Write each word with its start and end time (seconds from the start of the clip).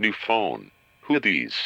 New 0.00 0.12
phone. 0.12 0.70
Who 1.02 1.18
these? 1.18 1.58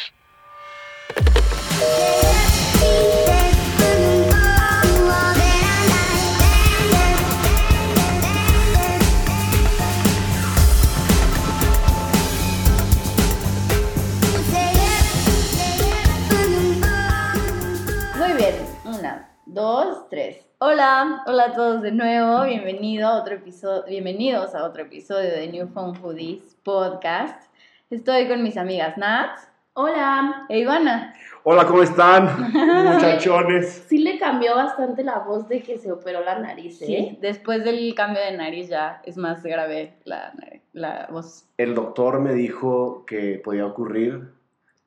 Dos, 19.44 20.08
tres. 20.08 20.46
Hola, 20.60 21.22
hola 21.26 21.44
a 21.44 21.52
todos 21.52 21.82
de 21.82 21.92
nuevo, 21.92 22.44
bienvenido 22.44 23.06
a 23.06 23.20
otro 23.20 23.34
episodio, 23.34 23.84
bienvenidos 23.84 24.54
a 24.54 24.64
otro 24.64 24.84
episodio 24.84 25.30
de 25.30 25.48
New 25.48 25.68
Phone 25.68 25.98
Hoodies 26.00 26.56
Podcast. 26.62 27.51
Estoy 27.92 28.26
con 28.26 28.42
mis 28.42 28.56
amigas 28.56 28.96
Nat 28.96 29.38
Hola. 29.74 30.46
e 30.48 30.60
Ivana. 30.60 31.12
Hola, 31.42 31.66
¿cómo 31.66 31.82
están? 31.82 32.50
Muchachones. 32.94 33.84
Sí 33.86 33.98
le 33.98 34.18
cambió 34.18 34.54
bastante 34.54 35.04
la 35.04 35.18
voz 35.18 35.46
de 35.46 35.62
que 35.62 35.76
se 35.76 35.92
operó 35.92 36.24
la 36.24 36.38
nariz, 36.38 36.80
¿eh? 36.80 36.86
Sí, 36.86 37.18
después 37.20 37.62
del 37.64 37.94
cambio 37.94 38.22
de 38.22 38.34
nariz 38.34 38.70
ya 38.70 39.02
es 39.04 39.18
más 39.18 39.42
grave 39.42 39.92
la, 40.04 40.32
la 40.72 41.06
voz. 41.12 41.44
El 41.58 41.74
doctor 41.74 42.18
me 42.18 42.32
dijo 42.32 43.04
que 43.04 43.38
podía 43.44 43.66
ocurrir, 43.66 44.26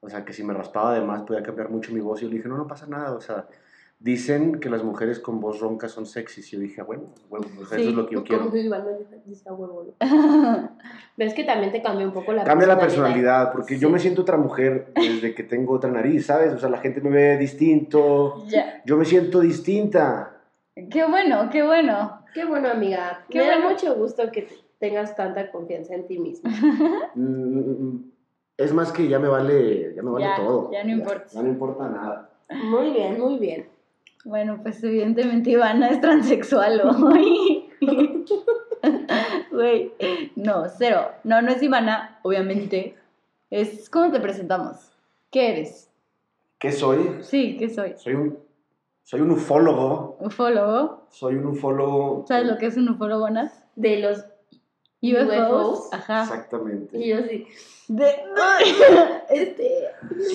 o 0.02 0.10
sea, 0.10 0.26
que 0.26 0.34
si 0.34 0.44
me 0.44 0.56
raspaba 0.56 0.96
de 0.96 1.02
más 1.02 1.22
podía 1.22 1.44
cambiar 1.44 1.70
mucho 1.70 1.94
mi 1.94 2.00
voz. 2.00 2.22
Y 2.22 2.24
yo 2.24 2.30
le 2.32 2.38
dije, 2.38 2.50
no, 2.50 2.58
no 2.58 2.66
pasa 2.66 2.88
nada, 2.88 3.12
o 3.12 3.22
sea, 3.22 3.46
dicen 4.06 4.60
que 4.60 4.70
las 4.70 4.84
mujeres 4.84 5.20
con 5.20 5.40
voz 5.40 5.60
ronca 5.60 5.90
son 5.90 6.06
sexys. 6.06 6.54
Y 6.54 6.58
yo 6.58 6.60
dije, 6.62 6.80
"Ah, 6.82 6.84
bueno, 6.84 7.06
bueno 7.28 7.48
pues 7.56 7.70
Sí, 7.70 7.76
eso 7.82 7.90
es 7.90 7.96
lo 7.96 8.06
que 8.06 8.14
yo 8.14 8.24
quiero. 8.24 8.52
que 8.52 8.60
igual 8.60 8.84
me 9.10 9.18
dice 9.26 9.50
a 9.50 9.54
huevo, 9.54 9.84
¿no? 10.00 10.00
Ves 11.18 11.34
que 11.34 11.44
también 11.44 11.72
te 11.72 11.82
cambió 11.82 12.06
un 12.06 12.14
poco 12.14 12.32
la 12.32 12.44
Cambia 12.44 12.68
la 12.68 12.78
personalidad, 12.78 13.52
porque 13.52 13.80
yo 13.80 13.88
Sí. 13.88 13.94
me 13.94 14.00
siento 14.00 14.22
otra 14.22 14.38
mujer 14.38 14.92
desde 14.94 15.34
que 15.34 15.42
tengo 15.44 15.74
otra 15.74 15.90
nariz, 15.90 16.28
¿sabes? 16.28 16.54
O 16.54 16.60
sea, 16.60 16.70
la 16.70 16.78
gente 16.78 17.02
me 17.02 17.10
ve 17.10 17.38
distinto, 17.38 18.46
Ya. 18.48 18.84
yo 18.86 18.96
me 18.96 19.06
siento 19.06 19.40
distinta. 19.40 20.38
Qué 20.76 21.04
bueno, 21.06 21.50
qué 21.52 21.64
bueno. 21.64 22.20
Qué 22.36 22.46
bueno, 22.46 22.70
amiga. 22.70 23.26
Qué 23.32 23.40
me 23.40 23.46
bueno. 23.46 23.64
da 23.64 23.70
mucho 23.72 23.96
gusto 23.96 24.32
que 24.32 24.44
te- 24.44 24.56
tengas 24.78 25.16
tanta 25.16 25.50
confianza 25.52 25.96
en 25.96 26.06
ti 26.06 26.20
misma. 26.20 26.52
Mm, 27.16 28.12
Es 28.58 28.72
más 28.72 28.92
que 28.92 29.08
ya 29.08 29.18
me 29.20 29.28
vale, 29.30 29.94
ya 29.96 30.04
me 30.04 30.12
vale 30.12 30.26
Ya, 30.28 30.36
todo. 30.36 30.72
ya 30.72 30.84
no 30.84 30.92
importa. 30.92 31.26
Ya 31.32 31.42
no 31.42 31.48
importa 31.50 31.90
nada. 31.90 32.30
Muy 32.64 32.92
bien, 32.92 33.20
muy 33.20 33.38
bien. 33.40 33.66
Bueno, 34.26 34.60
pues 34.64 34.84
evidentemente 34.84 35.52
Ivana 35.52 35.90
es 35.90 36.02
transexual 36.02 36.82
hoy. 36.82 37.70
Güey, 39.52 39.94
no, 40.36 40.66
cero. 40.68 41.12
No, 41.24 41.42
no 41.42 41.52
es 41.52 41.62
Ivana, 41.62 42.20
obviamente. 42.24 42.96
Es 43.52 43.90
cómo 43.90 44.12
te 44.12 44.20
presentamos. 44.20 44.92
¿Qué 45.32 45.52
eres? 45.52 45.90
¿Qué 46.58 46.72
soy? 46.72 47.18
Sí, 47.22 47.56
¿qué 47.58 47.70
soy? 47.70 47.94
Soy 47.98 48.16
un, 48.16 48.40
soy 49.04 49.22
un 49.22 49.32
ufólogo. 49.32 50.18
¿Ufólogo? 50.20 51.06
Soy 51.12 51.36
un 51.36 51.46
ufólogo. 51.46 52.26
¿Sabes 52.28 52.48
lo 52.48 52.58
que 52.58 52.66
es 52.66 52.78
un 52.78 52.90
ufólogo, 52.90 53.30
Nat? 53.30 53.52
De 53.76 54.00
los 54.00 54.26
UFOs. 55.04 55.28
UFOs. 55.28 55.94
Ajá. 55.94 56.24
Exactamente. 56.24 56.98
y 56.98 57.10
yo 57.10 57.18
sí. 57.24 57.46
De... 57.88 58.12
este... 59.30 59.86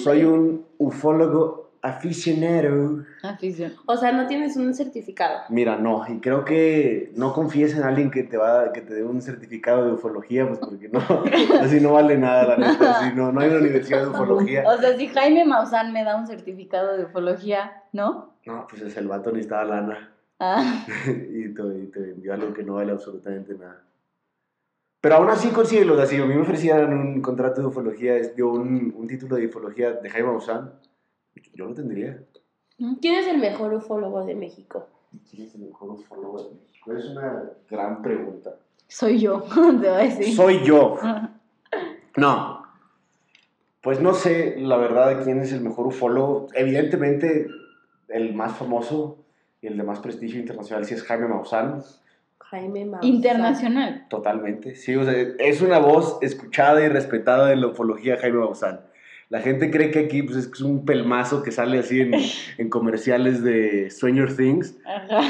Soy 0.02 0.24
un 0.24 0.64
ufólogo 0.78 1.69
aficionado. 1.82 3.04
Afición. 3.22 3.72
O 3.86 3.96
sea, 3.96 4.12
no 4.12 4.26
tienes 4.26 4.56
un 4.56 4.74
certificado. 4.74 5.40
Mira, 5.48 5.76
no, 5.76 6.04
y 6.08 6.20
creo 6.20 6.44
que 6.44 7.12
no 7.16 7.32
confíes 7.32 7.74
en 7.76 7.82
alguien 7.82 8.10
que 8.10 8.22
te 8.22 8.36
va, 8.36 8.72
que 8.72 8.80
te 8.80 8.94
dé 8.94 9.04
un 9.04 9.22
certificado 9.22 9.86
de 9.86 9.92
ufología, 9.92 10.46
pues 10.46 10.58
porque 10.58 10.88
no, 10.88 11.00
así 11.60 11.80
no 11.80 11.92
vale 11.92 12.18
nada, 12.18 12.56
la 12.56 12.56
neta, 12.56 12.98
así 12.98 13.14
no, 13.14 13.32
no 13.32 13.40
hay 13.40 13.48
una 13.48 13.60
universidad 13.60 14.02
de 14.02 14.08
ufología. 14.08 14.64
O 14.66 14.78
sea, 14.78 14.96
si 14.96 15.08
Jaime 15.08 15.44
Maussan 15.44 15.92
me 15.92 16.04
da 16.04 16.16
un 16.16 16.26
certificado 16.26 16.96
de 16.96 17.04
ufología, 17.04 17.82
¿no? 17.92 18.34
No, 18.46 18.66
pues 18.68 18.82
es 18.82 18.96
el 18.96 19.08
vato 19.08 19.30
necesitaba 19.30 19.64
lana 19.64 20.10
Ah, 20.42 20.86
y 21.06 21.52
te, 21.52 21.62
y 21.62 21.86
te 21.88 22.00
vendió 22.00 22.32
algo 22.32 22.54
que 22.54 22.62
no 22.62 22.74
vale 22.74 22.92
absolutamente 22.92 23.54
nada. 23.54 23.84
Pero 25.02 25.16
aún 25.16 25.28
así 25.28 25.48
consíguelo, 25.50 25.94
o 25.94 25.96
sea, 25.96 26.06
si 26.06 26.16
a 26.16 26.24
mí 26.24 26.34
me 26.34 26.40
ofrecieran 26.40 26.92
un 26.92 27.20
contrato 27.20 27.60
de 27.60 27.66
ufología, 27.66 28.14
dio 28.34 28.50
un, 28.50 28.94
un 28.96 29.06
título 29.06 29.36
de 29.36 29.46
ufología 29.46 29.92
de 29.92 30.08
Jaime 30.08 30.28
Maussan, 30.28 30.72
yo 31.54 31.66
lo 31.66 31.74
tendría. 31.74 32.22
¿Quién 33.00 33.16
es 33.16 33.26
el 33.26 33.38
mejor 33.38 33.74
ufólogo 33.74 34.24
de 34.24 34.34
México? 34.34 34.86
¿Quién 35.30 35.46
es 35.46 35.54
el 35.54 35.62
mejor 35.62 35.90
ufólogo 35.90 36.42
de 36.44 36.50
México? 36.54 36.92
Es 36.96 37.04
una 37.06 37.50
gran 37.68 38.00
pregunta. 38.00 38.56
soy 38.88 39.18
yo, 39.18 39.42
te 39.54 39.60
voy 39.60 39.86
a 39.86 39.96
decir. 39.98 40.34
Soy 40.34 40.64
yo. 40.64 40.96
No. 42.16 42.64
Pues 43.82 44.00
no 44.00 44.14
sé, 44.14 44.56
la 44.58 44.76
verdad, 44.76 45.16
de 45.16 45.22
quién 45.22 45.38
es 45.40 45.52
el 45.52 45.60
mejor 45.60 45.86
ufólogo. 45.86 46.48
Evidentemente, 46.54 47.46
el 48.08 48.34
más 48.34 48.56
famoso 48.56 49.24
y 49.62 49.68
el 49.68 49.76
de 49.76 49.84
más 49.84 50.00
prestigio 50.00 50.40
internacional 50.40 50.84
sí 50.84 50.94
es 50.94 51.04
Jaime 51.04 51.28
Maussan. 51.28 51.82
Jaime 52.38 52.84
Maussan. 52.84 53.08
Internacional. 53.08 54.06
Totalmente. 54.10 54.74
Sí, 54.74 54.96
o 54.96 55.04
sea, 55.04 55.14
es 55.38 55.62
una 55.62 55.78
voz 55.78 56.18
escuchada 56.20 56.84
y 56.84 56.88
respetada 56.88 57.46
de 57.46 57.56
la 57.56 57.68
ufología 57.68 58.18
Jaime 58.18 58.38
Maussan. 58.38 58.80
La 59.30 59.40
gente 59.40 59.70
cree 59.70 59.92
que 59.92 60.00
aquí 60.00 60.24
pues, 60.24 60.36
es 60.38 60.60
un 60.60 60.84
pelmazo 60.84 61.42
que 61.44 61.52
sale 61.52 61.78
así 61.78 62.00
en, 62.00 62.12
en 62.58 62.68
comerciales 62.68 63.44
de 63.44 63.88
Stranger 63.88 64.36
Things, 64.36 64.76
Ajá. 64.84 65.20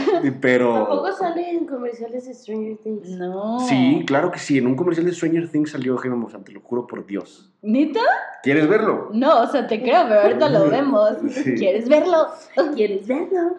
pero... 0.41 0.73
Tampoco 0.73 1.13
sale 1.13 1.51
en 1.51 1.67
comerciales 1.67 2.27
de 2.27 2.33
Stranger 2.33 2.79
Things. 2.79 3.11
No. 3.11 3.61
Sí, 3.61 4.03
claro 4.07 4.31
que 4.31 4.39
sí. 4.39 4.57
En 4.57 4.67
un 4.69 4.75
comercial 4.75 5.05
de 5.05 5.13
Stranger 5.13 5.49
Things 5.51 5.73
salió 5.73 5.99
Jaime 5.99 6.17
Maussan, 6.17 6.43
te 6.45 6.53
lo 6.53 6.63
juro 6.63 6.87
por 6.87 7.05
Dios. 7.05 7.53
¿Neta? 7.61 8.01
¿Quieres 8.43 8.67
verlo? 8.69 9.11
No, 9.13 9.43
o 9.43 9.47
sea, 9.49 9.67
te 9.67 9.83
creo, 9.83 10.05
pero 10.09 10.21
ahorita 10.23 10.49
lo 10.49 10.71
vemos. 10.71 11.11
Sí. 11.31 11.55
¿Quieres 11.57 11.87
verlo? 11.87 12.27
¿Quieres 12.75 13.07
verlo? 13.07 13.55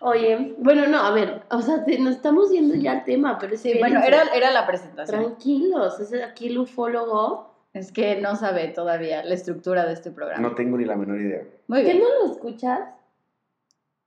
Oye, 0.00 0.54
bueno, 0.58 0.86
no, 0.88 0.98
a 0.98 1.10
ver, 1.12 1.40
o 1.50 1.62
sea, 1.62 1.82
te- 1.86 1.98
nos 1.98 2.16
estamos 2.16 2.50
yendo 2.52 2.74
ya 2.74 2.92
al 2.92 3.04
tema, 3.04 3.38
pero 3.38 3.56
Sí, 3.56 3.72
bueno, 3.78 4.02
era, 4.02 4.24
era 4.34 4.50
la 4.50 4.66
presentación. 4.66 5.20
Tranquilos, 5.22 5.98
es 6.00 6.12
aquí 6.22 6.48
el 6.48 6.58
ufólogo. 6.58 7.55
Es 7.76 7.92
que 7.92 8.20
no 8.22 8.36
sabe 8.36 8.68
todavía 8.68 9.22
la 9.22 9.34
estructura 9.34 9.84
de 9.84 9.92
este 9.92 10.10
programa. 10.10 10.40
No 10.40 10.54
tengo 10.54 10.78
ni 10.78 10.86
la 10.86 10.96
menor 10.96 11.20
idea. 11.20 11.42
Muy 11.66 11.84
¿Qué 11.84 11.92
bien. 11.92 12.04
no 12.04 12.26
lo 12.26 12.32
escuchas? 12.32 12.80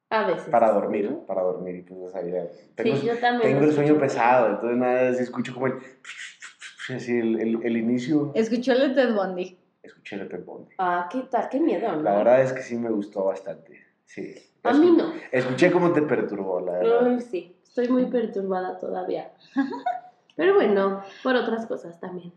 A 0.09 0.25
veces. 0.25 0.49
Para 0.49 0.71
dormir, 0.71 1.11
¿no? 1.11 1.19
para 1.27 1.43
dormir. 1.43 1.75
Y 1.75 1.81
pues, 1.83 2.11
sea, 2.11 2.23
ya 2.23 2.47
tengo, 2.73 2.95
Sí, 2.97 3.05
yo 3.05 3.15
también. 3.19 3.53
tengo 3.53 3.65
el 3.65 3.73
sueño 3.73 3.99
pesado, 3.99 4.49
entonces 4.49 4.75
nada, 4.77 5.13
si 5.13 5.21
escucho 5.21 5.53
como 5.53 5.67
el... 5.67 5.73
Así, 6.95 7.15
el, 7.15 7.39
el, 7.39 7.59
el 7.63 7.77
inicio. 7.77 8.31
Escuchó 8.33 8.71
el 8.71 8.95
de 8.95 8.95
Ted 8.95 9.13
Bundy. 9.13 9.55
Escuché 9.83 10.15
el 10.15 10.27
Ted 10.27 10.43
Bundy. 10.43 10.73
Ah, 10.79 11.07
¿qué 11.11 11.21
tal? 11.29 11.47
Qué 11.49 11.59
miedo, 11.59 11.91
¿no? 11.91 12.01
La 12.01 12.15
verdad 12.17 12.41
es 12.41 12.51
que 12.53 12.63
sí 12.63 12.75
me 12.75 12.89
gustó 12.89 13.25
bastante. 13.25 13.85
Sí. 14.05 14.33
A 14.63 14.73
mí 14.73 14.91
no. 14.97 15.13
Escuché 15.31 15.71
cómo 15.71 15.93
te 15.93 16.01
perturbó, 16.01 16.59
la 16.59 16.71
verdad. 16.71 17.05
Ay, 17.05 17.21
sí, 17.21 17.55
estoy 17.63 17.87
muy 17.89 18.05
perturbada 18.05 18.79
todavía. 18.79 19.29
Pero 20.39 20.53
bueno, 20.53 21.03
por 21.21 21.35
otras 21.35 21.65
cosas 21.65 21.99
también. 21.99 22.31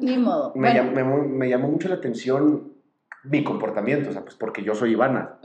Ni, 0.00 0.18
modo. 0.18 0.52
Me, 0.56 0.72
Bueno, 0.72 0.90
llam- 0.92 1.28
me 1.28 1.48
llamó 1.48 1.68
mucho 1.68 1.88
la 1.88 1.94
atención 1.94 2.72
mi 3.22 3.44
comportamiento, 3.44 4.10
o 4.10 4.12
sea, 4.12 4.22
pues 4.22 4.34
porque 4.34 4.64
yo 4.64 4.74
soy 4.74 4.92
Ivana. 4.92 5.36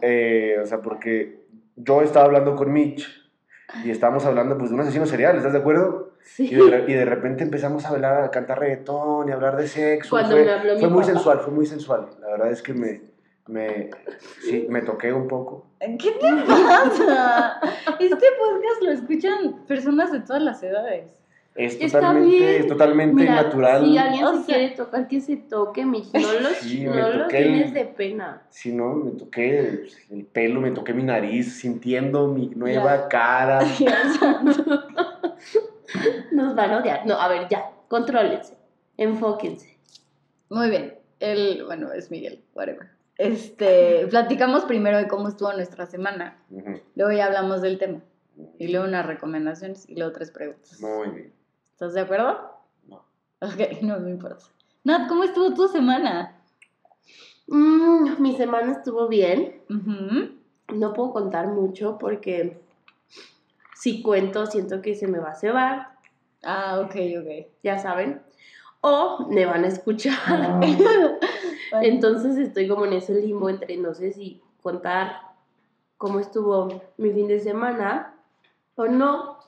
Eh, 0.00 0.56
o 0.62 0.66
sea, 0.66 0.78
porque 0.80 1.44
yo 1.76 2.00
estaba 2.02 2.24
hablando 2.26 2.56
con 2.56 2.72
Mitch 2.72 3.06
y 3.84 3.90
estábamos 3.90 4.24
hablando 4.24 4.56
pues 4.56 4.70
de 4.70 4.74
un 4.76 4.80
asesino 4.82 5.04
serial, 5.06 5.36
¿estás 5.36 5.52
de 5.52 5.58
acuerdo? 5.58 6.12
sí. 6.22 6.48
Y 6.50 6.54
de, 6.54 6.70
re- 6.70 6.84
y 6.90 6.94
de 6.94 7.04
repente 7.04 7.42
empezamos 7.42 7.84
a 7.84 7.90
hablar, 7.90 8.22
a 8.22 8.30
cantar 8.30 8.60
reggaetón 8.60 9.28
y 9.28 9.32
a 9.32 9.34
hablar 9.34 9.56
de 9.56 9.68
sexo. 9.68 10.10
Cuando 10.10 10.30
fue 10.36 10.44
me 10.44 10.50
habló 10.52 10.74
mi 10.76 10.80
fue 10.80 10.88
muy 10.88 11.02
papá. 11.02 11.12
sensual, 11.12 11.40
fue 11.40 11.52
muy 11.52 11.66
sensual. 11.66 12.06
La 12.22 12.28
verdad 12.28 12.50
es 12.50 12.62
que 12.62 12.72
me, 12.72 13.02
me, 13.46 13.90
sí, 14.42 14.66
me 14.68 14.82
toqué 14.82 15.12
un 15.12 15.28
poco. 15.28 15.66
¿qué 15.80 16.12
te 16.12 16.32
pasa? 16.46 17.60
Este 18.00 18.26
podcast 18.38 18.82
lo 18.82 18.90
escuchan 18.92 19.64
personas 19.66 20.10
de 20.12 20.20
todas 20.20 20.42
las 20.42 20.62
edades. 20.62 21.20
Es 21.56 21.78
totalmente, 21.78 22.56
es 22.58 22.66
totalmente 22.66 23.14
Mira, 23.22 23.42
natural. 23.42 23.84
Si 23.84 23.96
alguien 23.96 24.24
O 24.24 24.36
se 24.38 24.44
sea- 24.44 24.56
quiere 24.56 24.74
tocar, 24.74 25.06
que 25.06 25.20
se 25.20 25.36
toque, 25.36 25.86
Mitch. 25.86 26.12
No 26.12 26.32
lo, 26.40 26.48
Sí, 26.48 26.80
me 26.80 26.96
no 26.96 27.10
lo 27.10 27.22
toqué 27.24 27.38
el- 27.38 27.44
tienes 27.44 27.74
de 27.74 27.84
pena. 27.84 28.42
Sí, 28.48 28.72
¿no? 28.72 28.94
Me 28.96 29.12
toqué 29.12 29.86
el 30.10 30.26
pelo, 30.32 30.60
me 30.60 30.72
toqué 30.72 30.92
mi 30.94 31.04
nariz, 31.04 31.60
sintiendo 31.60 32.26
mi 32.26 32.48
nueva 32.48 33.02
Ya. 33.02 33.08
cara. 33.08 33.60
Nos 36.32 36.54
van 36.56 36.70
a 36.72 36.78
odiar. 36.78 37.06
No, 37.06 37.14
a 37.20 37.28
ver, 37.28 37.46
ya, 37.48 37.70
contrólense. 37.88 38.56
Enfóquense. 38.96 39.76
Muy 40.48 40.70
bien. 40.70 40.94
El, 41.20 41.64
bueno, 41.64 41.92
es 41.92 42.10
Miguel, 42.10 42.42
whatever. 42.54 42.88
Este, 43.18 44.06
platicamos 44.08 44.64
primero 44.64 44.98
de 44.98 45.06
cómo 45.08 45.28
estuvo 45.28 45.52
nuestra 45.52 45.86
semana. 45.86 46.36
Luego 46.94 47.12
ya 47.12 47.26
hablamos 47.26 47.62
del 47.62 47.78
tema. 47.78 48.00
Y 48.58 48.68
luego 48.68 48.86
unas 48.86 49.06
recomendaciones 49.06 49.88
y 49.88 49.94
luego 49.94 50.12
tres 50.12 50.30
preguntas. 50.30 50.80
Muy 50.80 51.08
bien. 51.10 51.32
¿Estás 51.72 51.94
de 51.94 52.00
acuerdo? 52.00 52.50
No. 52.88 53.04
Ok, 53.40 53.58
no 53.82 54.00
me 54.00 54.10
importa. 54.10 54.44
Nat, 54.82 55.08
¿cómo 55.08 55.22
estuvo 55.24 55.54
tu 55.54 55.68
semana? 55.68 56.40
Mm, 57.46 58.20
mi 58.20 58.36
semana 58.36 58.72
estuvo 58.72 59.06
bien. 59.08 59.62
No 60.74 60.92
puedo 60.92 61.12
contar 61.12 61.46
mucho 61.48 61.98
porque 61.98 62.60
si 63.76 64.02
cuento 64.02 64.46
siento 64.46 64.80
que 64.82 64.94
se 64.94 65.06
me 65.06 65.18
va 65.18 65.30
a 65.30 65.34
cebar, 65.34 65.94
Ah, 66.42 66.80
ok, 66.80 66.94
ok. 67.20 67.46
ya 67.62 67.78
saben. 67.78 68.20
O 68.86 69.26
me 69.30 69.46
van 69.46 69.64
a 69.64 69.68
escuchar. 69.68 70.12
Ah. 70.26 70.60
Bueno, 71.70 71.88
Entonces 71.88 72.36
estoy 72.36 72.68
como 72.68 72.84
en 72.84 72.92
ese 72.92 73.14
limbo 73.14 73.48
entre 73.48 73.76
no 73.78 73.94
sé 73.94 74.12
si 74.12 74.40
contar 74.62 75.22
cómo 75.96 76.20
estuvo 76.20 76.68
mi 76.98 77.10
fin 77.10 77.26
de 77.26 77.40
semana 77.40 78.14
o 78.76 78.84
no. 78.86 79.38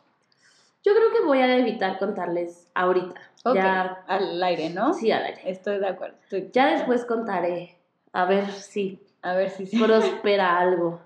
Yo 0.83 0.93
creo 0.95 1.13
que 1.13 1.25
voy 1.25 1.39
a 1.39 1.57
evitar 1.57 1.99
contarles 2.01 2.69
ahorita. 2.75 3.21
ok, 3.45 3.55
Ya, 3.55 4.03
al 4.09 4.43
aire, 4.43 4.71
¿no? 4.71 4.93
sí, 4.95 5.13
al 5.13 5.25
aire. 5.25 5.41
Estoy 5.45 5.79
de 5.79 5.87
acuerdo. 5.89 6.17
estoy- 6.25 6.51
Ya 6.53 6.67
después 6.75 7.05
contaré. 7.05 7.77
A 8.13 8.25
ver 8.25 8.51
si 8.51 8.99
A 9.23 9.35
ver 9.35 9.51
si 9.51 9.67
sí. 9.67 9.79
prospera 9.79 10.59
algo. 10.59 10.99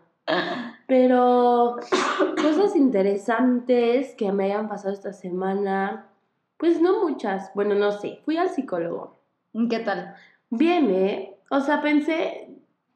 Pero 0.86 1.76
cosas 2.40 2.76
interesantes 2.76 4.14
que 4.14 4.32
me 4.32 4.44
hayan 4.44 4.68
pasado 4.68 4.94
esta 4.94 5.12
semana, 5.12 6.06
pues 6.60 6.80
no 6.80 7.02
muchas. 7.02 7.50
Bueno, 7.54 7.74
no 7.74 7.90
sé. 7.90 8.20
Fui 8.24 8.36
al 8.36 8.50
psicólogo. 8.50 9.16
¿Qué 9.68 9.80
tal? 9.80 10.14
Bien, 10.50 10.90
¿eh? 10.90 11.34
O 11.50 11.60
sea, 11.60 11.80
pensé 11.80 12.50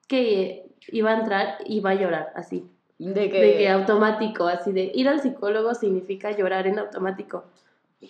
que 0.06 0.66
iba 0.88 1.10
a 1.10 1.18
entrar 1.20 1.58
y 1.64 1.78
iba 1.78 1.90
a 1.90 1.94
llorar 1.94 2.32
así. 2.36 2.68
De 2.98 3.30
que... 3.30 3.40
De 3.40 3.56
que 3.56 3.68
automático, 3.70 4.46
así 4.46 4.70
de 4.72 4.92
ir 4.94 5.08
al 5.08 5.20
psicólogo 5.20 5.74
significa 5.74 6.30
llorar 6.30 6.66
en 6.66 6.78
automático. 6.78 7.44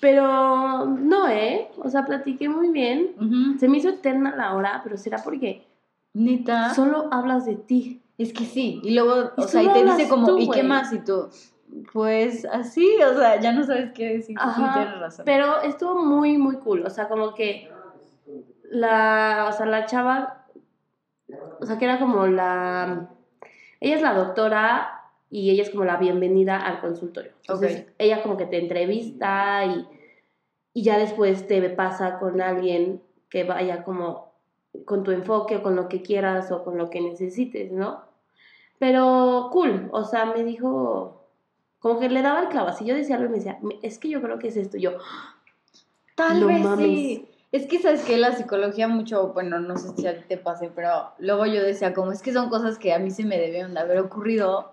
Pero 0.00 0.86
no, 0.86 1.28
¿eh? 1.28 1.68
O 1.78 1.88
sea, 1.88 2.04
platiqué 2.04 2.48
muy 2.48 2.70
bien. 2.70 3.56
Se 3.58 3.68
me 3.68 3.78
hizo 3.78 3.90
eterna 3.90 4.34
la 4.36 4.54
hora, 4.54 4.80
pero 4.82 4.96
será 4.96 5.18
porque 5.22 5.64
Neta. 6.12 6.74
solo 6.74 7.08
hablas 7.12 7.46
de 7.46 7.54
ti. 7.54 8.02
Es 8.18 8.32
que 8.32 8.44
sí. 8.44 8.80
Y 8.82 8.94
luego, 8.94 9.30
Y 9.36 9.42
o 9.42 9.48
sea, 9.48 9.62
y 9.62 9.68
te 9.68 9.84
dice 9.84 10.08
como, 10.08 10.26
tú, 10.26 10.38
¿y 10.38 10.50
qué 10.50 10.62
más? 10.62 10.92
Y 10.92 10.98
tú, 10.98 11.28
pues 11.92 12.44
así, 12.44 12.96
o 13.02 13.16
sea, 13.16 13.40
ya 13.40 13.52
no 13.52 13.64
sabes 13.64 13.92
qué 13.92 14.14
decir. 14.14 14.38
Sí, 14.38 14.62
tienes 14.74 15.00
razón. 15.00 15.24
Pero 15.24 15.62
estuvo 15.62 15.96
muy, 16.02 16.38
muy 16.38 16.56
cool. 16.58 16.84
O 16.86 16.90
sea, 16.90 17.08
como 17.08 17.34
que 17.34 17.68
la, 18.70 19.46
o 19.48 19.52
sea, 19.52 19.66
la 19.66 19.86
chava, 19.86 20.46
o 21.60 21.66
sea, 21.66 21.78
que 21.78 21.84
era 21.84 21.98
como 21.98 22.26
la, 22.26 23.08
ella 23.80 23.96
es 23.96 24.02
la 24.02 24.14
doctora 24.14 25.02
y 25.30 25.50
ella 25.50 25.62
es 25.62 25.70
como 25.70 25.84
la 25.84 25.96
bienvenida 25.96 26.56
al 26.58 26.80
consultorio. 26.80 27.32
Entonces, 27.40 27.82
Ok. 27.82 27.94
ella 27.98 28.22
como 28.22 28.36
que 28.36 28.46
te 28.46 28.58
entrevista 28.58 29.64
y, 29.64 29.86
y 30.74 30.82
ya 30.82 30.98
después 30.98 31.46
te 31.46 31.68
pasa 31.70 32.18
con 32.18 32.40
alguien 32.40 33.02
que 33.28 33.44
vaya 33.44 33.82
como 33.82 34.32
con 34.84 35.02
tu 35.02 35.10
enfoque 35.10 35.56
o 35.56 35.62
con 35.62 35.76
lo 35.76 35.88
que 35.88 36.02
quieras 36.02 36.50
o 36.52 36.64
con 36.64 36.76
lo 36.78 36.90
que 36.90 37.00
necesites, 37.00 37.72
¿no? 37.72 38.02
Pero 38.78 39.48
cool, 39.52 39.88
o 39.92 40.04
sea, 40.04 40.26
me 40.26 40.42
dijo, 40.44 41.23
como 41.84 42.00
que 42.00 42.08
le 42.08 42.22
daba 42.22 42.40
el 42.40 42.48
clavo, 42.48 42.68
así 42.68 42.86
yo 42.86 42.94
decía 42.94 43.16
algo 43.16 43.26
y 43.26 43.28
me 43.32 43.36
decía, 43.36 43.58
es 43.82 43.98
que 43.98 44.08
yo 44.08 44.22
creo 44.22 44.38
que 44.38 44.48
es 44.48 44.56
esto, 44.56 44.78
yo, 44.78 44.92
Tal 46.14 46.40
No 46.40 46.46
vez 46.46 46.62
mames. 46.62 46.86
sí. 46.86 47.28
Es 47.52 47.66
que 47.66 47.78
sabes 47.78 48.02
que 48.04 48.16
la 48.16 48.32
psicología 48.34 48.88
mucho, 48.88 49.34
bueno, 49.34 49.60
no 49.60 49.76
sé 49.76 49.90
si 49.94 50.06
a 50.06 50.16
ti 50.16 50.24
te 50.26 50.38
pase, 50.38 50.70
pero 50.74 51.10
luego 51.18 51.44
yo 51.44 51.62
decía 51.62 51.92
como 51.92 52.10
es 52.12 52.22
que 52.22 52.32
son 52.32 52.48
cosas 52.48 52.78
que 52.78 52.94
a 52.94 52.98
mí 52.98 53.10
se 53.10 53.24
me 53.24 53.36
debieron 53.38 53.74
de 53.74 53.80
haber 53.80 53.98
ocurrido, 53.98 54.72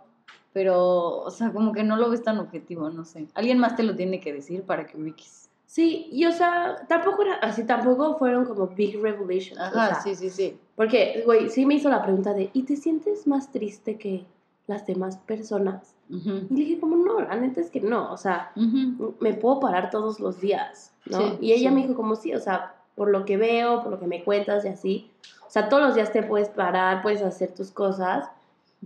pero, 0.54 1.18
o 1.18 1.30
sea, 1.32 1.52
como 1.52 1.74
que 1.74 1.84
no 1.84 1.98
lo 1.98 2.10
ves 2.10 2.24
tan 2.24 2.40
objetivo, 2.40 2.90
no 2.90 3.04
sé. 3.04 3.28
Alguien 3.34 3.60
más 3.60 3.76
te 3.76 3.84
lo 3.84 3.94
tiene 3.98 4.22
que 4.22 4.32
decir 4.32 4.64
para 4.64 4.88
que 4.88 4.96
ubiques. 4.98 5.50
Sí, 5.66 6.08
y 6.14 6.26
o 6.28 6.32
sea, 6.32 6.86
tampoco 6.88 7.24
era 7.24 7.34
así, 7.36 7.66
tampoco 7.66 8.18
fueron 8.18 8.46
como 8.46 8.68
big 8.68 9.02
revelations. 9.02 9.60
o 9.60 9.64
Ajá, 9.64 9.88
sea, 9.88 10.02
sí, 10.02 10.16
sí, 10.16 10.30
sí. 10.30 10.58
Porque, 10.78 11.24
güey, 11.26 11.50
sí 11.50 11.66
me 11.66 11.74
hizo 11.74 11.90
la 11.90 12.02
pregunta 12.04 12.34
de, 12.34 12.52
¿y 12.54 12.64
te 12.64 12.78
sientes 12.78 13.28
más 13.28 13.52
triste 13.52 13.98
que 13.98 14.24
las 14.68 14.86
demás 14.88 15.18
personas? 15.18 15.94
Ujú, 16.12 16.48
Y 16.50 16.54
le 16.54 16.60
dije, 16.66 16.80
como, 16.80 16.98
no, 16.98 17.22
la 17.22 17.36
neta 17.36 17.62
es 17.62 17.70
que 17.70 17.80
no, 17.80 18.12
o 18.12 18.18
sea, 18.18 18.52
ujú. 18.56 19.16
me 19.22 19.34
puedo 19.34 19.60
parar 19.62 19.90
todos 19.90 20.20
los 20.20 20.42
días, 20.42 20.94
¿no? 21.06 21.18
Sí, 21.18 21.38
y 21.40 21.52
ella 21.54 21.70
sí. 21.70 21.76
me 21.76 21.82
dijo, 21.84 21.96
como, 21.96 22.16
sí, 22.16 22.34
o 22.34 22.40
sea, 22.40 22.76
por 22.96 23.10
lo 23.10 23.24
que 23.24 23.38
veo, 23.38 23.82
por 23.82 23.92
lo 23.92 24.00
que 24.00 24.08
me 24.08 24.24
cuentas 24.24 24.66
y 24.66 24.68
así, 24.68 25.12
o 25.48 25.50
sea, 25.50 25.70
todos 25.70 25.84
los 25.84 25.96
días 25.96 26.12
te 26.12 26.22
puedes 26.24 26.50
parar, 26.50 27.02
puedes 27.02 27.22
hacer 27.22 27.54
tus 27.54 27.72
cosas, 27.72 28.30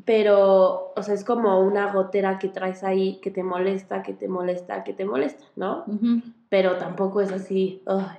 pero, 0.03 0.93
o 0.95 1.01
sea, 1.03 1.13
es 1.13 1.23
como 1.23 1.59
una 1.61 1.91
gotera 1.91 2.37
que 2.37 2.49
traes 2.49 2.83
ahí 2.83 3.19
que 3.21 3.31
te 3.31 3.43
molesta, 3.43 4.03
que 4.03 4.13
te 4.13 4.27
molesta, 4.27 4.83
que 4.83 4.93
te 4.93 5.05
molesta, 5.05 5.43
¿no? 5.55 5.83
Ujú. 5.87 6.21
pero 6.49 6.77
tampoco 6.77 7.21
es 7.21 7.31
así, 7.31 7.81
ay, 7.87 8.17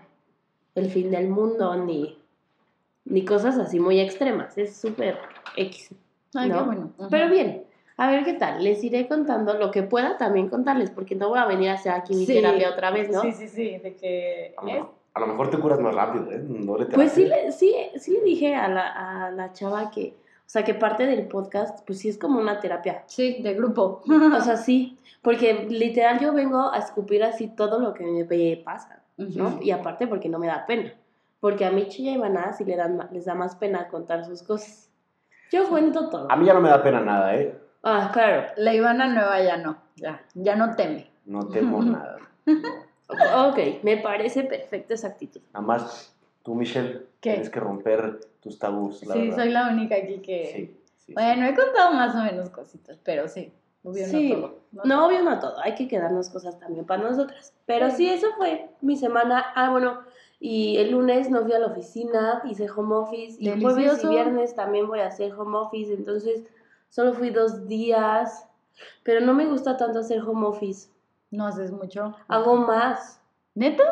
el 0.75 0.91
fin 0.91 1.11
del 1.11 1.29
mundo, 1.29 1.77
ni, 1.77 2.19
ni 3.05 3.25
cosas 3.25 3.57
así 3.59 3.79
muy 3.79 4.01
extremas, 4.01 4.59
es 4.59 4.77
súper 4.77 5.19
X. 5.57 5.91
Ay, 6.35 6.49
qué 6.51 6.55
¿no? 6.57 6.65
bueno. 6.65 6.91
Pero 7.11 7.31
bien, 7.31 7.66
a 7.99 8.11
ver 8.11 8.25
qué 8.25 8.35
tal, 8.35 8.63
les 8.63 8.83
iré 8.85 9.09
contando 9.09 9.55
lo 9.55 9.71
que 9.71 9.83
pueda 9.83 10.19
también 10.19 10.49
contarles, 10.49 10.91
porque 10.91 11.15
no 11.15 11.29
voy 11.31 11.39
a 11.39 11.47
venir 11.47 11.71
a 11.71 11.75
hacer 11.75 11.93
aquí 11.93 12.15
mi 12.15 12.27
Sí. 12.27 12.35
terapia 12.35 12.71
otra 12.71 12.91
vez, 12.91 13.11
¿no? 13.11 13.23
Sí, 13.23 13.33
sí, 13.33 13.49
sí, 13.49 13.79
de 13.79 13.95
que... 13.97 14.55
A 14.59 14.61
lo, 14.63 14.67
mejor, 14.73 14.91
a 15.15 15.21
lo 15.21 15.27
mejor 15.29 15.51
te 15.51 15.59
curas 15.59 15.81
más 15.81 15.95
rápido, 15.95 16.31
¿eh? 16.31 16.41
Doble 16.43 16.87
Pues 16.87 17.13
sí 17.13 17.25
le, 17.25 17.53
sí, 17.53 17.75
sí 17.97 18.13
le 18.13 18.21
dije 18.23 18.55
a 18.55 18.69
la, 18.69 19.27
a 19.27 19.31
la 19.31 19.53
chava 19.53 19.91
que, 19.91 20.15
o 20.41 20.49
sea, 20.49 20.63
que 20.63 20.75
parte 20.75 21.07
del 21.07 21.27
podcast, 21.27 21.87
pues 21.87 21.99
sí 22.01 22.09
es 22.11 22.19
como 22.19 22.39
una 22.39 22.61
terapia. 22.61 23.03
Sí, 23.07 23.41
de 23.43 23.55
grupo. 23.55 24.03
O 24.07 24.41
sea, 24.43 24.57
sí, 24.59 24.99
porque 25.23 25.67
literal 25.71 26.21
yo 26.21 26.33
vengo 26.35 26.71
a 26.73 26.79
escupir 26.79 27.25
así 27.25 27.49
todo 27.49 27.79
lo 27.81 27.95
que 27.95 28.05
me 28.05 28.57
pasa. 28.59 29.03
¿no? 29.17 29.49
Ujú. 29.49 29.63
Y 29.63 29.71
aparte 29.71 30.07
porque 30.07 30.29
no 30.29 30.39
me 30.39 30.47
da 30.49 30.67
pena. 30.67 30.93
Porque 31.41 31.65
a 31.65 31.71
Michi 31.71 32.05
y 32.05 32.09
a 32.11 32.13
Ivana 32.13 32.53
sí 32.53 32.65
le 32.65 32.77
dan, 32.77 33.09
les 33.11 33.25
da 33.25 33.35
más 33.35 33.57
pena 33.57 33.89
contar 33.89 34.25
sus 34.27 34.43
cosas. 34.43 34.91
Yo 35.51 35.69
cuento 35.69 36.11
todo. 36.11 36.31
A 36.31 36.37
mí 36.37 36.45
ya 36.45 36.53
no 36.55 36.61
me 36.61 36.69
da 36.69 36.83
pena 36.83 37.01
nada, 37.01 37.35
¿eh? 37.35 37.57
Ah, 37.89 38.11
claro. 38.13 38.49
La 38.57 38.75
Ivana 38.75 39.07
nueva 39.07 39.41
ya 39.41 39.57
no, 39.59 39.77
ya, 39.95 40.21
ya 40.35 40.57
no 40.57 40.75
teme. 40.75 41.09
No 41.25 41.47
temo 41.47 41.81
nada. 41.85 42.19
No. 42.45 43.49
Ok, 43.49 43.59
me 43.85 43.97
parece 43.99 44.43
perfecta 44.43 44.95
esa 44.95 45.07
actitud. 45.07 45.41
Nada 45.55 45.65
más 45.65 46.13
tú, 46.43 46.57
Michelle, 46.57 47.07
¿Qué? 47.21 47.31
tienes 47.31 47.49
que 47.51 47.61
romper 47.61 48.19
tus 48.43 48.59
tabús, 48.59 49.05
la 49.07 49.15
sí, 49.15 49.21
verdad. 49.29 49.37
soy 49.37 49.51
la 49.51 49.69
única 49.69 49.95
aquí 49.95 50.19
que... 50.19 50.51
Sí, 50.53 50.81
sí, 51.07 51.13
Bueno, 51.15 51.47
he 51.47 51.55
contado 51.55 51.93
más 51.93 52.13
o 52.17 52.23
menos 52.25 52.51
cositas, 52.51 52.99
pero 53.05 53.29
sí, 53.29 53.53
obvio 53.85 54.07
Sí. 54.07 54.31
no 54.33 54.41
todo. 54.41 54.59
No, 54.73 54.83
todo. 54.83 55.07
obvio 55.07 55.23
no 55.23 55.39
todo, 55.39 55.61
hay 55.61 55.77
que 55.77 55.87
quedarnos 55.87 56.29
cosas 56.31 56.59
también 56.59 56.85
para 56.87 57.05
nosotras. 57.05 57.53
Pero 57.67 57.91
sí, 57.93 58.09
eso 58.09 58.27
fue 58.37 58.69
mi 58.81 58.97
semana. 58.97 59.47
Ah, 59.55 59.71
bueno, 59.71 60.01
y 60.41 60.77
el 60.79 60.91
lunes 60.91 61.31
no 61.31 61.43
fui 61.45 61.53
a 61.53 61.61
la 61.61 61.67
oficina, 61.69 62.43
hice 62.45 62.69
home 62.69 62.97
office. 62.97 63.37
Y 63.39 63.61
jueves 63.61 64.03
y 64.03 64.09
viernes 64.09 64.57
también 64.57 64.89
voy 64.89 64.99
a 65.01 65.07
hacer 65.07 65.33
home 65.35 65.57
office, 65.57 65.95
entonces 65.95 66.43
solo 66.89 67.15
fui 67.15 67.31
dos 67.31 67.67
días. 67.67 68.47
Pero 69.03 69.21
no 69.21 69.33
me 69.33 69.47
gusta 69.47 69.77
tanto 69.77 70.01
hacer 70.01 70.21
home 70.21 70.47
office. 70.47 70.91
No 71.31 71.47
haces 71.47 71.71
mucho. 71.73 72.15
Hago 72.29 72.57
más. 72.57 73.21
¿Neta? 73.55 73.85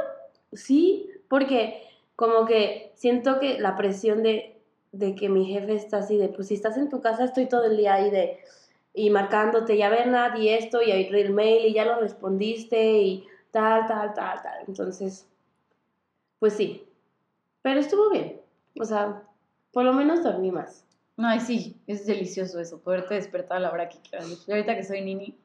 Sí, 0.53 1.11
porque 1.29 1.83
como 2.17 2.45
que 2.47 2.93
siento 2.95 3.41
que 3.41 3.59
la 3.59 3.77
presión 3.77 4.23
de, 4.23 4.61
de 4.93 5.15
que 5.15 5.29
mi 5.29 5.47
jefe 5.47 5.75
está 5.75 5.99
así 5.99 6.17
de, 6.17 6.29
pues 6.29 6.49
si 6.49 6.55
estás 6.55 6.77
en 6.77 6.89
tu 6.89 7.01
casa 7.01 7.25
estoy 7.25 7.47
todo 7.47 7.65
el 7.65 7.77
día 7.77 7.95
ahí 7.95 8.11
de, 8.11 8.39
y 8.93 9.11
marcándote, 9.11 9.77
ya 9.77 9.89
ver 9.89 10.07
nadie 10.07 10.57
esto, 10.57 10.81
y 10.81 10.93
ahí 10.93 11.09
el 11.11 11.33
mail, 11.33 11.67
y 11.67 11.75
ya 11.75 11.85
lo 11.85 11.99
respondiste, 11.99 12.99
y 12.99 13.27
tal, 13.51 13.87
tal, 13.87 14.15
tal, 14.15 14.41
tal. 14.43 14.65
Entonces, 14.69 15.27
pues 16.39 16.53
sí, 16.53 16.87
pero 17.63 17.81
estuvo 17.81 18.11
bien. 18.11 18.41
O 18.79 18.85
sea, 18.85 19.23
por 19.73 19.85
lo 19.85 19.93
menos 19.93 20.23
dormí 20.23 20.53
más. 20.53 20.85
Ay, 21.17 21.41
sí, 21.41 21.77
es 21.87 22.07
delicioso 22.07 22.61
eso, 22.61 22.81
poderte 22.81 23.15
despertar 23.15 23.59
a 23.59 23.61
la 23.61 23.71
hora 23.71 23.89
que 23.89 23.99
quieras. 23.99 24.29
Yo 24.47 24.55
ahorita 24.55 24.75
que 24.75 24.83
soy 24.83 25.03
nini, 25.03 25.37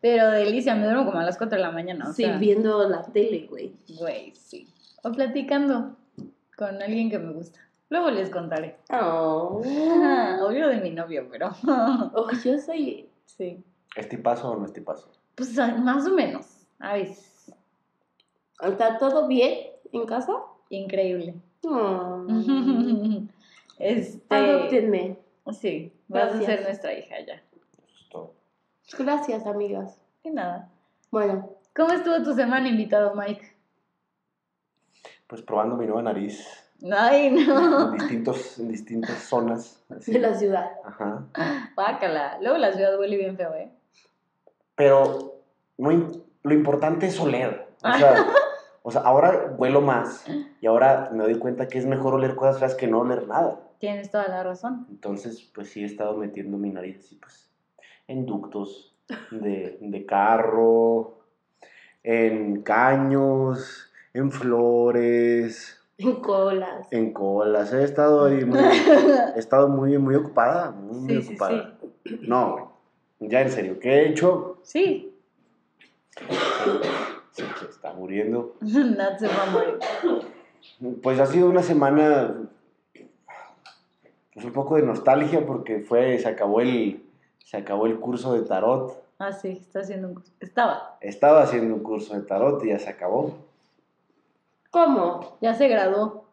pero 0.00 0.30
delicia, 0.30 0.74
me 0.74 0.84
duermo 0.84 1.06
como 1.06 1.18
a 1.18 1.24
las 1.24 1.38
4 1.38 1.56
de 1.56 1.62
la 1.62 1.70
mañana, 1.70 2.08
o 2.08 2.12
sí, 2.12 2.24
sea, 2.24 2.36
viendo 2.38 2.88
la 2.88 3.04
tele, 3.04 3.46
güey. 3.48 3.72
güey, 3.98 4.32
sí. 4.34 4.68
O 5.04 5.12
platicando 5.12 5.96
con 6.56 6.82
alguien 6.82 7.10
que 7.10 7.18
me 7.18 7.32
gusta. 7.32 7.60
Luego 7.90 8.10
les 8.10 8.30
contaré. 8.30 8.76
Oh. 8.90 9.62
Obvio 10.42 10.68
de 10.68 10.80
mi 10.80 10.90
novio, 10.90 11.28
pero 11.30 11.50
Oh, 12.14 12.30
yo 12.32 12.58
soy... 12.58 13.08
sí. 13.26 13.62
¿Es 13.94 14.08
tipazo 14.08 14.50
o 14.50 14.56
no 14.56 14.64
es 14.64 14.72
tipazo? 14.72 15.10
Pues 15.34 15.54
más 15.56 16.06
o 16.06 16.10
menos, 16.14 16.46
a 16.78 16.94
veces. 16.94 17.52
¿Está 18.60 18.98
todo 18.98 19.28
bien 19.28 19.70
en 19.92 20.06
casa? 20.06 20.32
Increíble. 20.70 21.34
Oh. 21.64 22.26
Este. 23.82 24.34
Adóptenme. 24.34 25.18
Sí, 25.52 25.92
vas 26.08 26.34
a 26.34 26.42
ser 26.42 26.62
nuestra 26.62 26.94
hija 26.94 27.16
ya. 27.26 27.34
Eso 27.34 27.82
es 27.84 28.08
todo. 28.08 28.34
Gracias, 28.98 29.46
amigas. 29.46 30.00
Y 30.22 30.30
nada. 30.30 30.70
Bueno, 31.10 31.50
¿Cómo 31.74 31.94
estuvo 31.94 32.22
tu 32.22 32.34
semana, 32.34 32.68
invitado 32.68 33.14
Mike? 33.14 33.56
Pues 35.26 35.40
probando 35.40 35.76
mi 35.78 35.86
nueva 35.86 36.02
nariz 36.02 36.46
Ay, 36.92 37.28
en, 37.28 37.46
no. 37.46 37.92
distintos, 37.92 38.58
en 38.58 38.68
distintas 38.68 39.18
zonas. 39.20 39.82
así. 39.88 40.12
de 40.12 40.18
la 40.18 40.34
ciudad. 40.34 40.70
Ajá. 40.84 41.24
Bácala. 41.74 42.38
Luego 42.42 42.58
la 42.58 42.72
ciudad 42.72 42.98
huele 42.98 43.16
bien 43.16 43.36
feo, 43.38 43.54
¿eh? 43.54 43.70
Pero 44.74 45.36
no 45.78 46.10
lo 46.42 46.54
importante 46.54 47.06
es 47.06 47.18
oler. 47.18 47.68
O 47.82 47.92
sea, 47.94 48.26
o 48.82 48.90
sea, 48.90 49.00
ahora 49.02 49.54
huelo 49.56 49.80
más 49.80 50.26
y 50.60 50.66
ahora 50.66 51.08
me 51.12 51.22
doy 51.22 51.38
cuenta 51.38 51.68
que 51.68 51.78
es 51.78 51.86
mejor 51.86 52.14
oler 52.14 52.34
cosas 52.34 52.58
feas 52.58 52.74
que 52.74 52.86
no 52.86 53.00
oler 53.00 53.26
nada. 53.28 53.60
Tienes 53.82 54.12
toda 54.12 54.28
la 54.28 54.44
razón. 54.44 54.86
Entonces, 54.90 55.42
pues 55.52 55.70
sí 55.70 55.82
he 55.82 55.86
estado 55.86 56.16
metiendo 56.16 56.56
mi 56.56 56.70
nariz 56.70 56.98
así, 57.00 57.16
pues, 57.16 57.50
en 58.06 58.26
ductos 58.26 58.94
de, 59.32 59.76
de 59.80 60.06
carro, 60.06 61.18
en 62.04 62.62
caños, 62.62 63.90
en 64.14 64.30
flores, 64.30 65.82
En 65.98 66.14
colas. 66.20 66.86
en 66.92 67.12
colas. 67.12 67.72
He 67.72 67.82
estado 67.82 68.26
ahí 68.26 68.44
muy, 68.44 68.60
he 69.34 69.38
estado 69.40 69.66
muy, 69.66 69.98
muy 69.98 70.14
ocupada, 70.14 70.70
muy, 70.70 70.98
muy 71.00 71.14
Sí, 71.16 71.22
sí, 71.22 71.28
ocupada. 71.30 71.74
No. 72.20 72.74
Ya 73.18 73.40
en 73.42 73.50
serio, 73.50 73.80
¿qué 73.80 73.88
he 73.94 74.08
hecho? 74.10 74.58
Sí. 74.62 75.12
Se, 77.32 77.42
está 77.68 77.92
muriendo. 77.94 78.54
Nat 78.60 79.18
se 79.18 79.26
va 79.26 79.42
a 79.42 79.50
morir. 79.50 79.78
Pues 81.02 81.18
ha 81.18 81.26
sido 81.26 81.48
una 81.50 81.64
semana 81.64 82.48
pues 84.32 84.46
un 84.46 84.52
poco 84.52 84.76
de 84.76 84.82
nostalgia 84.82 85.44
porque 85.46 85.80
fue, 85.80 86.18
se 86.18 86.28
acabó 86.28 86.60
el, 86.60 87.02
se 87.44 87.56
acabó 87.56 87.86
el 87.86 87.98
curso 88.00 88.32
de 88.34 88.42
tarot. 88.42 89.02
Ah, 89.18 89.32
sí, 89.32 89.58
está 89.60 89.80
haciendo 89.80 90.08
un 90.08 90.14
curso. 90.14 90.32
Estaba. 90.40 90.96
Estaba 91.00 91.42
haciendo 91.42 91.74
un 91.74 91.82
curso 91.82 92.14
de 92.14 92.22
tarot 92.22 92.64
y 92.64 92.68
ya 92.68 92.78
se 92.78 92.90
acabó. 92.90 93.34
¿Cómo? 94.70 95.36
Ya 95.40 95.54
se 95.54 95.68
graduó. 95.68 96.24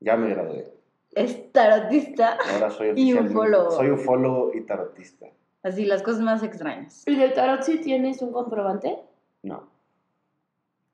Ya 0.00 0.16
me 0.16 0.28
gradué. 0.30 0.74
Es 1.12 1.52
tarotista. 1.52 2.36
Ahora 2.52 2.70
soy 2.70 2.92
Y 2.96 3.14
ufólogo. 3.14 3.70
Soy 3.70 3.90
ufólogo 3.90 4.50
y 4.52 4.62
tarotista. 4.62 5.26
Así, 5.62 5.86
las 5.86 6.02
cosas 6.02 6.20
más 6.20 6.42
extrañas. 6.42 7.04
¿Y 7.06 7.14
del 7.14 7.32
tarot 7.32 7.62
sí 7.62 7.78
tienes 7.78 8.20
un 8.20 8.32
comprobante? 8.32 8.98
No. 9.42 9.68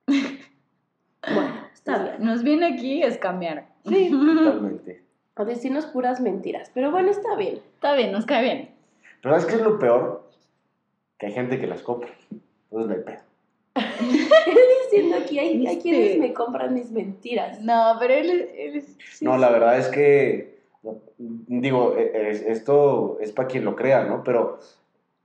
Bueno, 1.22 1.52
está 1.74 2.02
bien. 2.02 2.24
Nos 2.24 2.42
viene 2.42 2.64
aquí 2.64 3.02
a 3.02 3.08
escamear. 3.08 3.68
Sí. 3.86 4.10
Totalmente. 4.10 5.04
A 5.40 5.44
decirnos 5.46 5.86
puras 5.86 6.20
mentiras. 6.20 6.70
Pero 6.74 6.90
bueno, 6.90 7.10
está 7.10 7.34
bien. 7.34 7.54
Está 7.74 7.94
bien, 7.94 8.12
nos 8.12 8.26
cae 8.26 8.42
bien. 8.42 8.68
Pero 9.22 9.34
¿sabes 9.38 9.46
qué 9.46 9.54
es 9.58 9.62
lo 9.66 9.78
peor? 9.78 10.28
Que 11.18 11.26
hay 11.26 11.32
gente 11.32 11.58
que 11.58 11.66
las 11.66 11.80
compra. 11.80 12.10
Entonces 12.70 12.88
no 12.88 12.94
hay 12.94 13.00
pedo. 13.00 13.20
Diciendo 14.84 15.16
aquí 15.16 15.38
hay, 15.38 15.48
hay 15.48 15.58
¿Viste? 15.58 15.78
quienes 15.80 16.18
me 16.18 16.34
compran 16.34 16.74
mis 16.74 16.90
mentiras. 16.90 17.60
No, 17.62 17.96
pero 17.98 18.12
él, 18.14 18.28
es- 18.30 18.48
él 18.54 18.76
es- 18.76 18.96
sí, 19.12 19.24
No, 19.24 19.34
sí. 19.36 19.40
la 19.40 19.50
verdad 19.50 19.78
es 19.78 19.88
que, 19.88 20.58
digo, 21.18 21.96
e- 21.96 22.30
es- 22.30 22.42
esto 22.42 23.18
es 23.20 23.32
para 23.32 23.48
quien 23.48 23.64
lo 23.64 23.76
crea, 23.76 24.04
¿no? 24.04 24.22
Pero 24.24 24.58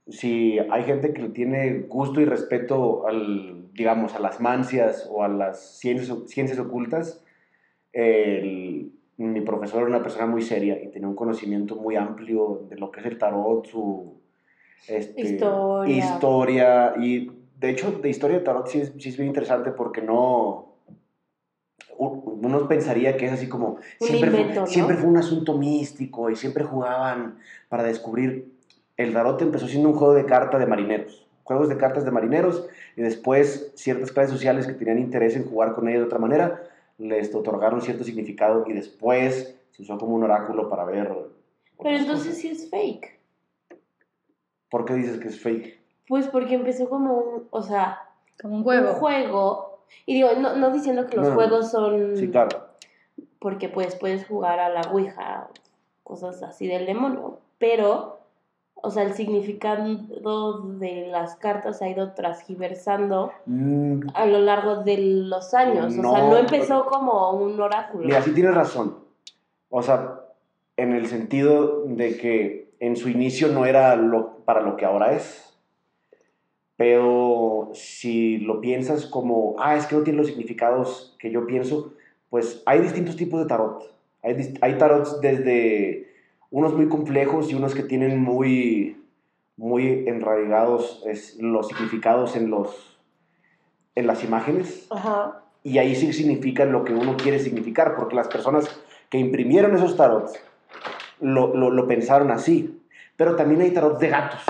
si 0.08 0.58
hay 0.70 0.84
gente 0.84 1.12
que 1.12 1.28
tiene 1.28 1.80
gusto 1.88 2.20
y 2.22 2.24
respeto 2.24 3.06
al, 3.06 3.70
digamos, 3.74 4.14
a 4.14 4.18
las 4.20 4.40
mancias 4.40 5.06
o 5.10 5.22
a 5.24 5.28
las 5.28 5.78
ciencias, 5.78 6.16
ciencias 6.26 6.58
ocultas, 6.58 7.22
el- 7.92 8.92
mi 9.18 9.40
profesor 9.40 9.80
era 9.82 9.88
una 9.88 10.02
persona 10.02 10.26
muy 10.26 10.42
seria 10.42 10.80
y 10.82 10.88
tenía 10.88 11.08
un 11.08 11.14
conocimiento 11.16 11.76
muy 11.76 11.96
amplio 11.96 12.66
de 12.68 12.76
lo 12.76 12.90
que 12.90 13.00
es 13.00 13.06
el 13.06 13.18
tarot, 13.18 13.66
su 13.66 14.14
este, 14.88 15.20
Historia. 15.20 15.96
historia, 15.96 16.94
y 16.98 17.30
de 17.58 17.70
hecho 17.70 17.90
de 17.92 18.08
historia 18.10 18.38
de 18.38 18.44
tarot 18.44 18.66
sí 18.68 18.80
es, 18.80 18.92
sí 18.98 19.08
es 19.08 19.16
bien 19.16 19.28
interesante 19.28 19.70
porque 19.70 20.02
no 20.02 20.74
uno 21.98 22.68
pensaría 22.68 23.16
que 23.16 23.26
es 23.26 23.32
así 23.32 23.48
como 23.48 23.76
Un 23.76 23.80
siempre, 24.06 24.30
fue- 24.30 24.40
invento, 24.40 24.60
¿no? 24.60 24.66
siempre 24.66 24.96
fue 24.96 25.08
un 25.08 25.16
asunto 25.16 25.56
místico 25.56 26.28
y 26.30 26.36
siempre 26.36 26.62
jugaban 26.64 27.38
para 27.68 27.82
descubrir 27.84 28.52
el 28.98 29.12
tarot 29.12 29.40
empezó 29.42 29.66
siendo 29.66 29.88
un 29.88 29.94
juego 29.94 30.12
de 30.14 30.26
cartas 30.26 30.60
de 30.60 30.66
marineros 30.66 31.26
juegos 31.44 31.68
de 31.68 31.76
cartas 31.76 32.04
de 32.04 32.10
marineros 32.10 32.68
y 32.96 33.02
después 33.02 33.70
ciertas 33.76 34.10
clases 34.12 34.32
sociales 34.32 34.66
que 34.66 34.72
tenían 34.74 34.98
interés 34.98 35.36
en 35.36 35.44
jugar 35.48 35.74
con 35.74 35.88
ellos 35.88 36.00
de 36.00 36.06
otra 36.06 36.18
manera 36.18 36.60
les 36.98 37.34
otorgaron 37.34 37.80
cierto 37.82 38.04
significado 38.04 38.64
y 38.66 38.72
después 38.72 39.56
se 39.70 39.82
usó 39.82 39.98
como 39.98 40.14
un 40.14 40.24
oráculo 40.24 40.68
para 40.70 40.84
ver 40.84 41.12
Pero 41.82 41.96
entonces 41.96 42.26
cosas. 42.28 42.38
sí 42.40 42.48
es 42.48 42.70
fake. 42.70 43.16
¿por 44.70 44.84
qué 44.84 44.94
dices 44.94 45.18
que 45.20 45.28
es 45.28 45.40
fake? 45.40 45.78
Pues 46.08 46.28
porque 46.28 46.54
empezó 46.54 46.88
como 46.88 47.14
un, 47.14 47.48
o 47.50 47.62
sea, 47.62 48.00
Como 48.40 48.56
un 48.56 48.62
juego. 48.64 48.90
un 48.90 48.94
juego. 48.96 49.78
Y 50.04 50.14
digo, 50.14 50.28
no, 50.38 50.56
no 50.56 50.70
diciendo 50.70 51.06
que 51.06 51.16
los 51.16 51.28
No. 51.28 51.34
juegos 51.34 51.70
son... 51.70 52.16
sí 52.16 52.28
claro 52.30 52.66
Porque 53.38 53.68
pues 53.68 53.94
puedes 53.96 54.26
jugar 54.26 54.58
a 54.58 54.68
la 54.68 54.80
Ouija, 54.92 55.48
cosas 56.02 56.42
así 56.42 56.66
del 56.66 56.86
demonio. 56.86 57.38
Pero, 57.58 58.15
o 58.82 58.90
sea, 58.90 59.02
el 59.02 59.14
significado 59.14 59.84
de 60.78 61.08
las 61.10 61.36
cartas 61.36 61.80
ha 61.82 61.88
ido 61.88 62.12
transgiversando 62.12 63.32
Mm, 63.46 64.00
a 64.14 64.26
lo 64.26 64.38
largo 64.40 64.82
de 64.84 64.98
los 64.98 65.54
años. 65.54 65.86
o 65.86 65.90
sea, 65.90 66.28
No, 66.28 66.36
empezó 66.36 66.86
como 66.86 67.32
un 67.32 67.58
oráculo. 67.60 68.04
Mira, 68.04 68.22
sí 68.22 68.32
tienes 68.32 68.54
razón. 68.54 68.96
O 69.70 69.82
sea, 69.82 70.20
en 70.76 70.92
el 70.92 71.06
sentido 71.06 71.84
de 71.86 72.16
que 72.16 72.70
en 72.78 72.96
su 72.96 73.08
inicio 73.08 73.48
no 73.48 73.64
era 73.64 73.96
lo, 73.96 74.38
para 74.44 74.60
lo 74.60 74.76
que 74.76 74.84
ahora 74.84 75.12
es. 75.12 75.42
Pero 76.76 77.70
si 77.72 78.36
lo 78.38 78.60
piensas 78.60 79.06
como, 79.06 79.56
ah, 79.58 79.76
es 79.76 79.86
que 79.86 79.96
no 79.96 80.02
tiene 80.02 80.18
los 80.18 80.26
significados 80.26 81.16
que 81.18 81.30
yo 81.30 81.46
pienso, 81.46 81.94
pues 82.28 82.62
hay 82.66 82.80
distintos 82.80 83.16
tipos 83.16 83.40
de 83.40 83.46
tarot. 83.46 83.82
Hay, 84.22 84.54
hay 84.60 84.76
tarots 84.76 85.20
desde 85.22 86.14
unos 86.50 86.74
muy 86.74 86.88
complejos 86.88 87.50
y 87.50 87.54
unos 87.54 87.74
que 87.74 87.82
tienen 87.82 88.20
muy, 88.20 89.02
muy 89.56 90.04
enraigados 90.08 91.02
es, 91.06 91.36
los 91.40 91.68
significados 91.68 92.36
en, 92.36 92.50
los, 92.50 92.98
en 93.94 94.06
las 94.06 94.22
imágenes 94.24 94.86
Ajá. 94.90 95.42
y 95.62 95.78
ahí 95.78 95.94
sí 95.96 96.12
significa 96.12 96.64
lo 96.64 96.84
que 96.84 96.92
uno 96.94 97.16
quiere 97.16 97.38
significar, 97.38 97.96
porque 97.96 98.14
las 98.16 98.28
personas 98.28 98.68
que 99.10 99.18
imprimieron 99.18 99.74
esos 99.76 99.96
tarots 99.96 100.34
lo, 101.20 101.54
lo, 101.54 101.70
lo 101.70 101.86
pensaron 101.86 102.30
así. 102.30 102.80
Pero 103.16 103.34
también 103.36 103.62
hay 103.62 103.70
tarots 103.70 103.98
de 103.98 104.08
gatos. 104.08 104.40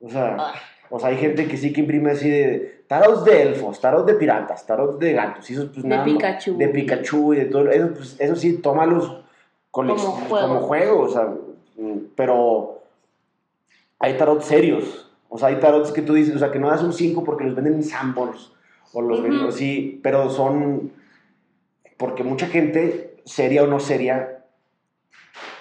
O 0.00 0.08
sea, 0.10 0.36
Ah. 0.38 0.52
o 0.90 0.98
sea, 1.00 1.08
hay 1.08 1.16
gente 1.16 1.48
que 1.48 1.56
sí 1.56 1.72
que 1.72 1.80
imprime 1.80 2.10
así 2.10 2.28
de 2.28 2.84
tarots 2.86 3.24
de 3.24 3.42
elfos, 3.42 3.80
tarots 3.80 4.04
de 4.06 4.14
piratas, 4.14 4.66
tarots 4.66 4.98
de 4.98 5.12
gatos. 5.14 5.48
Y 5.48 5.54
esos, 5.54 5.70
pues, 5.70 5.82
De 5.82 5.88
nada 5.88 6.04
Pikachu. 6.04 6.58
De 6.58 6.68
Pikachu 6.68 7.32
y 7.32 7.36
de 7.38 7.44
todo. 7.46 7.70
Eso, 7.70 7.94
pues, 7.94 8.16
eso 8.20 8.36
sí, 8.36 8.58
tómalos 8.58 9.24
Como 9.76 9.96
juego. 9.98 10.46
como 10.48 10.60
juego. 10.62 11.00
O 11.02 11.08
sea, 11.08 11.34
mm, 11.76 11.98
pero 12.16 12.82
hay 13.98 14.16
tarots 14.16 14.46
serios. 14.46 15.10
O 15.28 15.38
sea, 15.38 15.48
hay 15.48 15.56
tarots 15.60 15.92
que 15.92 16.02
tú 16.02 16.14
dices, 16.14 16.34
o 16.36 16.38
sea, 16.38 16.50
que 16.50 16.58
no 16.58 16.68
das 16.68 16.82
un 16.82 16.92
5 16.92 17.24
porque 17.24 17.44
los 17.44 17.54
venden 17.54 17.74
en 17.74 17.84
Sanborns. 17.84 18.52
O 18.92 19.02
los 19.02 19.20
venden 19.22 19.40
Ujú. 19.40 19.48
así, 19.48 20.00
pero 20.02 20.30
son. 20.30 20.92
Porque 21.98 22.22
mucha 22.24 22.46
gente, 22.46 23.20
seria 23.24 23.64
o 23.64 23.66
no 23.66 23.80
seria, 23.80 24.44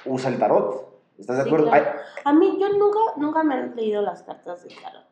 usa 0.05 0.29
el 0.29 0.37
tarot. 0.39 0.85
¿Estás 1.17 1.37
de 1.37 1.43
Sí, 1.43 1.49
acuerdo? 1.49 1.69
claro. 1.69 1.85
Hay- 1.85 2.01
A 2.25 2.33
mí, 2.33 2.57
yo 2.59 2.69
nunca, 2.69 2.99
nunca 3.17 3.43
me 3.43 3.55
han 3.55 3.75
leído 3.75 4.01
las 4.01 4.23
cartas 4.23 4.63
de 4.63 4.69
tarot. 4.81 5.03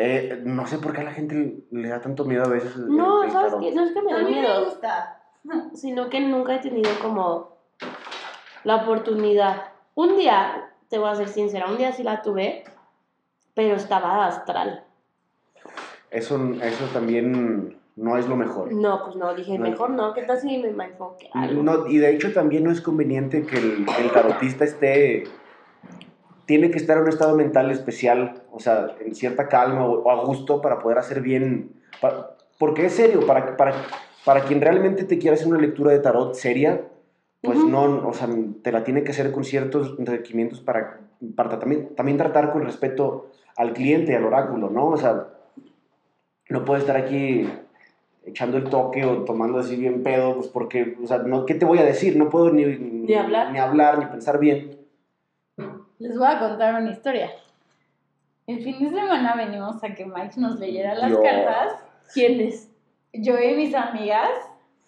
eh, 0.00 0.40
no 0.44 0.64
sé 0.66 0.78
por 0.78 0.92
qué 0.92 1.00
a 1.00 1.04
la 1.04 1.12
gente 1.12 1.64
le 1.72 1.88
da 1.88 2.00
tanto 2.00 2.24
miedo 2.24 2.44
a 2.44 2.48
veces. 2.48 2.72
el- 2.76 2.88
No, 2.96 3.24
el 3.24 3.30
¿sabes 3.32 3.50
tarot. 3.52 3.60
qué? 3.64 3.74
No 3.74 3.82
es 3.84 3.92
que 3.92 4.02
me 4.02 4.12
A 4.12 4.18
dé 4.18 4.24
mí 4.24 4.30
me 4.30 4.40
miedo, 4.42 4.64
gusta. 4.66 5.17
sino 5.74 6.08
que 6.08 6.20
nunca 6.20 6.56
he 6.56 6.58
tenido 6.58 6.90
como 7.02 7.56
la 8.64 8.76
oportunidad. 8.76 9.64
Un 9.94 10.16
día, 10.16 10.70
te 10.88 10.98
voy 10.98 11.10
a 11.10 11.14
ser 11.14 11.28
sincera, 11.28 11.66
un 11.66 11.78
día 11.78 11.92
sí 11.92 12.02
la 12.02 12.22
tuve, 12.22 12.64
pero 13.54 13.74
estaba 13.74 14.26
astral. 14.26 14.84
Eso, 16.10 16.38
eso 16.62 16.84
también 16.92 17.78
no 17.96 18.16
es 18.16 18.28
lo 18.28 18.36
mejor. 18.36 18.72
No, 18.72 19.02
pues 19.04 19.16
no, 19.16 19.34
dije, 19.34 19.58
No. 19.58 19.68
mejor 19.68 19.90
no, 19.90 20.14
¿qué 20.14 20.22
tal 20.22 20.38
si 20.38 20.58
me 20.58 20.68
enfoque 20.84 21.28
algo? 21.34 21.62
No, 21.62 21.86
y 21.88 21.98
de 21.98 22.10
hecho 22.10 22.32
también 22.32 22.64
no 22.64 22.70
es 22.70 22.80
conveniente 22.80 23.44
que 23.44 23.58
el, 23.58 23.86
el 23.98 24.12
tarotista 24.12 24.64
esté, 24.64 25.24
tiene 26.46 26.70
que 26.70 26.78
estar 26.78 26.96
en 26.96 27.02
un 27.02 27.08
estado 27.08 27.36
mental 27.36 27.70
especial, 27.70 28.44
o 28.52 28.60
sea, 28.60 28.94
en 29.00 29.14
cierta 29.14 29.48
calma 29.48 29.84
o, 29.84 30.02
o 30.02 30.10
a 30.10 30.24
gusto 30.24 30.62
para 30.62 30.78
poder 30.78 30.98
hacer 30.98 31.20
bien, 31.20 31.82
porque 32.58 32.86
es 32.86 32.94
serio, 32.94 33.26
para, 33.26 33.56
para, 33.56 33.74
para 34.24 34.42
quien 34.44 34.60
realmente 34.60 35.04
te 35.04 35.18
quiera 35.18 35.34
hacer 35.34 35.48
una 35.48 35.58
lectura 35.60 35.92
de 35.92 36.00
tarot 36.00 36.34
seria, 36.34 36.82
pues 37.42 37.58
Ujú. 37.58 37.68
no, 37.68 38.08
o 38.08 38.12
sea, 38.12 38.28
te 38.62 38.72
la 38.72 38.84
tiene 38.84 39.04
que 39.04 39.12
hacer 39.12 39.30
con 39.32 39.44
ciertos 39.44 39.96
requerimientos 39.98 40.60
para, 40.60 41.00
para 41.36 41.58
también, 41.58 41.94
también 41.94 42.18
tratar 42.18 42.52
con 42.52 42.64
respeto 42.64 43.30
al 43.56 43.72
cliente 43.72 44.14
al 44.16 44.24
oráculo, 44.24 44.70
¿no? 44.70 44.88
O 44.88 44.96
sea, 44.96 45.28
no 46.48 46.64
puede 46.64 46.80
estar 46.80 46.96
aquí 46.96 47.48
echando 48.24 48.56
el 48.58 48.64
toque 48.64 49.04
o 49.04 49.24
tomando 49.24 49.58
así 49.58 49.76
bien 49.76 50.02
pedo, 50.02 50.34
pues 50.36 50.48
porque, 50.48 50.96
o 51.02 51.06
sea, 51.06 51.18
no, 51.18 51.46
¿qué 51.46 51.54
te 51.54 51.64
voy 51.64 51.78
a 51.78 51.84
decir? 51.84 52.16
No 52.16 52.28
puedo 52.28 52.50
ni, 52.50 52.64
ni, 52.64 53.14
hablar. 53.14 53.52
ni 53.52 53.58
hablar, 53.58 53.98
ni 53.98 54.06
pensar 54.06 54.38
bien. 54.38 54.76
Les 55.98 56.16
voy 56.16 56.26
a 56.28 56.38
contar 56.38 56.80
una 56.80 56.90
historia. 56.90 57.30
El 58.46 58.62
fin 58.62 58.78
de 58.78 58.90
semana 58.90 59.34
venimos 59.36 59.82
a 59.82 59.94
que 59.94 60.06
Mike 60.06 60.38
nos 60.40 60.58
leyera 60.58 60.94
las 60.94 61.10
Dios. 61.10 61.20
cartas. 61.22 61.72
¿Quién 62.14 62.40
es? 62.40 62.67
Yo 63.12 63.38
y 63.38 63.54
mis 63.54 63.74
amigas. 63.74 64.30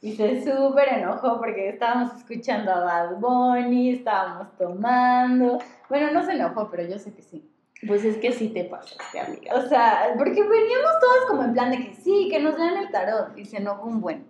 Y 0.03 0.13
se 0.13 0.43
súper 0.43 0.89
enojó 0.95 1.39
porque 1.39 1.69
estábamos 1.69 2.17
escuchando 2.17 2.73
a 2.73 2.85
Bad 2.85 3.17
Bunny, 3.17 3.91
estábamos 3.91 4.57
tomando. 4.57 5.59
Bueno, 5.91 6.11
no 6.11 6.25
se 6.25 6.33
enojó, 6.33 6.71
pero 6.71 6.89
yo 6.89 6.99
sé 6.99 7.13
que 7.13 7.23
sí. 7.23 7.47
Pues 7.87 8.05
es 8.05 8.17
que 8.17 8.33
sí 8.33 8.49
te 8.49 8.65
pasaste, 8.65 9.21
amiga. 9.21 9.55
O 9.57 9.63
sea, 9.63 10.15
porque 10.17 10.43
veníamos 10.43 10.93
todas 11.01 11.27
como 11.29 11.45
en 11.45 11.53
plan 11.53 11.71
de 11.71 11.79
que 11.79 11.95
sí, 11.95 12.29
que 12.31 12.41
nos 12.41 12.59
lean 12.59 12.79
el 12.79 12.91
tarot. 12.91 13.37
Y 13.37 13.45
se 13.45 13.59
enojó 13.59 13.87
un 13.87 14.01
buen. 14.01 14.27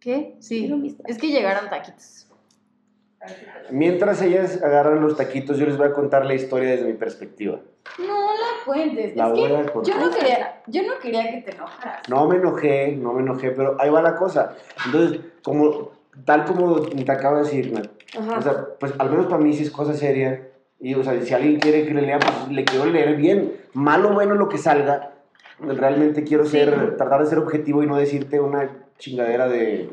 ¿Qué? 0.00 0.36
Sí. 0.40 0.68
Es 1.06 1.16
que 1.16 1.28
llegaron 1.28 1.70
taquitos. 1.70 2.26
Mientras 3.70 4.20
ellas 4.22 4.62
agarran 4.62 5.00
los 5.00 5.16
taquitos, 5.16 5.56
yo 5.58 5.66
les 5.66 5.76
voy 5.76 5.86
a 5.88 5.92
contar 5.92 6.26
la 6.26 6.34
historia 6.34 6.70
desde 6.70 6.86
mi 6.86 6.94
perspectiva. 6.94 7.58
No 7.98 8.32
la 8.32 8.64
cuentes. 8.66 9.16
La 9.16 9.26
es 9.28 9.32
voy 9.32 9.48
que 9.48 9.56
a 9.56 9.66
contar. 9.66 9.94
yo 9.94 10.00
no 10.00 10.10
quería, 10.10 10.62
yo 10.66 10.82
no 10.82 10.98
quería 11.00 11.30
que 11.30 11.42
te 11.42 11.54
enojaras. 11.54 12.08
No 12.08 12.26
me 12.28 12.36
enojé, 12.36 12.92
no 12.96 13.12
me 13.12 13.22
enojé, 13.22 13.50
pero 13.52 13.76
ahí 13.80 13.90
va 13.90 14.02
la 14.02 14.16
cosa. 14.16 14.56
Entonces, 14.86 15.20
como, 15.42 15.90
tal 16.24 16.44
como 16.44 16.80
te 16.82 17.10
acabo 17.12 17.36
de 17.38 17.42
decir, 17.44 17.90
Ajá. 18.18 18.38
o 18.38 18.42
sea, 18.42 18.66
pues 18.78 18.92
al 18.98 19.10
menos 19.10 19.26
para 19.26 19.38
mí 19.38 19.52
sí 19.52 19.62
es 19.62 19.70
cosa 19.70 19.94
seria. 19.94 20.48
Y, 20.80 20.94
o 20.94 21.04
sea, 21.04 21.20
si 21.22 21.32
alguien 21.32 21.60
quiere 21.60 21.86
que 21.86 21.94
le 21.94 22.02
lea, 22.02 22.18
pues 22.18 22.48
le 22.50 22.64
quiero 22.64 22.86
leer 22.86 23.14
bien. 23.16 23.52
Malo 23.72 24.10
o 24.10 24.14
bueno 24.14 24.34
lo 24.34 24.48
que 24.48 24.58
salga. 24.58 25.12
Realmente 25.60 26.24
quiero 26.24 26.44
Sí. 26.44 26.52
ser, 26.52 26.96
tratar 26.96 27.20
de 27.22 27.26
ser 27.26 27.38
objetivo 27.38 27.84
y 27.84 27.86
no 27.86 27.96
decirte 27.96 28.40
una 28.40 28.68
chingadera 28.98 29.48
de, 29.48 29.90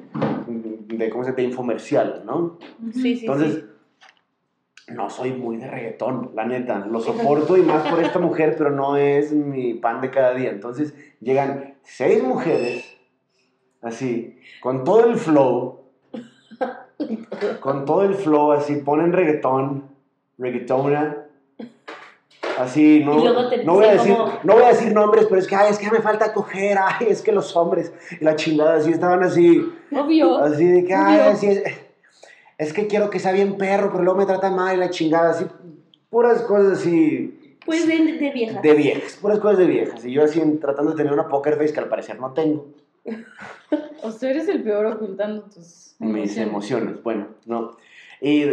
de 0.97 1.09
¿cómo 1.09 1.23
se? 1.23 1.33
De 1.33 1.43
infomercial, 1.43 2.23
¿no? 2.25 2.57
Sí, 2.93 3.15
sí, 3.15 3.19
Entonces, 3.21 3.63
sí. 4.85 4.93
no 4.93 5.09
soy 5.09 5.31
muy 5.33 5.57
de 5.57 5.67
reggaetón, 5.67 6.31
la 6.35 6.45
neta. 6.45 6.85
Lo 6.85 6.99
soporto 6.99 7.57
y 7.57 7.61
más 7.61 7.87
por 7.87 8.01
esta 8.01 8.19
mujer, 8.19 8.55
pero 8.57 8.71
no 8.71 8.97
es 8.97 9.31
mi 9.31 9.75
pan 9.75 10.01
de 10.01 10.09
cada 10.09 10.33
día. 10.33 10.49
Entonces, 10.49 10.93
llegan 11.19 11.75
seis 11.83 12.23
mujeres, 12.23 12.97
así, 13.81 14.39
con 14.61 14.83
todo 14.83 15.05
el 15.05 15.15
flow, 15.15 15.81
con 17.59 17.85
todo 17.85 18.03
el 18.03 18.15
flow, 18.15 18.51
así, 18.51 18.75
ponen 18.77 19.13
reggaetón, 19.13 19.83
reggaetona. 20.37 21.25
Así, 22.59 23.01
no, 23.05 23.17
Y 23.17 23.23
luego 23.23 23.47
te 23.49 23.63
no, 23.63 23.75
voy 23.75 23.85
a 23.85 23.93
decir, 23.93 24.15
como- 24.15 24.33
no 24.43 24.53
voy 24.55 24.63
a 24.63 24.67
decir 24.69 24.91
nombres, 24.93 25.25
pero 25.29 25.39
es 25.39 25.47
que, 25.47 25.55
ay, 25.55 25.71
es 25.71 25.77
que 25.79 25.89
me 25.89 26.01
falta 26.01 26.33
coger, 26.33 26.77
ay, 26.83 27.07
es 27.09 27.21
que 27.21 27.31
los 27.31 27.55
hombres, 27.55 27.91
y 28.19 28.23
la 28.23 28.35
chingada, 28.35 28.75
así 28.75 28.91
estaban 28.91 29.23
así, 29.23 29.71
Obvio. 29.91 30.37
Así 30.37 30.65
de 30.65 30.83
que, 30.83 30.93
ay, 30.93 31.19
Obvio. 31.19 31.31
así 31.31 31.47
es, 31.47 31.63
es 32.57 32.73
que 32.73 32.87
quiero 32.87 33.09
que 33.09 33.19
sea 33.19 33.31
bien 33.31 33.57
perro, 33.57 33.89
pero 33.91 34.03
luego 34.03 34.19
me 34.19 34.25
trata 34.25 34.51
mal 34.51 34.75
y 34.75 34.79
la 34.79 34.89
chingada, 34.89 35.29
así, 35.31 35.45
puras 36.09 36.41
cosas 36.41 36.79
así 36.79 37.55
Pues 37.65 37.87
de, 37.87 37.97
de 37.97 38.31
vieja. 38.31 38.59
de 38.61 38.73
viejas, 38.73 39.17
puras 39.21 39.39
cosas 39.39 39.59
de 39.59 39.65
viejas. 39.67 40.03
Y 40.03 40.11
yo 40.11 40.23
así 40.23 40.41
tratando 40.59 40.91
de 40.91 40.97
tener 40.97 41.13
una 41.13 41.27
poker 41.29 41.55
face 41.55 41.71
que 41.73 41.79
al 41.79 41.87
parecer 41.87 42.19
no 42.19 42.31
tengo, 42.33 42.65
O 44.03 44.11
sea, 44.11 44.29
eres 44.31 44.47
el 44.49 44.63
peor 44.63 44.85
ocultando 44.85 45.43
tus 45.43 45.95
mis 45.99 46.35
emociones, 46.37 47.01
bueno, 47.03 47.27
no. 47.45 47.77
Y 48.21 48.43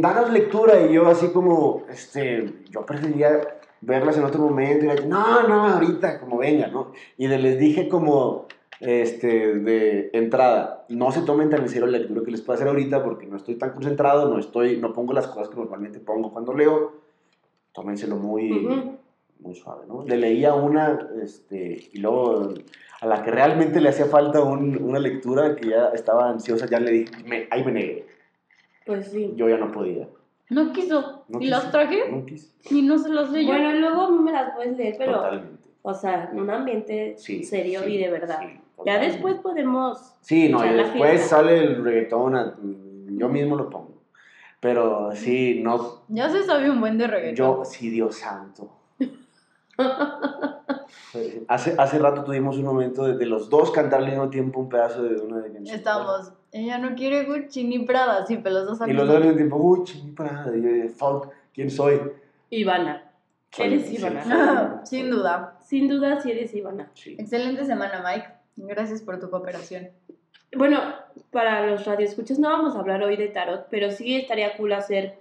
danos 0.00 0.30
lectura 0.30 0.82
y 0.82 0.92
yo 0.92 1.06
así 1.08 1.28
como, 1.28 1.84
este, 1.90 2.52
yo 2.70 2.84
preferiría 2.84 3.30
verlas 3.80 4.18
en 4.18 4.24
otro 4.24 4.40
momento 4.42 4.84
y 4.84 4.88
la- 4.88 4.94
no, 5.06 5.48
no, 5.48 5.66
ahorita, 5.68 6.20
como 6.20 6.38
venga, 6.38 6.66
¿no? 6.66 6.92
Y 7.16 7.28
de- 7.28 7.38
les 7.38 7.58
dije 7.58 7.88
como, 7.88 8.46
este, 8.80 9.54
de 9.54 10.10
entrada, 10.12 10.84
no 10.88 11.10
se 11.12 11.22
tomen 11.22 11.48
tan 11.50 11.62
en 11.62 11.68
serio 11.68 11.86
la 11.86 11.98
lectura 11.98 12.22
que 12.24 12.30
les 12.30 12.42
puedo 12.42 12.56
hacer 12.56 12.68
ahorita 12.68 13.02
porque 13.02 13.26
no 13.26 13.36
estoy 13.36 13.54
tan 13.54 13.70
concentrado, 13.70 14.28
no 14.28 14.38
estoy, 14.38 14.76
no 14.76 14.92
pongo 14.92 15.12
las 15.14 15.28
cosas 15.28 15.48
que 15.48 15.56
normalmente 15.56 15.98
pongo 15.98 16.30
cuando 16.32 16.52
leo, 16.52 16.92
tómenselo 17.72 18.16
muy, 18.16 18.66
Ujú. 18.66 18.96
muy 19.40 19.54
suave, 19.54 19.84
¿no? 19.88 20.04
Le 20.04 20.16
leía 20.16 20.54
una, 20.54 21.08
este, 21.22 21.88
y 21.92 21.98
luego 21.98 22.52
a 23.00 23.06
la 23.06 23.22
que 23.22 23.30
realmente 23.30 23.80
le 23.80 23.88
hacía 23.88 24.06
falta 24.06 24.42
un- 24.42 24.82
una 24.82 24.98
lectura 24.98 25.54
que 25.56 25.68
ya 25.70 25.88
estaba 25.94 26.28
ansiosa, 26.28 26.66
ya 26.66 26.80
le 26.80 26.90
dije, 26.90 27.12
me, 27.24 27.46
ahí 27.50 27.64
me 27.64 27.72
negué, 27.72 28.06
Pues 28.88 29.10
sí. 29.12 29.32
yo 29.36 29.48
ya 29.48 29.58
no 29.58 29.70
podía. 29.70 30.08
No 30.50 30.72
quiso. 30.72 31.24
No 31.28 31.40
¿Y 31.40 31.48
los 31.48 31.70
traje? 31.70 32.10
No 32.10 32.24
quise. 32.26 32.50
Y 32.70 32.80
no 32.82 32.98
se 32.98 33.10
los 33.10 33.30
leyó. 33.30 33.48
Bueno, 33.48 33.72
luego 33.74 34.02
a 34.02 34.10
mí 34.10 34.18
me 34.18 34.32
las 34.32 34.54
puedes 34.54 34.76
leer, 34.76 34.94
pero, 34.98 35.12
Totalmente. 35.12 35.62
o 35.82 35.92
sea, 35.94 36.30
en 36.32 36.40
un 36.40 36.48
ambiente 36.50 37.14
Sí, 37.18 37.44
serio 37.44 37.82
sí, 37.84 37.92
y 37.94 37.98
de 37.98 38.10
verdad. 38.10 38.38
sí, 38.40 38.58
ya 38.86 38.98
después 38.98 39.36
podemos. 39.40 40.14
Sí, 40.22 40.48
no, 40.48 40.64
y 40.64 40.70
después 40.74 41.20
sale 41.22 41.58
el 41.58 41.84
reggaetón, 41.84 42.34
a- 42.34 42.56
yo 43.10 43.28
mismo 43.28 43.56
lo 43.56 43.68
pongo. 43.68 44.00
Pero 44.60 45.10
sí, 45.14 45.60
no, 45.62 46.02
ya 46.08 46.28
se 46.30 46.42
sabe 46.42 46.70
un 46.70 46.80
buen 46.80 46.96
de 46.98 47.06
reggaetón. 47.06 47.36
yo, 47.36 47.64
sí, 47.64 47.90
Dios 47.90 48.16
santo. 48.16 48.70
Hace, 51.48 51.74
hace 51.78 51.98
rato 51.98 52.24
tuvimos 52.24 52.56
un 52.58 52.64
momento 52.64 53.04
de, 53.06 53.16
de 53.16 53.26
los 53.26 53.48
dos 53.48 53.70
cantar 53.70 54.00
al 54.00 54.06
mismo 54.06 54.28
tiempo 54.30 54.60
un 54.60 54.68
pedazo 54.68 55.02
de 55.02 55.20
una 55.20 55.38
de 55.38 55.52
canción. 55.52 55.76
Estamos. 55.76 56.32
Ella 56.52 56.78
no 56.78 56.94
quiere 56.94 57.24
Gucci 57.24 57.64
ni 57.64 57.80
Prada, 57.80 58.24
sí, 58.26 58.38
pero 58.42 58.56
los 58.56 58.66
dos 58.66 58.80
al 58.80 58.90
Y 58.90 58.92
los 58.94 59.06
dos 59.06 59.16
al 59.16 59.22
mismo 59.22 59.36
tiempo, 59.36 59.56
uy, 59.56 59.84
chingada, 59.84 60.56
y 60.56 60.62
yo, 60.62 60.88
fuck, 60.96 61.28
¿quién 61.52 61.70
soy? 61.70 62.00
Ivana. 62.50 63.10
Soy- 63.50 63.66
Eres 63.66 63.86
sí, 63.86 63.96
Ivana. 63.96 64.24
Ah, 64.30 64.80
Sin 64.84 65.10
duda. 65.10 65.58
Sin 65.62 65.88
duda, 65.88 66.20
sí 66.20 66.30
eres 66.30 66.54
Ivana. 66.54 66.90
Sí. 66.94 67.16
Excelente 67.18 67.64
semana, 67.64 68.02
Mike. 68.06 68.28
Gracias 68.56 69.02
por 69.02 69.18
tu 69.20 69.30
cooperación. 69.30 69.88
Bueno, 70.56 70.80
para 71.30 71.66
los 71.66 71.84
radioescuchas 71.84 72.38
no 72.38 72.48
vamos 72.48 72.74
a 72.74 72.80
hablar 72.80 73.02
hoy 73.02 73.16
de 73.16 73.28
tarot, 73.28 73.66
pero 73.70 73.90
sí 73.90 74.16
estaría 74.16 74.56
cool 74.56 74.72
hacer 74.72 75.18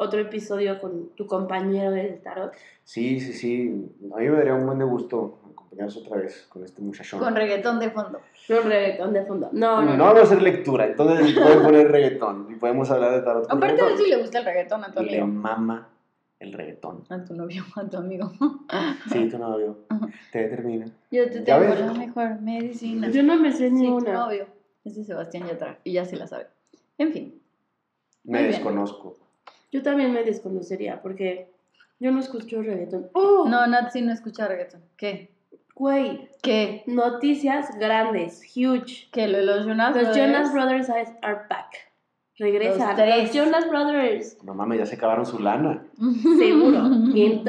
otro 0.00 0.20
episodio 0.20 0.80
con 0.80 1.08
tu 1.10 1.26
compañero 1.26 1.90
del 1.90 2.20
tarot. 2.20 2.52
Sí, 2.84 3.18
sí, 3.20 3.32
sí. 3.32 3.90
A 4.14 4.18
mí 4.18 4.28
me 4.28 4.36
daría 4.36 4.54
un 4.54 4.64
buen 4.64 4.78
de 4.78 4.84
gusto 4.84 5.40
acompañarnos 5.52 5.96
otra 5.96 6.18
vez 6.18 6.46
con 6.48 6.64
este 6.64 6.80
muchachón. 6.82 7.18
Con 7.20 7.34
reggaetón 7.34 7.78
de 7.80 7.90
fondo. 7.90 8.20
No 8.48 8.60
reggaetón 8.60 9.12
de 9.12 9.24
fondo. 9.26 9.50
No, 9.52 9.82
No, 9.82 9.90
no, 9.90 9.96
no 9.96 10.04
vamos 10.04 10.20
a 10.20 10.22
hacer 10.24 10.40
lectura, 10.42 10.86
entonces 10.86 11.34
pueden 11.34 11.62
poner 11.62 11.90
reggaetón 11.90 12.46
y 12.50 12.54
podemos 12.54 12.90
hablar 12.90 13.12
de 13.16 13.22
tarot. 13.22 13.48
con 13.48 13.56
Aparte, 13.58 13.82
a 13.82 13.84
ver 13.84 13.92
reggaetón. 13.92 14.04
si 14.04 14.10
le 14.10 14.16
gusta 14.22 14.38
el 14.38 14.44
reggaetón 14.44 14.84
a 14.84 14.92
tu 14.92 15.02
Le 15.02 15.20
amigo. 15.20 15.26
mama 15.26 15.88
el 16.38 16.52
reggaetón. 16.52 17.04
A 17.08 17.24
tu 17.24 17.34
novio, 17.34 17.64
a 17.74 17.84
tu 17.84 17.96
amigo. 17.96 18.30
Sí, 19.12 19.28
tu 19.28 19.38
novio. 19.38 19.78
Te 20.30 20.44
determina. 20.48 20.86
Yo 21.10 21.28
te 21.28 21.42
¿Ya 21.44 21.58
tengo 21.58 21.72
ves? 21.74 21.80
la 21.80 21.92
mejor 21.94 22.40
medicina. 22.40 23.10
Yo 23.10 23.22
no 23.24 23.36
me 23.36 23.52
sé 23.52 23.70
ni 23.70 23.80
Sí, 23.80 23.86
tu 24.04 24.12
novio. 24.12 24.46
Ese 24.84 25.00
es 25.00 25.06
Sebastián 25.08 25.48
Yatra. 25.48 25.78
Y 25.82 25.92
ya 25.92 26.04
se 26.04 26.16
la 26.16 26.26
sabe. 26.28 26.46
En 26.98 27.12
fin. 27.12 27.42
Me 28.24 28.38
Muy 28.38 28.48
bien. 28.48 28.62
Yo 29.70 29.82
también 29.82 30.12
me 30.12 30.22
desconocería 30.24 31.00
porque 31.02 31.50
yo 32.00 32.10
no 32.10 32.20
escucho 32.20 32.62
reggaetón. 32.62 33.08
¡Oh! 33.12 33.46
No, 33.48 33.66
Natsi 33.66 34.02
no 34.02 34.12
escucha 34.12 34.48
reggaetón. 34.48 34.82
¿Qué? 34.96 35.30
Güey, 35.74 36.28
¿Qué? 36.42 36.82
noticias 36.86 37.70
grandes, 37.78 38.42
huge. 38.56 39.08
¿Qué? 39.12 39.28
¿Lo 39.28 39.38
de 39.38 39.44
los 39.44 39.64
Jonas 39.66 39.94
Los 39.94 40.04
Brothers? 40.04 40.16
Jonas 40.16 40.52
Brothers 40.52 40.90
are 41.22 41.40
back. 41.48 41.88
Regresan. 42.36 42.78
Los 42.88 42.96
tres. 42.96 43.22
Los 43.24 43.32
Jonas 43.34 43.68
Brothers. 43.68 44.38
No 44.44 44.54
mames, 44.54 44.78
ya 44.78 44.86
se 44.86 44.94
acabaron 44.96 45.26
su 45.26 45.38
lana. 45.40 45.84
Seguro. 46.38 46.82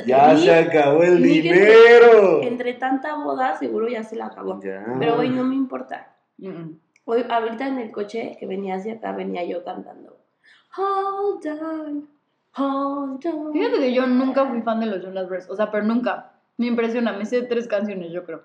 Ya 0.05 0.34
y 0.34 0.38
se 0.39 0.53
acabó 0.53 1.03
el 1.03 1.17
que- 1.21 1.27
dinero. 1.27 2.41
Entre 2.43 2.73
tanta 2.73 3.15
boda, 3.15 3.55
seguro 3.58 3.88
ya 3.88 4.03
se 4.03 4.15
la 4.15 4.27
acabó. 4.27 4.60
Ya. 4.62 4.86
Pero 4.99 5.17
hoy 5.19 5.29
no 5.29 5.43
me 5.43 5.55
importa. 5.55 6.15
Mm. 6.38 6.71
Hoy, 7.05 7.25
ahorita 7.27 7.67
en 7.67 7.79
el 7.79 7.91
coche 7.91 8.36
que 8.39 8.45
venía 8.45 8.75
hacia 8.75 8.93
acá, 8.93 9.12
venía 9.12 9.43
yo 9.43 9.63
cantando. 9.63 10.18
Hold 10.77 11.45
on, 11.47 12.08
hold 12.58 13.25
on. 13.25 13.53
Fíjate 13.53 13.77
que 13.79 13.93
yo 13.93 14.05
nunca 14.08 14.45
fui 14.45 14.62
fan 14.62 14.79
de 14.79 14.86
los 14.88 15.01
Jonas 15.03 15.27
Brothers. 15.27 15.49
O 15.49 15.55
sea, 15.55 15.71
pero 15.71 15.84
nunca. 15.86 16.32
Me 16.58 16.67
impresiona. 16.67 17.13
Me 17.13 17.25
sé 17.25 17.41
tres 17.43 17.67
canciones, 17.67 18.12
yo 18.12 18.23
creo. 18.25 18.43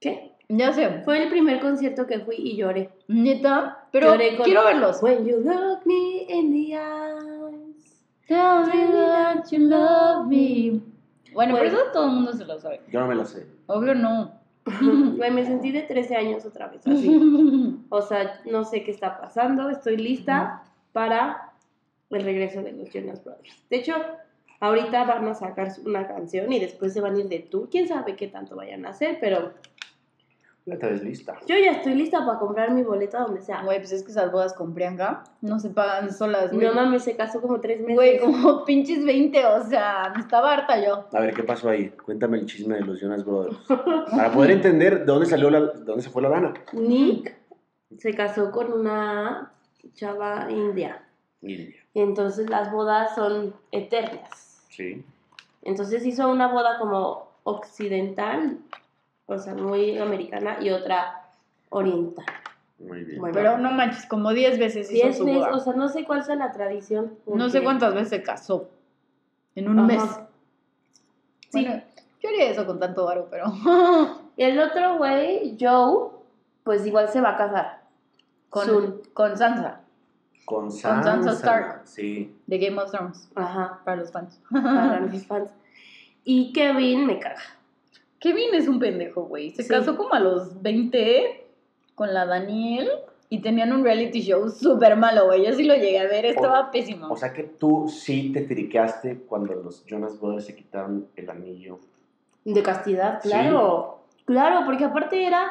¿Qué? 0.00 0.32
Ya 0.48 0.72
sé. 0.72 1.02
Fue 1.04 1.22
el 1.22 1.30
primer 1.30 1.60
concierto 1.60 2.06
que 2.06 2.20
fui 2.20 2.36
y 2.36 2.56
lloré. 2.56 2.90
Neta. 3.08 3.86
Pero 3.92 4.08
Lloré 4.08 4.36
con- 4.36 4.44
quiero 4.44 4.64
verlos. 4.64 5.02
When 5.02 5.24
you 5.24 5.38
look 5.38 5.80
me 5.86 6.24
in 6.28 6.52
the 6.52 6.74
eyes. 6.76 8.04
Tell 8.26 8.66
me 8.66 8.92
that 8.92 9.44
you 9.50 9.58
love 9.68 10.26
me. 10.26 10.80
Bueno, 11.32 11.54
pero 11.54 11.70
Bueno. 11.70 11.78
eso 11.78 11.92
todo 11.92 12.06
el 12.06 12.12
mundo 12.12 12.32
se 12.32 12.44
lo 12.44 12.58
sabe. 12.58 12.80
Yo 12.90 13.00
no 13.00 13.06
me 13.06 13.14
la 13.14 13.24
sé. 13.24 13.46
Obvio 13.66 13.94
no. 13.94 14.32
Güey, 15.16 15.30
me 15.30 15.44
sentí 15.44 15.70
de 15.72 15.82
13 15.82 16.16
años 16.16 16.44
otra 16.44 16.68
vez 16.68 16.86
así. 16.86 17.76
O 17.90 18.02
sea, 18.02 18.40
no 18.50 18.64
sé 18.64 18.82
qué 18.82 18.90
está 18.90 19.18
pasando. 19.20 19.68
Estoy 19.70 19.96
lista 19.96 20.62
para 20.94 21.52
el 22.10 22.22
regreso 22.24 22.62
de 22.62 22.72
los 22.72 22.88
Jonas 22.90 23.22
Brothers. 23.24 23.66
De 23.68 23.76
hecho, 23.76 23.94
ahorita 24.60 25.04
van 25.04 25.26
a 25.28 25.34
sacar 25.34 25.68
una 25.84 26.06
canción 26.06 26.50
y 26.52 26.60
después 26.60 26.92
se 26.94 27.00
van 27.00 27.16
a 27.16 27.18
ir 27.18 27.28
de 27.28 27.40
tour. 27.40 27.68
Quién 27.68 27.88
sabe 27.88 28.14
qué 28.16 28.28
tanto 28.28 28.54
vayan 28.56 28.86
a 28.86 28.90
hacer, 28.90 29.18
pero 29.20 29.52
Ya 30.64 30.76
ves 30.76 31.02
lista. 31.02 31.36
yo 31.46 31.56
ya 31.58 31.72
estoy 31.72 31.94
lista 31.96 32.24
para 32.24 32.38
comprar 32.38 32.70
mi 32.70 32.82
boleta 32.84 33.18
donde 33.18 33.42
sea. 33.42 33.62
Güey, 33.64 33.78
pues 33.80 33.90
es 33.92 34.04
que 34.04 34.12
esas 34.12 34.30
bodas 34.30 34.54
con 34.54 34.72
Priyanka 34.72 35.24
no 35.42 35.58
se 35.58 35.70
pagan 35.70 36.12
solas, 36.12 36.52
güey. 36.52 36.64
No 36.66 36.72
mames, 36.74 37.02
se 37.02 37.16
casó 37.16 37.40
como 37.42 37.60
tres 37.60 37.80
meses. 37.80 37.96
Güey, 37.96 38.18
como 38.20 38.64
pinches 38.64 39.04
20, 39.04 39.44
o 39.46 39.64
sea, 39.64 40.12
me 40.14 40.20
estaba 40.20 40.52
harta 40.54 40.82
yo. 40.82 41.08
A 41.12 41.20
ver, 41.20 41.34
¿qué 41.34 41.42
pasó 41.42 41.68
ahí? 41.68 41.88
Cuéntame 41.90 42.38
el 42.38 42.46
chisme 42.46 42.76
de 42.76 42.82
los 42.82 43.00
Jonas 43.00 43.24
Brothers. 43.24 43.58
Para 43.66 44.30
poder 44.32 44.52
entender 44.52 45.00
de 45.00 45.04
dónde 45.06 45.26
salió 45.26 45.50
la, 45.50 45.60
de 45.60 45.84
dónde 45.84 46.02
se 46.02 46.10
fue 46.10 46.22
la 46.22 46.28
lana. 46.28 46.54
Nick 46.72 47.34
se 47.98 48.14
casó 48.14 48.50
con 48.52 48.72
una 48.72 49.50
chava 49.94 50.46
india. 50.50 51.02
India. 51.42 51.74
Y 51.92 52.00
entonces 52.00 52.48
las 52.50 52.72
bodas 52.72 53.14
son 53.14 53.54
eternas. 53.70 54.64
Sí. 54.70 55.04
Entonces 55.62 56.04
hizo 56.06 56.28
una 56.28 56.48
boda 56.48 56.78
como 56.78 57.28
occidental, 57.44 58.58
o 59.26 59.38
sea, 59.38 59.54
muy 59.54 59.98
americana, 59.98 60.56
y 60.60 60.70
otra 60.70 61.22
oriental. 61.70 62.24
Muy 62.78 63.04
bien. 63.04 63.20
Bueno. 63.20 63.34
Pero 63.34 63.58
no 63.58 63.70
manches, 63.70 64.06
como 64.06 64.32
10 64.32 64.58
veces 64.58 64.90
hizo 64.90 65.04
Diez 65.04 65.18
su 65.18 65.24
meses, 65.24 65.40
boda. 65.40 65.54
o 65.56 65.60
sea, 65.60 65.72
no 65.74 65.88
sé 65.88 66.04
cuál 66.04 66.24
sea 66.24 66.36
la 66.36 66.52
tradición. 66.52 67.14
no 67.26 67.48
sé 67.48 67.62
cuántas 67.62 67.94
veces 67.94 68.08
se 68.08 68.22
casó. 68.22 68.68
En 69.54 69.68
un 69.68 69.78
Ajá. 69.78 69.86
mes. 69.86 70.02
Sí. 71.50 71.62
Bueno, 71.64 71.82
yo 72.20 72.28
haría 72.28 72.50
eso 72.50 72.66
con 72.66 72.80
tanto 72.80 73.04
varo, 73.04 73.28
pero. 73.30 73.44
Y 74.36 74.42
el 74.42 74.58
otro 74.58 74.98
güey, 74.98 75.56
Joe, 75.60 76.10
pues 76.64 76.84
igual 76.86 77.08
se 77.08 77.20
va 77.20 77.30
a 77.30 77.36
casar. 77.36 77.83
Con, 78.54 79.00
con 79.12 79.36
Sansa. 79.36 79.80
Con 80.44 80.70
Sansa 80.70 81.02
Sansa. 81.22 81.30
Stark. 81.32 81.80
Sí. 81.84 82.34
De 82.46 82.58
Game 82.58 82.80
of 82.80 82.90
Thrones, 82.90 83.28
Ajá, 83.34 83.80
para 83.84 83.96
los 83.98 84.12
fans. 84.12 84.40
para 84.50 85.00
mis 85.10 85.26
fans. 85.26 85.48
Y 86.24 86.52
Kevin 86.52 87.06
me 87.06 87.18
caga. 87.18 87.40
Kevin 88.18 88.54
es 88.54 88.68
un 88.68 88.78
pendejo, 88.78 89.24
güey. 89.24 89.50
Se 89.50 89.62
Sí. 89.62 89.68
casó 89.68 89.96
como 89.96 90.14
a 90.14 90.20
los 90.20 90.62
20 90.62 91.46
con 91.94 92.12
la 92.14 92.24
Daniel 92.26 92.88
y 93.28 93.40
tenían 93.40 93.72
un 93.72 93.84
reality 93.84 94.20
show 94.22 94.48
súper 94.48 94.96
malo, 94.96 95.26
güey. 95.26 95.44
Yo 95.44 95.52
sí 95.52 95.64
lo 95.64 95.74
llegué 95.74 95.98
a 95.98 96.04
ver, 96.04 96.24
estaba 96.26 96.70
pésimo. 96.70 97.08
O 97.10 97.16
sea 97.16 97.32
que 97.32 97.42
tú 97.44 97.88
sí 97.88 98.30
te 98.32 98.42
triqueaste 98.42 99.18
cuando 99.26 99.54
los 99.54 99.84
Jonas 99.84 100.18
Brothers 100.20 100.46
se 100.46 100.54
quitaron 100.56 101.06
el 101.16 101.28
anillo. 101.30 101.78
De 102.44 102.62
castidad, 102.62 103.20
Sí. 103.22 103.28
claro. 103.28 104.00
Claro, 104.26 104.60
porque 104.64 104.84
aparte 104.84 105.26
era 105.26 105.50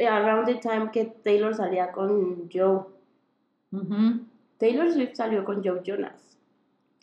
around 0.00 0.46
the 0.46 0.56
time 0.56 0.90
que 0.92 1.04
Taylor 1.24 1.54
salía 1.54 1.92
con 1.92 2.48
Joe. 2.52 2.84
Taylor 4.58 4.90
Swift 4.90 5.14
salió 5.14 5.44
con 5.44 5.62
Joe 5.62 5.80
Jonas. 5.84 6.38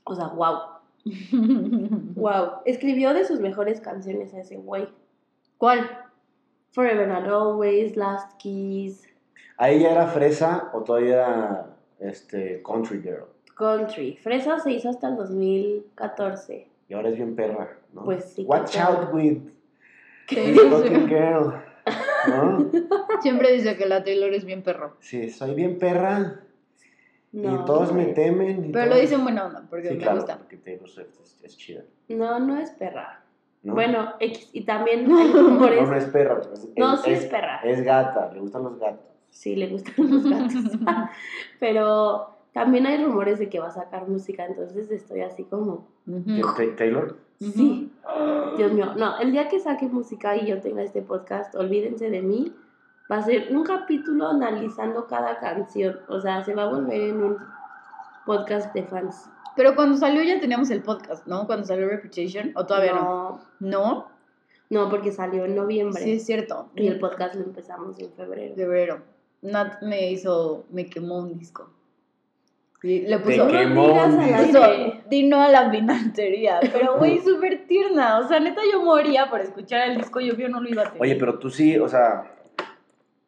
O 0.05 0.15
sea, 0.15 0.27
wow. 0.27 0.59
Wow. 2.15 2.51
Escribió 2.65 3.13
de 3.13 3.25
sus 3.25 3.39
mejores 3.39 3.81
canciones 3.81 4.33
a 4.33 4.41
ese 4.41 4.57
güey. 4.57 4.87
¿Cuál? 5.57 5.89
Forever 6.71 7.09
and 7.11 7.27
Always, 7.27 7.95
Last 7.95 8.37
Kiss, 8.37 9.07
¿A 9.57 9.69
ella 9.69 9.91
era 9.91 10.07
fresa 10.07 10.71
o 10.73 10.81
todavía 10.81 11.13
era 11.13 11.75
este, 11.99 12.61
country 12.63 13.01
girl? 13.01 13.25
Country. 13.55 14.17
Fresa 14.17 14.59
se 14.59 14.71
hizo 14.71 14.89
hasta 14.89 15.09
el 15.09 15.15
2014. 15.15 16.67
Y 16.89 16.93
ahora 16.93 17.09
es 17.09 17.15
bien 17.15 17.35
perra, 17.35 17.77
¿no? 17.93 18.03
Pues 18.03 18.25
sí, 18.33 18.43
Watch 18.43 18.77
out 18.77 19.13
with 19.13 19.39
fucking 20.27 21.07
girl. 21.07 21.53
¿No? 22.27 22.71
Siempre 23.21 23.51
dice 23.51 23.75
que 23.77 23.85
la 23.85 24.03
Taylor 24.03 24.33
es 24.33 24.45
bien 24.45 24.63
perro. 24.63 24.95
Sí, 24.99 25.29
soy 25.29 25.53
bien 25.55 25.77
perra 25.79 26.41
No, 27.31 27.61
y 27.61 27.65
todos 27.65 27.89
no 27.91 27.97
me 27.97 28.09
es. 28.09 28.15
temen. 28.15 28.65
y 28.65 28.71
Pero 28.71 28.85
lo 28.85 28.91
todos- 28.91 29.01
dice 29.01 29.15
en 29.15 29.23
buena 29.23 29.45
onda, 29.45 29.65
porque 29.69 29.89
Sí, 29.89 29.93
me 29.95 30.01
claro, 30.01 30.17
gusta. 30.17 30.37
porque 30.37 30.57
Taylor 30.57 30.89
Swift 30.89 31.19
es, 31.21 31.39
es 31.43 31.57
chida. 31.57 31.83
No, 32.09 32.39
no 32.39 32.57
es 32.59 32.71
perra. 32.71 33.21
¿no? 33.63 33.73
Bueno, 33.75 34.13
X, 34.19 34.49
y 34.53 34.65
también 34.65 35.05
hay 35.15 35.31
rumores. 35.31 35.81
No, 35.81 35.87
no 35.87 35.95
es 35.97 36.05
perra. 36.05 36.39
pero 36.41 36.53
es- 36.53 36.67
No, 36.77 36.93
es- 36.95 37.01
sí 37.01 37.11
es 37.11 37.23
es- 37.23 37.29
perra. 37.29 37.61
Es 37.63 37.81
gata, 37.83 38.31
le 38.33 38.39
gustan 38.39 38.63
los 38.63 38.77
gatos. 38.79 39.05
Sí, 39.29 39.55
le 39.55 39.67
gustan 39.69 39.93
los 40.11 40.29
gatos. 40.29 40.53
Pero 41.59 42.35
también 42.53 42.85
hay 42.85 43.03
rumores 43.03 43.39
de 43.39 43.49
que 43.49 43.59
va 43.59 43.67
a 43.67 43.71
sacar 43.71 44.07
música, 44.07 44.45
entonces 44.45 44.91
estoy 44.91 45.21
así 45.21 45.43
como, 45.43 45.87
Taylor. 46.77 47.17
Sí, 47.51 47.91
Dios 48.57 48.71
mío. 48.71 48.93
No, 48.95 49.17
el 49.19 49.31
día 49.31 49.47
que 49.47 49.59
saque 49.59 49.87
música 49.87 50.35
y 50.35 50.47
yo 50.47 50.61
tenga 50.61 50.83
este 50.83 51.01
podcast, 51.01 51.55
olvídense 51.55 52.09
de 52.09 52.21
mí. 52.21 52.53
Va 53.11 53.17
a 53.17 53.21
ser 53.23 53.53
un 53.55 53.63
capítulo 53.63 54.29
analizando 54.29 55.07
cada 55.07 55.39
canción. 55.39 55.99
O 56.07 56.21
sea, 56.21 56.43
se 56.43 56.55
va 56.55 56.63
a 56.63 56.67
volver 56.69 57.01
en 57.01 57.23
un 57.23 57.37
podcast 58.25 58.73
de 58.73 58.83
fans. 58.83 59.29
Pero 59.55 59.75
cuando 59.75 59.97
salió 59.97 60.23
ya 60.23 60.39
teníamos 60.39 60.69
el 60.71 60.81
podcast, 60.81 61.27
¿no? 61.27 61.45
Cuando 61.45 61.65
salió 61.65 61.87
Reputation, 61.87 62.51
o 62.55 62.65
todavía 62.65 62.93
no. 62.93 63.41
no. 63.59 63.69
¿No? 63.69 64.07
No, 64.69 64.89
porque 64.89 65.11
salió 65.11 65.45
en 65.45 65.55
noviembre. 65.55 66.01
Sí, 66.01 66.13
es 66.13 66.25
cierto. 66.25 66.69
Y 66.75 66.87
el 66.87 66.99
podcast 66.99 67.35
lo 67.35 67.43
empezamos 67.43 67.99
en 67.99 68.11
febrero. 68.13 68.55
febrero. 68.55 69.01
Nat 69.43 69.81
me 69.83 70.09
hizo, 70.09 70.65
me 70.71 70.89
quemó 70.89 71.19
un 71.19 71.37
disco. 71.37 71.69
Y 72.83 72.99
le 73.03 73.17
Te 73.17 73.23
puso, 73.23 73.47
quemó 73.47 73.87
digas 73.87 74.13
al 74.13 74.63
aire. 74.63 75.03
di 75.09 75.23
no 75.23 75.41
a 75.41 75.47
la 75.47 75.71
financería. 75.71 76.59
Pero, 76.61 76.97
güey, 76.99 77.19
súper 77.19 77.65
tierna. 77.65 78.19
O 78.19 78.27
sea, 78.27 78.41
neta, 78.41 78.61
yo 78.69 78.83
moría 78.83 79.29
por 79.29 79.39
escuchar 79.39 79.89
el 79.89 79.97
disco. 79.97 80.19
Yo, 80.19 80.35
yo 80.35 80.49
no 80.49 80.59
lo 80.59 80.69
iba 80.69 80.81
a 80.81 80.85
tener. 80.85 81.01
Oye, 81.01 81.15
pero 81.15 81.39
tú 81.39 81.49
sí, 81.49 81.77
o 81.79 81.87
sea, 81.87 82.35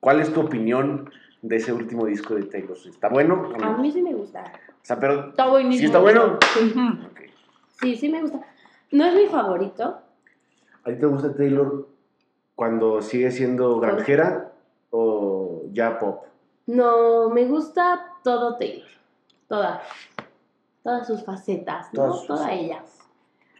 ¿cuál 0.02 0.20
es 0.20 0.34
tu 0.34 0.42
opinión 0.42 1.10
de 1.42 1.56
ese 1.56 1.72
último 1.72 2.06
disco 2.06 2.36
de 2.36 2.44
Taylor 2.44 2.76
Swift? 2.76 2.96
¿Está 2.96 3.08
bueno? 3.08 3.50
o 3.56 3.58
no? 3.58 3.66
A 3.66 3.78
mí 3.78 3.92
sí 3.92 4.02
me 4.02 4.14
gusta. 4.14 4.44
O 4.70 4.86
sea, 4.86 5.00
pero... 5.00 5.30
Está 5.30 5.48
buenísimo. 5.48 5.80
¿Sí 5.80 5.86
está 5.86 6.00
bueno? 6.00 6.38
Ujú. 6.62 7.06
Ok. 7.08 7.22
Sí, 7.80 7.96
sí 7.96 8.10
me 8.10 8.22
gusta. 8.22 8.42
No 8.92 9.06
es 9.06 9.16
mi 9.16 9.28
favorito. 9.28 10.02
¿A 10.84 10.92
ti 10.92 11.00
te 11.00 11.06
gusta 11.06 11.34
Taylor 11.34 11.88
cuando 12.56 13.02
sigue 13.02 13.32
siendo 13.32 13.80
granjera 13.80 14.52
o 14.90 15.64
ya 15.72 15.98
pop? 15.98 16.26
No, 16.68 17.30
me 17.30 17.46
gusta 17.46 18.06
todo 18.22 18.58
Taylor. 18.58 18.88
Toda. 19.48 19.82
Todas 20.84 21.08
sus 21.08 21.24
facetas, 21.24 21.88
¿no? 21.94 22.04
Todas 22.04 22.18
sus 22.20 22.28
Toda 22.28 22.40
facetas. 22.48 22.60
ella. 22.64 22.84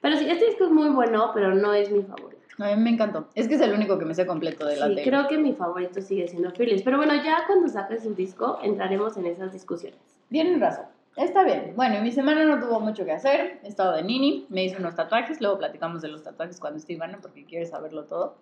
Pero 0.02 0.18
sí, 0.18 0.30
este 0.30 0.46
disco 0.46 0.66
es 0.66 0.72
muy 0.72 0.90
bueno, 0.90 1.32
pero 1.34 1.54
no 1.56 1.74
es 1.74 1.90
mi 1.92 2.04
favorito. 2.04 2.42
A 2.60 2.68
mí 2.76 2.82
me 2.82 2.92
encantó. 2.92 3.28
Es 3.36 3.48
que 3.48 3.56
es 3.56 3.62
el 3.62 3.74
único 3.74 3.98
que 4.00 4.06
me 4.06 4.14
sé 4.14 4.26
completo 4.26 4.66
de 4.66 4.78
la 4.78 4.88
Sí, 4.88 4.96
Taylor. 4.96 5.04
creo 5.04 5.28
que 5.28 5.38
mi 5.38 5.54
favorito 5.54 6.02
sigue 6.02 6.28
siendo 6.28 6.52
Fearless. 6.52 6.84
Pero 6.84 6.98
bueno, 6.98 7.14
ya 7.16 7.44
cuando 7.48 7.68
saque 7.68 8.00
su 8.00 8.14
disco 8.14 8.60
entraremos 8.64 9.18
en 9.18 9.26
esas 9.26 9.52
discusiones. 9.52 10.00
Tienen 10.30 10.62
razón. 10.62 10.86
Está 11.18 11.44
bien. 11.44 11.74
Bueno, 11.76 11.98
y 11.98 12.02
mi 12.02 12.12
semana 12.12 12.46
no 12.46 12.60
tuvo 12.66 12.80
mucho 12.80 13.04
que 13.04 13.12
hacer. 13.14 13.60
He 13.64 13.68
estado 13.68 13.94
de 13.94 14.04
nini, 14.04 14.46
me 14.50 14.64
hice 14.64 14.78
unos 14.78 14.96
tatuajes. 14.96 15.42
Luego 15.42 15.58
platicamos 15.58 16.02
de 16.02 16.10
los 16.10 16.24
tatuajes 16.24 16.60
cuando 16.60 16.78
esté 16.78 16.94
Ivana 16.94 17.20
porque 17.22 17.46
quiere 17.46 17.66
saberlo 17.66 18.04
todo. 18.06 18.36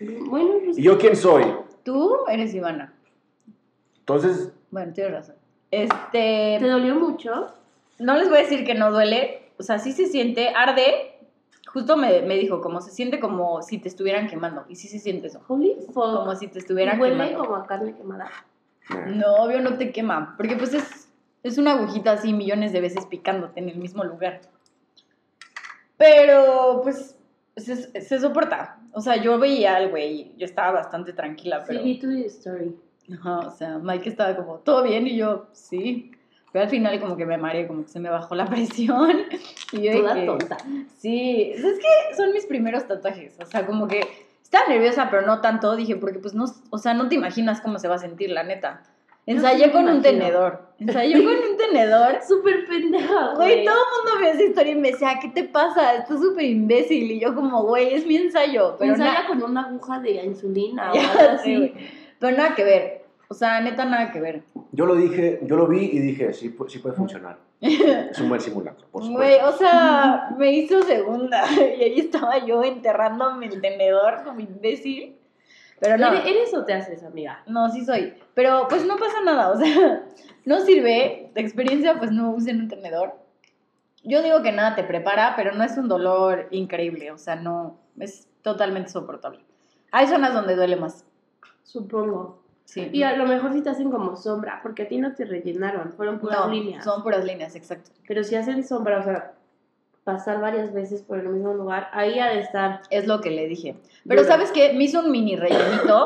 Bueno, 0.00 0.54
pues 0.64 0.78
¿Y 0.78 0.82
yo 0.82 0.96
quién 0.98 1.14
soy? 1.16 1.44
Tú 1.82 2.24
eres 2.28 2.54
Ivana. 2.54 2.94
Entonces, 3.98 4.52
Bueno, 4.70 4.92
tienes 4.92 5.12
razón. 5.12 5.36
Este. 5.82 6.56
¿te 6.60 6.68
dolió 6.68 6.94
mucho? 6.94 7.52
No 7.98 8.16
les 8.16 8.28
voy 8.28 8.38
a 8.38 8.42
decir 8.42 8.64
que 8.64 8.74
no 8.74 8.90
duele. 8.90 9.52
O 9.58 9.62
sea, 9.62 9.78
sí 9.78 9.92
se 9.92 10.06
siente, 10.06 10.50
arde. 10.54 11.12
Justo 11.72 11.96
me, 11.96 12.22
me 12.22 12.36
dijo, 12.36 12.60
como 12.60 12.80
se 12.80 12.90
siente 12.90 13.18
como 13.18 13.62
si 13.62 13.78
te 13.78 13.88
estuvieran 13.88 14.28
quemando. 14.28 14.64
Y 14.68 14.76
sí 14.76 14.88
se 14.88 14.98
siente 14.98 15.26
eso. 15.26 15.42
Holy 15.48 15.76
fuck. 15.86 15.94
Como 15.94 16.36
si 16.36 16.48
te 16.48 16.58
estuvieran 16.58 17.00
Huele 17.00 17.16
quemando. 17.16 17.44
como 17.44 17.56
a 17.56 17.66
carne 17.66 17.94
quemada. 17.94 18.30
No, 19.06 19.34
obvio 19.36 19.60
no 19.60 19.76
te 19.76 19.90
quema. 19.90 20.34
Porque 20.36 20.56
pues 20.56 20.74
es, 20.74 21.08
es 21.42 21.58
una 21.58 21.72
agujita 21.72 22.12
así 22.12 22.32
millones 22.32 22.72
de 22.72 22.80
veces 22.80 23.06
picándote 23.06 23.60
en 23.60 23.68
el 23.68 23.76
mismo 23.76 24.04
lugar. 24.04 24.40
Pero 25.96 26.80
pues 26.82 27.16
se, 27.56 28.00
se 28.00 28.20
soporta. 28.20 28.78
O 28.92 29.00
sea, 29.00 29.16
yo 29.16 29.38
veía 29.38 29.76
al 29.76 29.90
güey, 29.90 30.32
yo 30.36 30.44
estaba 30.44 30.72
bastante 30.72 31.12
tranquila, 31.12 31.64
pero... 31.66 31.80
Sí, 31.80 31.84
vi 31.84 31.98
tu 31.98 32.10
story. 32.26 32.76
Ajá, 33.12 33.38
o 33.40 33.50
sea, 33.50 33.78
Mike 33.78 34.08
estaba 34.08 34.34
como, 34.36 34.56
¿todo 34.58 34.82
bien? 34.82 35.06
Y 35.06 35.16
yo, 35.16 35.46
sí. 35.52 36.10
Pero 36.52 36.64
al 36.64 36.70
final 36.70 37.00
como 37.00 37.16
que 37.16 37.26
me 37.26 37.36
mareé, 37.36 37.66
como 37.66 37.82
que 37.82 37.88
se 37.88 38.00
me 38.00 38.08
bajó 38.08 38.34
la 38.34 38.46
presión. 38.50 39.22
Y 39.72 39.82
yo 39.82 39.92
Toda 40.00 40.14
que- 40.14 40.26
tonta. 40.26 40.56
Sí, 40.98 41.50
es 41.54 41.62
que 41.62 42.16
son 42.16 42.32
mis 42.32 42.46
primeros 42.46 42.86
tatuajes. 42.86 43.34
O 43.40 43.46
sea, 43.46 43.66
como 43.66 43.88
que 43.88 44.00
estaba 44.42 44.68
nerviosa, 44.68 45.08
pero 45.10 45.26
no 45.26 45.40
tanto. 45.40 45.74
Dije, 45.76 45.96
porque 45.96 46.18
pues 46.20 46.32
no, 46.34 46.44
o 46.70 46.78
sea, 46.78 46.94
no 46.94 47.08
te 47.08 47.16
imaginas 47.16 47.60
cómo 47.60 47.78
se 47.78 47.88
va 47.88 47.96
a 47.96 47.98
sentir, 47.98 48.30
la 48.30 48.44
neta. 48.44 48.82
Ensayé 49.26 49.68
me 49.68 49.72
con 49.72 49.88
un 49.88 50.02
tenedor. 50.02 50.60
Ensayé 50.78 51.14
con 51.24 51.32
un 51.34 51.56
tenedor. 51.56 52.18
Súper 52.28 52.66
pendeja, 52.66 53.32
Güey, 53.34 53.64
todo 53.64 53.74
el 53.74 54.04
mundo 54.04 54.20
vio 54.20 54.28
esa 54.32 54.42
historia 54.44 54.72
y 54.72 54.76
me 54.76 54.90
decía, 54.92 55.18
¿qué 55.20 55.28
te 55.28 55.44
pasa? 55.44 55.94
Estás 55.94 56.20
súper 56.20 56.44
imbécil. 56.44 57.10
Y 57.10 57.20
yo 57.20 57.34
como, 57.34 57.62
güey, 57.64 57.94
es 57.94 58.06
mi 58.06 58.16
ensayo. 58.16 58.76
Pero 58.78 58.92
Ensaya 58.92 59.26
con 59.26 59.42
una 59.42 59.62
aguja 59.62 59.98
de 60.00 60.22
insulina 60.24 60.92
o 60.92 60.94
algo 61.20 61.32
así. 61.40 61.72
Pero 62.24 62.38
nada 62.38 62.54
que 62.54 62.64
ver. 62.64 63.04
O 63.28 63.34
sea, 63.34 63.60
neta, 63.60 63.84
nada 63.84 64.10
que 64.10 64.18
ver. 64.18 64.42
Yo 64.72 64.86
lo 64.86 64.94
dije, 64.94 65.40
yo 65.42 65.56
lo 65.56 65.66
vi 65.66 65.90
y 65.92 65.98
dije, 65.98 66.32
sí, 66.32 66.56
sí 66.68 66.78
puede 66.78 66.96
funcionar. 66.96 67.36
Es 67.60 68.18
un 68.18 68.30
buen 68.30 68.40
simulacro, 68.40 68.86
por 68.88 69.02
Güey, 69.02 69.34
supuesto. 69.36 69.48
o 69.48 69.52
sea, 69.58 70.30
me 70.38 70.50
hizo 70.52 70.82
segunda. 70.84 71.44
Y 71.78 71.82
ahí 71.82 72.00
estaba 72.00 72.38
yo 72.38 72.64
enterrándome 72.64 73.44
el 73.46 73.60
tenedor 73.60 74.22
como 74.24 74.40
imbécil. 74.40 75.18
Pero 75.80 75.98
no. 75.98 76.08
¿Eres, 76.14 76.24
eres 76.26 76.54
o 76.54 76.64
te 76.64 76.72
haces, 76.72 77.04
amiga? 77.04 77.42
No, 77.46 77.68
sí 77.68 77.84
soy. 77.84 78.14
Pero 78.32 78.68
pues 78.70 78.86
no 78.86 78.96
pasa 78.96 79.20
nada, 79.22 79.50
o 79.50 79.58
sea, 79.58 80.02
no 80.46 80.60
sirve. 80.60 81.30
De 81.34 81.42
experiencia, 81.42 81.98
pues 81.98 82.10
no 82.10 82.30
usen 82.30 82.58
un 82.58 82.68
tenedor. 82.68 83.12
Yo 84.02 84.22
digo 84.22 84.40
que 84.42 84.52
nada 84.52 84.76
te 84.76 84.84
prepara, 84.84 85.34
pero 85.36 85.52
no 85.52 85.62
es 85.62 85.76
un 85.76 85.88
dolor 85.88 86.48
increíble, 86.52 87.10
o 87.10 87.18
sea, 87.18 87.36
no, 87.36 87.78
es 88.00 88.28
totalmente 88.40 88.88
soportable. 88.88 89.40
Hay 89.92 90.06
zonas 90.06 90.32
donde 90.32 90.56
duele 90.56 90.76
más. 90.76 91.04
Supongo. 91.64 92.38
Sí. 92.64 92.88
Y 92.92 93.02
a 93.02 93.16
lo 93.16 93.26
mejor 93.26 93.52
si 93.52 93.62
te 93.62 93.70
hacen 93.70 93.90
como 93.90 94.16
sombra, 94.16 94.60
porque 94.62 94.84
a 94.84 94.88
ti 94.88 94.98
no 94.98 95.14
te 95.14 95.24
rellenaron, 95.24 95.92
fueron 95.92 96.18
puras 96.18 96.46
no, 96.46 96.52
líneas. 96.52 96.84
son 96.84 97.02
puras 97.02 97.24
líneas, 97.24 97.56
exacto. 97.56 97.90
Pero 98.06 98.24
si 98.24 98.36
hacen 98.36 98.64
sombra, 98.64 99.00
o 99.00 99.02
sea, 99.02 99.34
pasar 100.04 100.40
varias 100.40 100.72
veces 100.72 101.02
por 101.02 101.18
el 101.18 101.28
mismo 101.28 101.52
lugar, 101.52 101.88
ahí 101.92 102.18
ha 102.18 102.28
de 102.28 102.40
estar. 102.40 102.80
Es 102.90 103.06
lo 103.06 103.20
que 103.20 103.30
le 103.30 103.48
dije. 103.48 103.76
Pero. 104.06 104.24
¿sabes 104.24 104.50
qué? 104.52 104.72
Me 104.72 104.84
hizo 104.84 105.00
un 105.00 105.10
mini 105.10 105.36
rellenito 105.36 106.04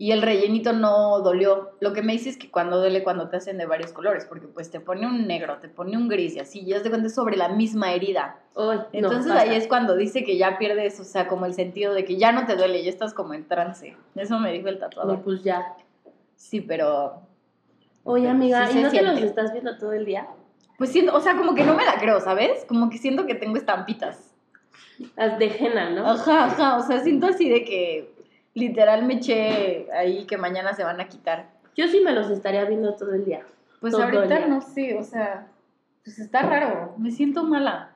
y 0.00 0.12
el 0.12 0.22
rellenito 0.22 0.72
no 0.72 1.18
dolió. 1.20 1.72
Lo 1.80 1.92
que 1.92 2.02
me 2.02 2.12
dice 2.12 2.30
es 2.30 2.36
que 2.38 2.50
cuando 2.50 2.78
duele 2.78 3.02
cuando 3.02 3.28
te 3.28 3.36
hacen 3.36 3.58
de 3.58 3.66
varios 3.66 3.92
colores, 3.92 4.24
porque 4.26 4.46
pues 4.46 4.70
te 4.70 4.78
pone 4.78 5.06
un 5.06 5.26
negro, 5.26 5.58
te 5.58 5.68
pone 5.68 5.96
un 5.96 6.06
gris 6.08 6.36
y 6.36 6.38
así, 6.38 6.64
ya 6.64 6.80
te 6.80 6.88
cuenta 6.88 7.08
sobre 7.08 7.36
la 7.36 7.48
misma 7.48 7.92
herida. 7.92 8.38
No, 8.56 8.86
Entonces 8.92 9.32
ahí 9.32 9.56
es 9.56 9.66
cuando 9.66 9.96
dice 9.96 10.22
que 10.24 10.38
ya 10.38 10.56
pierdes, 10.56 11.00
o 11.00 11.04
sea, 11.04 11.26
como 11.26 11.46
el 11.46 11.52
sentido 11.54 11.94
de 11.94 12.04
que 12.04 12.16
ya 12.16 12.30
no 12.30 12.46
te 12.46 12.54
duele, 12.54 12.82
ya 12.84 12.90
estás 12.90 13.12
como 13.12 13.34
en 13.34 13.48
trance. 13.48 13.96
Eso 14.14 14.38
me 14.38 14.52
dijo 14.52 14.68
el 14.68 14.74
No, 14.76 14.80
tatuador. 14.80 15.20
pues 15.22 15.42
ya. 15.42 15.74
Sí, 16.36 16.60
pero 16.60 17.20
Oye, 18.04 18.28
amiga, 18.28 18.68
Sí 18.68 18.78
¿y 18.78 18.82
no 18.82 18.90
te 18.90 19.02
los 19.02 19.20
estás 19.20 19.52
viendo 19.52 19.76
todo 19.78 19.92
el 19.92 20.04
día? 20.06 20.28
pues 20.78 20.92
siento, 20.92 21.12
o 21.12 21.20
sea, 21.20 21.36
como 21.36 21.56
que 21.56 21.64
no 21.64 21.74
me 21.74 21.84
la 21.84 21.98
creo, 21.98 22.20
¿sabes? 22.20 22.64
Como 22.66 22.88
que 22.88 22.98
siento 22.98 23.26
que 23.26 23.34
tengo 23.34 23.56
estampitas. 23.56 24.32
Las 25.16 25.36
de 25.40 25.46
henna, 25.46 25.90
¿no? 25.90 26.06
Ajá, 26.06 26.44
ajá, 26.44 26.76
o 26.76 26.82
sea, 26.86 27.00
siento 27.00 27.26
así 27.26 27.48
de 27.48 27.64
que 27.64 28.14
literal 28.58 29.04
me 29.04 29.14
eché 29.14 29.88
ahí 29.92 30.24
que 30.24 30.36
mañana 30.36 30.74
se 30.74 30.84
van 30.84 31.00
a 31.00 31.08
quitar. 31.08 31.48
Yo 31.76 31.86
sí 31.88 32.00
me 32.00 32.12
los 32.12 32.30
estaría 32.30 32.64
viendo 32.64 32.94
todo 32.94 33.14
el 33.14 33.24
día. 33.24 33.42
Pues 33.80 33.92
Todo 33.92 34.02
ahorita 34.02 34.46
no 34.46 34.60
sé, 34.60 34.96
o 34.98 35.04
sea, 35.04 35.46
pues 36.04 36.18
está 36.18 36.42
raro. 36.42 36.94
Me 36.98 37.10
siento 37.10 37.44
mala. 37.44 37.92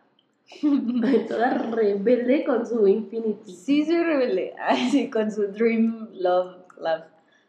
Toda 1.29 1.55
rebelde 1.71 2.45
con 2.45 2.67
su 2.67 2.87
Infinity. 2.87 3.53
Sí, 3.53 3.85
soy 3.85 4.03
rebelde. 4.03 4.55
Ay, 4.61 4.91
sí, 4.91 5.11
con 5.11 5.31
su 5.31 5.49
Dream 5.49 6.09
Love 6.13 6.57
Love. 6.79 7.05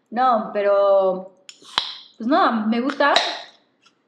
No, 0.09 0.51
pero. 0.53 1.33
Pues 2.17 2.27
no, 2.27 2.67
me 2.67 2.81
gusta. 2.81 3.13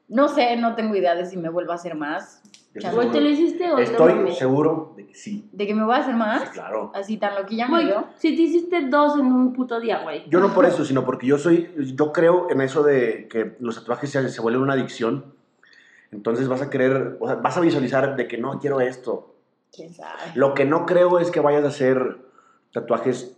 No 0.07 0.27
sé, 0.27 0.55
no 0.55 0.75
tengo 0.75 0.95
idea 0.95 1.15
de 1.15 1.25
si 1.25 1.35
me 1.35 1.49
vuelvo 1.49 1.71
a 1.71 1.75
hacer 1.75 1.95
más. 1.95 2.41
¿O 2.75 3.07
te 3.07 3.21
lo 3.21 3.29
hiciste 3.29 3.71
o 3.71 3.77
Estoy 3.77 4.33
seguro 4.33 4.93
de 4.97 5.07
que 5.07 5.15
sí. 5.15 5.47
¿De 5.53 5.65
que 5.65 5.73
me 5.73 5.83
voy 5.85 5.95
a 5.95 5.99
hacer 5.99 6.13
Sí, 6.13 6.17
más? 6.19 6.49
claro. 6.49 6.91
Así 6.93 7.17
tan 7.17 7.35
loquilla 7.35 7.67
me 7.67 7.75
Güey, 7.83 7.87
yo. 7.89 8.05
si 8.17 8.35
te 8.35 8.41
hiciste 8.41 8.81
dos 8.89 9.17
en 9.17 9.27
un 9.27 9.53
puto 9.53 9.79
día, 9.79 9.99
güey. 10.03 10.23
Yo 10.29 10.39
no 10.41 10.53
por 10.53 10.65
eso, 10.65 10.83
sino 10.83 11.05
porque 11.05 11.25
yo 11.27 11.37
soy, 11.37 11.69
yo 11.95 12.11
creo 12.11 12.49
en 12.49 12.59
eso 12.61 12.83
de 12.83 13.27
que 13.29 13.55
los 13.59 13.75
tatuajes 13.75 14.09
se, 14.09 14.27
se 14.29 14.41
vuelven 14.41 14.61
una 14.61 14.73
adicción. 14.73 15.25
Entonces 16.11 16.47
vas 16.49 16.61
a 16.61 16.69
querer, 16.69 17.17
o 17.21 17.27
sea, 17.27 17.35
vas 17.35 17.55
a 17.57 17.61
visualizar 17.61 18.15
de 18.15 18.27
que 18.27 18.37
no 18.37 18.59
quiero 18.59 18.81
esto. 18.81 19.35
¿Quién 19.73 19.93
sabe? 19.93 20.19
Lo 20.35 20.53
que 20.53 20.65
no 20.65 20.85
creo 20.85 21.19
es 21.19 21.31
que 21.31 21.39
vayas 21.39 21.63
a 21.63 21.67
hacer 21.67 22.17
tatuajes 22.73 23.34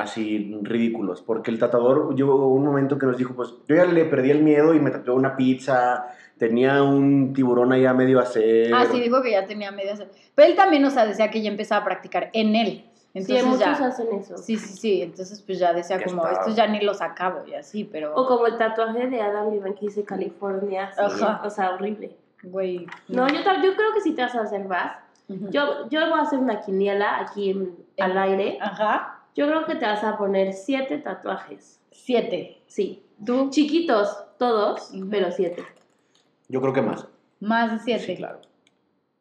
así 0.00 0.54
ridículos, 0.62 1.22
porque 1.22 1.50
el 1.50 1.58
tatuador, 1.58 2.14
yo 2.14 2.26
hubo 2.34 2.48
un 2.54 2.64
momento 2.64 2.98
que 2.98 3.06
nos 3.06 3.16
dijo, 3.16 3.34
pues 3.34 3.54
yo 3.68 3.76
ya 3.76 3.84
le 3.84 4.04
perdí 4.04 4.30
el 4.30 4.42
miedo 4.42 4.74
y 4.74 4.80
me 4.80 4.90
tatué 4.90 5.14
una 5.14 5.36
pizza, 5.36 6.06
tenía 6.38 6.82
un 6.82 7.32
tiburón 7.32 7.72
ahí 7.72 7.84
a 7.86 7.92
medio 7.94 8.20
hacer. 8.20 8.72
Ah, 8.74 8.86
sí, 8.90 9.00
dijo 9.00 9.22
que 9.22 9.32
ya 9.32 9.44
tenía 9.46 9.70
medias. 9.72 10.02
Pero 10.34 10.48
él 10.48 10.56
también, 10.56 10.84
o 10.84 10.90
sea, 10.90 11.06
decía 11.06 11.30
que 11.30 11.42
ya 11.42 11.50
empezaba 11.50 11.82
a 11.82 11.84
practicar 11.84 12.30
en 12.32 12.54
él. 12.56 12.84
Sí, 13.14 13.20
Entonces 13.20 13.44
muchos 13.46 13.60
ya. 13.78 13.86
hacen 13.86 14.06
eso. 14.12 14.36
Sí, 14.38 14.56
sí, 14.56 14.76
sí. 14.76 15.02
Entonces, 15.02 15.42
pues 15.42 15.58
ya 15.58 15.72
decía 15.72 15.98
Ya 15.98 16.04
como, 16.04 16.24
está. 16.26 16.38
estos 16.40 16.54
ya 16.54 16.66
ni 16.68 16.80
los 16.80 17.00
acabo 17.00 17.44
y 17.48 17.54
así, 17.54 17.82
pero. 17.84 18.14
O 18.14 18.26
como 18.26 18.46
el 18.46 18.56
tatuaje 18.58 19.08
de 19.08 19.20
Adam 19.20 19.50
Levine 19.50 19.74
que 19.74 19.86
dice 19.86 20.04
California. 20.04 20.92
sí, 20.92 21.00
Ajá. 21.24 21.42
O 21.44 21.50
sea, 21.50 21.70
horrible. 21.74 22.12
Güey. 22.44 22.86
No, 23.08 23.26
yo, 23.26 23.34
yo 23.36 23.74
creo 23.74 23.92
que 23.94 24.00
si 24.02 24.12
te 24.12 24.22
vas 24.22 24.34
a 24.36 24.42
hacer 24.42 24.64
más. 24.68 24.92
Ujú. 25.28 25.50
Yo, 25.50 25.88
yo 25.90 26.00
voy 26.08 26.18
a 26.18 26.22
hacer 26.22 26.38
una 26.38 26.60
quiniela 26.60 27.18
aquí 27.20 27.50
en- 27.50 27.74
al 27.98 28.16
aire. 28.16 28.58
Ajá. 28.60 29.17
Yo 29.38 29.46
creo 29.46 29.66
que 29.66 29.76
te 29.76 29.86
vas 29.86 30.02
a 30.02 30.18
poner 30.18 30.52
siete 30.52 30.98
tatuajes. 30.98 31.80
Siete. 31.92 32.60
Sí. 32.66 33.04
Tú, 33.24 33.50
Chiquitos, 33.50 34.24
todos, 34.36 34.90
pero 35.08 35.30
siete. 35.30 35.64
Yo 36.48 36.60
creo 36.60 36.72
que 36.72 36.82
más. 36.82 37.06
más 37.38 37.70
de 37.70 37.78
siete. 37.78 38.04
Sí, 38.04 38.16
claro. 38.16 38.40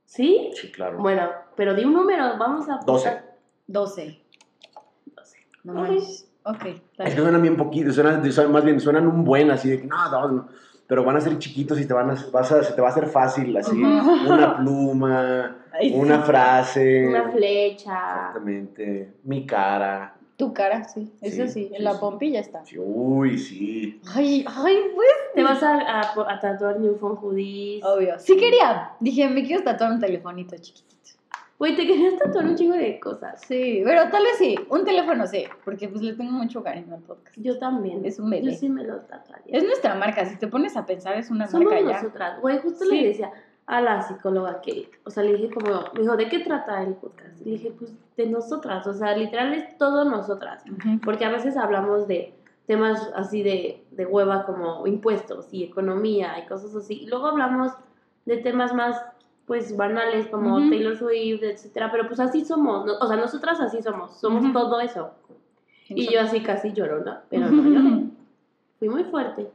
¿Sí? 0.06 0.50
Sí, 0.60 0.72
claro. 0.72 0.98
Bueno, 0.98 1.30
pero 1.56 1.76
di 1.76 1.86
un 1.86 1.94
número, 1.94 2.36
vamos 2.40 2.68
a... 2.68 2.80
Doce. 2.84 3.22
Doce. 3.68 4.20
Doce. 5.16 5.38
No 5.64 5.74
Ok. 5.74 5.78
manches. 5.88 6.28
Ok. 6.46 6.66
Es 6.98 7.14
que 7.14 7.22
suenan 7.22 7.42
bien 7.44 7.56
poquitos, 7.56 7.94
suenan, 7.94 8.24
suenan- 8.32 8.52
más 8.54 8.64
bien 8.66 8.80
suenan 8.80 9.06
un 9.06 9.24
buen, 9.24 9.52
así 9.52 9.70
de 9.70 9.82
que 9.82 9.86
no, 9.86 10.10
dos, 10.10 10.32
no. 10.32 10.48
Pero 10.88 11.04
van 11.04 11.18
a 11.18 11.22
ser 11.22 11.38
chiquitos 11.38 11.80
y 11.80 11.86
te 11.86 11.94
van 11.94 12.10
a, 12.10 12.16
vas 12.32 12.52
a- 12.52 12.64
se 12.64 12.74
te 12.74 12.82
va 12.82 12.88
a 12.88 12.92
hacer 12.92 13.08
fácil, 13.08 13.56
así, 13.58 13.76
una 13.82 14.58
pluma, 14.58 15.58
Ay, 15.74 15.90
sí. 15.92 15.96
una 15.96 16.22
frase, 16.22 17.08
Una 17.08 17.30
flecha. 17.30 17.94
exactamente, 18.16 19.14
mi 19.24 19.46
cara, 19.46 20.14
Tu 20.38 20.54
cara, 20.54 20.84
sí. 20.84 21.12
Eso 21.22 21.48
Sí, 21.48 21.50
sí. 21.52 21.68
sí, 21.68 21.72
En 21.76 21.84
la 21.84 21.94
sí. 21.94 21.98
pompilla 22.00 22.40
está. 22.40 22.64
Sí, 22.64 22.78
uy, 22.80 23.38
sí, 23.40 24.00
Ay, 24.16 24.46
ay, 24.48 24.76
pues. 24.96 25.08
Te 25.34 25.44
vas 25.44 25.62
a, 25.64 26.02
a, 26.02 26.02
a 26.34 26.40
tatuar 26.40 26.80
New 26.80 26.96
Phone 27.00 27.18
Hoodies. 27.18 27.84
Obvio. 27.84 28.20
Sí 28.20 28.38
quería. 28.38 28.92
Dije, 29.00 29.28
me 29.30 29.44
quiero 29.44 29.64
tatuar 29.64 29.92
un 29.92 30.00
telefonito 30.00 30.56
chiquitito. 30.58 30.96
Güey, 31.60 31.76
te 31.76 31.88
querías 31.88 32.16
tatuar 32.18 32.46
un 32.46 32.56
chingo 32.56 32.76
de 32.76 33.00
cosas. 33.00 33.42
Sí, 33.48 33.82
pero 33.84 34.10
tal 34.12 34.24
vez 34.24 34.38
sí. 34.38 34.56
Un 34.70 34.86
teléfono 34.86 35.26
sí. 35.26 35.46
Porque 35.66 35.90
pues 35.90 36.02
le 36.04 36.14
tengo 36.14 36.32
mucho 36.32 36.62
cariño 36.64 36.94
al 36.96 37.02
podcast. 37.02 37.36
Yo 37.40 37.58
también. 37.58 38.06
Es 38.06 38.20
un 38.20 38.30
bebé. 38.30 38.52
Yo 38.52 38.58
sí 38.58 38.70
me 38.70 38.84
lo 38.84 38.98
tatuaría. 39.02 39.58
Es 39.58 39.64
nuestra 39.64 39.96
marca. 39.96 40.24
Si 40.26 40.38
te 40.38 40.48
pones 40.48 40.78
a 40.78 40.86
pensar, 40.86 41.18
es 41.18 41.32
una 41.32 41.48
Somos 41.48 41.72
marca 41.72 41.82
ya. 41.90 41.98
nosotras. 42.02 42.42
Güey, 42.42 42.60
justo 42.60 42.86
Sí. 42.86 43.02
le 43.02 43.08
decía 43.08 43.32
a 43.66 43.82
la 43.82 44.02
psicóloga 44.04 44.62
que, 44.62 44.90
o 45.04 45.10
sea, 45.10 45.24
le 45.24 45.34
dije 45.34 45.50
como, 45.54 45.82
me 45.94 46.02
dijo, 46.02 46.16
¿de 46.16 46.30
qué 46.30 46.40
trata 46.40 46.82
el 46.84 46.94
podcast? 46.94 47.38
Le 47.44 47.52
dije, 47.52 47.74
pues 47.78 47.92
de 48.16 48.28
nosotras, 48.28 48.88
o 48.88 48.94
sea, 48.94 49.18
literal 49.18 49.54
es 49.54 49.78
todo 49.78 50.06
nosotras. 50.06 50.64
Porque 51.04 51.26
a 51.26 51.30
veces 51.32 51.58
hablamos 51.58 52.08
de 52.08 52.34
temas 52.66 53.12
así 53.16 53.44
de, 53.44 53.84
de 53.92 54.06
hueva 54.06 54.46
como 54.46 54.86
impuestos 54.88 55.50
y 55.52 55.64
economía 55.64 56.38
y 56.40 56.48
cosas 56.48 56.76
así. 56.76 57.02
Y 57.02 57.08
luego 57.08 57.26
hablamos 57.28 57.74
de 58.26 58.38
temas 58.38 58.74
más, 58.74 59.02
pues, 59.48 59.76
banales 59.76 60.28
como 60.28 60.58
Ujú. 60.58 60.70
Taylor 60.70 60.96
Swift, 60.98 61.42
etcétera. 61.42 61.90
Pero 61.92 62.06
pues 62.08 62.20
así 62.20 62.46
somos, 62.46 62.86
¿no? 62.86 62.94
o 63.00 63.08
sea, 63.08 63.16
nosotras 63.18 63.60
así 63.60 63.82
somos, 63.82 64.20
somos 64.20 64.44
Ujú. 64.44 64.54
todo 64.54 64.80
eso. 64.82 65.12
Y 65.90 66.12
yo 66.14 66.22
así 66.22 66.42
casi 66.44 66.74
llorona, 66.74 67.24
pero 67.30 67.50
no 67.50 67.64
lloré. 67.64 68.04
Fui 68.80 68.90
muy 68.90 69.06
fuerte. 69.06 69.50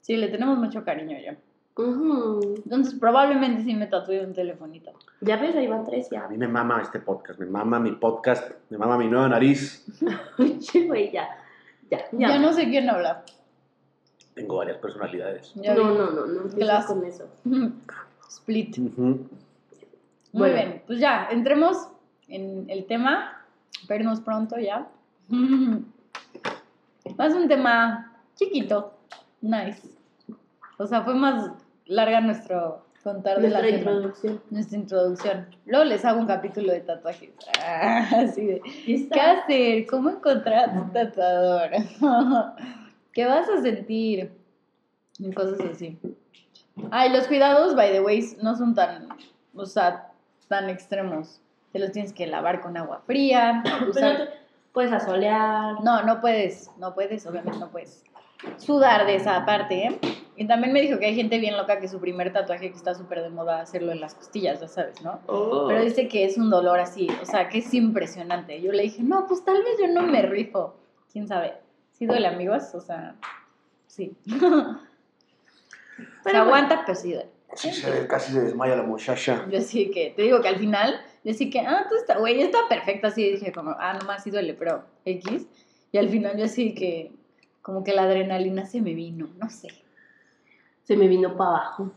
Sí, 0.00 0.16
le 0.16 0.28
tenemos 0.28 0.58
mucho 0.58 0.82
cariño 0.82 1.16
ya. 1.22 1.36
Ujú. 1.76 2.54
Entonces, 2.64 2.94
probablemente 2.98 3.62
sí 3.62 3.74
me 3.74 3.86
tatué 3.86 4.24
un 4.24 4.32
telefonito. 4.32 4.90
Ya 5.20 5.36
ves, 5.36 5.54
ahí 5.54 5.68
van 5.68 5.84
tres 5.84 6.10
a 6.10 6.14
ya. 6.22 6.28
mí 6.28 6.36
me 6.38 6.48
mama 6.48 6.80
este 6.82 6.98
podcast, 6.98 7.38
me 7.38 7.46
mama 7.46 7.78
mi 7.78 7.92
podcast, 7.92 8.50
me 8.70 8.78
mama 8.78 8.96
mi 8.98 9.06
nueva 9.08 9.28
nariz, 9.28 9.86
güey, 10.88 11.12
ya. 11.12 11.28
Ya, 11.90 11.98
ya. 12.12 12.28
Ya 12.30 12.38
no 12.38 12.52
sé 12.52 12.64
quién 12.68 12.88
habla. 12.90 13.22
tengo 14.34 14.56
varias 14.56 14.78
personalidades. 14.78 15.52
Ya 15.54 15.74
no, 15.74 15.92
no, 15.94 16.10
no, 16.10 16.26
no, 16.26 16.42
Glass. 16.54 16.86
con 16.86 17.04
eso. 17.04 17.28
Split. 18.28 18.76
Muy 18.78 19.18
Bueno. 20.32 20.54
bien, 20.54 20.82
pues 20.86 21.00
ya, 21.00 21.28
entremos 21.30 21.88
en 22.28 22.68
el 22.68 22.84
tema. 22.86 23.44
Vernos 23.88 24.20
pronto 24.20 24.58
ya. 24.58 24.88
Más 27.16 27.34
un 27.34 27.48
tema 27.48 28.12
chiquito. 28.34 28.92
Nice. 29.40 29.88
O 30.78 30.86
sea, 30.86 31.02
fue 31.02 31.14
más 31.14 31.50
larga 31.86 32.20
nuestro 32.20 32.84
contar 33.02 33.40
de 33.40 33.48
la 33.48 33.68
introducción. 33.68 34.40
Nuestra 34.50 34.78
introducción. 34.78 35.46
Luego 35.66 35.84
les 35.84 36.04
hago 36.04 36.20
un 36.20 36.26
capítulo 36.26 36.72
de 36.72 36.80
tatuajes. 36.80 37.30
Ah, 37.64 38.06
así 38.16 38.44
de. 38.46 38.60
¿Qué 38.60 39.08
¿Qué 39.10 39.20
hacer? 39.20 39.86
¿Cómo 39.86 40.10
encontrar 40.10 40.70
a 40.70 40.74
tu 40.74 40.92
tatuador? 40.92 41.70
¿Qué 43.12 43.24
vas 43.24 43.48
a 43.48 43.62
sentir? 43.62 44.30
Y 45.18 45.32
cosas 45.32 45.60
así. 45.72 45.98
Ay, 46.90 47.10
los 47.10 47.26
cuidados, 47.26 47.74
by 47.74 47.92
the 47.92 48.00
way, 48.00 48.24
no 48.42 48.56
son 48.56 48.74
tan, 48.74 49.08
o 49.54 49.66
sea, 49.66 50.10
tan 50.48 50.68
extremos. 50.70 51.40
Te 51.72 51.78
los 51.78 51.92
tienes 51.92 52.12
que 52.12 52.26
lavar 52.26 52.60
con 52.60 52.76
agua 52.76 53.02
fría. 53.06 53.62
Pero 53.64 53.90
usar- 53.90 54.28
puedes 54.72 54.92
asolear. 54.92 55.82
No, 55.82 56.02
no 56.02 56.20
puedes, 56.20 56.70
no 56.78 56.94
puedes, 56.94 57.26
obviamente 57.26 57.58
no 57.58 57.68
puedes 57.68 58.04
sudar 58.56 59.06
de 59.06 59.16
esa 59.16 59.44
parte, 59.44 59.86
¿eh? 59.86 59.98
Y 60.36 60.46
también 60.46 60.72
me 60.72 60.80
dijo 60.80 61.00
que 61.00 61.06
hay 61.06 61.16
gente 61.16 61.38
bien 61.40 61.56
loca 61.56 61.80
que 61.80 61.88
su 61.88 61.98
primer 61.98 62.32
tatuaje 62.32 62.70
que 62.70 62.76
está 62.76 62.94
súper 62.94 63.22
de 63.22 63.28
moda 63.30 63.60
hacerlo 63.60 63.90
en 63.90 64.00
las 64.00 64.14
costillas, 64.14 64.60
ya 64.60 64.68
sabes, 64.68 65.02
¿no? 65.02 65.18
Oh. 65.26 65.66
Pero 65.66 65.82
dice 65.82 66.06
que 66.06 66.24
es 66.24 66.38
un 66.38 66.48
dolor 66.48 66.78
así, 66.78 67.08
o 67.20 67.24
sea, 67.26 67.48
que 67.48 67.58
es 67.58 67.74
impresionante. 67.74 68.62
Yo 68.62 68.70
le 68.70 68.84
dije, 68.84 69.02
no, 69.02 69.26
pues 69.26 69.44
tal 69.44 69.56
vez 69.64 69.74
yo 69.80 69.88
no 69.92 70.02
me 70.02 70.22
rifo. 70.22 70.76
¿Quién 71.12 71.26
sabe? 71.26 71.54
Sí 71.90 72.06
duele, 72.06 72.28
amigos, 72.28 72.72
o 72.74 72.80
sea, 72.80 73.16
sí. 73.88 74.16
Se 75.98 76.04
Pero 76.24 76.38
aguanta, 76.42 76.82
pero 76.86 76.98
sí 76.98 77.12
duele. 77.12 77.30
Sí, 77.54 77.72
se 77.72 77.90
ve- 77.90 78.06
casi 78.06 78.32
se 78.32 78.40
desmaya 78.42 78.76
la 78.76 78.82
muchacha. 78.82 79.46
Yo 79.50 79.60
sí 79.60 79.90
que, 79.90 80.10
te 80.14 80.22
digo 80.22 80.40
que 80.40 80.48
al 80.48 80.56
final, 80.56 81.00
yo 81.24 81.32
sí 81.32 81.48
que, 81.50 81.60
ah, 81.60 81.86
tú 81.88 81.96
está, 81.96 82.18
güey, 82.18 82.40
está 82.40 82.58
perfecta, 82.68 83.08
así 83.08 83.30
dije 83.32 83.52
como, 83.52 83.70
ah, 83.78 83.94
nomás 83.98 84.22
sí 84.22 84.30
duele, 84.30 84.54
pero 84.54 84.84
X. 85.04 85.46
Y 85.90 85.98
al 85.98 86.08
final 86.10 86.36
yo 86.36 86.46
sí 86.46 86.74
que, 86.74 87.10
como 87.62 87.82
que 87.82 87.92
la 87.94 88.02
adrenalina 88.02 88.66
se 88.66 88.80
me 88.82 88.94
vino, 88.94 89.28
no 89.38 89.48
sé. 89.48 89.68
Se 90.84 90.96
me 90.96 91.08
vino 91.08 91.36
para 91.36 91.50
abajo. 91.50 91.90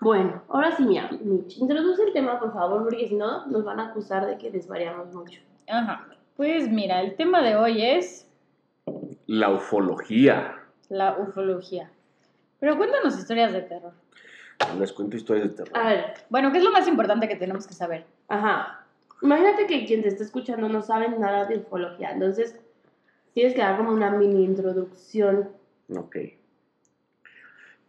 Bueno, 0.00 0.42
ahora 0.48 0.76
sí, 0.76 0.84
mira, 0.84 1.10
Mitch, 1.22 1.56
introduce 1.58 2.02
el 2.04 2.12
tema, 2.12 2.38
por 2.38 2.52
favor, 2.52 2.82
porque 2.84 3.08
si 3.08 3.14
no, 3.14 3.46
nos 3.46 3.64
van 3.64 3.80
a 3.80 3.88
acusar 3.88 4.26
de 4.26 4.36
que 4.36 4.50
desvariamos 4.50 5.12
mucho. 5.14 5.40
Ajá. 5.68 6.06
Pues 6.36 6.68
mira, 6.70 7.00
el 7.00 7.16
tema 7.16 7.42
de 7.42 7.56
hoy 7.56 7.82
es 7.82 8.28
La 9.26 9.50
ufología. 9.50 10.56
la 10.90 11.16
ufología. 11.18 11.90
Pero 12.66 12.78
cuéntanos 12.78 13.16
historias 13.16 13.52
de 13.52 13.60
terror. 13.60 13.92
Les 14.80 14.92
cuento 14.92 15.16
historias 15.16 15.50
de 15.50 15.54
terror. 15.54 15.78
A 15.78 15.86
ver, 15.88 16.14
Bueno, 16.28 16.50
¿qué 16.50 16.58
es 16.58 16.64
lo 16.64 16.72
más 16.72 16.88
importante 16.88 17.28
que 17.28 17.36
tenemos 17.36 17.64
que 17.64 17.74
saber? 17.74 18.04
ajá. 18.26 18.84
Imagínate 19.22 19.68
que 19.68 19.86
quien 19.86 20.02
te 20.02 20.08
está 20.08 20.24
escuchando 20.24 20.68
no 20.68 20.82
sabe 20.82 21.08
nada 21.10 21.44
de 21.44 21.58
ufología, 21.58 22.10
entonces 22.10 22.58
tienes 23.34 23.54
que 23.54 23.60
dar 23.60 23.76
como 23.76 23.92
una 23.92 24.10
mini 24.10 24.44
introducción. 24.44 25.48
Ok. 25.96 26.16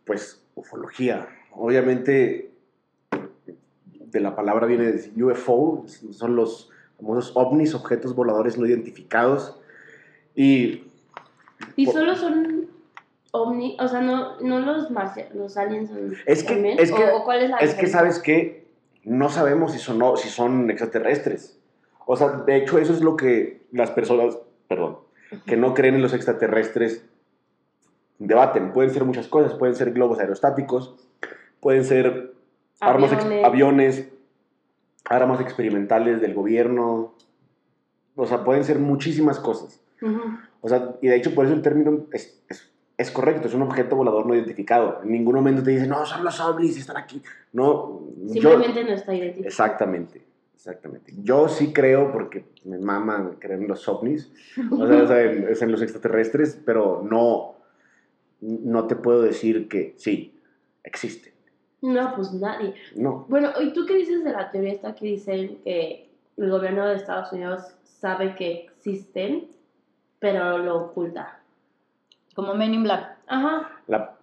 Pues, 0.05 0.43
ufología. 0.53 1.27
Obviamente, 1.53 2.51
de 3.89 4.19
la 4.19 4.35
palabra 4.35 4.67
viene 4.67 4.91
de 4.91 5.23
UFO, 5.23 5.85
son 5.87 6.35
los 6.35 6.69
famosos 6.97 7.31
ovnis, 7.35 7.73
objetos 7.73 8.13
voladores 8.13 8.59
no 8.59 8.67
identificados. 8.67 9.59
Y 10.35 10.83
Y 11.75 11.87
solo 11.87 12.15
son 12.15 12.76
o 13.43 13.87
sea, 13.87 14.01
no, 14.01 14.39
no 14.41 14.59
los 14.59 15.57
aliens 15.57 15.89
son 15.89 16.13
Es 16.25 16.43
que- 16.43 16.53
también, 16.53 16.79
es 16.79 16.91
que- 16.91 17.03
o, 17.05 17.17
o 17.17 17.23
cuál 17.23 17.41
es 17.43 17.49
la 17.49 17.57
es 17.57 17.61
que, 17.61 17.85
diferencia? 17.85 17.99
¿sabes 17.99 18.19
qué? 18.19 18.67
No 19.03 19.29
sabemos 19.29 19.71
si 19.73 19.79
son, 19.79 20.01
si 20.17 20.29
son 20.29 20.69
extraterrestres. 20.69 21.59
O 22.05 22.15
sea, 22.15 22.29
de 22.29 22.55
hecho, 22.57 22.77
eso 22.77 22.93
es 22.93 23.01
lo 23.01 23.15
que 23.17 23.61
las 23.71 23.91
personas, 23.91 24.37
perdón, 24.67 24.97
que 25.45 25.57
no 25.57 25.73
creen 25.73 25.95
en 25.95 26.01
los 26.01 26.13
extraterrestres 26.13 27.05
debaten. 28.19 28.71
Pueden 28.73 28.91
ser 28.91 29.03
muchas 29.03 29.27
cosas, 29.27 29.53
pueden 29.53 29.75
ser 29.75 29.91
globos 29.93 30.19
aerostáticos, 30.19 30.95
pueden 31.59 31.83
ser 31.83 32.33
armas, 32.79 33.11
Aviones. 33.13 33.45
aviones, 33.45 34.09
armas 35.09 35.41
experimentales 35.41 36.21
del 36.21 36.33
gobierno, 36.33 37.13
o 38.15 38.25
sea, 38.25 38.43
pueden 38.43 38.63
ser 38.63 38.79
muchísimas 38.79 39.39
cosas. 39.39 39.79
O 40.61 40.69
sea, 40.69 40.95
y 41.01 41.07
de 41.07 41.15
hecho 41.15 41.33
por 41.33 41.45
eso 41.45 41.53
el 41.53 41.61
término 41.61 42.05
es, 42.13 42.41
es, 42.49 42.69
es 42.97 43.11
correcto, 43.11 43.47
es 43.47 43.53
un 43.53 43.61
objeto 43.61 43.95
volador 43.95 44.25
no 44.25 44.33
identificado. 44.33 45.01
En 45.03 45.11
ningún 45.11 45.35
momento 45.35 45.61
te 45.63 45.71
dicen, 45.71 45.89
no, 45.89 46.05
son 46.05 46.23
los 46.23 46.39
ovnis 46.39 46.77
están 46.77 46.97
aquí. 46.97 47.21
No, 47.53 48.01
yo- 48.23 48.33
Simplemente 48.33 48.83
no 48.83 48.89
está 48.91 49.13
identificado. 49.13 49.47
Exactamente, 49.47 50.21
exactamente. 50.55 51.13
Yo 51.21 51.47
sí 51.47 51.71
creo, 51.73 52.11
porque 52.11 52.45
me 52.65 52.79
mama 52.79 53.35
creer 53.39 53.61
en 53.61 53.67
los 53.67 53.87
ovnis, 53.87 54.31
o 54.71 54.87
sea, 54.87 54.97
o 55.03 55.07
sea, 55.07 55.21
en, 55.21 55.47
es 55.47 55.61
en 55.61 55.71
los 55.71 55.81
extraterrestres, 55.81 56.59
pero 56.65 57.05
no, 57.07 57.55
no 58.41 58.87
te 58.87 58.95
puedo 58.95 59.21
decir 59.21 59.67
que 59.67 59.93
sí, 59.97 60.39
existen. 60.83 61.33
No, 61.83 62.15
pues 62.15 62.33
nadie. 62.33 62.73
No. 62.95 63.25
Bueno, 63.29 63.51
¿y 63.61 63.71
tú 63.73 63.85
qué 63.85 63.95
dices 63.95 64.23
de 64.23 64.31
la 64.31 64.49
teoría 64.49 64.73
esta 64.73 64.95
que 64.95 65.05
dicen 65.05 65.59
que 65.63 66.09
el 66.35 66.49
gobierno 66.49 66.87
de 66.87 66.95
Estados 66.95 67.31
Unidos 67.31 67.61
sabe 67.83 68.33
que 68.35 68.65
existen, 68.65 69.45
pero 70.17 70.57
lo 70.57 70.77
oculta? 70.85 71.36
Como 72.37 72.53
Men 72.53 72.75
in 72.75 72.83
Black. 72.83 73.17
Ajá. 73.25 73.71
La- 73.87 74.13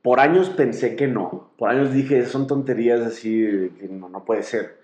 por 0.00 0.20
años 0.20 0.48
pensé 0.48 0.96
que 0.96 1.06
no. 1.06 1.50
Por 1.58 1.68
años 1.68 1.92
dije, 1.92 2.24
son 2.24 2.46
tonterías 2.46 3.02
así, 3.02 3.70
que 3.78 3.88
no, 3.90 4.08
no 4.08 4.24
puede 4.24 4.42
ser. 4.42 4.78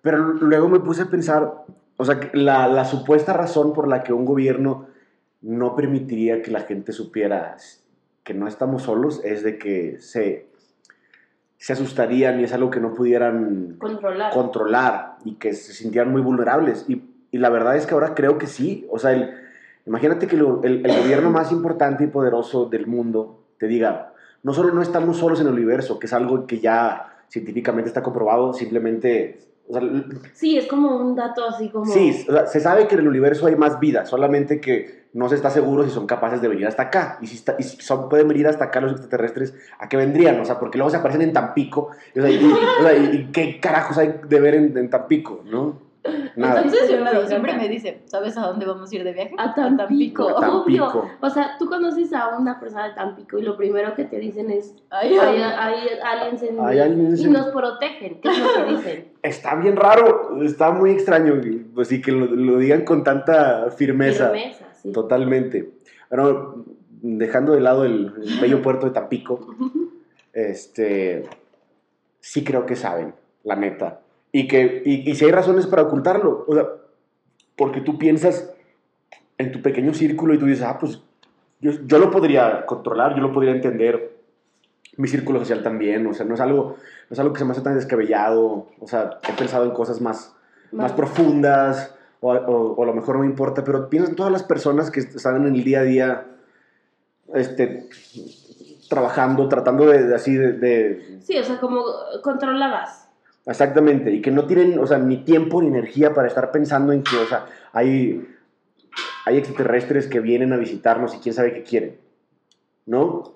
Pero 0.00 0.18
luego 0.18 0.68
me 0.68 0.78
puse 0.78 1.02
a 1.02 1.06
pensar, 1.06 1.52
o 1.96 2.04
sea, 2.04 2.20
la, 2.34 2.68
la 2.68 2.84
supuesta 2.84 3.32
razón 3.32 3.72
por 3.72 3.88
la 3.88 4.04
que 4.04 4.12
un 4.12 4.24
gobierno 4.24 4.86
no 5.42 5.74
permitiría 5.74 6.40
que 6.40 6.52
la 6.52 6.60
gente 6.60 6.92
supiera 6.92 7.56
que 8.22 8.32
no 8.32 8.46
estamos 8.46 8.82
solos 8.84 9.20
es 9.24 9.42
de 9.42 9.58
que 9.58 10.00
se, 10.00 10.46
se 11.56 11.72
asustarían 11.72 12.38
y 12.38 12.44
es 12.44 12.52
algo 12.52 12.70
que 12.70 12.78
no 12.78 12.94
pudieran 12.94 13.74
Controlar. 13.80 14.32
controlar 14.32 15.16
y 15.24 15.34
que 15.34 15.52
se 15.52 15.72
sintieran 15.72 16.12
muy 16.12 16.22
vulnerables. 16.22 16.84
Y, 16.88 17.02
y 17.32 17.38
la 17.38 17.50
verdad 17.50 17.76
es 17.76 17.86
que 17.88 17.94
ahora 17.94 18.14
creo 18.14 18.38
que 18.38 18.46
sí. 18.46 18.86
O 18.88 19.00
sea, 19.00 19.10
el- 19.14 19.47
imagínate 19.88 20.26
que 20.26 20.36
lo- 20.36 20.62
el, 20.62 20.84
el 20.86 21.02
gobierno 21.02 21.30
más 21.30 21.50
importante 21.50 22.04
y 22.04 22.06
poderoso 22.08 22.66
del 22.66 22.86
mundo 22.86 23.40
te 23.58 23.66
diga, 23.66 24.12
no 24.42 24.52
solo 24.54 24.72
no 24.72 24.82
estamos 24.82 25.16
solos 25.16 25.40
en 25.40 25.48
el 25.48 25.54
universo, 25.54 25.98
que 25.98 26.06
es 26.06 26.12
algo 26.12 26.46
que 26.46 26.60
ya 26.60 27.16
científicamente 27.28 27.88
está 27.88 28.02
comprobado, 28.02 28.52
simplemente... 28.52 29.38
o 29.68 29.72
sea, 29.72 29.82
Sí, 30.32 30.56
es 30.56 30.66
como 30.66 30.96
un 30.96 31.14
dato 31.16 31.44
así 31.46 31.68
como... 31.70 31.86
Sí, 31.86 32.24
o 32.28 32.32
sea, 32.32 32.46
se 32.46 32.60
sabe 32.60 32.86
que 32.86 32.94
en 32.94 33.00
el 33.00 33.08
universo 33.08 33.46
hay 33.46 33.56
más 33.56 33.80
vida, 33.80 34.06
solamente 34.06 34.60
que 34.60 35.08
no 35.14 35.28
se 35.28 35.34
está 35.34 35.50
seguro 35.50 35.84
si 35.84 35.90
son 35.90 36.06
capaces 36.06 36.40
de 36.40 36.48
venir 36.48 36.66
hasta 36.66 36.84
acá. 36.84 37.18
Y 37.20 37.26
si, 37.26 37.36
está- 37.36 37.56
y 37.58 37.62
si 37.64 37.80
son, 37.80 38.08
pueden 38.08 38.28
venir 38.28 38.46
hasta 38.46 38.66
acá 38.66 38.80
los 38.80 38.92
extraterrestres, 38.92 39.54
¿a 39.78 39.88
qué 39.88 39.96
vendrían? 39.96 40.38
O 40.40 40.44
sea, 40.44 40.58
porque 40.58 40.78
luego 40.78 40.90
se 40.90 40.98
aparecen 40.98 41.22
en 41.22 41.32
Tampico. 41.32 41.88
O 42.16 42.20
sea, 42.20 42.30
y, 42.30 42.36
o 42.36 42.82
sea, 42.82 42.96
y- 42.96 43.16
y 43.16 43.32
qué 43.32 43.58
carajos 43.58 43.96
hay 43.98 44.14
de 44.28 44.40
ver 44.40 44.54
en, 44.54 44.76
en 44.76 44.88
Tampico, 44.90 45.42
¿no? 45.50 45.87
Nada. 46.36 46.62
Leonardo 46.62 47.26
siempre 47.26 47.54
me 47.56 47.68
dice, 47.68 48.00
¿sabes 48.06 48.36
a 48.36 48.46
dónde 48.46 48.66
vamos 48.66 48.90
a 48.90 48.94
ir 48.96 49.04
de 49.04 49.12
viaje? 49.12 49.34
A 49.38 49.54
Tampico. 49.54 50.28
A 50.38 50.40
Tampico. 50.40 50.84
Obvio. 50.86 51.10
O 51.20 51.30
sea, 51.30 51.56
tú 51.58 51.66
conoces 51.66 52.12
a 52.12 52.36
una 52.38 52.58
persona 52.60 52.88
de 52.88 52.94
Tampico 52.94 53.38
y 53.38 53.42
lo 53.42 53.56
primero 53.56 53.94
que 53.94 54.04
te 54.04 54.18
dicen 54.18 54.50
es 54.50 54.74
Ay, 54.90 55.14
hay, 55.18 55.40
ay, 55.42 55.52
hay 55.58 55.88
aliens 56.02 56.42
en 56.42 56.60
Hay 56.60 56.78
aliens 56.78 57.20
y 57.20 57.24
en- 57.24 57.32
nos 57.32 57.46
protegen. 57.48 58.20
¿Qué 58.20 58.28
es 58.28 58.38
lo 58.38 58.54
que 58.66 58.70
dicen? 58.72 59.08
Está 59.22 59.54
bien 59.56 59.76
raro, 59.76 60.42
está 60.42 60.70
muy 60.70 60.90
extraño, 60.92 61.40
pues 61.74 61.88
sí, 61.88 62.00
que 62.00 62.12
lo, 62.12 62.26
lo 62.26 62.58
digan 62.58 62.84
con 62.84 63.02
tanta 63.02 63.70
firmeza. 63.72 64.30
Firmeza, 64.30 64.64
sí. 64.80 64.92
Totalmente. 64.92 65.70
Bueno, 66.08 66.64
dejando 67.02 67.52
de 67.52 67.60
lado 67.60 67.84
el, 67.84 68.12
el 68.22 68.40
bello 68.40 68.62
puerto 68.62 68.86
de 68.86 68.92
Tampico, 68.92 69.54
este, 70.32 71.24
sí 72.20 72.44
creo 72.44 72.64
que 72.66 72.76
saben, 72.76 73.14
la 73.44 73.56
neta. 73.56 74.00
Y 74.32 74.46
que 74.46 74.82
y, 74.84 75.10
y 75.10 75.14
si 75.14 75.24
hay 75.24 75.32
razones 75.32 75.66
para 75.66 75.82
ocultarlo, 75.82 76.44
o 76.46 76.54
sea, 76.54 76.66
porque 77.56 77.80
tú 77.80 77.98
piensas 77.98 78.52
en 79.38 79.52
tu 79.52 79.62
pequeño 79.62 79.94
círculo 79.94 80.34
y 80.34 80.38
tú 80.38 80.46
dices, 80.46 80.64
ah, 80.64 80.78
pues 80.78 81.00
yo, 81.60 81.72
yo 81.86 81.98
lo 81.98 82.10
podría 82.10 82.66
controlar, 82.66 83.14
yo 83.14 83.22
lo 83.22 83.32
podría 83.32 83.52
entender, 83.52 84.16
mi 84.96 85.08
círculo 85.08 85.38
social 85.40 85.62
también, 85.62 86.06
o 86.06 86.12
sea, 86.14 86.26
no 86.26 86.34
es 86.34 86.40
algo, 86.40 86.76
no 87.08 87.14
es 87.14 87.18
algo 87.18 87.32
que 87.32 87.38
se 87.38 87.44
me 87.44 87.52
hace 87.52 87.60
tan 87.62 87.74
descabellado, 87.74 88.66
o 88.80 88.86
sea, 88.86 89.18
he 89.28 89.32
pensado 89.32 89.64
en 89.64 89.70
cosas 89.70 90.00
más, 90.00 90.34
más 90.72 90.92
profundas, 90.92 91.94
o, 92.20 92.32
o- 92.32 92.72
o 92.74 92.82
a 92.82 92.86
lo 92.86 92.94
mejor 92.94 93.14
no 93.16 93.20
me 93.22 93.26
importa, 93.28 93.62
pero 93.64 93.88
piensa 93.88 94.10
en 94.10 94.16
todas 94.16 94.32
las 94.32 94.42
personas 94.42 94.90
que 94.90 95.00
están 95.00 95.36
en 95.46 95.54
el 95.54 95.64
día 95.64 95.80
a 95.80 95.84
día, 95.84 96.26
este, 97.34 97.88
trabajando, 98.88 99.48
tratando 99.48 99.86
de, 99.86 100.04
de 100.04 100.14
así, 100.14 100.34
de, 100.34 100.52
de- 100.52 101.18
Sí, 101.22 101.36
o 101.38 101.44
sea, 101.44 101.58
como 101.60 101.82
controladas. 102.22 103.07
Exactamente, 103.48 104.12
y 104.12 104.20
que 104.22 104.30
no 104.30 104.46
tienen, 104.46 104.78
o 104.78 104.86
sea, 104.86 104.98
ni 104.98 105.18
tiempo 105.24 105.60
ni 105.62 105.68
energía 105.68 106.14
para 106.14 106.28
estar 106.28 106.50
pensando 106.52 106.92
en 106.92 107.02
que, 107.02 107.16
o 107.16 107.26
sea, 107.26 107.46
hay, 107.72 108.28
hay 109.26 109.38
extraterrestres 109.38 110.06
que 110.06 110.20
vienen 110.20 110.52
a 110.52 110.56
visitarnos 110.56 111.14
y 111.14 111.18
quién 111.18 111.34
sabe 111.34 111.52
qué 111.54 111.62
quieren, 111.62 111.96
¿no? 112.86 113.34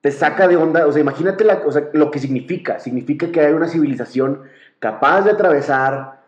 Te 0.00 0.10
saca 0.10 0.48
de 0.48 0.56
onda, 0.56 0.86
o 0.86 0.92
sea, 0.92 1.00
imagínate 1.00 1.44
la- 1.44 1.62
o 1.64 1.70
sea, 1.70 1.88
lo 1.92 2.10
que 2.10 2.18
significa, 2.18 2.78
significa 2.80 3.30
que 3.30 3.40
hay 3.40 3.52
una 3.52 3.68
civilización 3.68 4.42
capaz 4.78 5.22
de 5.22 5.30
atravesar 5.32 6.22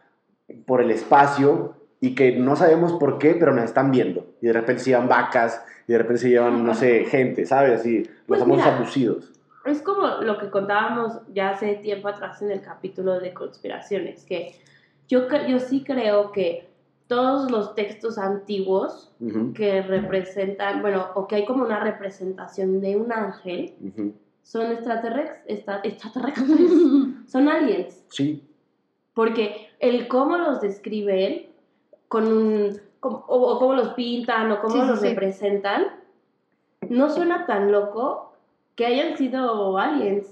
por 0.66 0.81
el 0.81 0.90
espacio 0.90 1.74
y 2.00 2.14
que 2.14 2.37
no 2.37 2.55
sabemos 2.55 2.92
por 2.94 3.18
qué, 3.18 3.35
pero 3.35 3.53
nos 3.55 3.64
están 3.64 3.90
viendo. 3.90 4.27
Y 4.42 4.46
de 4.46 4.53
repente 4.53 4.83
se 4.83 4.90
llevan 4.90 5.09
vacas, 5.09 5.64
y 5.88 5.92
de 5.92 5.98
repente 5.98 6.20
se 6.22 6.29
llevan, 6.31 6.64
no 6.64 6.74
sé, 6.74 7.05
gente, 7.07 7.46
¿sabes? 7.46 7.81
Así, 7.81 7.98
los 8.05 8.12
Pues 8.27 8.40
famosos 8.40 8.64
mira. 8.64 8.77
abducidos. 8.77 9.33
Es 9.64 9.81
como 9.83 10.07
lo 10.20 10.38
que 10.38 10.50
contábamos 10.50 11.20
ya 11.33 11.50
hace 11.50 11.77
tiempo 11.77 12.09
atrás 12.09 12.42
en 12.42 12.50
el 12.50 12.61
capítulo 12.61 13.18
de 13.20 13.33
conspiraciones, 13.33 14.24
que 14.24 14.55
yo, 15.09 15.29
yo 15.48 15.59
sí 15.59 15.83
creo 15.85 16.33
que 16.33 16.68
todos 17.07 17.50
los 17.50 17.74
textos 17.74 18.16
antiguos 18.18 19.12
que 19.55 19.83
representan, 19.83 20.81
bueno, 20.83 21.07
o 21.14 21.27
que 21.27 21.37
hay 21.37 21.44
como 21.44 21.64
una 21.64 21.81
representación 21.81 22.81
de 22.81 22.96
un 22.96 23.12
ángel, 23.12 23.74
son 24.42 24.72
extraterrestres, 24.72 25.64
son 27.27 27.48
aliens. 27.48 28.05
Sí, 28.09 28.42
Porque 29.14 29.68
el 29.81 30.09
cómo 30.09 30.37
los 30.38 30.61
describen, 30.61 31.46
con 32.09 32.27
un, 32.31 32.81
com- 33.00 33.22
o, 33.27 33.53
o 33.53 33.59
cómo 33.59 33.74
los 33.74 33.88
pintan, 33.94 34.50
o 34.53 34.61
cómo 34.61 34.83
sí, 34.83 34.88
los 34.88 35.00
sí. 35.00 35.09
representan, 35.09 35.85
no 36.88 37.09
suena 37.11 37.46
tan 37.46 37.70
loco 37.72 38.34
que 38.75 38.87
hayan 38.87 39.17
sido 39.17 39.79
aliens 39.79 40.27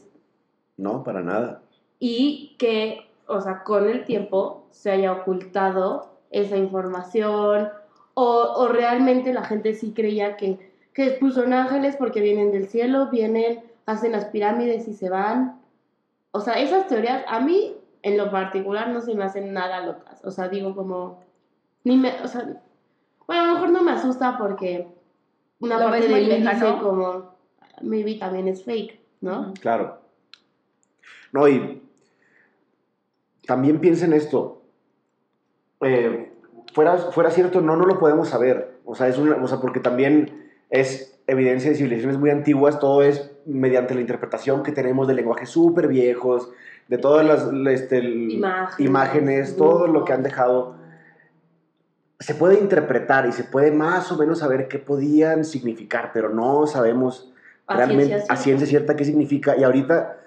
no, 0.76 1.04
para 1.04 1.22
nada. 1.22 1.62
y 1.98 2.56
que, 2.58 3.08
o 3.26 3.40
sea, 3.40 3.62
con 3.62 3.88
el 3.88 4.04
tiempo 4.04 4.66
se 4.70 4.90
haya 4.90 5.12
ocultado 5.12 6.10
esa 6.30 6.56
información 6.56 7.68
o, 8.14 8.24
o 8.56 8.68
realmente 8.68 9.32
la 9.32 9.44
gente 9.44 9.74
sí 9.74 9.92
creía 9.92 10.36
que, 10.36 10.72
que 10.92 11.16
pues, 11.20 11.34
son 11.34 11.52
ángeles 11.52 11.96
porque 11.96 12.20
vienen 12.20 12.52
del 12.52 12.68
cielo, 12.68 13.08
vienen, 13.10 13.60
hacen 13.86 14.12
las 14.12 14.26
pirámides 14.26 14.88
y 14.88 14.94
se 14.94 15.10
van. 15.10 15.60
O 16.32 16.40
sea, 16.40 16.54
esas 16.54 16.88
teorías 16.88 17.24
a 17.28 17.40
mí 17.40 17.76
en 18.02 18.16
lo 18.16 18.30
particular 18.30 18.88
no 18.88 19.00
se 19.00 19.14
me 19.14 19.24
hacen 19.24 19.52
nada 19.52 19.84
locas. 19.84 20.20
O 20.24 20.30
sea, 20.30 20.48
digo 20.48 20.74
como, 20.74 21.20
ni 21.84 21.96
me, 21.96 22.12
o 22.22 22.28
sea, 22.28 22.60
bueno, 23.26 23.42
a 23.42 23.46
lo 23.46 23.54
mejor 23.54 23.70
no 23.70 23.82
me 23.82 23.92
asusta 23.92 24.36
porque 24.38 24.88
una 25.60 25.78
Lo 25.78 25.84
parte 25.86 26.08
de 26.08 26.14
mí 26.14 26.36
dice 26.36 26.78
como, 26.82 27.31
maybe 27.82 28.14
también 28.14 28.48
es 28.48 28.64
fake, 28.64 28.98
¿no? 29.20 29.54
Claro. 29.60 29.98
No, 31.32 31.48
y 31.48 31.82
también 33.46 33.80
piensa 33.80 34.04
en 34.04 34.12
esto. 34.12 34.62
Eh, 35.80 36.32
fuera, 36.74 36.96
fuera 36.96 37.30
cierto, 37.30 37.60
no, 37.60 37.76
no 37.76 37.86
lo 37.86 37.98
podemos 37.98 38.28
saber. 38.28 38.76
O 38.84 38.94
sea, 38.94 39.08
es 39.08 39.18
una, 39.18 39.36
o 39.42 39.46
sea, 39.46 39.60
porque 39.60 39.80
también 39.80 40.50
es 40.70 41.18
evidencia 41.26 41.70
de 41.70 41.76
civilizaciones 41.76 42.18
muy 42.18 42.30
antiguas, 42.30 42.78
todo 42.78 43.02
es 43.02 43.30
mediante 43.46 43.94
la 43.94 44.00
interpretación 44.00 44.62
que 44.62 44.72
tenemos 44.72 45.08
de 45.08 45.14
lenguajes 45.14 45.48
súper 45.48 45.88
viejos, 45.88 46.50
de 46.88 46.98
todas 46.98 47.24
las 47.24 47.48
este, 47.72 47.98
Imágenes, 47.98 48.80
imágenes, 48.80 49.56
todo 49.56 49.86
lo 49.86 50.04
que 50.04 50.12
han 50.12 50.22
dejado. 50.22 50.76
Se 52.18 52.34
puede 52.34 52.58
interpretar 52.58 53.26
y 53.26 53.32
se 53.32 53.44
puede 53.44 53.72
más 53.72 54.12
o 54.12 54.16
menos 54.16 54.38
saber 54.38 54.68
qué 54.68 54.78
podían 54.78 55.44
significar, 55.44 56.10
pero 56.12 56.28
no 56.28 56.66
sabemos 56.66 57.31
A 57.66 57.76
realmente 57.76 58.06
ciencia 58.06 58.16
a 58.16 58.36
cierta. 58.36 58.42
ciencia 58.42 58.66
cierta 58.66 58.96
qué 58.96 59.04
significa. 59.04 59.56
Y 59.56 59.64
ahorita, 59.64 60.18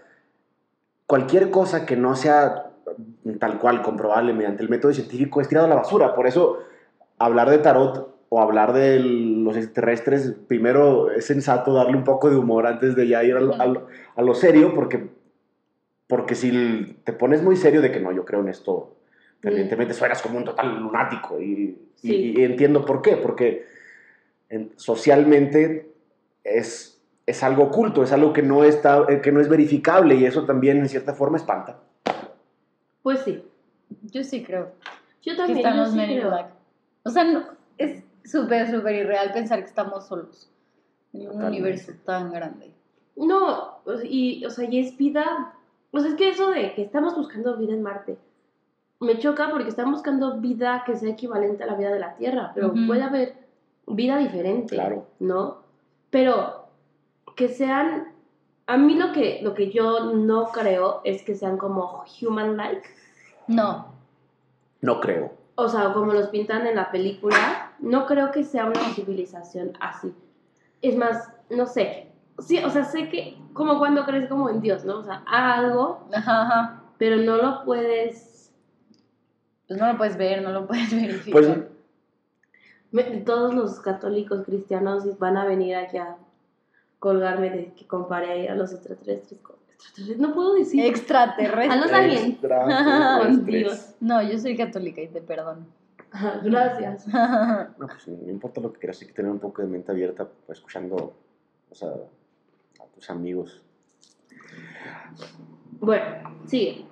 cualquier 1.08 1.50
cosa 1.52 1.86
que 1.86 1.96
no 1.96 2.16
sea 2.16 2.72
tal 3.40 3.60
cual 3.60 3.82
comprobable 3.82 4.34
mediante 4.34 4.64
el 4.64 4.70
método 4.70 4.94
científico 4.94 5.42
es 5.42 5.48
tirado 5.48 5.66
a 5.68 5.70
la 5.70 5.76
basura. 5.76 6.16
Por 6.16 6.28
eso, 6.28 6.60
hablar 7.18 7.50
de 7.50 7.58
tarot 7.60 8.16
o 8.30 8.42
hablar 8.42 8.74
de 8.74 9.00
los 9.00 9.56
extraterrestres, 9.56 10.34
primero 10.48 11.12
es 11.12 11.26
sensato 11.26 11.74
darle 11.74 11.96
un 11.98 12.04
poco 12.04 12.30
de 12.30 12.36
humor 12.36 12.66
antes 12.68 12.96
de 12.96 13.08
ya 13.08 13.24
ir 13.24 13.36
a 13.36 13.40
lo, 13.42 13.54
a 13.56 13.66
lo- 13.66 13.88
a 14.16 14.22
lo 14.22 14.34
serio, 14.34 14.74
porque, 14.74 15.10
porque 16.08 16.36
si 16.36 16.98
te 17.04 17.14
pones 17.14 17.42
muy 17.44 17.56
serio 17.56 17.82
de 17.82 17.92
que 17.92 18.00
no, 18.00 18.12
yo 18.12 18.26
creo 18.26 18.42
en 18.42 18.50
esto, 18.50 18.96
Mm. 19.44 19.48
evidentemente 19.48 19.94
suenas 19.94 20.22
como 20.22 20.38
un 20.38 20.44
total 20.46 20.80
lunático. 20.80 21.40
Y, 21.40 21.46
y- 21.46 21.78
Sí. 21.96 22.34
y 22.38 22.44
entiendo 22.44 22.84
por 22.86 23.02
qué, 23.02 23.16
porque 23.18 23.66
en- 24.50 24.72
socialmente 24.76 25.92
es, 26.44 26.95
es 27.26 27.44
algo 27.44 27.64
oculto, 27.64 28.04
es 28.04 28.12
algo 28.12 28.34
que 28.34 28.42
no, 28.44 28.64
está, 28.64 29.06
eh, 29.10 29.22
que 29.22 29.32
no 29.32 29.42
es 29.42 29.50
verificable 29.50 30.16
y 30.16 30.26
eso 30.26 30.46
también 30.46 30.78
en 30.78 30.90
cierta 30.90 31.14
forma 31.14 31.38
espanta. 31.38 31.80
Pues 33.02 33.20
sí. 33.22 33.44
Yo 34.04 34.24
sí 34.24 34.44
creo 34.44 34.72
Yo 35.22 35.34
que 35.34 35.38
también. 35.38 35.58
están 35.60 35.76
yo 35.78 35.82
los 35.84 35.92
sí 35.92 35.98
Men 35.98 36.10
in 36.12 36.18
creo. 36.20 36.30
Black. 36.30 36.48
O 37.04 37.10
sea, 37.10 37.24
no, 37.24 37.44
es 37.78 38.04
súper, 38.24 38.70
súper 38.70 38.96
irreal 38.96 39.32
pensar 39.34 39.60
que 39.60 39.66
estamos 39.66 40.08
solos 40.08 40.50
en 41.14 41.22
un 41.22 41.28
Totalmente. 41.28 41.58
universo 41.62 41.92
tan 42.04 42.32
grande. 42.32 42.72
No, 43.16 43.80
y, 44.04 44.44
o 44.46 44.50
sea, 44.50 44.70
y 44.70 44.80
es 44.80 44.98
vida. 44.98 45.54
O 45.92 46.00
sea, 46.00 46.10
es 46.10 46.16
que 46.16 46.30
eso 46.30 46.50
de 46.52 46.74
que 46.74 46.82
estamos 46.84 47.16
buscando 47.16 47.56
vida 47.58 47.74
en 47.74 47.82
Marte 47.82 48.18
me 49.00 49.18
choca 49.20 49.50
porque 49.50 49.70
estamos 49.70 49.94
buscando 49.96 50.38
vida 50.40 50.84
que 50.86 50.96
sea 50.96 51.10
equivalente 51.12 51.64
a 51.64 51.68
la 51.68 51.76
vida 51.76 51.92
de 51.92 52.00
la 52.00 52.16
Tierra, 52.16 52.52
pero 52.56 52.68
Ujú. 52.68 52.88
puede 52.88 53.04
haber 53.04 53.34
vida 53.88 54.18
diferente, 54.18 54.76
Claro. 54.76 55.08
¿no? 55.20 55.58
Pero 56.10 56.65
que 57.36 57.48
sean. 57.50 58.14
A 58.68 58.78
mí 58.78 58.96
lo 58.96 59.12
que, 59.12 59.42
lo 59.44 59.54
que 59.54 59.72
yo 59.72 60.14
no 60.14 60.46
creo 60.52 61.02
es 61.04 61.22
que 61.22 61.36
sean 61.36 61.58
como 61.58 62.04
human-like, 62.20 62.82
No, 63.48 63.94
No 64.82 65.00
creo. 65.00 65.34
o 65.56 65.70
sea, 65.70 65.94
como 65.94 66.14
los 66.14 66.30
pintan 66.30 66.66
en 66.66 66.76
la 66.76 66.90
película. 66.92 67.74
No 67.80 68.06
creo 68.08 68.32
que 68.32 68.44
sea 68.44 68.66
una 68.66 68.82
civilización 68.96 69.74
así. 69.80 70.14
Es 70.82 70.96
más, 70.98 71.30
no 71.50 71.66
sé. 71.68 72.08
Sí, 72.40 72.58
o 72.64 72.70
sea, 72.70 72.84
sé 72.86 73.08
que, 73.10 73.38
como 73.54 73.78
cuando 73.80 74.04
crees 74.06 74.28
como 74.28 74.50
en 74.50 74.62
Dios, 74.62 74.84
¿no? 74.84 74.98
O 75.00 75.04
sea, 75.04 75.24
algo 75.28 76.08
ajá, 76.14 76.42
ajá. 76.42 76.82
pero 76.98 77.18
no 77.18 77.38
lo 77.38 77.64
puedes. 77.66 78.52
Pues 79.68 79.80
no 79.80 79.92
lo 79.92 79.98
puedes 79.98 80.18
ver, 80.18 80.42
no 80.42 80.50
lo 80.52 80.66
puedes 80.68 80.92
verificar. 80.96 81.70
Pues 82.92 83.26
todos 83.26 83.54
los 83.54 83.80
católicos 83.80 84.44
cristianos 84.46 85.18
van 85.20 85.38
a 85.38 85.46
venir 85.46 85.76
aquí 85.76 85.98
a 85.98 86.18
colgarme 87.00 87.50
de 87.50 87.74
que 87.74 87.86
compare 87.88 88.32
ahí 88.32 88.48
a 88.48 88.56
los 88.56 88.74
extraterrestres 88.74 89.40
con 89.42 89.56
extraterrestres. 89.70 90.20
No 90.20 90.34
puedo 90.34 90.56
decir. 90.56 90.86
Extraterrestre. 90.86 91.74
A 91.74 91.76
los 91.76 91.92
aliens. 91.92 92.28
Extraterrestres. 92.28 93.46
Dios. 93.46 93.96
No, 94.00 94.22
yo 94.22 94.38
soy 94.38 94.56
católica 94.58 95.02
y 95.02 95.08
te 95.08 95.22
perdono. 95.22 95.66
Gracias. 96.44 97.08
No, 97.78 97.88
pues 97.88 98.08
no 98.08 98.30
importa 98.30 98.62
lo 98.62 98.72
que 98.72 98.80
quieras, 98.80 99.02
hay 99.02 99.08
que 99.08 99.14
tener 99.14 99.32
un 99.32 99.40
poco 99.40 99.62
de 99.62 99.68
mente 99.68 99.92
abierta, 99.92 100.28
pues, 100.46 100.60
escuchando 100.60 101.14
o 101.70 101.76
sea, 101.76 101.90
a 101.90 102.86
tus 102.94 103.10
amigos. 103.10 103.62
Bueno, 105.80 106.06
sigue. 106.46 106.86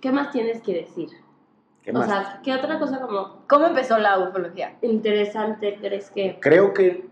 ¿Qué 0.00 0.12
más 0.12 0.30
tienes 0.30 0.62
que 0.62 0.74
decir? 0.74 1.08
¿Qué 1.82 1.90
o 1.90 1.94
más? 1.94 2.06
sea, 2.06 2.40
¿qué 2.42 2.54
otra 2.54 2.78
cosa 2.78 3.00
como 3.00 3.44
¿Cómo 3.48 3.66
empezó 3.66 3.98
la 3.98 4.18
ufología? 4.18 4.76
interesante 4.82 5.78
crees 5.80 6.10
que.? 6.10 6.38
creo 6.40 6.74
que 6.74 7.09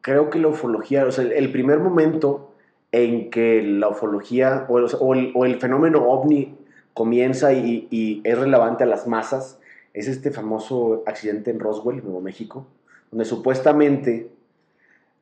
creo 0.00 0.30
que 0.30 0.38
la 0.38 0.48
ufología, 0.48 1.04
o 1.06 1.10
sea, 1.10 1.24
el- 1.24 1.52
primer 1.52 1.78
momento 1.78 2.52
en 2.92 3.30
que 3.30 3.62
la 3.62 3.88
ufología 3.88 4.66
o 4.68 5.44
el, 5.44 5.60
fenómeno 5.60 6.08
ovni 6.08 6.56
comienza 6.94 7.52
y, 7.52 8.20
es 8.24 8.38
relevante 8.38 8.84
a 8.84 8.86
las 8.86 9.06
masas 9.06 9.58
es 9.92 10.08
este 10.08 10.30
famoso 10.30 11.02
accidente 11.06 11.50
en 11.50 11.60
Roswell, 11.60 12.02
Nuevo 12.02 12.20
México, 12.20 12.66
donde 13.10 13.24
supuestamente 13.24 14.28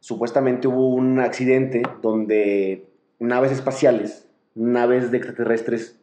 supuestamente 0.01 0.69
hubo 0.69 0.91
un 0.91 1.19
accidente 1.19 1.83
donde 2.03 2.87
naves 3.19 3.51
espaciales, 3.51 4.29
naves 4.55 5.11
de 5.11 5.19
extraterrestres 5.19 5.99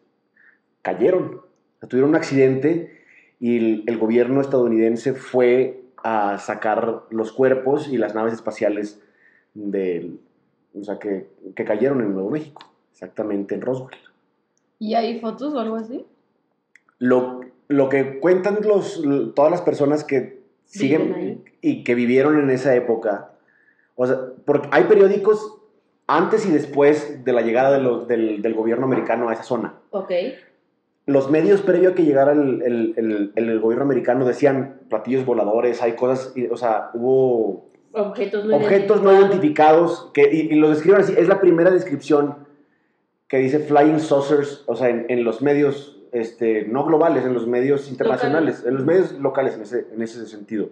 cayeron. 0.82 1.42
Tuvieron 1.88 2.10
un 2.10 2.16
accidente 2.16 2.92
y 3.40 3.88
el 3.90 3.98
gobierno 3.98 4.42
estadounidense 4.42 5.14
fue 5.14 5.85
a 6.06 6.38
sacar 6.38 7.02
los 7.10 7.32
cuerpos 7.32 7.88
y 7.88 7.98
las 7.98 8.14
naves 8.14 8.34
espaciales 8.34 9.02
del, 9.56 10.20
o 10.80 10.84
sea, 10.84 11.00
que, 11.00 11.28
que 11.56 11.66
cayeron 11.66 12.02
en 12.02 12.14
Nuevo 12.14 12.30
México, 12.30 12.62
exactamente 12.92 13.56
en 13.56 13.62
Roswell. 13.62 13.98
¿Y 14.78 14.94
hay 14.94 15.20
fotos 15.20 15.54
o 15.56 15.60
algo 15.60 15.78
así? 15.78 16.06
Lo, 17.00 17.42
lo 17.68 17.90
que 17.90 18.20
cuentan 18.20 18.60
los, 18.64 19.02
todas 19.34 19.50
las 19.52 19.62
personas 19.62 20.04
que 20.04 20.42
siguen 20.66 21.14
ahí. 21.14 21.44
y 21.62 21.84
que 21.84 21.96
vivieron 21.96 22.40
en 22.40 22.50
esa 22.52 22.76
época, 22.76 23.32
o 23.96 24.06
sea, 24.06 24.18
porque 24.46 24.68
hay 24.72 24.84
periódicos 24.84 25.58
antes 26.08 26.46
y 26.46 26.52
después 26.52 27.24
de 27.26 27.34
la 27.34 27.42
llegada 27.42 27.72
de 27.72 27.82
los- 27.82 28.08
del, 28.08 28.42
del 28.44 28.54
gobierno 28.54 28.86
americano 28.86 29.30
a 29.30 29.34
esa 29.34 29.44
zona. 29.44 29.74
Ok. 29.90 30.12
Los 31.08 31.30
medios 31.30 31.62
previo 31.62 31.92
a 31.92 31.96
que 31.96 32.04
llegara 32.04 32.32
el, 32.32 32.62
el- 32.64 32.94
el- 32.98 33.32
el 33.36 33.60
gobierno 33.60 33.86
americano 33.86 34.26
decían 34.26 34.80
platillos 34.90 35.26
voladores, 35.26 35.82
hay 35.82 35.94
cosas, 35.94 36.34
y- 36.36 36.48
o 36.48 36.58
sea, 36.58 36.90
hubo 36.94 37.66
Objetos 37.94 38.44
no 38.46 38.58
objetos 38.58 39.02
no 39.04 39.14
identificados 39.18 40.10
que, 40.14 40.30
y, 40.34 40.54
y 40.54 40.56
lo 40.56 40.70
describen 40.70 41.00
así. 41.02 41.14
Es 41.18 41.28
la 41.30 41.40
primera 41.40 41.72
descripción 41.72 42.36
que 43.30 43.38
dice 43.38 43.60
flying 43.60 44.00
saucers, 44.00 44.64
o 44.68 44.76
sea, 44.76 44.90
en, 44.90 45.06
en 45.10 45.24
los 45.24 45.42
medios 45.42 45.98
este, 46.12 46.66
no 46.66 46.86
globales, 46.86 47.24
en 47.26 47.34
los 47.34 47.48
medios 47.48 47.90
internacionales, 47.90 48.64
en 48.66 48.74
los 48.76 48.86
medios 48.86 49.12
locales 49.14 49.56
en 49.56 49.62
ese, 49.62 49.88
en 49.94 50.02
ese 50.02 50.26
sentido. 50.28 50.70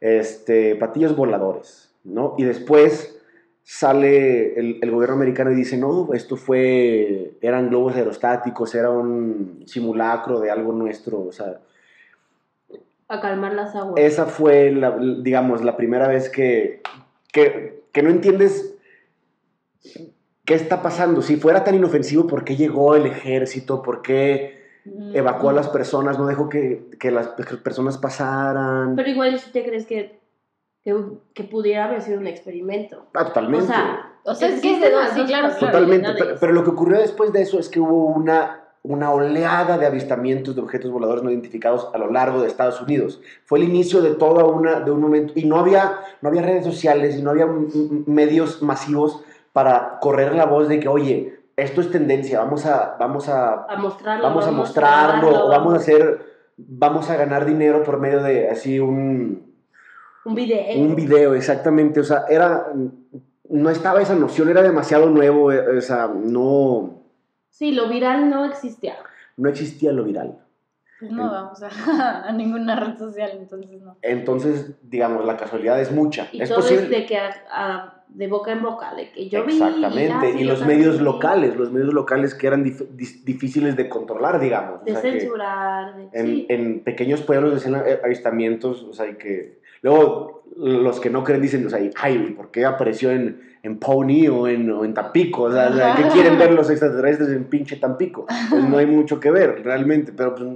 Este, 0.00 0.76
platillos 0.76 1.14
voladores, 1.16 1.90
¿no? 2.04 2.34
Y 2.38 2.44
después 2.44 3.19
sale 3.62 4.58
el, 4.58 4.78
el 4.82 4.90
gobierno 4.90 5.16
americano 5.16 5.52
y 5.52 5.54
dice, 5.54 5.76
no, 5.76 6.12
esto 6.12 6.36
fue, 6.36 7.32
eran 7.40 7.68
globos 7.68 7.94
aerostáticos, 7.96 8.74
era 8.74 8.90
un 8.90 9.62
simulacro 9.66 10.40
de 10.40 10.50
algo 10.50 10.72
nuestro, 10.72 11.20
o 11.20 11.32
sea, 11.32 11.60
A 13.08 13.20
calmar 13.20 13.54
las 13.54 13.74
aguas. 13.74 13.94
esa 14.02 14.26
fue, 14.26 14.72
la, 14.72 14.96
digamos, 15.22 15.62
la 15.62 15.76
primera 15.76 16.08
vez 16.08 16.28
que, 16.28 16.82
que, 17.32 17.82
que 17.92 18.02
no 18.02 18.10
entiendes 18.10 18.76
qué 20.44 20.54
está 20.54 20.82
pasando. 20.82 21.22
Si 21.22 21.36
fuera 21.36 21.64
tan 21.64 21.74
inofensivo, 21.74 22.26
¿por 22.26 22.44
qué 22.44 22.56
llegó 22.56 22.96
el 22.96 23.06
ejército? 23.06 23.82
¿Por 23.82 24.02
qué 24.02 24.58
evacuó 25.14 25.50
a 25.50 25.52
las 25.52 25.68
personas? 25.68 26.18
¿No 26.18 26.26
dejó 26.26 26.48
que, 26.48 26.86
que 26.98 27.10
las 27.10 27.28
personas 27.28 27.98
pasaran? 27.98 28.96
Pero 28.96 29.10
igual 29.10 29.38
si 29.38 29.50
te 29.52 29.64
crees 29.64 29.86
que, 29.86 30.19
que, 30.82 30.96
que 31.34 31.44
pudiera 31.44 31.84
haber 31.84 32.02
sido 32.02 32.18
un 32.18 32.26
experimento. 32.26 33.06
Ah, 33.14 33.26
totalmente. 33.26 33.64
O 33.64 33.68
sea, 33.68 34.12
O 34.24 34.34
sea, 34.34 34.48
Existen 34.48 34.72
existen 34.72 34.92
las 34.92 35.08
las 35.08 35.16
dos 35.16 35.26
sí, 35.26 35.32
claro, 35.32 35.48
claro. 35.48 35.72
Totalmente. 35.72 36.12
Pero, 36.18 36.36
pero 36.40 36.52
lo 36.52 36.64
que 36.64 36.70
ocurrió 36.70 36.98
después 36.98 37.32
de 37.32 37.42
eso 37.42 37.58
es 37.58 37.68
que 37.68 37.80
hubo 37.80 38.06
una, 38.06 38.64
una 38.82 39.12
oleada 39.12 39.78
de 39.78 39.86
avistamientos 39.86 40.54
de 40.54 40.62
objetos 40.62 40.90
voladores 40.90 41.22
no 41.22 41.30
identificados 41.30 41.88
a 41.92 41.98
lo 41.98 42.10
largo 42.10 42.40
de 42.40 42.48
Estados 42.48 42.80
Unidos. 42.80 43.20
Fue 43.44 43.58
el 43.58 43.64
inicio 43.64 44.00
de 44.00 44.14
toda 44.14 44.44
una, 44.44 44.80
de 44.80 44.90
un 44.90 45.00
momento, 45.00 45.34
y 45.36 45.44
no 45.44 45.58
había, 45.58 45.98
no 46.22 46.28
había 46.28 46.42
redes 46.42 46.64
sociales 46.64 47.18
y 47.18 47.22
no 47.22 47.30
había 47.30 47.46
medios 48.06 48.62
masivos 48.62 49.22
para 49.52 49.98
correr 50.00 50.34
la 50.34 50.46
voz 50.46 50.68
de 50.68 50.80
que, 50.80 50.88
oye, 50.88 51.40
esto 51.56 51.82
es 51.82 51.90
tendencia, 51.90 52.40
vamos 52.40 52.64
a, 52.64 52.96
vamos 52.98 53.28
a, 53.28 53.64
a 53.64 53.76
mostrarlo. 53.76 54.22
vamos 54.22 54.46
a 54.46 54.50
mostrarlo, 54.50 55.46
o 55.46 55.48
vamos 55.48 55.74
a 55.74 55.76
hacer, 55.76 56.24
vamos 56.56 57.10
a 57.10 57.16
ganar 57.16 57.44
dinero 57.44 57.82
por 57.82 57.98
medio 57.98 58.22
de 58.22 58.48
así 58.48 58.80
un, 58.80 59.49
Un 60.24 60.34
video. 60.34 60.78
un 60.80 60.94
video, 60.94 61.34
exactamente. 61.34 62.00
O 62.00 62.04
sea, 62.04 62.24
era. 62.28 62.66
No 63.48 63.68
estaba 63.70 64.00
esa 64.00 64.14
noción, 64.14 64.48
era 64.48 64.62
demasiado 64.62 65.10
nuevo. 65.10 65.50
eh, 65.52 65.78
O 65.78 65.80
sea, 65.80 66.08
no, 66.14 67.02
Sí, 67.48 67.72
lo 67.72 67.88
viral 67.88 68.30
no 68.30 68.44
existía. 68.44 68.94
no 69.36 69.48
existía 69.48 69.92
lo 69.92 70.04
viral. 70.04 70.38
Pues 71.00 71.10
no 71.12 71.30
vamos 71.30 71.62
a, 71.62 71.68
a 72.28 72.32
ninguna 72.32 72.76
red 72.78 72.98
social, 72.98 73.30
entonces 73.38 73.80
no. 73.82 73.96
Entonces, 74.02 74.72
digamos, 74.82 75.24
la 75.24 75.36
casualidad 75.38 75.80
es 75.80 75.90
mucha. 75.90 76.28
Y 76.30 76.42
es 76.42 76.48
todo 76.50 76.60
posible. 76.60 76.84
es 76.84 76.90
de 76.90 77.06
que 77.06 77.16
a- 77.16 77.34
a- 77.50 77.96
de 78.08 78.26
boca 78.26 78.50
en 78.52 78.60
boca, 78.62 78.92
de 78.94 79.10
que 79.12 79.28
yo 79.28 79.44
vi. 79.44 79.52
Exactamente. 79.54 80.12
ah, 80.12 80.20
sí, 80.22 80.38
y 80.40 80.44
yo 80.44 80.50
los 80.50 80.66
medios 80.66 80.98
vi. 80.98 81.04
locales, 81.04 81.56
los 81.56 81.70
medios 81.72 81.94
locales 81.94 82.34
que 82.34 82.46
eran 82.48 82.64
dif- 82.64 82.88
difíciles 83.24 83.76
de 83.76 83.88
controlar, 83.88 84.40
digamos. 84.40 84.82
O 84.82 84.84
De 84.84 84.92
sea, 84.92 85.00
que 85.02 85.20
censurar. 85.20 85.96
De, 85.96 86.08
en, 86.12 86.26
sí. 86.26 86.46
en 86.50 86.80
pequeños 86.80 87.22
pueblos 87.22 87.54
decían 87.54 87.82
eh, 87.86 87.98
avistamientos, 88.04 88.82
o 88.84 88.92
sea, 88.92 89.06
y 89.08 89.14
que. 89.14 89.59
Luego, 89.82 90.42
los 90.56 91.00
que 91.00 91.10
no 91.10 91.24
creen 91.24 91.42
dicen, 91.42 91.66
o 91.66 91.70
sea, 91.70 91.80
ay, 91.96 92.34
¿por 92.36 92.50
qué 92.50 92.64
apareció 92.64 93.10
en, 93.10 93.40
en 93.62 93.78
Pony 93.78 94.28
o 94.28 94.46
en, 94.46 94.70
o 94.70 94.84
en 94.84 94.94
Tampico? 94.94 95.44
O 95.44 95.52
sea, 95.52 95.70
o 95.70 95.74
sea, 95.74 95.94
¿qué 95.96 96.04
quieren 96.08 96.38
ver 96.38 96.52
los 96.52 96.68
extraterrestres 96.70 97.30
en 97.30 97.44
pinche 97.44 97.76
Tampico? 97.76 98.26
Pues 98.50 98.64
no 98.68 98.78
hay 98.78 98.86
mucho 98.86 99.20
que 99.20 99.30
ver, 99.30 99.62
realmente, 99.64 100.12
pero 100.12 100.34
pues, 100.34 100.48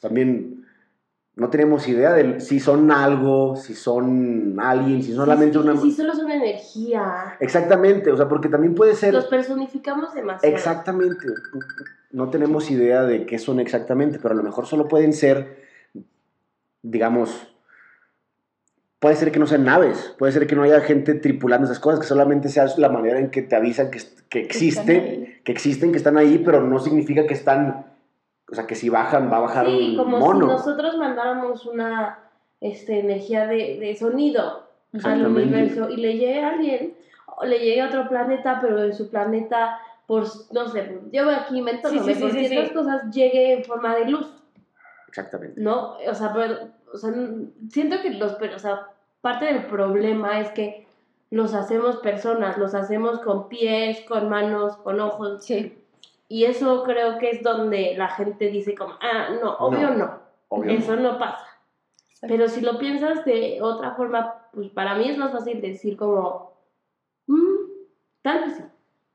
también 0.00 0.66
no 1.36 1.50
tenemos 1.50 1.86
idea 1.86 2.14
de 2.14 2.40
si 2.40 2.60
son 2.60 2.90
algo, 2.90 3.56
si 3.56 3.74
son 3.74 4.58
alguien, 4.58 5.02
si 5.02 5.14
solamente 5.14 5.58
sí, 5.58 5.64
una... 5.64 5.76
Sí, 5.76 5.92
solo 5.92 6.12
es 6.12 6.18
una 6.18 6.34
energía. 6.34 7.36
Exactamente, 7.40 8.10
o 8.10 8.16
sea, 8.16 8.26
porque 8.26 8.48
también 8.48 8.74
puede 8.74 8.94
ser... 8.94 9.12
Los 9.12 9.26
personificamos 9.26 10.14
demasiado. 10.14 10.54
Exactamente. 10.54 11.26
No 12.10 12.30
tenemos 12.30 12.70
idea 12.70 13.02
de 13.02 13.26
qué 13.26 13.38
son 13.38 13.60
exactamente, 13.60 14.18
pero 14.20 14.32
a 14.32 14.36
lo 14.36 14.42
mejor 14.42 14.64
solo 14.66 14.88
pueden 14.88 15.12
ser, 15.12 15.62
digamos, 16.80 17.54
puede 19.06 19.14
ser 19.18 19.30
que 19.30 19.38
no 19.38 19.46
sean 19.46 19.64
naves, 19.64 20.16
puede 20.18 20.32
ser 20.32 20.48
que 20.48 20.56
no 20.56 20.64
haya 20.64 20.80
gente 20.80 21.14
tripulando 21.14 21.64
esas 21.66 21.78
cosas, 21.78 22.00
que 22.00 22.06
solamente 22.06 22.48
sea 22.48 22.66
la 22.76 22.88
manera 22.88 23.20
en 23.20 23.30
que 23.30 23.40
te 23.40 23.54
avisan 23.54 23.88
que, 23.88 24.00
que 24.28 24.40
existen, 24.40 25.38
que 25.44 25.52
existen, 25.52 25.92
que 25.92 25.98
están 25.98 26.18
ahí, 26.18 26.38
pero 26.44 26.60
no 26.60 26.80
significa 26.80 27.24
que 27.24 27.34
están, 27.34 27.86
o 28.50 28.54
sea, 28.56 28.66
que 28.66 28.74
si 28.74 28.88
bajan 28.88 29.30
va 29.30 29.36
a 29.36 29.40
bajar 29.42 29.66
Sí, 29.66 29.90
un 29.92 29.96
como 29.96 30.18
mono. 30.18 30.46
si 30.46 30.52
nosotros 30.54 30.96
mandáramos 30.96 31.66
una 31.66 32.18
este, 32.60 32.98
energía 32.98 33.46
de, 33.46 33.78
de 33.78 33.94
sonido 33.94 34.66
al 35.04 35.24
universo 35.24 35.88
y 35.88 35.98
le 35.98 36.14
llegue 36.14 36.40
a 36.42 36.48
alguien. 36.48 36.94
le 37.44 37.58
llegue 37.60 37.82
a 37.82 37.86
otro 37.86 38.08
planeta, 38.08 38.58
pero 38.60 38.82
en 38.82 38.92
su 38.92 39.08
planeta, 39.08 39.78
por, 40.08 40.24
no 40.50 40.66
sé, 40.66 40.98
yo 41.12 41.30
aquí 41.30 41.58
inventándome, 41.58 42.12
Sí, 42.12 42.12
sí, 42.12 42.14
sí, 42.14 42.20
por 42.22 42.32
sí, 42.32 42.46
ciertas 42.48 42.68
sí. 42.70 42.74
cosas 42.74 43.14
llegue 43.14 43.52
en 43.52 43.62
forma 43.64 43.94
de 43.94 44.06
luz, 44.10 44.26
Exactamente. 45.06 45.60
¿no? 45.60 45.96
O 46.10 46.14
sea, 46.14 46.32
pero, 46.34 46.56
o 46.92 46.98
sea, 46.98 47.12
siento 47.70 48.00
que 48.02 48.10
los, 48.14 48.32
pero, 48.34 48.56
o 48.56 48.58
sea, 48.58 48.88
parte 49.26 49.46
del 49.46 49.66
problema 49.66 50.38
es 50.40 50.50
que 50.52 50.86
los 51.30 51.52
hacemos 51.52 51.96
personas, 51.96 52.56
los 52.58 52.76
hacemos 52.76 53.18
con 53.18 53.48
pies, 53.48 54.00
con 54.02 54.28
manos, 54.28 54.76
con 54.76 55.00
ojos, 55.00 55.44
Sí. 55.44 55.76
y 56.28 56.44
eso 56.44 56.84
creo 56.84 57.18
que 57.18 57.30
es 57.30 57.42
donde 57.42 57.94
la 57.96 58.06
gente 58.08 58.46
dice 58.50 58.76
como, 58.76 58.94
ah, 59.00 59.30
no, 59.42 59.54
obvio 59.56 59.90
No, 59.90 59.94
no, 59.96 60.18
Obvio. 60.48 60.70
eso 60.70 60.94
no 60.94 61.18
pasa. 61.18 61.44
Pero 62.20 62.46
si 62.48 62.60
lo 62.60 62.78
piensas 62.78 63.24
de 63.24 63.58
otra 63.60 63.96
forma, 63.96 64.46
pues 64.52 64.68
para 64.70 64.94
mí 64.94 65.08
es 65.10 65.18
más 65.18 65.32
fácil 65.32 65.60
decir 65.60 65.96
como, 65.96 66.52
"Mm, 67.26 67.56
tal 68.22 68.44
vez 68.44 68.56
sí, 68.58 68.62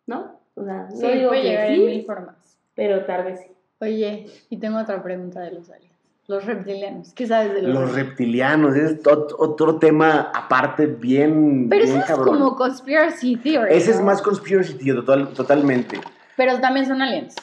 ¿no? 0.07 0.39
O 0.55 0.63
sea, 0.65 0.87
no 0.89 0.95
Sí, 0.97 1.07
digo 1.07 1.29
puede 1.29 1.41
que 1.43 1.47
llegar 1.47 1.67
en 1.69 1.75
sí, 1.75 1.81
mil 1.85 2.05
formas. 2.05 2.59
pero 2.75 3.05
tal 3.05 3.23
vez 3.23 3.39
sí. 3.39 3.47
Oye, 3.79 4.25
y 4.49 4.57
tengo 4.57 4.77
otra 4.79 5.01
pregunta 5.01 5.39
de 5.39 5.51
los 5.51 5.69
aliens. 5.69 5.90
Los 6.27 6.45
reptilianos. 6.45 7.13
¿Qué 7.13 7.27
sabes 7.27 7.53
de 7.53 7.61
los, 7.63 7.73
Los 7.73 7.93
reptilianos, 7.95 8.75
es 8.75 9.01
ot- 9.03 9.35
otro 9.37 9.77
tema 9.79 10.31
aparte 10.33 10.85
bien, 10.85 11.67
Pero 11.69 11.83
eso 11.83 11.97
es 11.97 12.11
como 12.11 12.55
conspiracy 12.55 13.37
theory. 13.37 13.73
Ese 13.73 13.91
es 13.91 14.01
más 14.01 14.21
conspiracy 14.21 14.75
theory, 14.75 14.99
total, 15.01 15.33
totalmente. 15.33 15.99
Pero 16.37 16.59
también 16.59 16.85
son 16.85 17.01
aliens. 17.01 17.35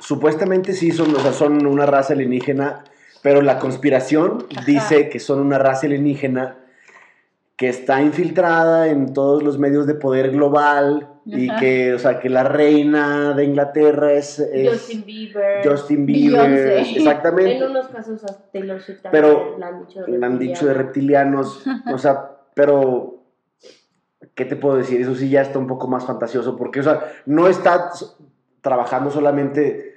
Supuestamente 0.00 0.72
sí 0.72 0.90
son, 0.92 1.14
o 1.14 1.18
sea, 1.20 1.32
son 1.32 1.66
una 1.66 1.86
raza 1.86 2.14
alienígena, 2.14 2.84
pero 3.22 3.42
la 3.42 3.58
conspiración 3.58 4.46
Ajá. 4.50 4.64
dice 4.66 5.08
que 5.08 5.20
son 5.20 5.40
una 5.40 5.58
raza 5.58 5.86
alienígena 5.86 6.56
que 7.56 7.68
está 7.68 8.02
infiltrada 8.02 8.88
en 8.88 9.14
todos 9.14 9.42
los 9.42 9.58
medios 9.58 9.86
de 9.86 9.94
poder 9.94 10.30
global 10.30 11.08
y 11.28 11.48
que, 11.56 11.92
o 11.92 11.98
sea, 11.98 12.20
que 12.20 12.28
la 12.28 12.44
reina 12.44 13.34
de 13.34 13.44
Inglaterra 13.44 14.12
es, 14.12 14.38
es 14.38 14.70
Justin 14.70 15.04
Bieber. 15.04 15.68
Justin 15.68 16.06
Bieber, 16.06 16.50
Beyoncé. 16.50 16.90
exactamente. 16.98 17.56
En 17.56 17.70
unos 17.70 17.88
casos 17.88 18.24
a 18.24 18.50
Taylor 18.52 18.80
Swift 18.80 19.00
Pero 19.10 19.58
la 19.58 19.68
han 19.68 19.86
dicho 19.86 20.04
de 20.04 20.18
Me 20.18 20.26
han 20.26 20.38
dicho 20.38 20.66
de 20.66 20.74
reptilianos, 20.74 21.64
o 21.92 21.98
sea, 21.98 22.30
pero 22.54 23.24
¿qué 24.34 24.44
te 24.44 24.54
puedo 24.54 24.76
decir? 24.76 25.00
Eso 25.00 25.16
sí 25.16 25.28
ya 25.28 25.42
está 25.42 25.58
un 25.58 25.66
poco 25.66 25.88
más 25.88 26.06
fantasioso, 26.06 26.56
porque, 26.56 26.80
o 26.80 26.84
sea, 26.84 27.00
no 27.26 27.48
está 27.48 27.90
trabajando 28.60 29.10
solamente 29.10 29.94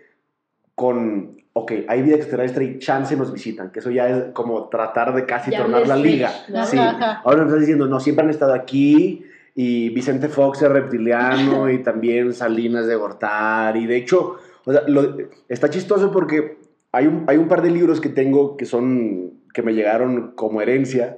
con, 0.74 1.44
ok, 1.54 1.74
hay 1.88 2.02
vida 2.02 2.16
extraterrestre 2.16 2.66
y 2.66 2.80
chance 2.80 3.16
nos 3.16 3.32
visitan, 3.32 3.72
que 3.72 3.80
eso 3.80 3.92
ya 3.92 4.10
es 4.10 4.24
como 4.34 4.68
tratar 4.70 5.14
de 5.14 5.28
casi 5.28 5.52
Ya 5.52 5.60
tornar 5.60 5.88
la 5.88 5.96
liga. 5.96 6.32
Sí, 6.66 6.78
ahora 6.78 7.38
me 7.38 7.46
estás 7.46 7.60
diciendo, 7.60 7.86
no, 7.86 8.00
siempre 8.00 8.26
han 8.26 8.32
estado 8.32 8.56
aquí 8.56 9.26
y 9.62 9.90
Vicente 9.90 10.30
Fox 10.30 10.62
es 10.62 10.70
reptiliano 10.70 11.70
y 11.70 11.84
también 11.84 12.32
Salinas 12.32 12.88
de 12.88 12.96
Gortari, 12.96 13.82
y 13.82 13.88
de 13.88 13.98
hecho, 13.98 14.38
o 14.64 14.72
sea, 14.72 14.84
lo- 14.88 15.18
está 15.50 15.70
chistoso 15.70 16.12
porque 16.12 16.60
hay 16.94 17.08
un, 17.08 17.26
hay 17.28 17.36
un 17.36 17.50
par 17.50 17.62
de 17.62 17.70
libros 17.70 18.00
que 18.00 18.08
tengo 18.08 18.56
que 18.56 18.64
son, 18.66 19.34
que 19.54 19.62
me 19.62 19.74
llegaron 19.74 20.32
como 20.32 20.62
herencia 20.62 21.18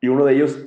y 0.00 0.06
uno 0.06 0.26
de 0.26 0.34
ellos, 0.34 0.64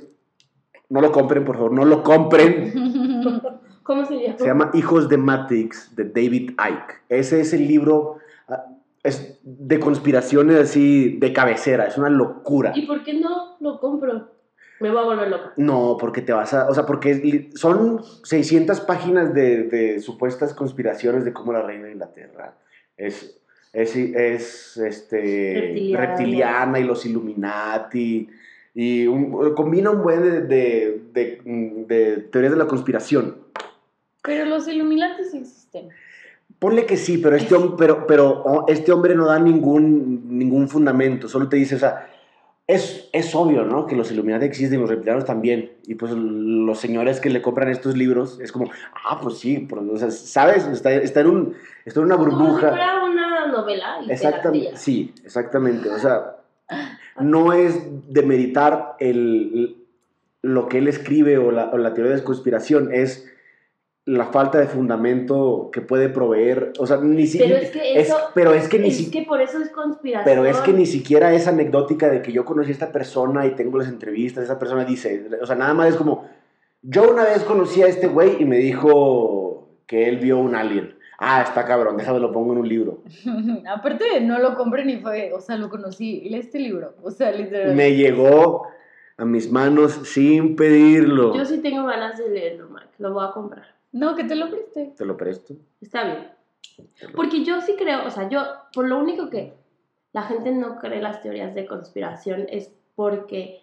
no 0.90 1.00
lo 1.00 1.10
compren, 1.10 1.42
por 1.46 1.56
favor, 1.56 1.72
no 1.72 1.86
lo 1.86 2.02
compren. 2.02 2.70
¿Cómo 3.82 4.04
se 4.04 4.16
llama? 4.20 4.38
Se 4.38 4.44
llama 4.46 4.70
Hijos 4.74 5.08
de 5.08 5.16
Matrix 5.16 5.96
de 5.96 6.04
David 6.04 6.50
Icke. 6.50 7.00
Ese 7.08 7.40
es 7.40 7.54
el 7.54 7.66
libro, 7.66 8.16
ah, 8.46 8.66
es 9.02 9.40
de 9.42 9.80
conspiraciones 9.80 10.56
así 10.58 11.16
de 11.18 11.32
cabecera, 11.32 11.86
es 11.86 11.96
una 11.96 12.10
locura. 12.10 12.72
¿Y 12.76 12.86
por 12.86 13.02
qué 13.04 13.14
no 13.14 13.56
lo 13.60 13.80
compro? 13.80 14.38
Me 14.80 14.90
voy 14.90 14.98
a 14.98 15.04
volver 15.04 15.28
loca. 15.28 15.52
No, 15.56 15.96
porque 16.00 16.22
te 16.22 16.32
vas 16.32 16.54
a, 16.54 16.68
o 16.68 16.74
sea, 16.74 16.86
porque 16.86 17.50
son 17.54 18.02
600 18.24 18.80
páginas 18.80 19.34
de, 19.34 19.64
de 19.64 20.00
supuestas 20.00 20.54
conspiraciones 20.54 21.24
de 21.24 21.32
cómo 21.32 21.52
la 21.52 21.62
reina 21.62 21.84
de 21.86 21.92
Inglaterra 21.92 22.54
es, 22.96 23.38
es, 23.72 23.94
es 23.94 24.76
este, 24.78 25.60
Reptiliana. 25.60 26.06
reptiliana 26.06 26.80
y 26.80 26.84
los 26.84 27.04
Illuminati. 27.06 28.28
Y 28.74 29.06
un- 29.06 29.54
combina 29.54 29.90
un 29.90 30.02
buen 30.02 30.48
de, 30.48 31.00
de- 31.12 32.16
teorías 32.30 32.52
de 32.52 32.58
la 32.58 32.66
conspiración. 32.66 33.36
Pero 34.22 34.44
los 34.46 34.66
Illuminati 34.68 35.24
sí 35.24 35.38
existen. 35.38 35.88
Ponle 36.58 36.84
que 36.86 36.96
sí, 36.96 37.18
pero 37.18 37.36
este, 37.36 37.54
pero 38.06 38.42
oh, 38.44 38.64
este 38.68 38.92
hombre 38.92 39.14
no 39.14 39.26
da 39.26 39.38
ningún, 39.38 40.38
ningún 40.38 40.68
fundamento, 40.68 41.26
solo 41.26 41.48
te 41.48 41.56
dice, 41.56 41.76
o 41.76 41.78
sea, 41.78 42.06
es, 42.70 43.08
es 43.12 43.34
obvio, 43.34 43.64
¿no? 43.64 43.86
Que 43.86 43.96
los 43.96 44.12
Illuminati 44.12 44.44
existen, 44.44 44.80
los 44.80 44.88
reptilianos 44.88 45.24
también, 45.24 45.72
y 45.86 45.96
pues 45.96 46.12
los 46.12 46.78
señores 46.78 47.20
que 47.20 47.28
le 47.28 47.42
compran 47.42 47.68
estos 47.68 47.96
libros, 47.96 48.38
es 48.40 48.52
como, 48.52 48.70
ah, 49.04 49.18
pues 49.20 49.38
sí, 49.38 49.66
pero, 49.68 49.82
o 49.92 49.96
sea, 49.96 50.10
¿sabes? 50.10 50.66
Está, 50.66 50.92
está, 50.92 51.20
en, 51.20 51.26
un, 51.26 51.54
está 51.84 52.00
en 52.00 52.06
una 52.06 52.16
Como 52.16 52.30
si 52.30 52.36
burbuja. 52.36 52.68
fuera 52.68 53.04
una 53.04 53.46
novela 53.48 53.98
Exactamente, 54.08 54.76
sí, 54.76 55.12
exactamente, 55.24 55.90
o 55.90 55.98
sea, 55.98 56.36
no 57.18 57.52
es 57.52 57.76
demeritar 58.08 58.94
el, 59.00 59.76
lo 60.42 60.68
que 60.68 60.78
él 60.78 60.86
escribe 60.86 61.38
o 61.38 61.50
la, 61.50 61.70
o 61.72 61.78
la 61.78 61.92
teoría 61.92 62.14
de 62.14 62.22
conspiración, 62.22 62.92
es 62.92 63.29
la 64.10 64.26
falta 64.26 64.58
de 64.58 64.66
fundamento 64.66 65.70
que 65.72 65.80
puede 65.80 66.08
proveer, 66.08 66.72
o 66.78 66.86
sea, 66.86 66.96
ni 66.98 67.26
Pero 67.26 67.26
siquiera... 67.28 67.58
es 67.60 67.70
que 67.70 68.00
eso... 68.00 68.16
pero 68.34 68.52
es 68.54 68.68
que 68.68 68.78
ni 68.78 68.88
es 68.88 68.96
si- 68.96 69.10
que 69.10 69.22
por 69.22 69.40
eso 69.40 69.58
es 69.62 69.70
conspiración. 69.70 70.24
pero 70.24 70.44
es 70.46 70.56
que 70.58 70.72
ni 70.72 70.84
siquiera 70.86 71.32
es 71.32 71.46
anecdótica 71.46 72.08
de 72.08 72.20
que 72.22 72.32
yo 72.32 72.44
conocí 72.44 72.70
a 72.70 72.72
esta 72.72 72.90
persona 72.92 73.46
y 73.46 73.50
tengo 73.52 73.78
las 73.78 73.88
entrevistas, 73.88 74.44
esa 74.44 74.58
persona 74.58 74.84
dice, 74.84 75.28
o 75.40 75.46
sea, 75.46 75.54
nada 75.54 75.74
más 75.74 75.90
es 75.90 75.96
como, 75.96 76.26
yo 76.82 77.10
una 77.12 77.24
vez 77.24 77.44
conocí 77.44 77.82
a 77.82 77.86
este 77.86 78.08
güey 78.08 78.36
y 78.40 78.44
me 78.44 78.56
dijo 78.56 79.68
que 79.86 80.08
él 80.08 80.18
vio 80.18 80.38
un 80.38 80.54
alien. 80.54 80.96
Ah, 81.18 81.42
está 81.42 81.64
cabrón, 81.66 81.96
déjame 81.98 82.18
lo 82.18 82.32
pongo 82.32 82.52
en 82.54 82.58
un 82.60 82.68
libro. 82.68 83.02
Aparte, 83.72 84.20
no 84.22 84.38
lo 84.38 84.54
compré 84.56 84.84
ni 84.86 84.96
fue, 84.96 85.32
o 85.34 85.40
sea, 85.40 85.56
lo 85.56 85.68
conocí. 85.68 86.22
Lee 86.22 86.38
este 86.38 86.58
libro. 86.58 86.94
O 87.02 87.10
sea, 87.10 87.30
literal. 87.30 87.74
Me 87.76 87.94
llegó 87.94 88.66
a 89.18 89.24
mis 89.26 89.52
manos 89.52 90.00
sin 90.04 90.56
pedirlo. 90.56 91.36
Yo 91.36 91.44
sí 91.44 91.58
tengo 91.58 91.84
ganas 91.86 92.16
de 92.18 92.30
leerlo, 92.30 92.70
Mark. 92.70 92.88
Lo 92.98 93.12
voy 93.12 93.24
a 93.28 93.32
comprar. 93.32 93.66
No, 93.92 94.14
que 94.14 94.24
te 94.24 94.36
lo 94.36 94.50
preste. 94.50 94.92
Te 94.96 95.04
lo 95.04 95.16
presto. 95.16 95.54
Está 95.80 96.04
bien. 96.04 96.30
Porque 97.14 97.44
yo 97.44 97.60
sí 97.60 97.74
creo, 97.76 98.06
o 98.06 98.10
sea, 98.10 98.28
yo, 98.28 98.42
por 98.72 98.86
lo 98.88 98.98
único 98.98 99.28
que 99.30 99.54
la 100.12 100.22
gente 100.22 100.52
no 100.52 100.78
cree 100.78 101.00
las 101.00 101.20
teorías 101.22 101.54
de 101.54 101.66
conspiración 101.66 102.46
es 102.48 102.72
porque 102.94 103.60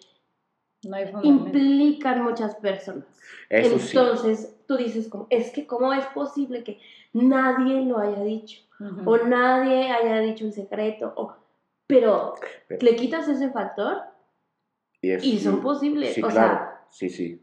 No 0.84 0.96
hay 0.96 1.06
fundamento. 1.06 1.58
implican 1.58 2.24
muchas 2.24 2.56
personas. 2.56 3.06
Eso 3.50 3.80
sí. 3.80 3.98
Entonces, 3.98 4.56
tú 4.68 4.78
dices, 4.78 5.08
como, 5.08 5.28
es 5.30 5.52
que 5.52 5.66
cómo 5.66 5.94
es 5.94 6.06
posible 6.08 6.64
que 6.64 6.80
nadie 7.14 7.82
lo 7.82 7.98
haya 8.00 8.22
dicho, 8.24 8.62
o 9.06 9.18
nadie 9.18 9.92
haya 9.92 10.20
dicho 10.20 10.46
un 10.46 10.52
secreto, 10.54 11.14
o... 11.16 11.34
pero 11.88 12.36
Pero- 12.68 12.82
le 12.86 12.96
quitas 12.96 13.28
ese 13.28 13.50
factor 13.50 14.04
Y, 15.02 15.12
es- 15.12 15.24
y 15.24 15.40
son 15.40 15.62
posibles. 15.62 16.14
Sí, 16.14 16.22
o 16.22 16.28
claro. 16.28 16.54
sea, 16.58 16.74
Sí, 16.90 17.10
sí. 17.10 17.42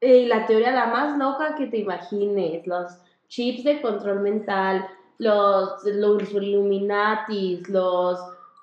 Eh, 0.00 0.26
la 0.26 0.46
teoría 0.46 0.72
la 0.72 0.86
más 0.86 1.18
loca 1.18 1.54
que 1.56 1.66
te 1.66 1.78
imagines, 1.78 2.66
los 2.66 2.98
chips 3.28 3.64
de 3.64 3.80
control 3.80 4.20
mental, 4.20 4.86
los, 5.18 5.82
los 5.84 6.32
Illuminatis, 6.32 7.68
los 7.68 8.18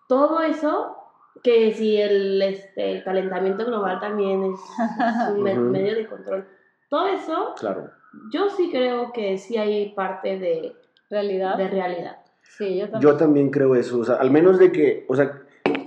todo 0.07 0.41
eso, 0.41 0.97
que 1.43 1.73
si 1.73 1.97
el, 1.99 2.41
este, 2.41 2.91
el 2.91 3.03
calentamiento 3.03 3.65
global 3.65 3.99
también 3.99 4.43
es, 4.43 4.59
es 4.59 5.57
un 5.57 5.71
medio 5.71 5.95
de 5.95 6.07
control, 6.07 6.47
todo 6.89 7.07
eso, 7.07 7.55
Claro. 7.57 7.89
yo 8.31 8.49
sí 8.49 8.69
creo 8.71 9.11
que 9.11 9.37
sí 9.37 9.57
hay 9.57 9.89
parte 9.93 10.37
de, 10.39 10.75
¿Realidad? 11.09 11.57
de 11.57 11.67
realidad. 11.67 12.17
Sí, 12.43 12.77
yo 12.77 12.85
también. 12.89 13.01
Yo 13.01 13.17
también 13.17 13.49
creo 13.49 13.75
eso. 13.75 13.99
O 13.99 14.03
sea, 14.03 14.15
al 14.15 14.29
menos 14.29 14.59
de 14.59 14.71
que, 14.71 15.05
o 15.09 15.15
sea, 15.15 15.41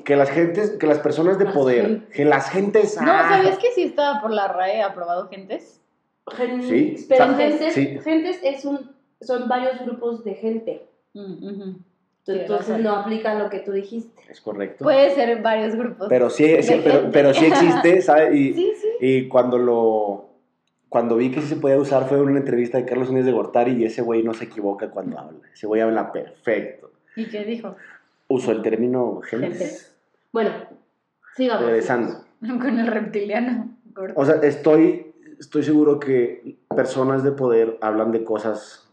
que 0.06 0.14
las 0.16 0.30
gentes, 0.30 0.70
que 0.70 0.86
las 0.86 1.00
personas 1.00 1.36
de 1.36 1.46
Las 1.46 1.54
poder, 1.54 2.06
que 2.14 2.24
las 2.24 2.48
gentes. 2.48 2.96
No, 3.02 3.10
ah, 3.12 3.26
¿sabías 3.28 3.58
que 3.58 3.72
sí 3.72 3.82
estaba 3.82 4.20
por 4.22 4.30
la 4.30 4.46
RAE 4.46 4.80
aprobado 4.82 5.28
gentes? 5.28 5.80
Gen- 6.28 6.62
Sí, 6.62 7.06
pero 7.08 7.24
o 7.24 7.26
sea, 7.28 7.36
gentes, 7.36 7.74
sí. 7.74 7.98
gentes 8.02 8.38
es 8.44 8.64
un, 8.64 8.92
son 9.20 9.48
varios 9.48 9.80
grupos 9.84 10.22
de 10.24 10.34
gente. 10.34 10.86
Mm, 11.14 11.74
Entonces 12.28 12.78
no 12.78 12.92
aplica 12.92 13.34
lo 13.34 13.50
que 13.50 13.58
tú 13.60 13.72
dijiste. 13.72 14.22
Es 14.28 14.40
correcto. 14.40 14.84
Puede 14.84 15.10
ser 15.14 15.42
varios 15.42 15.74
grupos. 15.74 16.06
pero 16.08 16.30
sí, 16.30 16.62
sí, 16.62 16.80
pero, 16.84 17.10
pero 17.10 17.34
sí 17.34 17.44
existe, 17.46 18.00
¿sabes? 18.02 18.32
Y, 18.34 18.52
Sí, 18.54 18.72
sí. 18.80 18.88
y 19.00 19.28
cuando 19.28 19.58
lo. 19.58 20.26
Cuando 20.88 21.16
vi 21.16 21.32
que 21.32 21.40
sí 21.42 21.48
se 21.48 21.56
podía 21.56 21.78
usar 21.78 22.06
fue 22.08 22.16
en 22.18 22.24
una 22.28 22.38
entrevista 22.38 22.78
de 22.78 22.84
Carlos 22.86 23.08
Núñez 23.10 23.26
de 23.26 23.32
Gortari 23.32 23.72
y 23.72 23.84
ese 23.84 24.02
güey 24.02 24.22
no 24.22 24.34
se 24.34 24.44
equivoca 24.44 24.88
cuando 24.90 25.18
habla. 25.18 25.40
Ese 25.52 25.66
güey 25.66 25.80
habla 25.82 26.12
perfecto. 26.12 26.92
¿Y 27.16 27.26
qué 27.26 27.44
dijo? 27.44 27.74
Usó 28.28 28.52
el 28.52 28.62
término 28.62 29.20
gentes. 29.22 29.95
Bueno, 30.36 30.50
sigamos. 31.34 31.64
Regresando. 31.64 32.12
Con 32.40 32.78
el 32.78 32.86
reptiliano. 32.88 33.74
gordo. 33.94 34.12
O 34.18 34.26
sea, 34.26 34.34
estoy, 34.42 35.14
estoy 35.40 35.62
seguro 35.62 35.98
que 35.98 36.58
personas 36.76 37.24
de 37.24 37.32
poder 37.32 37.78
hablan 37.80 38.12
de 38.12 38.22
cosas 38.22 38.86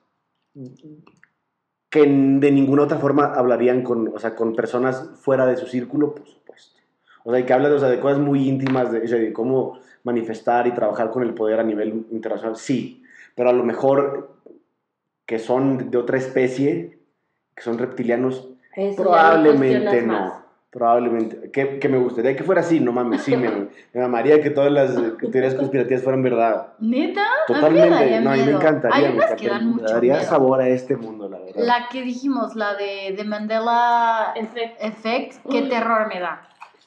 que 1.89 1.99
de 1.99 2.51
ninguna 2.51 2.83
otra 2.83 2.97
forma 2.97 3.33
hablarían 3.33 3.83
con, 3.83 4.07
o 4.15 4.19
sea, 4.19 4.35
con 4.35 4.55
personas 4.55 5.09
fuera 5.15 5.45
de 5.45 5.57
su 5.57 5.67
círculo, 5.67 6.15
por 6.15 6.25
supuesto. 6.25 6.79
O 7.25 7.31
sea, 7.31 7.41
y 7.41 7.43
que 7.43 7.51
habla 7.51 7.67
de, 7.67 7.75
o 7.75 7.79
sea, 7.79 7.89
de 7.89 7.99
cosas 7.99 8.19
muy 8.19 8.47
íntimas, 8.47 8.93
de, 8.93 8.99
o 8.99 9.07
sea, 9.07 9.19
de 9.19 9.33
cómo 9.33 9.79
manifestar 10.03 10.65
y 10.65 10.71
trabajar 10.71 11.11
con 11.11 11.23
el 11.23 11.33
poder 11.33 11.59
a 11.59 11.63
nivel 11.63 12.05
internacional, 12.09 12.55
sí. 12.55 13.03
Pero 13.35 13.49
a 13.49 13.53
lo 13.53 13.65
mejor 13.65 14.37
que 15.25 15.39
son 15.39 15.91
de 15.91 15.97
otra 15.97 16.17
especie, 16.17 16.99
que 17.53 17.63
son 17.63 17.77
reptilianos, 17.77 18.47
Eso 18.77 19.03
probablemente 19.03 20.03
no. 20.03 20.42
Probablemente. 20.73 21.51
Que, 21.51 21.77
que 21.77 21.87
me 21.87 21.99
gustaría 21.99 22.35
que 22.35 22.41
fuera 22.43 22.61
así, 22.61 22.79
no 22.79 22.91
mames, 22.91 23.21
sí, 23.21 23.37
me, 23.37 23.47
me 23.47 24.01
mamaría 24.01 24.41
que 24.41 24.49
todas 24.49 24.71
las 24.71 24.95
teorías 25.31 25.53
conspirativas 25.53 26.01
fueran 26.01 26.23
verdad. 26.23 26.73
¿Neta? 26.79 27.23
Totalmente. 27.45 27.83
A 27.83 27.85
mí 27.85 27.89
me 27.91 27.95
daría 27.95 28.21
no, 28.21 28.31
a 28.31 28.33
mí 28.35 28.41
me 28.43 28.51
encantaría. 28.53 29.07
Hay 29.09 29.15
unas 29.15 29.33
que 29.35 29.47
dan 29.49 29.67
mucho 29.69 29.85
daría 29.93 30.13
miedo. 30.13 30.25
sabor 30.27 30.61
a 30.61 30.67
este 30.67 30.97
mundo, 30.97 31.29
la 31.29 31.37
verdad. 31.37 31.53
La 31.63 31.89
que 31.91 32.01
dijimos, 32.01 32.55
la 32.55 32.73
de, 32.73 33.13
de 33.15 33.23
Mandela 33.23 34.33
Efe- 34.35 34.73
Effect, 34.79 35.45
qué 35.47 35.61
Uy. 35.61 35.69
terror 35.69 36.07
me 36.07 36.19
da. 36.19 36.41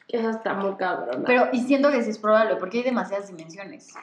Eso 0.08 0.30
está 0.30 0.54
muy 0.54 0.74
cabrón. 0.74 1.22
Pero, 1.24 1.48
y 1.52 1.60
siento 1.60 1.90
que 1.92 2.02
sí 2.02 2.10
es 2.10 2.18
probable, 2.18 2.56
porque 2.56 2.78
hay 2.78 2.84
demasiadas 2.84 3.28
dimensiones. 3.28 3.94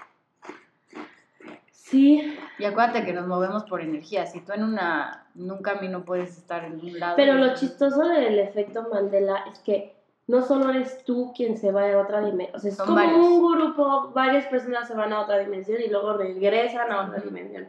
Sí, 1.94 2.38
Y 2.60 2.66
acuérdate 2.66 3.06
que 3.06 3.14
nos 3.14 3.26
movemos 3.28 3.64
por 3.64 3.82
energía. 3.82 4.26
Si 4.26 4.42
tú 4.42 4.52
en 4.54 4.64
una, 4.64 5.28
en 5.36 5.50
un 5.50 5.62
camino 5.62 6.04
puedes 6.04 6.38
estar 6.38 6.64
en 6.66 6.80
un 6.82 7.00
lado. 7.00 7.16
pero 7.16 7.36
lo 7.36 7.54
chistoso 7.56 8.02
del 8.10 8.40
efecto 8.40 8.88
Mandela 8.92 9.46
es 9.52 9.60
que 9.60 9.94
no 10.28 10.42
solo 10.42 10.70
eres 10.70 11.04
tú 11.04 11.34
quien 11.36 11.58
se 11.58 11.72
va 11.72 11.92
a 11.92 11.98
otra 11.98 12.22
dimensión, 12.22 12.56
o 12.56 12.60
sea, 12.60 12.70
es 12.72 12.78
Son 12.78 12.86
como 12.88 12.98
varios. 12.98 13.18
un 13.20 13.52
grupo, 13.56 14.12
varias 14.14 14.46
personas 14.48 14.88
se 14.88 14.94
van 14.96 15.12
a 15.14 15.22
otra 15.22 15.38
dimensión 15.40 15.82
y 15.82 15.90
luego 15.90 16.14
regresan 16.14 16.92
a 16.92 17.06
otra 17.08 17.20
dimensión. 17.22 17.68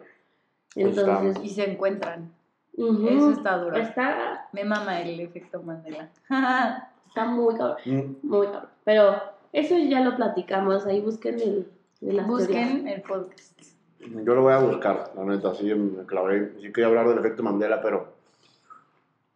Entonces, 0.76 1.42
Y 1.44 1.50
se 1.50 1.70
encuentran. 1.70 2.32
Eso 2.76 3.30
está 3.30 3.58
duro. 3.58 3.76
está, 3.76 4.48
Me 4.52 4.64
mama 4.64 5.00
el 5.00 5.20
efecto 5.20 5.62
Mandela. 5.62 6.08
está 7.08 7.24
muy 7.26 7.54
cabrón, 7.56 7.76
Mm, 7.84 8.26
muy 8.26 8.46
cabrón. 8.46 8.68
Pero 8.84 9.14
eso 9.52 9.76
ya 9.78 10.00
lo 10.00 10.16
platicamos, 10.16 10.84
ahí 10.86 11.00
busquen 11.00 11.40
el, 11.40 11.70
el. 12.02 12.20
Busquen 12.22 12.88
el 12.88 13.02
podcast. 13.02 13.60
Yo 14.06 14.34
lo 14.34 14.42
voy 14.42 14.52
a 14.52 14.58
buscar, 14.58 15.12
la 15.16 15.24
neta, 15.24 15.54
sí 15.54 15.64
me 15.74 16.04
clavé. 16.04 16.52
Sí 16.60 16.72
quería 16.72 16.86
hablar 16.86 17.08
del 17.08 17.18
efecto 17.18 17.42
Mandela, 17.42 17.80
pero... 17.80 18.12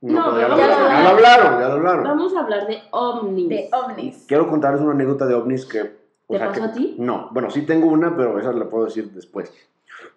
No, 0.01 0.25
pero 0.33 0.47
hablar. 0.47 0.59
ya 0.59 0.67
lo 0.67 0.89
ya 0.89 1.03
lo 1.03 1.09
hablaron, 1.09 1.61
ya 1.61 1.67
lo 1.69 1.73
hablaron. 1.75 2.05
Vamos 2.05 2.37
a 2.37 2.41
hablar 2.41 2.67
de 2.69 2.79
ovnis. 2.93 3.49
De 3.49 3.69
ovnis. 3.73 4.25
Quiero 4.29 4.49
contarles 4.49 4.81
una 4.83 4.93
anécdota 4.93 5.27
de 5.27 5.35
ovnis 5.35 5.65
que... 5.67 5.81
o 5.81 6.33
¿Te 6.35 6.39
sea, 6.39 6.49
pasó 6.49 6.61
que- 6.63 6.67
a 6.69 6.73
ti? 6.73 6.95
No, 6.99 7.29
bueno, 7.33 7.51
sí 7.51 7.63
tengo 7.63 7.89
una, 7.89 8.17
pero 8.17 8.39
esa 8.39 8.53
la 8.53 8.69
puedo 8.69 8.85
decir 8.85 9.11
después. 9.11 9.53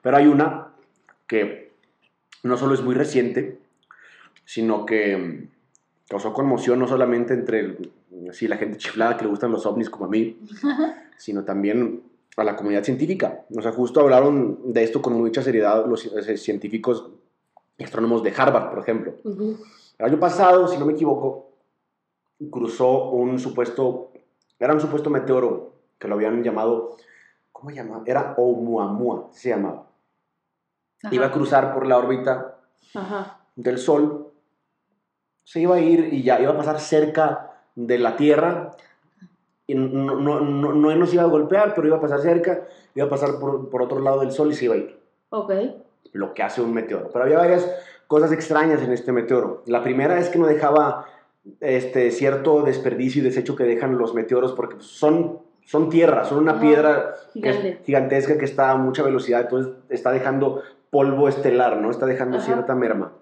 Pero 0.01 0.17
hay 0.17 0.27
una 0.27 0.67
que 1.27 1.71
no 2.43 2.57
solo 2.57 2.75
es 2.75 2.81
muy 2.81 2.93
reciente, 2.93 3.57
sino 4.45 4.85
que 4.85 5.47
causó 6.07 6.33
conmoción 6.33 6.77
no 6.77 6.87
solamente 6.87 7.33
entre 7.33 7.59
el- 7.61 7.91
sí, 8.33 8.47
la 8.47 8.57
gente 8.57 8.77
chiflada 8.77 9.17
que 9.17 9.23
le 9.23 9.29
gustan 9.31 9.51
los 9.51 9.65
ovnis 9.65 9.89
como 9.89 10.05
a 10.05 10.09
mí, 10.09 10.37
sino 11.17 11.43
también 11.43 12.03
a 12.37 12.43
la 12.43 12.55
comunidad 12.55 12.83
científica. 12.83 13.45
O 13.55 13.61
sea, 13.61 13.71
justo 13.71 14.01
hablaron 14.01 14.73
de 14.73 14.83
esto 14.83 15.01
con 15.01 15.13
mucha 15.13 15.41
seriedad 15.41 15.85
los 15.85 16.05
eh, 16.05 16.37
científicos 16.37 17.09
y 17.77 17.83
astrónomos 17.83 18.23
de 18.23 18.33
Harvard, 18.35 18.69
por 18.69 18.79
ejemplo. 18.79 19.15
El 19.25 20.05
año 20.05 20.19
pasado, 20.19 20.67
si 20.67 20.77
no 20.77 20.85
me 20.85 20.93
equivoco, 20.93 21.51
cruzó 22.49 23.09
un 23.09 23.39
supuesto, 23.39 24.11
era 24.59 24.73
un 24.73 24.81
supuesto 24.81 25.09
meteoro 25.09 25.73
que 25.99 26.07
lo 26.07 26.15
habían 26.15 26.43
llamado, 26.43 26.97
¿cómo 27.51 27.69
se 27.69 27.75
llamaba? 27.77 28.03
Era 28.05 28.33
Oumuamua, 28.37 29.29
se 29.31 29.49
llamaba. 29.49 29.87
Ajá. 31.03 31.15
Iba 31.15 31.27
a 31.27 31.31
cruzar 31.31 31.73
por 31.73 31.85
la 31.87 31.97
órbita 31.97 32.57
Ajá. 32.93 33.39
del 33.55 33.77
Sol, 33.77 34.31
se 35.43 35.59
iba 35.59 35.75
a 35.75 35.79
ir 35.79 36.13
y 36.13 36.23
ya 36.23 36.39
iba 36.39 36.51
a 36.51 36.57
pasar 36.57 36.79
cerca 36.79 37.51
de 37.75 37.97
la 37.97 38.15
Tierra 38.15 38.71
y 39.71 39.75
no, 39.75 40.15
no, 40.15 40.39
no, 40.41 40.73
no 40.73 40.95
nos 40.95 41.13
iba 41.13 41.23
a 41.23 41.27
golpear, 41.27 41.73
pero 41.73 41.87
iba 41.87 41.97
a 41.97 42.01
pasar 42.01 42.19
cerca, 42.21 42.67
iba 42.93 43.05
a 43.05 43.09
pasar 43.09 43.39
por, 43.39 43.69
por 43.69 43.81
otro 43.81 43.99
lado 43.99 44.19
del 44.19 44.31
Sol 44.31 44.51
y 44.51 44.55
se 44.55 44.65
iba 44.65 44.75
a 44.75 44.77
ir 44.77 44.99
Ok. 45.29 45.51
lo 46.13 46.33
que 46.33 46.43
hace 46.43 46.61
un 46.61 46.73
meteoro. 46.73 47.09
Pero 47.11 47.23
había 47.23 47.37
varias 47.37 47.69
cosas 48.07 48.31
extrañas 48.33 48.81
en 48.81 48.91
este 48.91 49.11
meteoro. 49.13 49.63
La 49.65 49.81
primera 49.83 50.19
es 50.19 50.29
que 50.29 50.39
no 50.39 50.45
dejaba 50.47 51.05
este 51.61 52.11
cierto 52.11 52.63
desperdicio 52.63 53.21
y 53.21 53.25
desecho 53.25 53.55
que 53.55 53.63
dejan 53.63 53.97
los 53.97 54.13
meteoros 54.13 54.51
porque 54.51 54.75
son, 54.79 55.39
son 55.65 55.89
tierra, 55.89 56.25
son 56.25 56.39
una 56.39 56.51
Ajá. 56.53 56.61
piedra 56.61 57.15
que 57.33 57.79
gigantesca 57.85 58.37
que 58.37 58.45
está 58.45 58.71
a 58.71 58.75
mucha 58.75 59.03
velocidad, 59.03 59.41
entonces 59.41 59.71
está 59.89 60.11
dejando 60.11 60.61
polvo 60.89 61.29
estelar, 61.29 61.77
¿no? 61.77 61.89
Está 61.89 62.05
dejando 62.05 62.37
Ajá. 62.37 62.45
cierta 62.45 62.75
merma. 62.75 63.13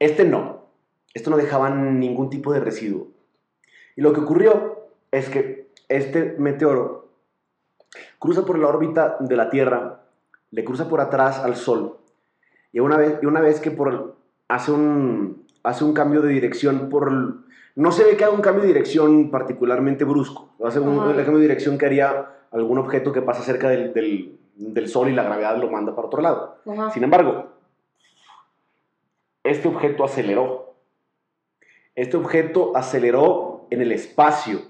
Este 0.00 0.24
no. 0.24 0.64
Esto 1.14 1.30
no 1.30 1.36
dejaba 1.36 1.70
ningún 1.70 2.28
tipo 2.28 2.52
de 2.52 2.58
residuo. 2.58 3.06
Y 3.94 4.00
lo 4.02 4.12
que 4.12 4.18
ocurrió 4.20 4.73
es 5.14 5.28
que 5.28 5.68
este 5.88 6.34
meteoro 6.38 7.08
cruza 8.18 8.44
por 8.44 8.58
la 8.58 8.68
órbita 8.68 9.16
de 9.20 9.36
la 9.36 9.50
Tierra, 9.50 10.00
le 10.50 10.64
cruza 10.64 10.88
por 10.88 11.00
atrás 11.00 11.38
al 11.38 11.56
Sol, 11.56 11.98
y 12.72 12.80
una 12.80 12.96
vez, 12.96 13.18
y 13.22 13.26
una 13.26 13.40
vez 13.40 13.60
que 13.60 13.70
por, 13.70 14.16
hace, 14.48 14.72
un, 14.72 15.46
hace 15.62 15.84
un 15.84 15.94
cambio 15.94 16.20
de 16.22 16.30
dirección, 16.30 16.88
por, 16.88 17.12
no 17.76 17.92
se 17.92 18.04
ve 18.04 18.16
que 18.16 18.24
haga 18.24 18.32
un 18.34 18.40
cambio 18.40 18.62
de 18.62 18.68
dirección 18.68 19.30
particularmente 19.30 20.04
brusco, 20.04 20.50
hace 20.64 20.80
un, 20.80 20.88
un 20.98 21.14
cambio 21.14 21.36
de 21.36 21.42
dirección 21.42 21.78
que 21.78 21.86
haría 21.86 22.30
algún 22.50 22.78
objeto 22.78 23.12
que 23.12 23.22
pasa 23.22 23.42
cerca 23.42 23.68
del, 23.68 23.92
del- 23.94 24.38
del 24.56 24.88
Sol 24.88 25.08
y 25.08 25.12
la 25.12 25.24
gravedad 25.24 25.56
lo 25.58 25.68
manda 25.68 25.94
para 25.96 26.06
otro 26.06 26.20
lado. 26.22 26.58
Ajá. 26.64 26.90
Sin 26.92 27.02
embargo, 27.02 27.48
este 29.42 29.68
objeto 29.68 30.04
aceleró. 30.04 30.74
Este 31.96 32.16
objeto 32.16 32.76
aceleró 32.76 33.66
en 33.70 33.82
el 33.82 33.92
espacio. 33.92 34.60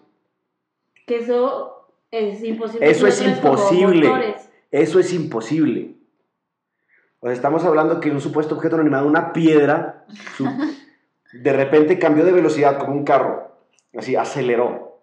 Que 1.06 1.18
eso 1.18 1.88
es 2.10 2.42
imposible. 2.42 2.88
Eso 2.90 3.06
es 3.06 3.20
no 3.22 3.28
imposible. 3.30 4.34
Eso 4.70 4.98
es 4.98 5.12
imposible. 5.12 5.94
O 7.20 7.26
sea, 7.26 7.34
estamos 7.34 7.64
hablando 7.64 8.00
que 8.00 8.10
un 8.10 8.20
supuesto 8.20 8.54
objeto 8.56 8.76
inanimado, 8.76 9.06
una 9.06 9.32
piedra, 9.32 10.04
su- 10.36 10.48
de 11.32 11.52
repente 11.52 11.98
cambió 11.98 12.24
de 12.24 12.32
velocidad 12.32 12.78
como 12.78 12.92
un 12.92 13.04
carro. 13.04 13.50
Así, 13.96 14.16
aceleró. 14.16 15.00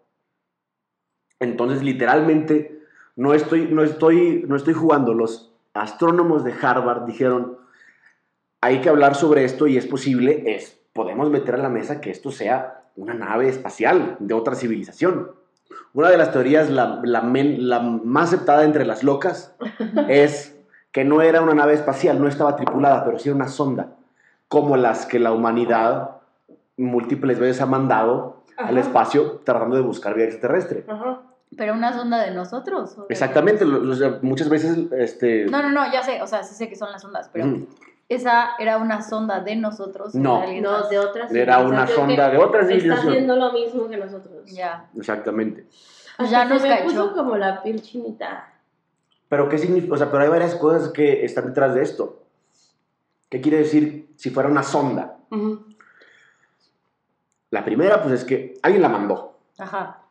Entonces, 1.39 1.82
literalmente, 1.82 2.80
no 3.16 3.34
estoy, 3.34 3.66
no 3.68 3.84
estoy, 3.84 4.43
no 4.47 4.56
estoy 4.56 4.74
jugando. 4.74 5.14
Los 5.14 5.54
astrónomos 5.74 6.43
de 6.43 6.54
Harvard 6.62 7.06
dijeron, 7.06 7.58
hay 8.62 8.82
que 8.82 8.89
hablar 8.89 9.16
sobre 9.16 9.43
esto 9.43 9.66
y 9.68 9.78
es 9.78 9.88
posible, 9.88 10.43
es, 10.56 10.80
podemos 10.93 11.30
meter 11.32 11.56
a 11.56 11.60
la 11.60 11.70
mesa 11.70 12.02
que 12.02 12.12
esto 12.12 12.32
sea 12.32 12.84
una 12.95 13.14
nave 13.14 13.47
espacial 13.49 14.18
de 14.20 14.34
otra 14.34 14.56
civilización. 14.56 15.32
Una 15.93 16.09
de 16.09 16.17
las 16.17 16.32
teorías, 16.32 16.69
la, 16.69 16.99
la 17.03 17.22
men- 17.22 17.67
la 17.69 17.80
más 17.80 18.30
aceptada 18.34 18.63
entre 18.63 18.86
las 18.86 19.03
locas, 19.03 19.53
es 20.09 20.55
que 20.91 21.03
no 21.05 21.22
era 21.22 21.41
una 21.41 21.53
nave 21.53 21.74
espacial, 21.74 22.19
no 22.22 22.28
estaba 22.28 22.55
tripulada, 22.55 23.03
pero 23.05 23.17
sí 23.19 23.30
era 23.30 23.36
una 23.36 23.47
sonda, 23.47 23.88
como 24.47 24.78
las 24.78 25.05
que 25.05 25.19
la 25.19 25.32
humanidad 25.32 26.17
múltiples 26.78 27.39
veces 27.39 27.61
ha 27.61 27.65
mandado 27.65 28.43
al 28.57 28.78
espacio 28.78 29.41
tratando 29.43 29.76
de 29.76 29.82
buscar 29.82 30.13
vida 30.15 30.26
extraterrestre. 30.26 30.84
Ajá. 30.88 31.22
Pero 31.57 31.74
una 31.74 31.91
sonda 31.93 32.24
de 32.24 32.32
nosotros. 32.32 32.97
¿o 32.97 33.01
de- 33.01 33.07
Exactamente, 33.09 33.65
muchas 34.22 34.47
veces 34.49 34.78
este, 34.97 35.45
No, 35.45 35.61
no, 35.61 35.69
no, 35.72 35.91
ya 35.91 36.01
sé, 36.03 36.22
o 36.22 36.28
sea, 36.28 36.43
sí 36.43 36.55
sé 36.55 36.69
que 36.69 36.76
son 36.76 36.91
las 36.91 37.03
ondas, 37.03 37.30
pero 37.34 37.45
esa 38.16 38.51
era 38.59 38.78
una 38.78 39.01
sonda 39.01 39.39
de 39.39 39.55
nosotros. 39.55 40.14
No. 40.16 40.41
de 40.41 40.59
No, 40.62 40.88
de 40.89 40.99
otras 40.99 41.34
era 41.34 41.59
una 41.59 41.88
sonda 41.88 42.30
de 42.30 42.38
otra 42.38 42.62
Está 42.62 42.74
civilización. 42.74 43.09
haciendo 43.14 43.36
lo 43.36 43.53
mismo 43.53 43.88
que 43.88 43.97
nosotros. 43.97 44.45
Ya. 44.51 44.89
Exactamente. 44.97 45.68
Pues 46.18 46.30
ya 46.30 46.45
nos 46.45 46.62
se 46.62 46.68
me 46.70 46.76
cachó. 46.76 46.86
puso 46.88 47.14
como 47.14 47.38
la 47.38 47.64
piel 47.64 47.82
chinita. 47.82 48.47
Pero 49.30 49.47
qué 49.47 49.57
significa, 49.57 49.93
o 49.93 49.97
sea, 49.97 50.12
pero 50.12 50.24
hay 50.24 50.30
varias 50.30 50.55
cosas 50.55 50.89
que 50.89 51.24
están 51.24 51.47
detrás 51.47 51.74
de 51.74 51.84
esto. 51.84 52.20
¿Qué 53.30 53.39
quiere 53.39 53.59
decir 53.59 54.09
si 54.18 54.30
fuera 54.30 54.49
una 54.49 54.62
sonda? 54.64 55.18
La 57.49 57.64
primera, 57.66 58.01
pues 58.01 58.16
es 58.16 58.26
que 58.26 58.55
alguien 58.62 58.82
la 58.82 58.89
mandó. 58.89 59.38
Ajá. 59.57 60.01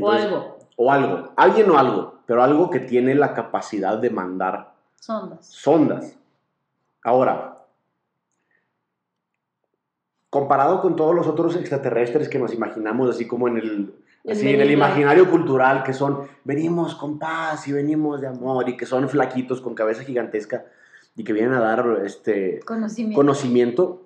O 0.00 0.10
algo. 0.10 0.58
O 0.76 0.90
algo. 0.92 1.32
Alguien 1.36 1.70
o 1.70 1.78
algo. 1.78 2.20
Pero 2.26 2.42
algo 2.42 2.70
que 2.70 2.80
tiene 2.80 3.14
la 3.14 3.34
capacidad 3.34 3.98
de 3.98 4.10
mandar 4.10 4.72
Sondas. 4.96 5.46
sondas. 5.46 6.16
Ahora, 7.06 7.64
comparado 10.28 10.80
con 10.80 10.96
todos 10.96 11.14
los 11.14 11.28
otros 11.28 11.54
extraterrestres 11.54 12.28
que 12.28 12.40
nos 12.40 12.52
imaginamos, 12.52 13.08
así 13.08 13.28
como 13.28 13.46
en 13.46 13.58
el, 13.58 13.94
así, 14.28 14.48
en 14.48 14.60
el 14.60 14.72
imaginario 14.72 15.30
cultural, 15.30 15.84
que 15.84 15.92
son, 15.92 16.26
venimos 16.42 16.96
con 16.96 17.20
paz 17.20 17.68
y 17.68 17.72
venimos 17.72 18.20
de 18.20 18.26
amor, 18.26 18.68
y 18.68 18.76
que 18.76 18.86
son 18.86 19.08
flaquitos 19.08 19.60
con 19.60 19.76
cabeza 19.76 20.02
gigantesca, 20.02 20.64
y 21.14 21.22
que 21.22 21.32
vienen 21.32 21.52
a 21.52 21.60
dar 21.60 22.02
este, 22.04 22.58
Conocimiento. 22.64 23.16
conocimiento, 23.16 24.02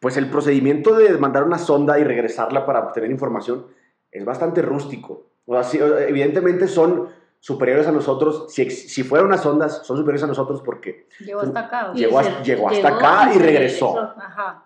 pues 0.00 0.16
el 0.16 0.30
procedimiento 0.30 0.96
de 0.96 1.18
mandar 1.18 1.44
una 1.44 1.58
sonda 1.58 1.98
y 1.98 2.04
regresarla 2.04 2.64
para 2.64 2.80
obtener 2.80 3.10
información 3.10 3.66
es 4.10 4.24
bastante 4.24 4.62
rústico. 4.62 5.26
O 5.44 5.62
sea, 5.62 5.78
evidentemente 6.08 6.66
son 6.66 7.08
superiores 7.40 7.86
a 7.88 7.92
nosotros. 7.92 8.46
Si, 8.52 8.70
si 8.70 9.02
fueran 9.02 9.26
unas 9.28 9.44
ondas, 9.44 9.84
son 9.86 9.96
superiores 9.96 10.22
a 10.22 10.26
nosotros 10.28 10.62
porque 10.62 11.08
Llegó 11.18 11.40
hasta 11.40 11.60
acá. 11.60 11.90
o 11.90 11.94
Y 11.94 11.98
sea. 11.98 12.08
Llegó 12.08 12.42
llegó 12.44 12.68
hasta 12.68 12.88
llegó 12.88 12.96
acá 12.98 13.30
y 13.34 13.38
regresó. 13.38 13.98
Ajá. 13.98 14.64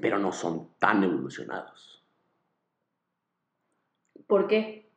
pero 0.00 0.18
no 0.18 0.32
son 0.32 0.68
tan 0.78 1.02
evolucionados. 1.04 2.02
¿Por 4.26 4.46
qué? 4.46 4.90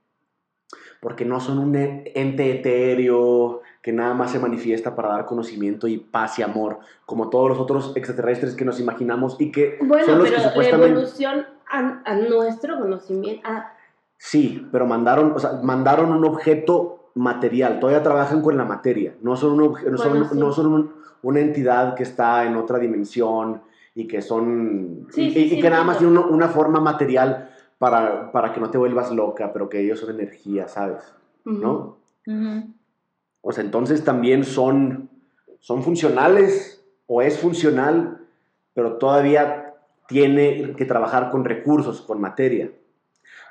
Porque 1.02 1.24
no 1.24 1.40
son 1.40 1.60
un 1.60 1.76
e- 1.76 2.12
ente 2.16 2.52
etéreo 2.52 3.62
que 3.82 3.94
nada 3.94 4.14
más 4.14 4.32
se 4.32 4.40
manifiesta 4.40 4.96
para 4.96 5.10
dar 5.10 5.26
conocimiento 5.26 5.88
y 5.88 5.98
paz 5.98 6.38
y 6.40 6.42
amor, 6.42 6.80
como 7.06 7.30
todos 7.30 7.48
los 7.50 7.60
otros 7.60 7.94
extraterrestres 7.96 8.56
que 8.56 8.66
nos 8.66 8.80
imaginamos 8.80 9.38
y 9.40 9.52
que 9.52 9.78
Bueno, 9.82 10.06
son 10.06 10.20
los 10.20 10.30
pero 10.30 10.54
que 10.54 10.72
la 10.78 10.86
evolución 10.88 11.48
a, 11.72 12.02
a 12.06 12.16
nuestro 12.16 12.78
conocimiento. 12.80 13.48
a- 13.48 13.74
Sí, 14.22 14.68
pero 14.72 14.86
mandaron, 14.86 15.32
o 15.32 15.40
sea, 15.40 15.54
mandaron 15.64 16.12
un 16.12 16.26
objeto 16.26 17.10
material, 17.16 17.80
todavía 17.80 18.04
trabajan 18.04 18.42
con 18.42 18.58
la 18.58 18.66
materia, 18.66 19.16
no 19.22 19.36
son, 19.38 19.54
un 19.54 19.72
obje- 19.72 19.90
no 19.90 19.98
son, 19.98 20.10
Bueno, 20.12 20.30
sí. 20.30 20.38
no 20.38 20.52
son 20.52 20.68
un- 20.68 20.94
una 21.24 21.40
entidad 21.40 21.96
que 21.96 22.04
está 22.04 22.46
en 22.46 22.56
otra 22.58 22.80
dimensión 22.80 23.62
y 23.96 24.08
que 24.08 24.22
son 24.22 25.08
Sí, 25.12 25.22
y, 25.24 25.32
sí, 25.32 25.40
y 25.46 25.50
sí, 25.52 25.60
que 25.62 25.70
nada 25.70 25.84
más 25.86 25.98
tienen 26.00 26.18
una, 26.18 26.50
forma 26.50 26.80
material 26.82 27.50
para, 27.78 28.32
para 28.34 28.54
que 28.54 28.60
no 28.60 28.70
te 28.70 28.78
vuelvas 28.78 29.10
loca, 29.12 29.52
pero 29.54 29.70
que 29.70 29.80
ellos 29.80 30.00
son 30.02 30.12
energía, 30.12 30.68
¿sabes? 30.68 31.16
¿No? 31.46 31.98
O 33.42 33.52
sea, 33.54 33.64
entonces 33.64 34.04
también 34.04 34.44
son, 34.44 35.10
son 35.60 35.82
funcionales 35.82 36.86
o 37.08 37.22
es 37.22 37.40
funcional, 37.40 38.20
pero 38.74 38.98
todavía 38.98 39.74
tiene 40.08 40.74
que 40.76 40.86
trabajar 40.86 41.30
con 41.32 41.46
recursos, 41.46 42.02
con 42.02 42.20
materia. 42.20 42.70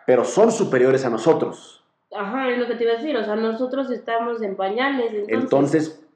Pero 0.08 0.24
son 0.24 0.50
superiores 0.50 1.04
a 1.04 1.10
nosotros. 1.10 1.84
Ajá, 2.16 2.48
es 2.48 2.58
lo 2.58 2.66
que 2.66 2.76
te 2.76 2.84
iba 2.84 2.94
a 2.94 2.96
decir. 2.96 3.14
O 3.14 3.22
sea, 3.22 3.36
nosotros 3.36 3.90
estamos 3.90 4.40
en 4.40 4.56
pañales. 4.56 5.12
Entonces, 5.12 5.42
Entonces, 5.42 6.06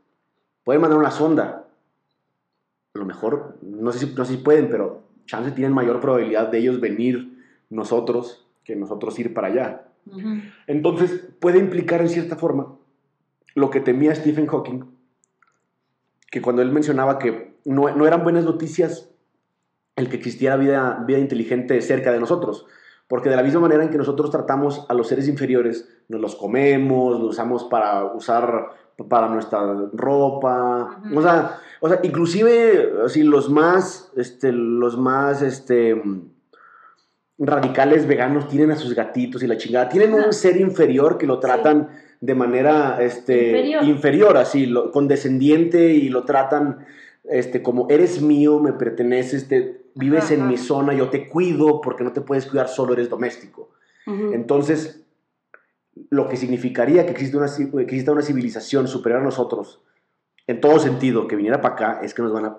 pueden 0.64 0.80
mandar 0.80 0.98
una 0.98 1.10
sonda. 1.10 1.66
A 2.94 2.98
lo 2.98 3.04
mejor, 3.04 3.58
no 3.60 3.92
sé, 3.92 3.98
si, 3.98 4.14
no 4.14 4.24
sé 4.24 4.36
si 4.36 4.38
pueden, 4.38 4.70
pero 4.70 5.02
chance 5.26 5.50
tienen 5.50 5.74
mayor 5.74 6.00
probabilidad 6.00 6.48
de 6.48 6.56
ellos 6.56 6.80
venir 6.80 7.44
nosotros 7.68 8.46
que 8.64 8.76
nosotros 8.76 9.18
ir 9.18 9.34
para 9.34 9.48
allá. 9.48 9.84
Ujú. 10.06 10.40
Entonces, 10.66 11.28
puede 11.38 11.58
implicar 11.58 12.00
en 12.00 12.08
cierta 12.08 12.36
forma 12.36 12.74
lo 13.54 13.68
que 13.68 13.80
temía 13.80 14.14
Stephen 14.14 14.46
Hawking, 14.46 14.84
que 16.30 16.40
cuando 16.40 16.62
él 16.62 16.72
mencionaba 16.72 17.18
que 17.18 17.56
no, 17.66 17.94
no 17.94 18.06
eran 18.06 18.24
buenas 18.24 18.46
noticias 18.46 19.10
el 19.96 20.08
que 20.08 20.16
existiera 20.16 20.56
vida, 20.56 21.04
vida 21.06 21.18
inteligente 21.18 21.78
cerca 21.82 22.10
de 22.10 22.20
nosotros, 22.20 22.66
porque 23.12 23.28
de 23.28 23.36
la 23.36 23.42
misma 23.42 23.60
manera 23.60 23.82
en 23.84 23.90
que 23.90 23.98
nosotros 23.98 24.30
tratamos 24.30 24.86
a 24.88 24.94
los 24.94 25.06
seres 25.06 25.28
inferiores, 25.28 25.86
nos 26.08 26.18
los 26.18 26.34
comemos, 26.34 27.20
los 27.20 27.32
usamos 27.32 27.64
para 27.64 28.06
usar 28.06 28.70
para 29.06 29.28
nuestra 29.28 29.60
ropa, 29.92 30.98
o 31.14 31.20
sea, 31.20 31.58
o 31.80 31.88
sea, 31.90 32.00
inclusive 32.04 32.90
así 33.04 33.22
los 33.22 33.50
más, 33.50 34.10
este, 34.16 34.50
los 34.50 34.96
más, 34.96 35.42
este, 35.42 36.00
radicales 37.38 38.06
veganos 38.06 38.48
tienen 38.48 38.70
a 38.70 38.76
sus 38.76 38.94
gatitos 38.94 39.42
y 39.42 39.46
la 39.46 39.58
chingada, 39.58 39.90
tienen 39.90 40.14
un 40.14 40.32
ser 40.32 40.56
inferior 40.58 41.18
que 41.18 41.26
lo 41.26 41.38
tratan 41.38 41.90
de 42.22 42.34
manera, 42.34 42.96
este, 43.02 43.48
Inferior. 43.48 43.84
inferior, 43.84 44.36
así, 44.38 44.64
lo- 44.64 44.90
condescendiente 44.90 45.92
y 45.92 46.08
lo 46.08 46.24
tratan, 46.24 46.86
este, 47.24 47.62
como 47.62 47.88
eres 47.90 48.22
mío, 48.22 48.58
me 48.58 48.72
perteneces, 48.72 49.48
te, 49.48 49.81
vives 49.94 50.24
Ajá, 50.24 50.34
en 50.34 50.48
mi 50.48 50.56
zona, 50.56 50.94
yo 50.94 51.08
te 51.10 51.28
cuido 51.28 51.80
porque 51.80 52.04
no 52.04 52.12
te 52.12 52.20
puedes 52.20 52.46
cuidar 52.46 52.68
solo, 52.68 52.92
eres 52.92 53.08
doméstico. 53.10 53.70
Ujú. 54.06 54.32
Entonces, 54.32 55.04
lo 56.10 56.28
que 56.28 56.36
significaría 56.36 57.04
que 57.04 57.12
existe 57.12 57.36
una, 57.36 57.46
que 57.54 57.82
exista 57.82 58.12
una 58.12 58.22
civilización 58.22 58.88
superior 58.88 59.20
a 59.20 59.24
nosotros, 59.24 59.80
en 60.46 60.60
todo 60.60 60.78
sentido, 60.78 61.28
que 61.28 61.36
viniera 61.36 61.60
para 61.60 61.74
acá, 61.74 62.00
es 62.02 62.14
que 62.14 62.22
nos 62.22 62.32
van 62.32 62.44
a... 62.46 62.58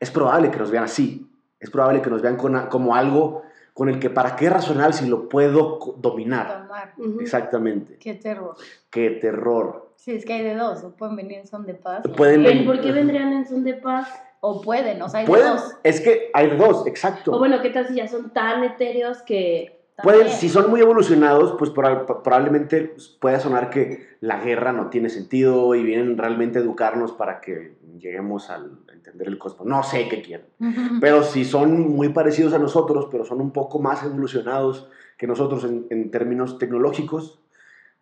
Es 0.00 0.10
probable 0.10 0.50
que 0.50 0.58
nos 0.58 0.70
vean 0.70 0.84
así. 0.84 1.26
Es 1.60 1.70
probable 1.70 2.02
que 2.02 2.10
nos 2.10 2.22
vean 2.22 2.36
con 2.36 2.66
como 2.68 2.94
algo 2.94 3.42
con 3.72 3.88
el 3.88 4.00
que, 4.00 4.10
¿para 4.10 4.34
qué 4.34 4.50
racional 4.50 4.92
si 4.92 5.08
lo 5.08 5.28
puedo 5.28 5.94
dominar? 5.98 6.62
Tomar. 6.62 6.94
Ujú. 6.98 7.20
Exactamente. 7.20 7.96
Qué 7.98 8.14
terror. 8.14 8.56
Qué 8.90 9.10
terror. 9.10 9.92
Sí, 9.96 10.12
es 10.12 10.24
que 10.24 10.32
hay 10.32 10.42
de 10.42 10.56
dos. 10.56 10.82
O 10.82 10.90
pueden 10.96 11.14
venir 11.14 11.38
en 11.38 11.46
son 11.46 11.64
de 11.64 11.74
paz. 11.74 12.02
Pueden 12.16 12.42
venir- 12.42 12.66
¿Por 12.66 12.80
qué 12.80 12.90
vendrían 12.92 13.32
en 13.32 13.46
son 13.48 13.62
de 13.62 13.74
paz? 13.74 14.08
O 14.40 14.60
pueden, 14.60 15.00
o 15.02 15.08
sea, 15.08 15.20
hay 15.20 15.26
de 15.26 15.30
Pueden, 15.32 15.48
dos. 15.52 15.76
es 15.82 16.00
que 16.00 16.30
hay 16.32 16.56
dos, 16.56 16.86
exacto. 16.86 17.32
O 17.32 17.38
bueno, 17.38 17.60
¿qué 17.60 17.70
tal 17.70 17.88
si 17.88 17.94
ya 17.96 18.06
son 18.06 18.30
tan 18.30 18.62
etéreos 18.64 19.22
que... 19.22 19.76
Pueden, 20.00 20.28
si 20.28 20.48
son 20.48 20.70
muy 20.70 20.80
evolucionados, 20.80 21.56
pues 21.58 21.72
proba- 21.74 22.22
probablemente 22.22 22.94
pueda 23.20 23.40
sonar 23.40 23.68
que 23.68 24.06
la 24.20 24.38
guerra 24.40 24.72
no 24.72 24.90
tiene 24.90 25.08
sentido 25.08 25.74
y 25.74 25.82
vienen 25.82 26.16
realmente 26.16 26.58
a 26.60 26.62
educarnos 26.62 27.10
para 27.10 27.40
que 27.40 27.74
lleguemos 27.98 28.48
al 28.48 28.78
entender 28.92 29.26
el 29.26 29.38
cosmos. 29.38 29.66
No 29.66 29.82
sé 29.82 30.08
qué 30.08 30.22
quieren. 30.22 30.46
Pero 31.00 31.24
si 31.24 31.44
son 31.44 31.80
muy 31.96 32.10
parecidos 32.10 32.52
a 32.52 32.60
nosotros, 32.60 33.08
pero 33.10 33.24
son 33.24 33.40
un 33.40 33.50
poco 33.50 33.80
más 33.80 34.04
evolucionados 34.04 34.88
que 35.16 35.26
nosotros 35.26 35.64
en, 35.64 35.86
en 35.90 36.12
términos 36.12 36.58
tecnológicos, 36.58 37.40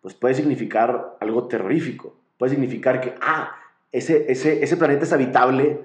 pues 0.01 0.13
puede 0.13 0.35
significar 0.35 1.17
algo 1.19 1.47
terrorífico. 1.47 2.15
Puede 2.37 2.51
significar 2.51 3.01
que, 3.01 3.15
ah, 3.21 3.55
ese, 3.91 4.31
ese, 4.31 4.63
ese 4.63 4.77
planeta 4.77 5.03
es 5.05 5.13
habitable 5.13 5.81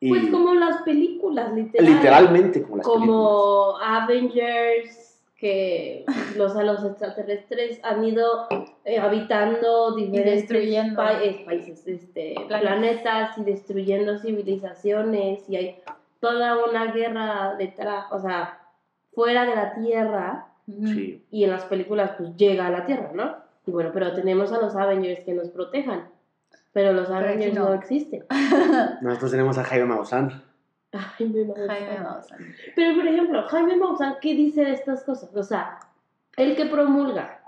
y 0.00 0.08
Pues 0.10 0.26
como 0.30 0.54
las 0.54 0.82
películas, 0.82 1.52
literal. 1.54 1.86
literalmente 1.94 2.62
como 2.62 2.76
las 2.76 2.86
películas. 2.86 3.08
Como 3.08 3.76
Avengers, 3.78 5.02
que 5.38 6.04
los, 6.36 6.56
a 6.56 6.62
los 6.62 6.82
extraterrestres 6.84 7.78
han 7.82 8.02
ido 8.04 8.46
eh, 8.84 8.98
habitando 8.98 9.94
diferentes 9.94 10.48
destruyendo. 10.48 10.96
pa- 10.96 11.22
eh, 11.22 11.42
países, 11.44 11.86
este, 11.86 12.34
Planetas. 12.48 12.60
planetas 12.60 13.38
y 13.38 13.44
destruyendo 13.44 14.18
civilizaciones 14.18 15.48
y 15.48 15.56
hay 15.56 15.76
toda 16.20 16.56
una 16.66 16.92
guerra 16.92 17.54
detrás, 17.58 18.06
o 18.10 18.18
sea, 18.20 18.58
fuera 19.14 19.44
de 19.44 19.54
la 19.54 19.74
Tierra. 19.74 20.46
Sí. 20.68 21.22
y 21.30 21.44
en 21.44 21.50
las 21.52 21.62
películas 21.66 22.10
pues 22.18 22.34
llega 22.36 22.66
a 22.66 22.70
la 22.70 22.84
Tierra, 22.86 23.12
¿no? 23.14 23.36
Y 23.66 23.70
bueno, 23.70 23.90
pero 23.94 24.12
tenemos 24.14 24.50
a 24.52 24.60
los 24.60 24.74
Avengers 24.74 25.22
que 25.22 25.32
nos 25.32 25.48
protejan, 25.50 26.08
pero 26.76 26.92
los 26.92 27.08
Avengers 27.08 27.54
no. 27.54 27.70
no. 27.70 27.72
existen. 27.72 28.22
Nosotros 29.00 29.30
tenemos 29.30 29.56
a 29.56 29.64
Jaime 29.64 29.86
Maussan. 29.86 30.42
Jaime 30.92 31.46
Maussan. 32.02 32.38
Pero, 32.74 32.94
por 32.96 33.06
ejemplo, 33.08 33.42
Jaime 33.48 33.76
Maussan, 33.76 34.16
¿qué 34.20 34.34
dice 34.34 34.62
de 34.62 34.72
estas 34.72 35.02
cosas? 35.02 35.34
O 35.34 35.42
sea, 35.42 35.78
el 36.36 36.54
que 36.54 36.66
promulga. 36.66 37.40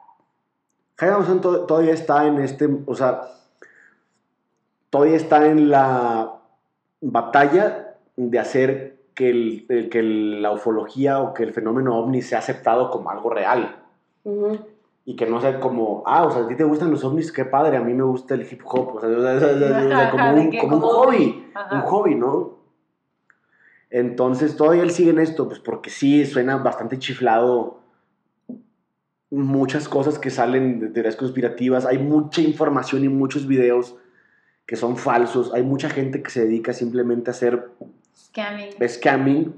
Jaime 0.96 1.14
Maussan 1.16 1.42
to- 1.42 1.66
todavía 1.66 1.92
está 1.92 2.26
en 2.26 2.38
este, 2.38 2.70
o 2.86 2.94
sea, 2.94 3.20
todavía 4.88 5.16
está 5.18 5.46
en 5.46 5.68
la 5.68 6.32
batalla 7.02 7.96
de 8.16 8.38
hacer 8.38 8.96
que, 9.14 9.28
el- 9.28 9.66
el- 9.68 9.90
que 9.90 10.02
la 10.02 10.52
ufología 10.52 11.18
o 11.20 11.34
que 11.34 11.42
el 11.42 11.52
fenómeno 11.52 11.98
ovni 11.98 12.22
sea 12.22 12.38
aceptado 12.38 12.90
como 12.90 13.10
algo 13.10 13.28
real. 13.28 13.76
Ujú. 14.24 14.58
Y 15.08 15.16
que 15.16 15.24
no 15.24 15.40
sea 15.40 15.58
como, 15.58 16.02
ah, 16.04 16.24
o 16.24 16.30
sea, 16.30 16.42
a 16.42 16.48
ti 16.48 16.54
te 16.54 16.64
gustan 16.64 16.90
los 16.90 17.02
ovnis, 17.02 17.32
qué 17.32 17.46
padre, 17.46 17.78
a 17.78 17.80
mí 17.80 17.94
me 17.94 18.02
gusta 18.02 18.34
el 18.34 18.42
hip 18.42 18.60
hop, 18.62 18.96
o 18.96 19.00
sea, 19.00 19.08
o 19.16 19.22
sea, 19.22 19.34
o 19.34 19.58
sea, 19.58 20.08
Ajá, 20.08 20.10
como, 20.10 20.34
un, 20.34 20.50
que 20.50 20.58
como 20.58 20.76
un 20.76 20.82
como 20.82 20.92
hobby, 20.92 21.46
Ajá. 21.54 21.76
un 21.76 21.80
hobby, 21.80 22.14
¿no? 22.14 22.58
Entonces, 23.88 24.54
todavía 24.54 24.82
él 24.82 24.90
sigue 24.90 25.08
en 25.08 25.18
esto, 25.18 25.48
pues 25.48 25.60
porque 25.60 25.88
sí, 25.88 26.26
suena 26.26 26.58
bastante 26.58 26.98
chiflado 26.98 27.78
muchas 29.30 29.88
cosas 29.88 30.18
que 30.18 30.28
salen 30.28 30.78
de 30.78 30.88
teorías 30.90 31.16
conspirativas, 31.16 31.86
hay 31.86 31.96
mucha 31.96 32.42
información 32.42 33.02
y 33.02 33.08
muchos 33.08 33.46
videos 33.46 33.96
que 34.66 34.76
son 34.76 34.98
falsos, 34.98 35.54
hay 35.54 35.62
mucha 35.62 35.88
gente 35.88 36.22
que 36.22 36.28
se 36.28 36.44
dedica 36.44 36.74
simplemente 36.74 37.30
a 37.30 37.32
hacer 37.32 37.70
Scamming. 38.14 38.72
scamming. 38.86 39.54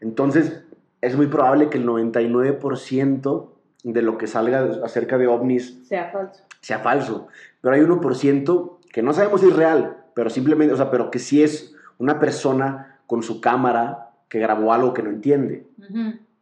Entonces, 0.00 0.62
es 1.00 1.16
muy 1.16 1.26
probable 1.26 1.70
que 1.70 1.78
el 1.78 1.88
99% 1.88 3.51
de 3.82 4.02
lo 4.02 4.18
que 4.18 4.26
salga 4.26 4.68
acerca 4.84 5.18
de 5.18 5.26
ovnis 5.26 5.80
Sea 5.86 6.10
falso. 6.12 6.42
sea 6.60 6.78
falso. 6.78 7.28
Pero 7.60 7.74
hay 7.74 7.80
1% 7.82 8.78
que 8.92 9.02
no 9.02 9.12
sabemos 9.12 9.40
si 9.40 9.48
es 9.48 9.56
real, 9.56 9.96
pero 10.14 10.30
simplemente, 10.30 10.74
o 10.74 10.76
sea, 10.76 10.90
pero 10.90 11.10
que 11.10 11.18
sí 11.18 11.42
es 11.42 11.74
una 11.98 12.20
persona 12.20 12.98
con 13.06 13.22
su 13.22 13.40
cámara 13.40 14.10
que 14.28 14.38
grabó 14.38 14.72
algo 14.72 14.94
que 14.94 15.02
no 15.02 15.10
entiende. 15.10 15.66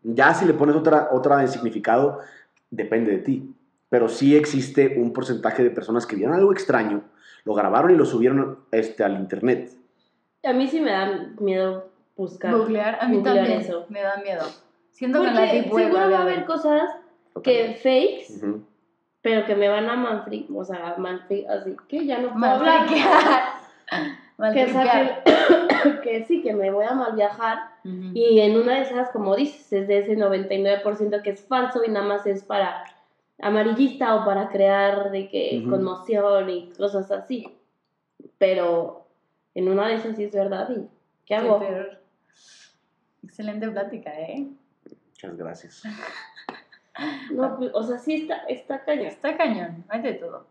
Ya 0.02 0.34
si 0.34 0.44
le 0.44 0.54
pones 0.54 0.76
otra, 0.76 1.08
otra 1.12 1.38
de 1.38 1.48
significado, 1.48 2.20
depende 2.70 3.12
de 3.12 3.18
ti. 3.18 3.54
Pero 3.88 4.08
sí 4.08 4.36
existe 4.36 4.96
un 4.98 5.12
porcentaje 5.12 5.62
de 5.64 5.70
personas 5.70 6.06
que 6.06 6.16
vieron 6.16 6.34
algo 6.34 6.52
extraño, 6.52 7.02
lo 7.44 7.54
grabaron 7.54 7.90
y 7.90 7.96
lo 7.96 8.04
subieron 8.04 8.60
este, 8.70 9.02
al 9.02 9.14
internet. 9.18 9.72
A 10.44 10.52
mí 10.52 10.68
sí 10.68 10.80
me 10.80 10.92
da 10.92 11.30
miedo 11.40 11.90
buscar. 12.16 12.54
Googlear, 12.54 12.98
a 13.00 13.08
mí 13.08 13.16
googlear 13.16 13.36
también 13.38 13.60
eso. 13.60 13.86
me 13.88 14.00
da 14.02 14.16
miedo. 14.22 14.44
Siento 14.92 15.20
que 15.22 15.28
en 15.28 15.34
la 15.34 15.50
seguro 15.50 15.92
va 15.94 16.00
a 16.00 16.04
haber- 16.04 16.16
haber 16.34 16.46
que 17.42 17.74
fakes, 17.74 18.40
pero 19.22 19.46
que 19.46 19.54
me 19.54 19.68
van 19.68 19.88
a 19.88 19.96
manfri, 19.96 20.46
o 20.54 20.64
sea, 20.64 20.94
manfri, 20.98 21.46
así 21.46 21.76
que 21.88 22.06
ya 22.06 22.18
no 22.18 22.32
puedo 22.32 22.46
hablar. 22.46 22.86
Que, 24.54 24.64
que, 24.64 26.00
que 26.02 26.24
sí, 26.24 26.40
que 26.40 26.54
me 26.54 26.70
voy 26.70 26.86
a 26.86 26.94
mal 26.94 27.14
viajar. 27.14 27.58
Y 27.84 28.40
en 28.40 28.56
una 28.56 28.76
de 28.76 28.82
esas, 28.82 29.10
como 29.10 29.36
dices, 29.36 29.70
es 29.70 29.86
de 29.86 29.98
ese 29.98 30.16
99% 30.16 31.22
que 31.22 31.30
es 31.30 31.42
falso 31.46 31.84
y 31.84 31.90
nada 31.90 32.06
más 32.06 32.26
es 32.26 32.42
para 32.42 32.84
amarillista 33.38 34.14
o 34.14 34.24
para 34.24 34.48
crear 34.48 35.10
de 35.10 35.28
que 35.28 35.62
conmoción 35.68 36.48
y 36.48 36.70
cosas 36.70 37.10
así. 37.10 37.54
Pero 38.38 39.06
en 39.54 39.68
una 39.68 39.88
de 39.88 39.94
esas 39.96 40.16
sí 40.16 40.24
es 40.24 40.32
verdad 40.32 40.70
y 40.70 40.74
¿qué 40.74 40.88
Qué 41.26 41.34
hago? 41.34 41.58
terror. 41.58 42.00
Excelente 43.22 43.68
plática, 43.68 44.10
¿eh? 44.18 44.48
Muchas 45.10 45.36
gracias. 45.36 45.82
No, 47.32 47.56
pues, 47.56 47.70
o 47.74 47.82
sea, 47.82 47.98
sí 47.98 48.14
está, 48.14 48.36
está 48.48 48.84
cañón. 48.84 49.06
Está 49.06 49.36
cañón, 49.36 49.84
hay 49.88 50.02
de 50.02 50.14
todo. 50.14 50.46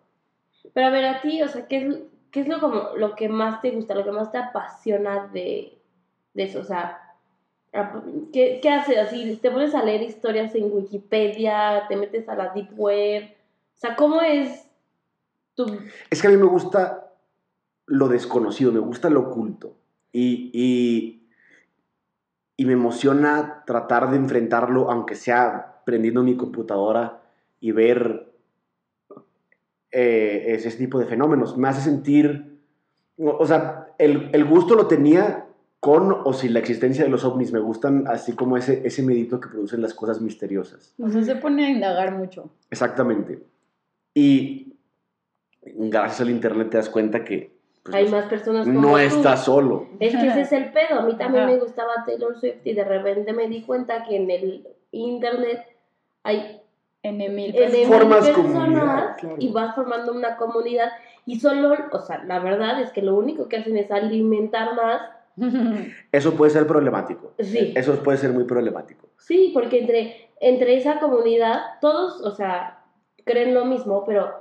Pero 0.74 0.88
a 0.88 0.90
ver, 0.90 1.06
a 1.06 1.22
ti, 1.22 1.42
o 1.42 1.48
sea, 1.48 1.68
¿qué 1.68 1.78
es, 1.78 1.98
qué 2.32 2.42
es 2.42 2.48
lo, 2.48 2.60
como, 2.60 2.96
lo 2.96 3.16
que 3.16 3.30
más 3.30 3.62
te 3.62 3.72
gusta, 3.72 3.96
lo 3.96 4.04
que 4.04 4.12
más 4.12 4.32
te 4.32 4.38
apasiona 4.38 5.28
de, 5.28 5.78
de 6.34 6.44
eso? 6.44 6.60
O 6.60 6.64
sea, 6.64 7.16
ap- 7.74 8.04
¿qué, 8.34 8.60
¿qué 8.62 8.70
haces? 8.70 8.98
Así, 8.98 9.38
te 9.42 9.52
pones 9.52 9.76
a 9.76 9.84
leer 9.84 10.02
historias 10.02 10.56
en 10.56 10.72
Wikipedia, 10.72 11.86
te 11.88 11.96
metes 11.96 12.28
a 12.30 12.36
la 12.36 12.50
Deep 12.54 12.70
Web. 12.78 13.24
O 13.76 13.80
sea, 13.80 13.96
¿cómo 13.96 14.22
es 14.22 14.68
tu... 15.56 15.66
Es 16.10 16.22
que 16.22 16.28
a 16.28 16.32
mí 16.32 16.38
me 16.38 16.46
gusta 16.46 17.12
lo 17.86 18.08
desconocido, 18.08 18.72
me 18.72 18.80
gusta 18.80 19.10
lo 19.10 19.22
oculto. 19.22 19.76
Y, 20.12 20.52
y, 20.54 21.28
y 22.58 22.66
me 22.66 22.74
emociona 22.74 23.64
tratar 23.66 24.10
de 24.10 24.18
enfrentarlo, 24.18 24.92
aunque 24.92 25.16
sea 25.16 25.69
prendiendo 25.90 26.22
mi 26.22 26.36
computadora 26.38 27.20
y 27.60 27.72
ver 27.72 28.28
eh, 29.92 30.44
ese 30.50 30.70
tipo 30.72 31.00
de 31.00 31.06
fenómenos. 31.08 31.58
Me 31.58 31.68
hace 31.68 31.82
sentir, 31.82 32.60
o 33.18 33.38
o 33.40 33.46
sea, 33.48 33.88
el, 33.98 34.30
el 34.34 34.46
gusto 34.46 34.76
lo 34.76 34.86
tenía 34.86 35.46
con 35.80 36.12
o 36.24 36.34
sin 36.34 36.54
la 36.54 36.60
existencia 36.60 37.04
de 37.04 37.10
los 37.10 37.24
ovnis. 37.26 37.52
Me 37.52 37.60
gustan 37.60 38.06
así 38.08 38.34
como 38.34 38.56
ese, 38.56 38.86
ese 38.86 39.02
medito 39.02 39.40
que 39.40 39.50
producen 39.50 39.82
las 39.82 39.96
cosas 39.96 40.22
misteriosas. 40.22 40.94
O 41.02 41.10
sea, 41.10 41.24
se 41.24 41.36
pone 41.38 41.66
a 41.66 41.70
indagar 41.72 42.16
mucho. 42.16 42.52
Exactamente. 42.70 43.40
Y 44.14 44.74
gracias 45.64 46.22
al 46.22 46.30
internet 46.30 46.70
te 46.70 46.78
das 46.78 46.90
cuenta 46.90 47.24
que 47.26 47.58
pues, 47.82 47.96
Hay 47.96 48.06
no- 48.06 48.12
más 48.12 48.26
personas 48.26 48.68
como 48.68 48.80
no 48.82 48.90
tú. 48.92 48.98
estás 48.98 49.44
solo. 49.46 49.88
Es 50.00 50.16
que 50.16 50.28
ese 50.28 50.42
es 50.42 50.52
el 50.52 50.72
pedo. 50.72 51.00
A 51.00 51.06
mí 51.06 51.18
también 51.18 51.46
Ajá. 51.46 51.54
me 51.54 51.60
gustaba 51.60 52.04
Taylor 52.06 52.38
Swift 52.40 52.62
y 52.64 52.74
de 52.76 52.84
repente 52.84 53.34
me 53.34 53.48
di 53.48 53.64
cuenta 53.64 54.04
que 54.04 54.18
en 54.18 54.30
el 54.30 54.68
internet 54.92 55.62
hay 56.24 56.62
N 57.02 57.30
mil 57.30 57.54
personas 57.54 58.28
claro. 59.20 59.36
y 59.40 59.52
vas 59.52 59.74
formando 59.76 60.12
una 60.12 60.36
comunidad 60.36 60.90
y 61.26 61.40
solo, 61.40 61.76
o 61.92 62.00
sea, 62.00 62.24
la 62.26 62.40
verdad 62.40 62.82
es 62.82 62.92
que 62.92 63.02
lo 63.02 63.16
único 63.16 63.48
que 63.48 63.58
hacen 63.58 63.78
es 63.78 63.92
alimentar 63.92 64.76
más. 64.76 65.02
Eso 66.12 66.34
puede 66.34 66.52
ser 66.52 66.68
problemático. 66.68 67.34
Sí. 67.40 67.74
Eso 67.76 68.04
puede 68.04 68.18
ser 68.18 68.32
muy 68.32 68.44
problemático. 68.44 69.08
Sí, 69.18 69.52
porque 69.54 69.80
entre, 69.80 70.30
entre 70.42 70.76
esa 70.76 71.00
comunidad 71.00 71.62
todos, 71.80 72.22
o 72.22 72.32
sea, 72.32 72.84
creen 73.26 73.54
lo 73.54 73.66
mismo, 73.66 74.04
pero 74.06 74.34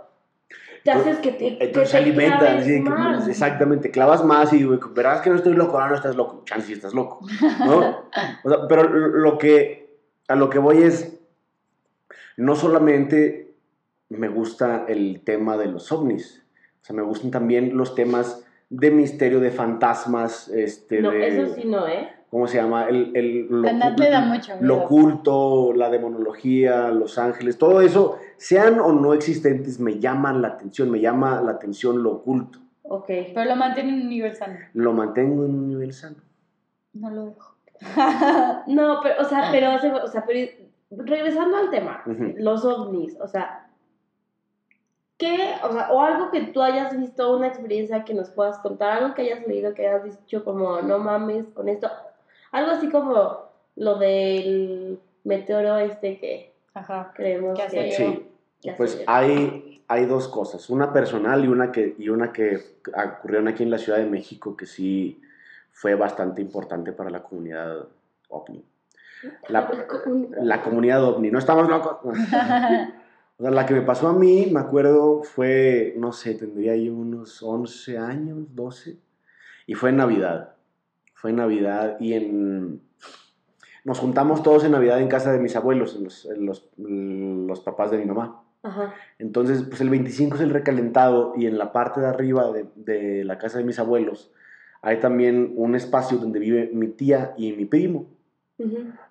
te 0.82 0.90
haces 0.90 1.18
que 1.18 1.32
te, 1.32 1.58
que 1.58 1.64
Entonces 1.66 1.92
te 1.92 1.98
se 1.98 1.98
alimentan, 1.98 2.64
sí, 2.64 2.82
que- 2.82 2.90
más. 2.90 3.28
exactamente, 3.28 3.90
clavas 3.90 4.24
más 4.24 4.52
y 4.52 4.64
verás 4.64 5.20
que 5.20 5.30
no 5.30 5.36
estoy 5.36 5.52
loco, 5.54 5.72
ahora 5.74 5.90
no 5.90 5.94
estás 5.96 6.16
loco, 6.16 6.42
chance 6.44 6.72
estás 6.72 6.94
loco, 6.94 7.20
¿no? 7.60 8.04
O 8.44 8.48
sea, 8.48 8.60
pero 8.68 8.84
lo 8.88 9.36
que, 9.36 9.98
a 10.28 10.34
lo 10.36 10.48
que 10.48 10.58
voy 10.58 10.82
es, 10.82 11.17
no 12.38 12.54
solamente 12.54 13.52
me 14.10 14.28
gusta 14.28 14.84
el 14.88 15.20
tema 15.24 15.56
de 15.56 15.66
los 15.66 15.90
ovnis, 15.92 16.44
o 16.80 16.84
sea, 16.84 16.94
me 16.96 17.02
gustan 17.02 17.30
también 17.30 17.76
los 17.76 17.94
temas 17.94 18.46
de 18.70 18.90
misterio, 18.90 19.40
de 19.40 19.50
fantasmas, 19.50 20.48
este, 20.48 21.02
No, 21.02 21.10
de, 21.10 21.26
eso 21.26 21.54
sí 21.54 21.64
no, 21.66 21.86
¿eh? 21.88 22.08
¿cómo 22.30 22.46
se 22.46 22.58
llama? 22.58 22.88
El, 22.88 23.10
el, 23.16 23.46
lo, 23.48 23.68
A 23.68 23.72
Nat 23.72 23.98
le 23.98 24.10
da 24.10 24.20
mucho 24.20 24.52
lo 24.60 24.60
miedo. 24.60 24.84
oculto, 24.84 25.72
la 25.74 25.90
demonología, 25.90 26.90
los 26.90 27.18
ángeles, 27.18 27.58
todo 27.58 27.80
eso, 27.80 28.18
sean 28.36 28.78
o 28.78 28.92
no 28.92 29.14
existentes, 29.14 29.80
me 29.80 29.98
llaman 29.98 30.40
la 30.40 30.48
atención, 30.48 30.90
me 30.90 31.00
llama 31.00 31.40
la 31.42 31.52
atención 31.52 32.02
lo 32.02 32.12
oculto. 32.12 32.60
Ok. 32.82 33.06
Pero 33.34 33.44
lo 33.44 33.56
mantiene 33.56 33.90
en 33.90 34.02
un 34.02 34.08
nivel 34.08 34.34
sano. 34.36 34.58
Lo 34.74 34.92
mantengo 34.92 35.44
en 35.44 35.54
un 35.54 35.68
nivel 35.68 35.92
sano. 35.92 36.16
No 36.92 37.10
lo 37.10 37.26
dejo. 37.26 37.56
No, 38.68 39.00
pero, 39.02 39.22
o 39.22 39.24
sea, 39.24 39.48
pero, 39.50 39.74
o 39.74 40.06
sea, 40.08 40.24
pero 40.26 40.67
regresando 40.90 41.56
al 41.56 41.70
tema, 41.70 42.02
los 42.36 42.64
ovnis, 42.64 43.18
o 43.20 43.28
sea, 43.28 43.68
¿qué, 45.18 45.54
o 45.62 45.72
sea, 45.72 45.92
o 45.92 46.00
algo 46.00 46.30
que 46.30 46.40
tú 46.42 46.62
hayas 46.62 46.98
visto, 46.98 47.36
una 47.36 47.48
experiencia 47.48 48.04
que 48.04 48.14
nos 48.14 48.30
puedas 48.30 48.58
contar, 48.58 48.98
algo 48.98 49.14
que 49.14 49.22
hayas 49.22 49.46
leído, 49.46 49.74
que 49.74 49.86
hayas 49.86 50.04
dicho 50.04 50.44
como, 50.44 50.80
no 50.80 50.98
mames 50.98 51.46
con 51.54 51.68
esto, 51.68 51.90
algo 52.52 52.70
así 52.70 52.88
como 52.88 53.48
lo 53.76 53.98
del 53.98 54.98
meteoro 55.24 55.78
este 55.78 56.18
que 56.18 56.52
Ajá. 56.74 57.12
creemos 57.14 57.58
Que 57.58 57.92
Sí, 57.92 58.28
pues 58.76 59.02
hay, 59.06 59.82
hay 59.86 60.06
dos 60.06 60.28
cosas, 60.28 60.68
una 60.70 60.92
personal 60.92 61.44
y 61.44 61.48
una, 61.48 61.70
que, 61.70 61.94
y 61.98 62.08
una 62.08 62.32
que 62.32 62.60
ocurrieron 63.18 63.48
aquí 63.48 63.62
en 63.62 63.70
la 63.70 63.78
Ciudad 63.78 63.98
de 63.98 64.06
México 64.06 64.56
que 64.56 64.66
sí 64.66 65.20
fue 65.70 65.94
bastante 65.94 66.42
importante 66.42 66.92
para 66.92 67.10
la 67.10 67.22
comunidad 67.22 67.86
ovni. 68.28 68.64
La, 69.48 69.70
la 70.40 70.62
comunidad 70.62 71.04
ovni, 71.04 71.30
no 71.30 71.38
estamos 71.38 71.68
locos. 71.68 71.98
O 73.40 73.44
sea, 73.44 73.52
la 73.52 73.66
que 73.66 73.74
me 73.74 73.82
pasó 73.82 74.08
a 74.08 74.12
mí, 74.12 74.48
me 74.50 74.58
acuerdo, 74.58 75.22
fue, 75.22 75.94
no 75.96 76.12
sé, 76.12 76.34
tendría 76.34 76.74
yo 76.74 76.92
unos 76.92 77.40
11 77.40 77.96
años, 77.96 78.52
12, 78.56 78.98
y 79.68 79.74
fue 79.74 79.90
en 79.90 79.98
Navidad. 79.98 80.56
Fue 81.14 81.30
en 81.30 81.36
Navidad 81.36 81.98
y 82.00 82.14
en... 82.14 82.82
Nos 83.84 84.00
juntamos 84.00 84.42
todos 84.42 84.64
en 84.64 84.72
Navidad 84.72 85.00
en 85.00 85.06
casa 85.06 85.30
de 85.30 85.38
mis 85.38 85.54
abuelos, 85.54 85.94
en 85.94 86.02
los, 86.02 86.26
en 86.26 86.46
los, 86.46 86.68
los 86.78 87.60
papás 87.60 87.92
de 87.92 87.98
mi 87.98 88.06
mamá. 88.06 88.42
Ajá, 88.64 88.92
Entonces, 89.20 89.62
pues 89.62 89.80
el 89.82 89.90
25 89.90 90.34
es 90.34 90.42
el 90.42 90.50
recalentado 90.50 91.34
y 91.36 91.46
en 91.46 91.58
la 91.58 91.70
parte 91.70 92.00
de 92.00 92.08
arriba 92.08 92.50
de, 92.50 92.66
de 92.74 93.22
la 93.22 93.38
casa 93.38 93.58
de 93.58 93.64
mis 93.64 93.78
abuelos 93.78 94.32
hay 94.80 95.00
también 95.00 95.52
un 95.56 95.74
espacio 95.74 96.18
donde 96.18 96.38
vive 96.38 96.70
mi 96.72 96.88
tía 96.88 97.34
y 97.36 97.52
mi 97.52 97.64
primo. 97.64 98.06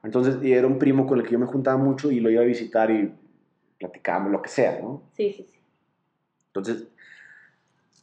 Entonces, 0.03 0.37
y 0.43 0.51
era 0.53 0.67
un 0.67 0.77
primo 0.77 1.07
con 1.07 1.19
el 1.19 1.25
que 1.25 1.31
yo 1.31 1.39
me 1.39 1.45
juntaba 1.45 1.77
mucho 1.77 2.11
y 2.11 2.19
lo 2.19 2.29
iba 2.29 2.41
a 2.41 2.45
visitar 2.45 2.91
y 2.91 3.13
platicábamos, 3.79 4.31
lo 4.31 4.41
que 4.41 4.49
sea, 4.49 4.79
¿no? 4.81 5.03
sí, 5.13 5.31
sí, 5.33 5.45
sí. 5.49 5.59
Entonces, 6.47 6.87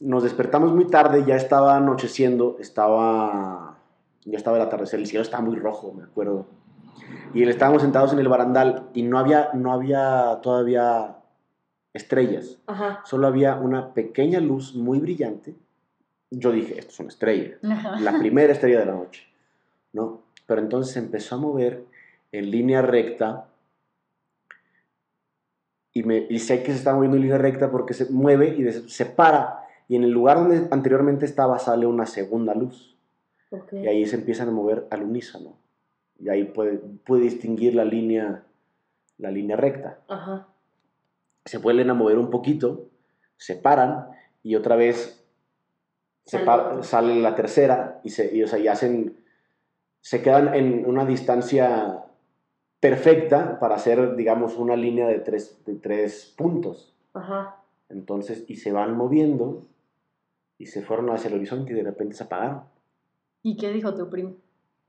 nos 0.00 0.22
despertamos 0.22 0.72
muy 0.72 0.86
tarde, 0.86 1.24
ya 1.26 1.36
estaba 1.36 1.76
anocheciendo, 1.76 2.56
estaba, 2.60 3.78
ya 4.24 4.36
estaba 4.36 4.56
el 4.56 4.62
atardecer, 4.62 5.00
el 5.00 5.06
cielo 5.06 5.22
estaba 5.22 5.42
muy 5.42 5.56
rojo, 5.56 5.92
me 5.92 6.04
acuerdo. 6.04 6.46
Y 7.32 7.42
él- 7.42 7.48
estábamos 7.48 7.82
sentados 7.82 8.12
en 8.12 8.18
el 8.20 8.28
barandal 8.28 8.88
y 8.94 9.02
no 9.02 9.18
había, 9.18 9.50
no 9.54 9.72
había 9.72 10.38
todavía 10.42 11.16
estrellas, 11.92 12.58
Ajá, 12.66 13.02
solo 13.04 13.26
había 13.26 13.56
una 13.56 13.92
pequeña 13.94 14.40
luz 14.40 14.74
muy 14.74 14.98
brillante. 14.98 15.54
Yo 16.30 16.50
dije, 16.52 16.78
esto 16.78 16.92
es 16.92 17.00
una 17.00 17.08
estrella, 17.08 17.56
Ajá. 17.62 17.98
la 18.00 18.18
primera 18.18 18.52
estrella 18.52 18.80
de 18.80 18.86
la 18.86 18.92
noche, 18.94 19.22
¿no? 19.92 20.23
Pero 20.46 20.60
entonces 20.60 20.96
empezó 20.96 21.36
a 21.36 21.38
mover 21.38 21.84
en 22.32 22.50
línea 22.50 22.82
recta 22.82 23.48
y, 25.92 26.02
me, 26.02 26.26
y 26.28 26.38
sé 26.40 26.62
que 26.62 26.72
se 26.72 26.78
está 26.78 26.92
moviendo 26.94 27.16
en 27.16 27.22
línea 27.22 27.38
recta 27.38 27.70
porque 27.70 27.94
se 27.94 28.06
mueve 28.10 28.48
y 28.48 28.62
des- 28.62 28.92
se 28.92 29.06
para 29.06 29.60
y 29.88 29.96
en 29.96 30.04
el 30.04 30.10
lugar 30.10 30.38
donde 30.38 30.66
anteriormente 30.70 31.24
estaba 31.24 31.58
sale 31.58 31.86
una 31.86 32.06
segunda 32.06 32.54
luz. 32.54 32.96
Y 33.84 33.86
ahí 33.86 34.06
se 34.06 34.16
empiezan 34.16 34.48
a 34.48 34.52
mover 34.52 34.86
al 34.90 35.02
unísono. 35.02 35.56
Y 36.18 36.28
ahí 36.28 36.44
puede, 36.44 36.78
puede 36.78 37.22
distinguir 37.22 37.74
la 37.74 37.84
línea, 37.84 38.42
la 39.18 39.30
línea 39.30 39.56
recta. 39.56 39.98
Ajá, 40.08 40.48
Se 41.44 41.58
vuelven 41.58 41.90
a 41.90 41.94
mover 41.94 42.18
un 42.18 42.30
poquito, 42.30 42.86
se 43.36 43.54
paran 43.54 44.08
y 44.42 44.56
otra 44.56 44.74
vez 44.76 45.22
se 46.24 46.38
pa- 46.40 46.82
sale 46.82 47.20
la 47.20 47.34
tercera 47.34 48.00
y, 48.02 48.10
se, 48.10 48.34
y, 48.34 48.42
o 48.42 48.48
sea, 48.48 48.58
y 48.58 48.66
hacen, 48.66 49.16
se 50.04 50.20
quedan 50.20 50.54
en 50.54 50.84
una 50.84 51.06
distancia 51.06 52.04
perfecta 52.78 53.58
para 53.58 53.76
hacer, 53.76 54.16
digamos, 54.16 54.56
una 54.58 54.76
línea 54.76 55.06
de 55.06 55.18
tres, 55.20 55.58
de 55.64 55.76
tres 55.76 56.34
puntos. 56.36 56.94
ajá. 57.14 57.56
Entonces, 57.88 58.44
y 58.48 58.56
se 58.56 58.72
van 58.72 58.96
moviendo 58.96 59.62
y 60.58 60.66
se 60.66 60.82
fueron 60.82 61.08
hacia 61.10 61.28
el 61.28 61.34
horizonte 61.36 61.72
y 61.72 61.76
de 61.76 61.82
repente 61.84 62.14
se 62.14 62.24
apagaron. 62.24 62.62
¿Y 63.42 63.56
qué 63.56 63.70
dijo 63.72 63.94
tu 63.94 64.10
primo? 64.10 64.32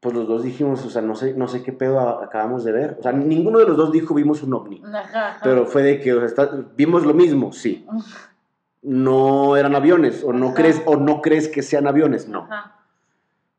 Pues 0.01 0.13
los 0.15 0.27
dos 0.27 0.43
dijimos, 0.43 0.83
o 0.85 0.89
sea, 0.89 1.01
no 1.01 1.15
sé, 1.15 1.33
no 1.33 1.47
sé 1.47 1.61
qué 1.63 1.71
pedo 1.71 1.99
acabamos 1.99 2.63
de 2.65 2.71
ver. 2.73 2.97
O 2.99 3.03
sea, 3.03 3.11
ninguno 3.11 3.59
de 3.59 3.65
los 3.67 3.77
dos 3.77 3.91
dijo 3.91 4.13
vimos 4.15 4.43
un 4.43 4.53
ovni. 4.53 4.81
Ajá. 4.85 5.29
ajá. 5.29 5.39
Pero 5.43 5.65
fue 5.65 5.83
de 5.83 5.99
que, 6.01 6.13
o 6.13 6.17
sea, 6.19 6.25
está- 6.27 6.65
vimos 6.75 7.05
lo 7.05 7.13
mismo, 7.13 7.53
sí. 7.53 7.85
No 8.81 9.55
eran 9.57 9.75
aviones, 9.75 10.23
o 10.23 10.31
no, 10.33 10.53
crees, 10.53 10.81
o 10.85 10.95
no 10.97 11.21
crees 11.21 11.47
que 11.47 11.61
sean 11.63 11.87
aviones, 11.87 12.27
no. 12.27 12.43
Ajá. 12.43 12.75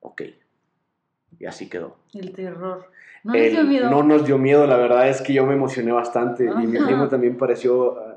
Ok. 0.00 0.22
Y 1.38 1.46
así 1.46 1.68
quedó. 1.68 1.96
El 2.14 2.32
terror. 2.32 2.90
No 3.24 3.32
les 3.32 3.46
El- 3.48 3.52
dio 3.52 3.64
miedo. 3.64 3.90
no 3.90 4.02
nos 4.02 4.24
dio 4.24 4.38
miedo, 4.38 4.66
la 4.66 4.76
verdad 4.76 5.08
es 5.08 5.20
que 5.20 5.32
yo 5.32 5.44
me 5.46 5.54
emocioné 5.54 5.92
bastante. 5.92 6.44
Y 6.44 6.66
mi 6.66 6.78
primo 6.78 7.08
también 7.08 7.36
pareció... 7.36 7.98
ah, 7.98 8.16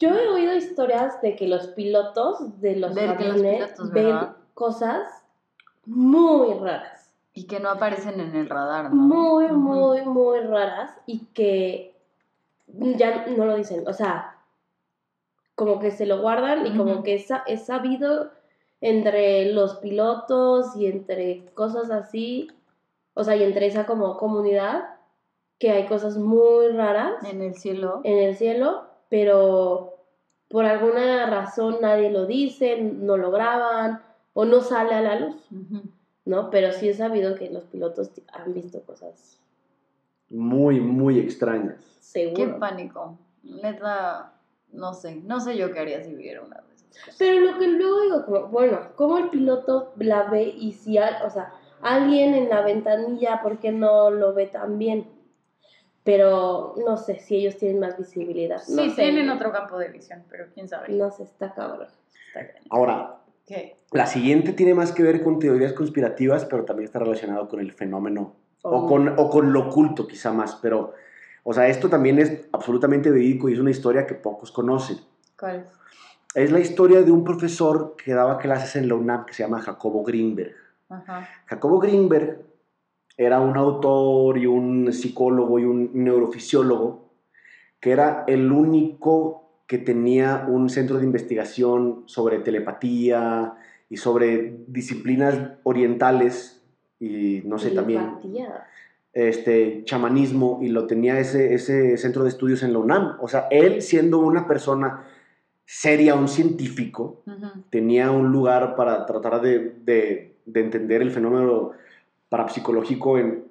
Yo 0.00 0.08
he 0.14 0.28
oído 0.28 0.54
historias 0.54 1.20
de 1.22 1.36
que 1.36 1.46
los 1.48 1.68
pilotos 1.68 2.60
de 2.60 2.76
los 2.76 2.94
Ver 2.94 3.16
que 3.16 3.24
los 3.24 3.34
aviones 3.36 3.64
pilotos, 3.72 3.92
ven 3.92 4.16
cosas 4.54 5.02
muy 5.84 6.54
raras. 6.54 7.14
Y 7.34 7.46
que 7.46 7.60
no 7.60 7.68
aparecen 7.70 8.18
en 8.20 8.34
el 8.34 8.48
radar, 8.48 8.90
¿no? 8.92 8.96
Muy, 8.96 9.48
muy, 9.52 10.02
muy 10.02 10.40
raras 10.40 10.90
y 11.06 11.26
que 11.26 11.94
ya 12.66 13.26
no 13.28 13.44
lo 13.44 13.54
dicen. 13.56 13.86
O 13.86 13.92
sea, 13.92 14.36
como 15.54 15.78
que 15.78 15.90
se 15.92 16.06
lo 16.06 16.20
guardan 16.20 16.66
y 16.66 16.76
como 16.76 17.02
que 17.02 17.14
es, 17.14 17.28
es 17.46 17.66
sabido 17.66 18.30
entre 18.80 19.52
los 19.52 19.76
pilotos 19.76 20.76
y 20.76 20.86
entre 20.86 21.44
cosas 21.54 21.90
así. 21.90 22.48
O 23.14 23.24
sea, 23.24 23.36
y 23.36 23.42
entre 23.42 23.66
esa 23.66 23.86
como 23.86 24.16
comunidad 24.16 24.94
que 25.58 25.70
hay 25.72 25.86
cosas 25.86 26.16
muy 26.16 26.68
raras 26.68 27.14
En 27.24 27.42
el 27.42 27.54
cielo. 27.56 28.00
en 28.04 28.18
el 28.18 28.36
cielo, 28.36 28.84
pero 29.08 29.96
por 30.48 30.64
alguna 30.64 31.26
razón 31.26 31.78
nadie 31.80 32.10
lo 32.10 32.26
dice, 32.26 32.80
no 32.80 33.16
lo 33.16 33.30
graban 33.32 34.00
o 34.34 34.44
no 34.44 34.60
sale 34.60 34.94
a 34.94 35.00
la 35.02 35.18
luz. 35.18 35.36
¿no? 36.24 36.50
Pero 36.50 36.72
sí 36.72 36.88
he 36.90 36.94
sabido 36.94 37.34
que 37.34 37.50
los 37.50 37.64
pilotos 37.64 38.10
han 38.32 38.54
visto 38.54 38.82
cosas 38.82 39.40
Muy, 40.30 40.78
muy 40.80 41.18
extrañas. 41.18 41.76
Qué 42.12 42.34
seguro. 42.36 42.58
pánico. 42.60 43.18
Neta, 43.42 44.32
no 44.72 44.92
sé. 44.94 45.16
No 45.16 45.40
sé 45.40 45.56
yo 45.56 45.72
qué 45.72 45.80
haría 45.80 46.02
si 46.02 46.10
viviera 46.14 46.42
una. 46.42 46.62
Pero 47.18 47.40
lo 47.40 47.58
que 47.58 47.68
luego 47.68 48.00
digo, 48.02 48.24
como, 48.26 48.48
bueno, 48.48 48.80
¿cómo 48.96 49.18
el 49.18 49.28
piloto 49.30 49.92
la 49.96 50.24
ve 50.24 50.42
y 50.44 50.72
si, 50.72 50.98
al- 50.98 51.24
o 51.26 51.30
sea, 51.30 51.52
alguien 51.82 52.34
en 52.34 52.48
la 52.48 52.62
ventanilla, 52.62 53.40
¿por 53.42 53.58
qué 53.58 53.70
no 53.72 54.10
lo 54.10 54.34
ve 54.34 54.46
tan 54.46 54.78
bien? 54.78 55.06
Pero 56.04 56.74
no 56.86 56.96
sé 56.96 57.18
si 57.20 57.36
ellos 57.36 57.56
tienen 57.58 57.80
más 57.80 57.98
visibilidad. 57.98 58.62
No 58.68 58.82
Sí, 58.82 58.90
sé. 58.90 59.02
tienen 59.02 59.28
otro 59.30 59.52
campo 59.52 59.78
de 59.78 59.88
visión, 59.88 60.24
pero 60.30 60.46
quién 60.54 60.68
sabe. 60.68 60.88
No 60.94 61.10
sé, 61.10 61.24
está 61.24 61.52
cabrón. 61.54 61.88
Está. 62.34 62.58
Ahora, 62.70 63.16
¿Qué? 63.46 63.76
la 63.92 64.06
siguiente 64.06 64.52
tiene 64.52 64.74
más 64.74 64.92
que 64.92 65.02
ver 65.02 65.22
con 65.22 65.38
teorías 65.38 65.72
conspirativas, 65.74 66.44
pero 66.46 66.64
también 66.64 66.86
está 66.86 66.98
relacionado 66.98 67.48
con 67.48 67.60
el 67.60 67.72
fenómeno 67.72 68.34
o, 68.62 68.70
Oh. 68.70 68.86
con, 68.88 69.08
o 69.18 69.28
con 69.30 69.52
lo 69.52 69.68
oculto 69.68 70.06
quizá 70.06 70.32
más, 70.32 70.56
pero, 70.56 70.94
o 71.44 71.52
sea, 71.52 71.68
esto 71.68 71.88
también 71.88 72.18
es 72.18 72.48
absolutamente 72.52 73.10
verídico 73.10 73.48
y 73.48 73.52
es 73.54 73.58
una 73.60 73.70
historia 73.70 74.06
que 74.06 74.14
pocos 74.14 74.50
conocen. 74.50 74.98
¿Cuál? 75.38 75.66
Es 76.34 76.52
la 76.52 76.60
historia 76.60 77.02
de 77.02 77.10
un 77.10 77.24
profesor 77.24 77.96
que 78.02 78.12
daba 78.12 78.38
clases 78.38 78.76
en 78.76 78.88
la 78.88 78.94
UNAM 78.94 79.26
que 79.26 79.32
se 79.32 79.42
llama 79.42 79.60
Jacobo 79.60 80.04
Greenberg. 80.04 80.54
Ajá. 80.88 81.28
Jacobo 81.46 81.78
Greenberg 81.78 82.42
era 83.16 83.40
un 83.40 83.56
autor 83.56 84.38
y 84.38 84.46
un 84.46 84.92
psicólogo 84.92 85.58
y 85.58 85.64
un 85.64 85.90
neurofisiólogo 85.92 87.08
que 87.80 87.92
era 87.92 88.24
el 88.26 88.50
único 88.52 89.48
que 89.66 89.78
tenía 89.78 90.46
un 90.48 90.70
centro 90.70 90.98
de 90.98 91.04
investigación 91.04 92.04
sobre 92.06 92.38
telepatía 92.38 93.54
y 93.90 93.96
sobre 93.96 94.64
disciplinas 94.66 95.52
orientales 95.62 96.62
y 97.00 97.42
no 97.44 97.58
sé, 97.58 97.70
también 97.70 98.18
este, 99.12 99.82
chamanismo 99.84 100.60
y 100.62 100.68
lo 100.68 100.86
tenía 100.86 101.18
ese, 101.18 101.54
ese 101.54 101.96
centro 101.96 102.22
de 102.22 102.28
estudios 102.28 102.62
en 102.62 102.72
la 102.72 102.78
UNAM. 102.78 103.16
O 103.20 103.28
sea, 103.28 103.48
él 103.50 103.82
siendo 103.82 104.18
una 104.18 104.46
persona 104.46 105.07
seria, 105.70 106.14
un 106.14 106.28
científico, 106.28 107.22
tenía 107.68 108.10
un 108.10 108.32
lugar 108.32 108.74
para 108.74 109.04
tratar 109.04 109.42
de, 109.42 109.74
de- 109.84 110.34
de 110.46 110.60
entender 110.60 111.02
el 111.02 111.10
fenómeno 111.10 111.72
parapsicológico 112.30 113.18
en, 113.18 113.44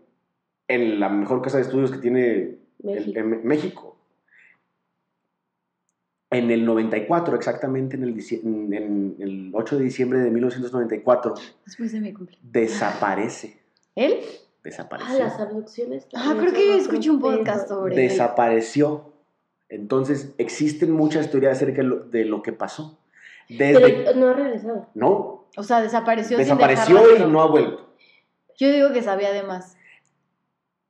en 0.68 1.00
la 1.00 1.10
mejor 1.10 1.44
casa 1.44 1.58
de 1.58 1.64
estudios 1.64 1.92
que 1.92 2.00
tiene 2.00 2.34
el- 2.34 2.58
México. 2.84 3.20
en 3.20 3.48
México. 3.48 3.98
En 6.32 6.50
el 6.50 6.66
94, 6.66 7.36
exactamente, 7.36 7.96
en 7.98 8.04
el, 8.04 8.20
en- 8.74 9.16
el 9.20 9.52
8 9.54 9.78
de 9.78 9.84
diciembre 9.84 10.20
de 10.20 10.32
1994, 10.32 11.36
Después 11.66 11.92
de 11.92 12.02
mi 12.02 12.14
cumpleaños. 12.14 12.52
desaparece. 12.52 13.60
¿Él? 13.96 14.16
Ah, 14.24 14.60
Desapareció. 14.64 15.20
las 15.20 15.40
abducciones. 15.40 16.08
Ah, 16.16 16.36
creo 16.38 16.52
que 16.52 16.76
escuché 16.78 17.10
un 17.12 17.22
podcast 17.22 17.70
sobre 17.70 17.96
Desapareció. 17.96 19.14
Entonces, 19.70 20.34
existen 20.38 20.92
muchas 20.92 21.30
teorías 21.30 21.58
acerca 21.58 21.78
de 21.82 21.88
lo, 21.88 22.00
de 22.06 22.26
lo 22.26 22.42
que 22.42 22.54
pasó. 22.54 23.00
Pero 23.58 23.80
Desde, 23.80 24.16
no 24.16 24.28
ha 24.30 24.34
regresado. 24.34 24.88
no, 24.94 25.46
O 25.56 25.64
sea, 25.64 25.82
desapareció 25.82 26.38
desapareció 26.38 27.00
sin 27.16 27.28
y 27.28 27.32
no 27.32 27.42
ha 27.42 27.48
vuelto. 27.48 27.94
Yo 28.58 28.72
digo 28.72 28.92
que 28.92 29.02
sabía 29.02 29.32
de 29.32 29.44
más. 29.44 29.78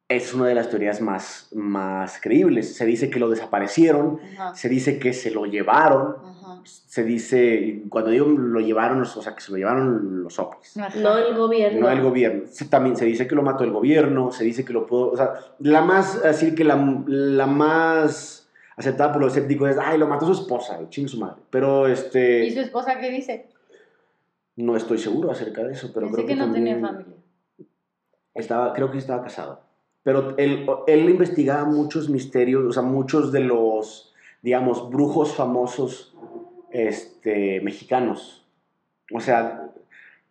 Es 0.10 0.34
una 0.34 0.48
de 0.48 0.56
las 0.56 0.70
teorías 0.70 1.02
más, 1.02 1.50
más 1.54 2.22
creíbles. 2.22 2.76
Se 2.76 2.86
dice 2.86 3.10
que 3.10 3.20
lo 3.20 3.30
desaparecieron, 3.30 4.20
Ajá. 4.38 4.56
se 4.56 4.70
dice 4.70 5.00
que 5.00 5.12
se 5.12 5.32
lo 5.32 5.46
llevaron, 5.46 6.16
Ajá. 6.24 6.62
se 6.64 7.04
dice, 7.04 7.84
cuando 7.90 8.10
digo 8.12 8.26
lo 8.26 8.62
llevaron, 8.62 9.02
o 9.02 9.06
sea, 9.06 9.36
que 9.36 9.42
se 9.42 9.52
lo 9.52 9.58
llevaron 9.58 10.24
los 10.24 10.40
ovnis. 10.40 10.78
Ajá. 10.78 10.98
No 10.98 11.18
el 11.18 11.36
gobierno. 11.36 11.82
No 11.82 11.90
el 11.90 12.02
gobierno. 12.02 12.44
Se- 12.50 12.66
También 12.66 12.96
se 12.96 13.04
dice 13.06 13.28
que 13.28 13.36
lo 13.36 13.44
mató 13.44 13.66
el 13.66 13.72
gobierno, 13.72 14.32
se 14.32 14.46
dice 14.46 14.64
que 14.64 14.72
lo 14.72 14.88
pudo... 14.88 15.12
O 15.12 15.18
sea, 15.18 15.34
la 15.60 15.82
más, 15.82 16.24
así 16.24 16.56
que 16.56 16.64
la, 16.64 17.04
la 17.08 17.46
más 17.48 18.47
aceptada 18.78 19.12
por 19.12 19.22
los 19.22 19.36
escépticos 19.36 19.72
es, 19.72 19.78
ay, 19.78 19.98
lo 19.98 20.08
mató 20.08 20.26
su 20.26 20.42
esposa, 20.42 20.80
chingue 20.90 21.10
su 21.10 21.20
madre. 21.20 21.42
Pero, 21.50 21.88
este... 21.88 22.46
¿Y 22.46 22.52
su 22.52 22.62
esposa 22.62 23.00
qué 23.00 23.10
dice? 23.10 23.48
No 24.56 24.78
estoy 24.78 25.00
seguro 25.00 25.32
acerca 25.32 25.64
de 25.64 25.74
eso, 25.74 25.92
pero 25.94 26.06
Pensé 26.06 26.16
creo 26.16 26.28
que, 26.28 26.34
que, 26.34 26.40
no 26.40 26.54
tenía 26.54 26.80
familia. 26.80 27.16
Estaba, 28.34 28.74
creo 28.74 28.92
que 28.92 29.00
estaba 29.00 29.24
casado. 29.24 29.62
Pero 30.04 30.38
él, 30.38 30.66
él 30.86 31.10
investigaba 31.10 31.66
muchos 31.66 32.08
misterios, 32.08 32.64
o 32.66 32.72
sea, 32.72 32.84
muchos 32.84 33.32
de 33.32 33.42
los, 33.42 34.14
digamos, 34.42 34.90
brujos 34.90 35.36
famosos 35.36 36.16
este, 36.72 37.60
mexicanos. 37.62 38.46
O 39.12 39.20
sea, 39.20 39.72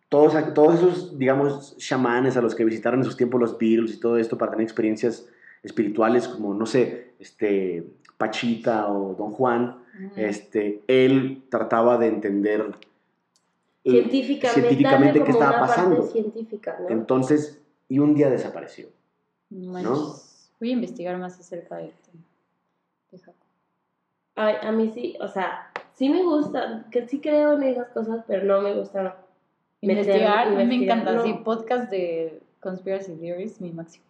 todos, 0.09 0.53
todos 0.53 0.75
esos, 0.75 1.19
digamos, 1.19 1.75
chamanes 1.77 2.37
a 2.37 2.41
los 2.41 2.55
que 2.55 2.63
visitaron 2.63 3.01
en 3.01 3.05
sus 3.05 3.17
tiempos 3.17 3.41
los 3.41 3.57
Beatles 3.57 3.93
y 3.93 3.99
todo 3.99 4.17
esto 4.17 4.37
para 4.37 4.51
tener 4.51 4.63
experiencias 4.63 5.27
espirituales 5.63 6.27
como, 6.27 6.53
no 6.53 6.65
sé, 6.65 7.13
este, 7.19 7.85
Pachita 8.17 8.87
o 8.91 9.13
Don 9.15 9.31
Juan, 9.31 9.77
este, 10.15 10.81
él 10.87 11.43
trataba 11.49 11.97
de 11.97 12.07
entender 12.07 12.73
Científicamente, 13.83 14.61
científicamente 14.61 15.23
qué 15.23 15.31
estaba 15.31 15.59
pasando. 15.61 16.09
¿no? 16.81 16.89
Entonces, 16.89 17.61
y 17.87 17.99
un 17.99 18.15
día 18.15 18.29
desapareció. 18.29 18.89
No. 19.49 20.15
Voy 20.59 20.69
a 20.69 20.73
investigar 20.73 21.17
más 21.17 21.39
acerca 21.39 21.77
de 21.77 21.85
esto. 21.87 22.09
De 23.11 23.17
Jacob. 23.19 23.35
Ay, 24.35 24.55
a 24.61 24.71
mí 24.71 24.91
sí, 24.93 25.15
o 25.21 25.27
sea, 25.29 25.71
sí 25.93 26.09
me 26.09 26.21
gusta, 26.23 26.85
que 26.91 27.07
sí 27.07 27.21
creo 27.21 27.53
en 27.53 27.63
esas 27.63 27.87
cosas, 27.89 28.23
pero 28.27 28.43
no 28.43 28.61
me 28.61 28.73
gusta. 28.75 29.01
meter- 29.81 29.99
Investigar, 29.99 30.47
a 30.47 30.49
mí 30.49 30.55
me 30.57 30.63
investigar, 30.63 30.97
encanta. 30.99 31.13
no. 31.13 31.23
Sí, 31.23 31.33
podcast 31.45 31.89
de 31.89 32.41
Conspiracy 32.59 33.13
Theories, 33.13 33.61
mi 33.61 33.71
máximo. 33.71 34.03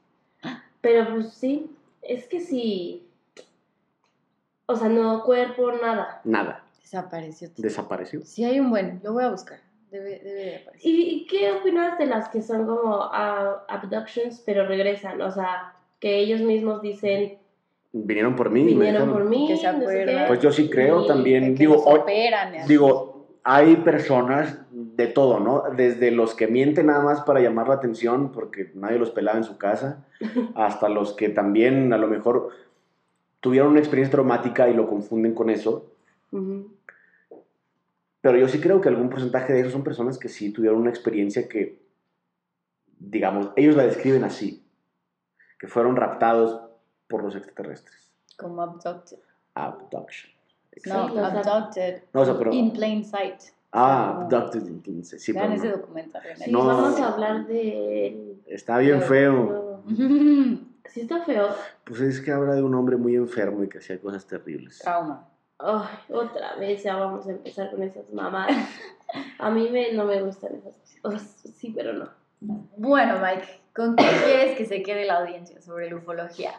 Pero 0.81 1.07
pues 1.13 1.33
sí, 1.33 1.69
es 2.01 2.25
que 2.27 2.39
sí. 2.39 3.03
O 4.67 4.75
sea, 4.75 4.89
no 4.89 5.23
cuerpo, 5.23 5.71
nada. 5.71 6.21
Nada. 6.23 6.63
Desapareció. 6.81 7.49
Desapareció. 7.57 8.21
Sí, 8.23 8.43
hay 8.45 8.59
un 8.59 8.69
buen. 8.69 8.99
Lo 9.03 9.13
voy 9.13 9.23
a 9.23 9.29
buscar. 9.29 9.59
Debe, 9.91 10.19
debe 10.19 10.43
de 10.43 10.55
aparecer. 10.57 10.89
¿Y, 10.91 11.01
y 11.09 11.25
qué 11.27 11.51
opinas 11.51 11.97
de 11.97 12.05
las 12.05 12.27
que 12.29 12.41
son 12.41 12.65
como 12.67 12.99
ah, 13.11 13.63
abductions, 13.69 14.41
pero 14.45 14.67
regresan? 14.67 15.21
O 15.21 15.31
sea, 15.31 15.73
que 15.99 16.17
ellos 16.19 16.41
mismos 16.41 16.81
dicen, 16.81 17.37
Vinieron 17.93 18.35
por 18.35 18.49
mí. 18.49 18.59
y 18.61 18.63
me 18.75 18.85
vinieron 18.85 19.07
dejaron. 19.07 19.13
por 19.13 19.23
mí, 19.29 19.47
Que 19.47 19.57
se 19.57 19.65
no 19.71 19.79
sé 19.79 19.85
qué. 19.85 20.01
acuerdan. 20.01 20.27
Pues 20.27 20.39
yo 20.41 20.51
sí 20.51 20.69
creo 20.69 21.03
Y 21.05 21.07
también. 21.07 21.53
Que 21.55 21.59
Digo, 21.59 21.83
hoy- 21.85 22.01
digo, 22.67 23.27
hay 23.43 23.77
personas 23.77 24.59
de 24.71 25.07
todo, 25.07 25.39
¿no? 25.39 25.63
Desde 25.75 26.11
los 26.11 26.35
que 26.35 26.47
mienten 26.47 26.87
nada 26.87 27.01
más 27.01 27.21
para 27.21 27.39
llamar 27.39 27.69
la 27.69 27.75
atención 27.75 28.31
porque 28.33 28.71
nadie 28.75 28.99
los 28.99 29.11
pelaba 29.11 29.37
en 29.37 29.45
su 29.45 29.57
casa, 29.57 30.05
hasta 30.55 30.89
los 30.89 31.13
que 31.13 31.29
también 31.29 31.93
a 31.93 31.97
lo 31.97 32.07
mejor 32.07 32.49
tuvieron 33.39 33.69
una 33.71 33.79
experiencia 33.79 34.11
traumática 34.11 34.69
y 34.69 34.73
lo 34.73 34.87
confunden 34.87 35.33
con 35.33 35.49
eso. 35.49 35.91
Ujú. 36.31 36.71
Pero 38.21 38.37
yo 38.37 38.47
sí 38.47 38.59
creo 38.59 38.81
que 38.81 38.89
algún 38.89 39.09
porcentaje 39.09 39.53
de 39.53 39.59
esos 39.61 39.71
son 39.71 39.83
personas 39.83 40.17
que 40.17 40.27
sí 40.29 40.51
tuvieron 40.51 40.79
una 40.79 40.89
experiencia 40.89 41.47
que, 41.47 41.79
digamos, 42.99 43.49
ellos 43.55 43.75
la 43.75 43.83
describen 43.83 44.23
así, 44.23 44.63
que 45.59 45.67
fueron 45.67 45.95
raptados 45.95 46.61
por 47.07 47.23
los 47.23 47.35
extraterrestres. 47.35 48.09
Como 48.37 48.61
abducted. 48.61 49.17
Abduction. 49.53 50.31
No, 50.85 51.03
abducted. 51.25 52.03
No, 52.13 52.21
o 52.21 52.25
sea, 52.25 52.37
pero- 52.37 52.51
In 52.53 52.71
plain 52.73 53.03
sight. 53.05 53.39
Ah, 53.71 54.21
abducted. 54.21 54.65
entonces, 54.67 55.21
Sí, 55.23 55.31
Vean 55.31 55.53
ese 55.53 55.69
no. 55.69 55.77
documental. 55.77 56.21
en 56.25 56.37
Sí, 56.37 56.51
No. 56.51 56.65
vamos 56.65 56.99
a 56.99 57.13
hablar 57.13 57.47
de... 57.47 58.35
Está 58.47 58.77
bien 58.79 58.99
Pero- 59.07 59.07
feo. 59.07 59.83
Sí 60.89 61.01
está 61.01 61.23
feo. 61.23 61.49
Pues 61.83 62.01
es 62.01 62.21
que 62.21 62.31
habla 62.31 62.55
de 62.55 62.63
un 62.63 62.73
hombre 62.75 62.97
muy 62.97 63.15
enfermo 63.15 63.63
y 63.63 63.69
que 63.69 63.77
hacía 63.79 63.99
cosas 63.99 64.25
terribles. 64.25 64.79
Trauma. 64.79 65.27
Ay, 65.59 65.97
otra 66.13 66.55
vez 66.55 66.83
ya 66.83 66.95
vamos 66.97 67.25
a 67.27 67.31
empezar 67.31 67.71
con 67.71 67.81
esas 67.83 68.09
mamadas. 68.13 68.55
A 69.39 69.49
mí 69.49 69.69
me, 69.71 69.93
no 69.93 70.05
me 70.05 70.21
gustan 70.21 70.55
esas 70.55 70.73
cosas. 70.73 70.99
O 71.03 71.11
sea, 71.43 71.51
sí, 71.53 71.73
pero 71.75 71.93
no. 71.93 72.09
Bueno, 72.77 73.15
Mike, 73.21 73.47
¿con 73.75 73.95
qué 73.95 74.05
quieres 74.25 74.57
que 74.57 74.65
se 74.65 74.83
quede 74.83 75.05
la 75.05 75.19
audiencia 75.21 75.61
sobre 75.61 75.89
la 75.89 75.95
ufología? 75.95 76.51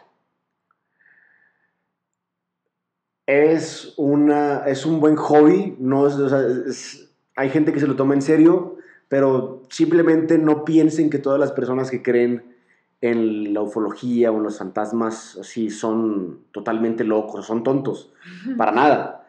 Es, 3.27 3.93
una, 3.97 4.65
es 4.65 4.85
un 4.85 4.99
buen 4.99 5.15
hobby, 5.15 5.75
no 5.79 6.07
es- 6.07 6.15
o 6.15 6.29
sea, 6.29 6.41
es- 6.67 7.11
hay 7.35 7.49
gente 7.49 7.71
que 7.71 7.79
se 7.79 7.87
lo 7.87 7.95
toma 7.95 8.15
en 8.15 8.21
serio, 8.23 8.77
pero 9.07 9.63
simplemente 9.69 10.37
no 10.37 10.65
piensen 10.65 11.09
que 11.09 11.19
todas 11.19 11.39
las 11.39 11.51
personas 11.51 11.91
que 11.91 12.01
creen 12.01 12.57
en 13.01 13.53
la 13.53 13.61
ufología 13.61 14.31
o 14.31 14.37
en 14.37 14.43
los 14.43 14.57
fantasmas 14.57 15.37
así 15.39 15.69
son 15.69 16.41
totalmente 16.51 17.03
locos, 17.03 17.45
son 17.45 17.63
tontos, 17.63 18.11
para 18.57 18.71
nada. 18.71 19.27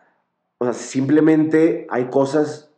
O 0.59 0.64
sea, 0.64 0.75
simplemente 0.75 1.87
hay 1.91 2.07
cosas 2.07 2.71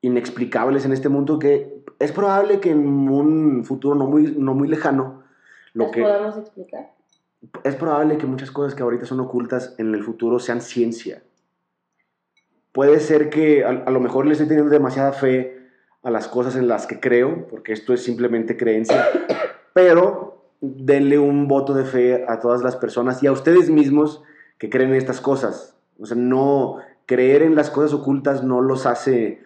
inexplicables 0.00 0.84
en 0.84 0.92
este 0.92 1.08
mundo 1.08 1.38
que 1.38 1.82
es 1.98 2.12
probable 2.12 2.60
que 2.60 2.70
en 2.70 3.08
un 3.08 3.64
futuro 3.64 3.94
no 3.94 4.06
muy, 4.06 4.34
no 4.36 4.54
muy 4.54 4.68
lejano, 4.68 5.22
lo 5.74 5.84
¿Las 5.84 5.92
que, 5.92 6.02
podemos 6.02 6.36
explicar? 6.36 6.92
es 7.62 7.74
probable 7.76 8.18
que 8.18 8.26
muchas 8.26 8.50
cosas 8.50 8.74
que 8.74 8.82
ahorita 8.82 9.06
son 9.06 9.20
ocultas 9.20 9.74
en 9.78 9.94
el 9.94 10.02
futuro 10.02 10.38
sean 10.38 10.60
ciencia. 10.60 11.22
Puede 12.72 13.00
ser 13.00 13.28
que 13.28 13.64
a, 13.64 13.68
a 13.68 13.90
lo 13.90 14.00
mejor 14.00 14.26
le 14.26 14.32
estoy 14.32 14.48
teniendo 14.48 14.70
demasiada 14.70 15.12
fe 15.12 15.62
a 16.02 16.10
las 16.10 16.26
cosas 16.26 16.56
en 16.56 16.68
las 16.68 16.86
que 16.86 16.98
creo, 16.98 17.46
porque 17.48 17.72
esto 17.72 17.92
es 17.92 18.02
simplemente 18.02 18.56
creencia, 18.56 19.06
pero 19.72 20.42
denle 20.60 21.18
un 21.18 21.48
voto 21.48 21.74
de 21.74 21.84
fe 21.84 22.24
a 22.28 22.40
todas 22.40 22.62
las 22.62 22.76
personas 22.76 23.22
y 23.22 23.26
a 23.26 23.32
ustedes 23.32 23.70
mismos 23.70 24.22
que 24.58 24.70
creen 24.70 24.90
en 24.90 24.96
estas 24.96 25.20
cosas. 25.20 25.76
O 26.00 26.06
sea, 26.06 26.16
no 26.16 26.78
creer 27.06 27.42
en 27.42 27.54
las 27.54 27.70
cosas 27.70 27.92
ocultas 27.92 28.44
no 28.44 28.60
los 28.60 28.86
hace 28.86 29.42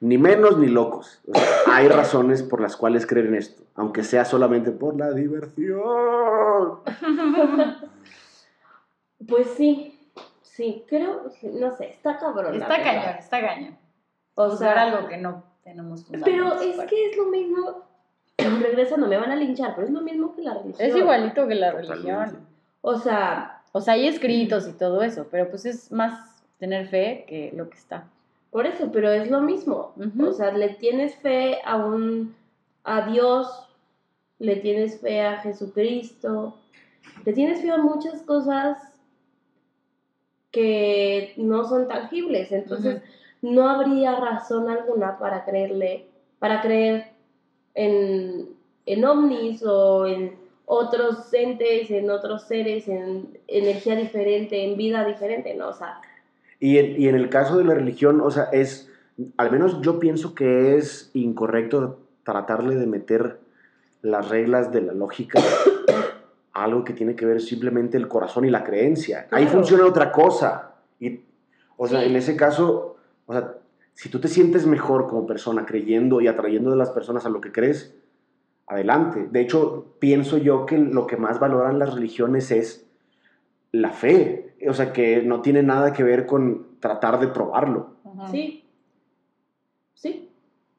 ni 0.00 0.18
menos 0.18 0.58
ni 0.58 0.68
locos. 0.68 1.20
O 1.26 1.34
sea, 1.34 1.46
hay 1.68 1.88
razones 1.88 2.42
por 2.42 2.60
las 2.60 2.76
cuales 2.76 3.06
creer 3.06 3.26
en 3.26 3.34
esto, 3.34 3.64
aunque 3.74 4.04
sea 4.04 4.24
solamente 4.24 4.70
por 4.70 4.96
la 4.96 5.12
diversión. 5.12 6.80
Pues 9.26 9.48
sí, 9.56 9.98
sí, 10.42 10.84
creo, 10.86 11.22
no 11.42 11.74
sé, 11.74 11.88
está 11.88 12.18
cabrón. 12.18 12.54
Está 12.54 12.82
cañón, 12.82 13.16
está 13.18 13.40
cañón. 13.40 13.78
O 14.34 14.54
sea, 14.54 14.72
algo 14.82 15.08
que 15.08 15.16
no 15.16 15.42
tenemos 15.64 16.06
Pero 16.24 16.60
es 16.60 16.76
para. 16.76 16.86
que 16.86 17.10
es 17.10 17.16
lo 17.16 17.24
mismo, 17.26 17.85
regresando, 18.38 19.06
me 19.06 19.16
van 19.16 19.30
a 19.30 19.36
linchar, 19.36 19.74
pero 19.74 19.86
es 19.86 19.92
lo 19.92 20.00
mismo 20.02 20.34
que 20.34 20.42
la 20.42 20.54
religión. 20.54 20.88
Es 20.88 20.96
igualito 20.96 21.46
que 21.48 21.54
la 21.54 21.72
Totalmente. 21.72 22.12
religión. 22.12 22.46
O 22.82 22.98
sea, 22.98 23.62
O 23.72 23.80
sea, 23.80 23.94
hay 23.94 24.06
escritos 24.06 24.68
y 24.68 24.72
todo 24.72 25.02
eso, 25.02 25.26
pero 25.30 25.48
pues 25.50 25.66
es 25.66 25.90
más 25.92 26.42
tener 26.58 26.86
fe 26.88 27.24
que 27.28 27.52
lo 27.54 27.68
que 27.68 27.76
está. 27.76 28.04
por 28.50 28.64
eso, 28.66 28.90
pero 28.92 29.10
es 29.10 29.30
lo 29.30 29.40
mismo. 29.42 29.92
Ujú. 29.96 30.28
O 30.28 30.32
sea, 30.32 30.52
le 30.52 30.70
tienes 30.70 31.14
fe 31.16 31.58
a 31.64 31.76
un 31.76 32.34
a 32.84 33.02
Dios, 33.10 33.68
le 34.38 34.56
tienes 34.56 35.00
fe 35.00 35.20
a 35.20 35.38
Jesucristo, 35.38 36.56
le 37.24 37.32
tienes 37.32 37.60
fe 37.60 37.70
a 37.70 37.76
muchas 37.78 38.22
cosas 38.22 38.78
que 40.52 41.34
no 41.36 41.64
son 41.64 41.88
tangibles. 41.88 42.52
Entonces, 42.52 43.02
no 43.42 43.68
habría 43.68 44.16
razón 44.16 44.70
alguna 44.70 45.18
para 45.18 45.44
creerle, 45.44 46.06
para 46.38 46.62
creer 46.62 47.08
en, 47.76 48.48
en 48.86 49.04
ovnis 49.04 49.62
o 49.64 50.06
en 50.06 50.32
otros 50.64 51.32
entes, 51.32 51.90
en 51.92 52.10
otros 52.10 52.42
seres, 52.48 52.88
en 52.88 53.38
energía 53.46 53.94
diferente, 53.94 54.64
en 54.64 54.76
vida 54.76 55.04
diferente, 55.04 55.54
¿no? 55.54 55.68
O 55.68 55.72
sea, 55.72 56.00
Y 56.58 56.78
en, 56.78 57.00
y 57.00 57.06
en 57.08 57.14
el 57.14 57.28
caso 57.28 57.56
de 57.56 57.64
la 57.64 57.74
religión, 57.74 58.20
o 58.20 58.30
sea, 58.32 58.44
es, 58.52 58.90
al 59.36 59.52
menos 59.52 59.80
yo 59.82 60.00
pienso 60.00 60.34
que 60.34 60.76
es 60.76 61.10
incorrecto 61.14 62.00
tratarle 62.24 62.74
de 62.74 62.86
meter 62.86 63.38
las 64.02 64.28
reglas 64.28 64.72
de 64.72 64.80
la 64.82 64.92
lógica 64.92 65.38
a 66.52 66.64
algo 66.64 66.82
que 66.84 66.92
tiene 66.94 67.14
que 67.14 67.26
ver 67.26 67.40
simplemente 67.40 67.96
el 67.98 68.08
corazón 68.08 68.44
y 68.46 68.50
la 68.50 68.64
creencia. 68.64 69.28
Ahí 69.30 69.44
Claro. 69.44 69.58
funciona 69.58 69.86
otra 69.86 70.10
cosa. 70.10 70.72
Y, 70.98 71.20
o 71.76 71.86
sea, 71.86 72.00
Sí. 72.00 72.06
en 72.06 72.16
ese 72.16 72.34
caso, 72.36 72.96
o 73.26 73.32
sea, 73.32 73.54
si 73.96 74.10
tú 74.10 74.20
te 74.20 74.28
sientes 74.28 74.66
mejor 74.66 75.08
como 75.08 75.26
persona 75.26 75.64
creyendo 75.64 76.20
y 76.20 76.28
atrayendo 76.28 76.70
de 76.70 76.76
las 76.76 76.90
personas 76.90 77.24
a 77.24 77.30
lo 77.30 77.40
que 77.40 77.50
crees, 77.50 77.96
adelante. 78.66 79.26
De 79.30 79.40
hecho, 79.40 79.86
pienso 79.98 80.36
yo 80.36 80.66
que 80.66 80.76
lo 80.76 81.06
que 81.06 81.16
más 81.16 81.40
valoran 81.40 81.78
las 81.78 81.94
religiones 81.94 82.50
es 82.50 82.86
la 83.72 83.92
fe. 83.92 84.54
O 84.68 84.74
sea, 84.74 84.92
que 84.92 85.22
no 85.22 85.40
tiene 85.40 85.62
nada 85.62 85.94
que 85.94 86.02
ver 86.02 86.26
con 86.26 86.78
tratar 86.78 87.18
de 87.18 87.28
probarlo. 87.28 87.96
Ujú. 88.04 88.26
sí, 88.30 88.64
sí, 89.94 90.30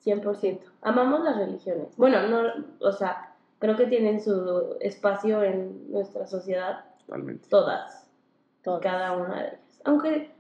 100%. 0.06 0.60
Amamos 0.84 1.24
las 1.24 1.38
religiones. 1.38 1.88
Bueno, 1.98 2.28
no, 2.28 2.66
o 2.82 2.92
sea, 2.92 3.34
creo 3.58 3.76
que 3.76 3.88
tienen 3.88 4.22
su 4.22 4.78
espacio 4.80 5.42
en 5.42 5.92
nuestra 5.92 6.28
sociedad, 6.28 6.86
Totalmente. 7.08 7.50
todas. 7.50 8.08
Todas. 8.64 8.82
cada 8.84 9.14
una 9.14 9.42
de 9.42 9.48
ellas. 9.48 9.82
Aunque 9.86 10.37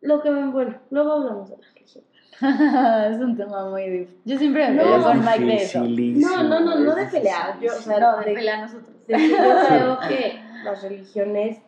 lo 0.00 0.22
que, 0.22 0.30
bueno, 0.30 0.78
luego 0.90 1.12
hablamos 1.12 1.50
de 1.50 1.56
la 1.56 1.66
religión. 1.74 2.04
es 3.12 3.18
un 3.20 3.36
tema 3.36 3.68
muy 3.68 3.88
difícil. 3.88 4.20
Yo 4.24 4.38
siempre 4.38 4.68
me 4.68 4.74
No, 4.76 4.82
peleo 4.84 5.02
con 5.02 5.24
Mike 5.24 5.44
de 5.44 5.54
eso. 5.56 5.80
No, 5.84 6.42
no, 6.44 6.60
no, 6.60 6.76
no 6.78 6.94
de 6.94 7.06
pelear, 7.06 7.58
yo, 7.60 7.72
o 7.72 7.80
sea, 7.80 7.98
No, 7.98 8.18
de 8.20 8.26
de- 8.26 8.34
pelea 8.34 8.60
nosotros. 8.62 8.86
de 9.06 9.14
que 9.16 9.28
yo 9.28 9.36
creo 9.68 9.98
que 10.08 10.40
las 10.64 10.82
religiones, 10.82 11.58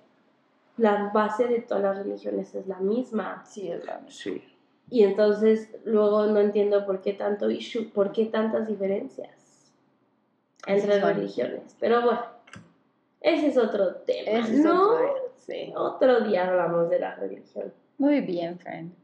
la 0.77 1.11
base 1.13 1.49
de 1.49 1.61
todas 1.61 1.83
las 1.83 1.99
religiones 1.99 2.55
es 2.55 2.67
la 2.69 2.79
misma. 2.79 3.43
Sí, 3.47 3.69
es 3.71 3.85
la 3.85 3.95
misma. 3.99 4.11
Sí. 4.11 4.45
Y 4.91 5.05
entonces 5.05 5.69
luego 5.85 6.27
no 6.27 6.41
entiendo 6.41 6.85
por 6.87 7.01
qué 7.01 7.13
tanto 7.15 7.51
issue, 7.51 7.91
por 7.93 8.13
qué 8.13 8.27
tantas 8.27 8.67
diferencias 8.69 9.73
entre 10.67 10.95
Sí, 10.95 11.01
religiones. 11.01 11.77
Pero 11.81 12.03
bueno, 12.03 12.21
ese 13.21 13.49
es 13.49 13.57
otro 13.57 13.95
tema. 13.97 14.39
Ese 14.41 14.55
es 14.55 14.59
no, 14.65 14.83
otro, 14.95 15.15
sí. 15.39 15.73
otro 15.77 16.21
día 16.23 16.47
hablamos 16.49 16.91
de 16.91 16.99
la 16.99 17.15
religión. 17.15 17.73
Muy 18.01 18.23
bien, 18.23 18.59
friend. 18.59 18.95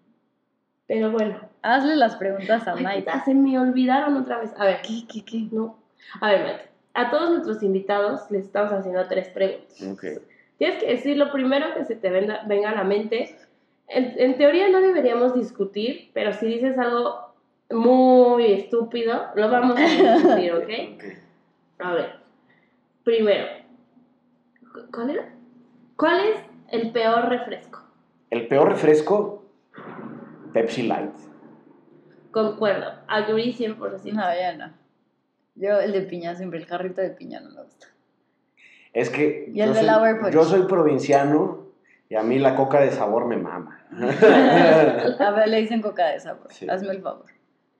Pero 0.87 1.11
bueno, 1.11 1.39
Hazle 1.61 1.97
las 1.97 2.17
preguntas 2.17 2.67
a 2.67 2.73
Ay, 2.75 3.01
puta, 3.01 3.23
se 3.27 3.35
me 3.35 3.59
olvidaron 3.59 4.17
otra 4.17 4.39
vez. 4.39 4.55
A 4.57 4.65
ver, 4.65 4.81
¿Qué, 4.81 5.07
qué, 5.07 5.23
qué? 5.23 5.47
No. 5.53 5.77
A 6.21 6.31
ver, 6.31 6.43
Maite. 6.45 6.63
A 6.95 7.11
todos 7.11 7.29
nuestros 7.29 7.63
invitados 7.63 8.31
les 8.31 8.47
estamos 8.47 8.73
haciendo 8.73 9.07
tres 9.07 9.29
preguntas. 9.29 9.83
Ok. 9.83 10.05
Tienes 10.57 10.83
que 10.83 10.87
decir 10.87 11.19
lo 11.19 11.31
primero 11.31 11.75
que 11.75 11.85
se 11.85 11.95
te 11.95 12.09
venga, 12.09 12.41
venga 12.47 12.71
a 12.71 12.75
la 12.75 12.85
mente. 12.85 13.37
En, 13.89 14.15
en 14.19 14.39
teoría 14.39 14.71
no 14.71 14.81
deberíamos 14.81 15.35
discutir, 15.35 16.11
pero 16.15 16.33
si 16.33 16.47
dices 16.47 16.79
algo 16.79 17.35
muy 17.71 18.51
estúpido, 18.53 19.27
lo 19.35 19.51
vamos 19.51 19.77
a 19.79 19.83
discutir, 19.83 20.53
¿ok? 20.55 20.69
Ok. 20.97 21.05
A 21.81 21.93
ver. 21.93 22.13
Primero. 23.05 23.47
¿cu- 24.73 24.91
¿Cuál 24.91 25.11
era? 25.11 25.29
¿Cuál 25.97 26.21
es 26.29 26.37
el 26.71 26.93
peor 26.93 27.29
refresco? 27.29 27.83
El 28.31 28.49
peor 28.49 28.69
refresco, 28.71 29.45
Pepsi 30.53 30.83
Light. 30.83 31.13
Concuerdo. 32.31 32.87
Agree 33.09 33.55
100%. 33.55 34.13
No, 34.13 34.23
ya 34.35 34.57
no. 34.57 34.73
Yo 35.55 35.81
el 35.81 35.93
de 35.93 36.03
piña, 36.03 36.35
siempre 36.35 36.59
el 36.59 36.67
carrito 36.67 37.01
de 37.01 37.11
piña 37.11 37.41
no 37.41 37.51
me 37.51 37.63
gusta. 37.63 37.87
Es 38.93 39.11
que 39.11 39.51
Y 39.55 39.61
el 39.61 39.69
yo, 39.69 39.75
de 39.75 39.81
soy, 39.81 39.89
Lower 39.89 40.21
Punch. 40.21 40.33
yo 40.33 40.45
soy 40.45 40.63
provinciano 40.67 41.67
y 42.09 42.15
a 42.15 42.23
mí 42.23 42.39
la 42.39 42.55
coca 42.57 42.81
de 42.81 42.91
sabor 42.91 43.27
me 43.27 43.37
mama. 43.37 43.81
A 45.19 45.31
ver, 45.31 45.49
le 45.49 45.59
dicen 45.59 45.81
coca 45.83 46.07
de 46.09 46.21
sabor. 46.21 46.47
Sí. 46.51 46.69
Hazme 46.69 46.91
el 46.93 47.03
favor. 47.03 47.27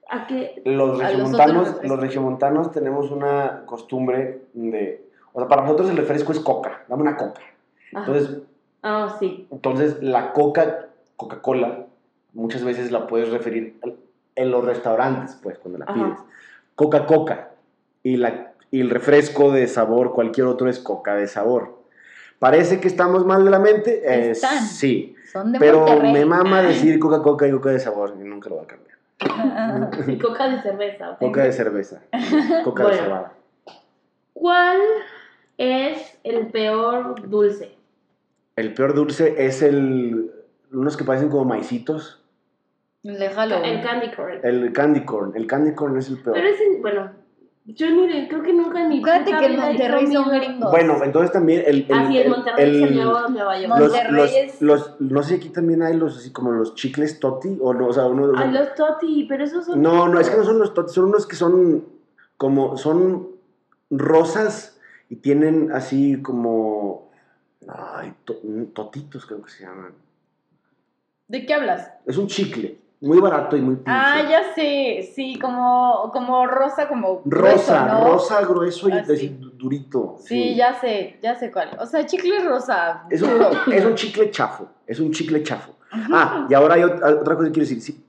¿A 0.09 0.25
qué? 0.25 0.61
Los 0.65 0.99
A 1.01 1.11
los 1.11 1.29
otros 1.29 1.31
regiomontanos, 1.31 1.57
refrescos. 1.67 1.89
los 1.89 1.99
regiomontanos 1.99 2.71
tenemos 2.71 3.11
una 3.11 3.63
costumbre 3.65 4.41
de... 4.53 5.05
O 5.33 5.39
sea, 5.39 5.47
para 5.47 5.63
nosotros 5.63 5.89
el 5.89 5.97
refresco 5.97 6.31
es 6.31 6.39
coca. 6.39 6.83
Dame 6.87 7.01
una 7.03 7.17
coca. 7.17 7.41
Entonces, 7.91 8.39
ah, 8.87 9.15
sí. 9.19 9.47
entonces 9.51 10.01
la 10.01 10.33
coca, 10.33 10.87
Coca-Cola, 11.15 11.85
muchas 12.33 12.63
veces 12.63 12.91
la 12.91 13.07
puedes 13.07 13.29
referir 13.29 13.79
en 14.35 14.51
los 14.51 14.63
restaurantes, 14.63 15.37
pues, 15.41 15.57
cuando 15.59 15.79
la 15.79 15.85
Ajá. 15.85 15.93
pides. 15.93 16.19
Coca-Coca. 16.75 17.49
Y, 18.03 18.17
la, 18.17 18.53
y 18.71 18.81
el 18.81 18.89
refresco 18.89 19.51
de 19.51 19.67
sabor, 19.67 20.13
cualquier 20.13 20.47
otro 20.47 20.69
es 20.69 20.79
coca 20.79 21.15
de 21.15 21.27
sabor. 21.27 21.75
Parece 22.39 22.79
que 22.79 22.87
estamos 22.87 23.25
mal 23.25 23.43
de 23.43 23.49
la 23.51 23.59
mente. 23.59 24.01
eh, 24.05 24.31
Están. 24.31 24.61
sí. 24.63 25.15
Son 25.31 25.51
de 25.51 25.59
Pero 25.59 25.79
Monterrey. 25.79 26.13
me 26.13 26.25
mama 26.25 26.61
decir 26.61 26.99
Coca-Coca 26.99 27.47
y 27.47 27.51
coca 27.51 27.71
de 27.71 27.79
sabor. 27.79 28.15
Y 28.19 28.23
nunca 28.23 28.49
lo 28.49 28.57
voy 28.57 28.65
a 28.65 28.67
cambiar. 28.67 28.97
Y 30.07 30.17
coca 30.19 30.47
de 30.47 30.61
cerveza. 30.61 31.11
¿ok? 31.11 31.19
Coca 31.19 31.43
de 31.43 31.51
cerveza. 31.51 32.01
Coca 32.63 32.87
de 32.87 32.93
cebada. 32.97 33.33
¿Cuál 34.33 34.77
es 35.57 36.17
el 36.23 36.47
peor 36.47 37.27
dulce? 37.27 37.75
El 38.57 38.73
peor 38.73 38.93
dulce 38.95 39.35
es 39.45 39.61
el. 39.61 40.31
Unos 40.73 40.97
que 40.97 41.03
parecen 41.05 41.29
como 41.29 41.45
maicitos. 41.45 42.21
El 43.03 43.19
de 43.19 43.29
Halloween. 43.29 43.65
El 43.77 43.81
candy 43.83 44.11
corn. 44.11 44.39
El 44.43 44.73
candy 44.73 45.05
corn. 45.05 45.31
El 45.35 45.47
candy 45.47 45.73
corn 45.75 45.97
es 45.97 46.09
el 46.09 46.17
peor. 46.17 46.35
Pero 46.35 46.49
ese, 46.49 46.63
bueno, 46.81 47.11
yo 47.65 47.89
ni 47.91 48.07
de- 48.07 48.27
creo 48.27 48.41
que 48.41 48.51
nunca 48.53 48.81
en 48.81 48.89
mi 48.89 48.97
Acuérdate 48.99 49.31
que 49.37 49.45
en 49.45 49.57
Monterrey 49.59 50.07
son 50.11 50.29
gringos. 50.31 50.71
Bueno, 50.71 51.01
entonces 51.03 51.31
también 51.31 51.63
el. 51.67 51.85
el, 51.87 51.93
Así 51.97 52.17
en 52.17 52.23
el- 52.23 52.29
Monterrey 52.31 52.75
es 52.83 52.89
el 52.89 52.95
Nueva 52.95 53.59
York. 53.59 53.69
los, 53.69 53.79
Monterrey 53.91 54.11
los, 54.13 54.33
es- 54.35 54.61
los- 54.61 54.99
no 55.01 55.21
sé 55.21 55.29
si 55.29 55.35
aquí 55.35 55.49
también 55.49 55.83
hay 55.83 55.95
los 55.95 56.17
así 56.17 56.31
como 56.33 56.51
los 56.51 56.73
chicles 56.73 57.19
toti 57.19 57.57
o 57.61 57.73
no, 57.75 57.87
o 57.87 57.93
sea, 57.93 58.05
uno, 58.07 58.31
Ay, 58.35 58.51
los 58.51 58.73
toti, 58.73 59.25
pero 59.29 59.43
esos 59.43 59.65
son... 59.67 59.81
no, 59.83 60.07
no, 60.09 60.19
es 60.19 60.29
que 60.31 60.35
no 60.37 60.43
son 60.43 60.57
los 60.57 60.73
toti, 60.73 60.91
son 60.93 61.05
unos 61.05 61.27
que 61.27 61.35
son 61.35 61.85
como, 62.37 62.75
son 62.75 63.27
rosas 63.91 64.79
y 65.09 65.17
tienen 65.17 65.71
así 65.71 66.21
como, 66.21 67.06
ay, 67.67 68.13
to- 68.25 68.39
totitos 68.73 69.25
creo 69.25 69.41
que 69.41 69.49
se 69.51 69.63
llaman. 69.63 69.93
¿De 71.27 71.45
qué 71.45 71.53
hablas? 71.53 71.91
Es 72.05 72.17
un 72.17 72.27
chicle, 72.27 72.77
muy 73.01 73.19
barato 73.19 73.57
y 73.57 73.61
muy 73.61 73.75
pinche. 73.75 73.91
Ah, 73.91 74.21
ya 74.29 74.53
sé. 74.53 75.11
Sí, 75.13 75.37
como, 75.39 76.09
como 76.13 76.47
rosa, 76.47 76.87
como 76.87 77.21
Rosa, 77.25 77.85
grueso, 77.85 77.85
¿no? 77.99 78.03
rosa, 78.13 78.41
grueso 78.45 78.89
y 78.89 78.93
Ah, 78.93 79.03
sí. 79.05 79.37
durito. 79.55 80.15
Sí, 80.19 80.55
ya 80.55 80.73
sé, 80.79 81.19
ya 81.21 81.35
sé 81.35 81.51
cuál. 81.51 81.77
O 81.79 81.85
sea, 81.85 82.05
chicle 82.05 82.39
rosa. 82.43 83.05
Es 83.09 83.21
un, 83.21 83.29
es 83.73 83.83
un 83.85 83.95
chicle 83.95 84.31
chafo, 84.31 84.67
es 84.85 84.99
un 84.99 85.11
chicle 85.11 85.43
chafo. 85.43 85.73
Ah, 85.91 86.47
y 86.49 86.53
ahora 86.53 86.75
hay 86.75 86.81
ot- 86.83 87.19
otra 87.21 87.35
cosa 87.35 87.47
que 87.47 87.53
quiero 87.53 87.67
decir. 87.67 87.81
Sí, 87.81 88.03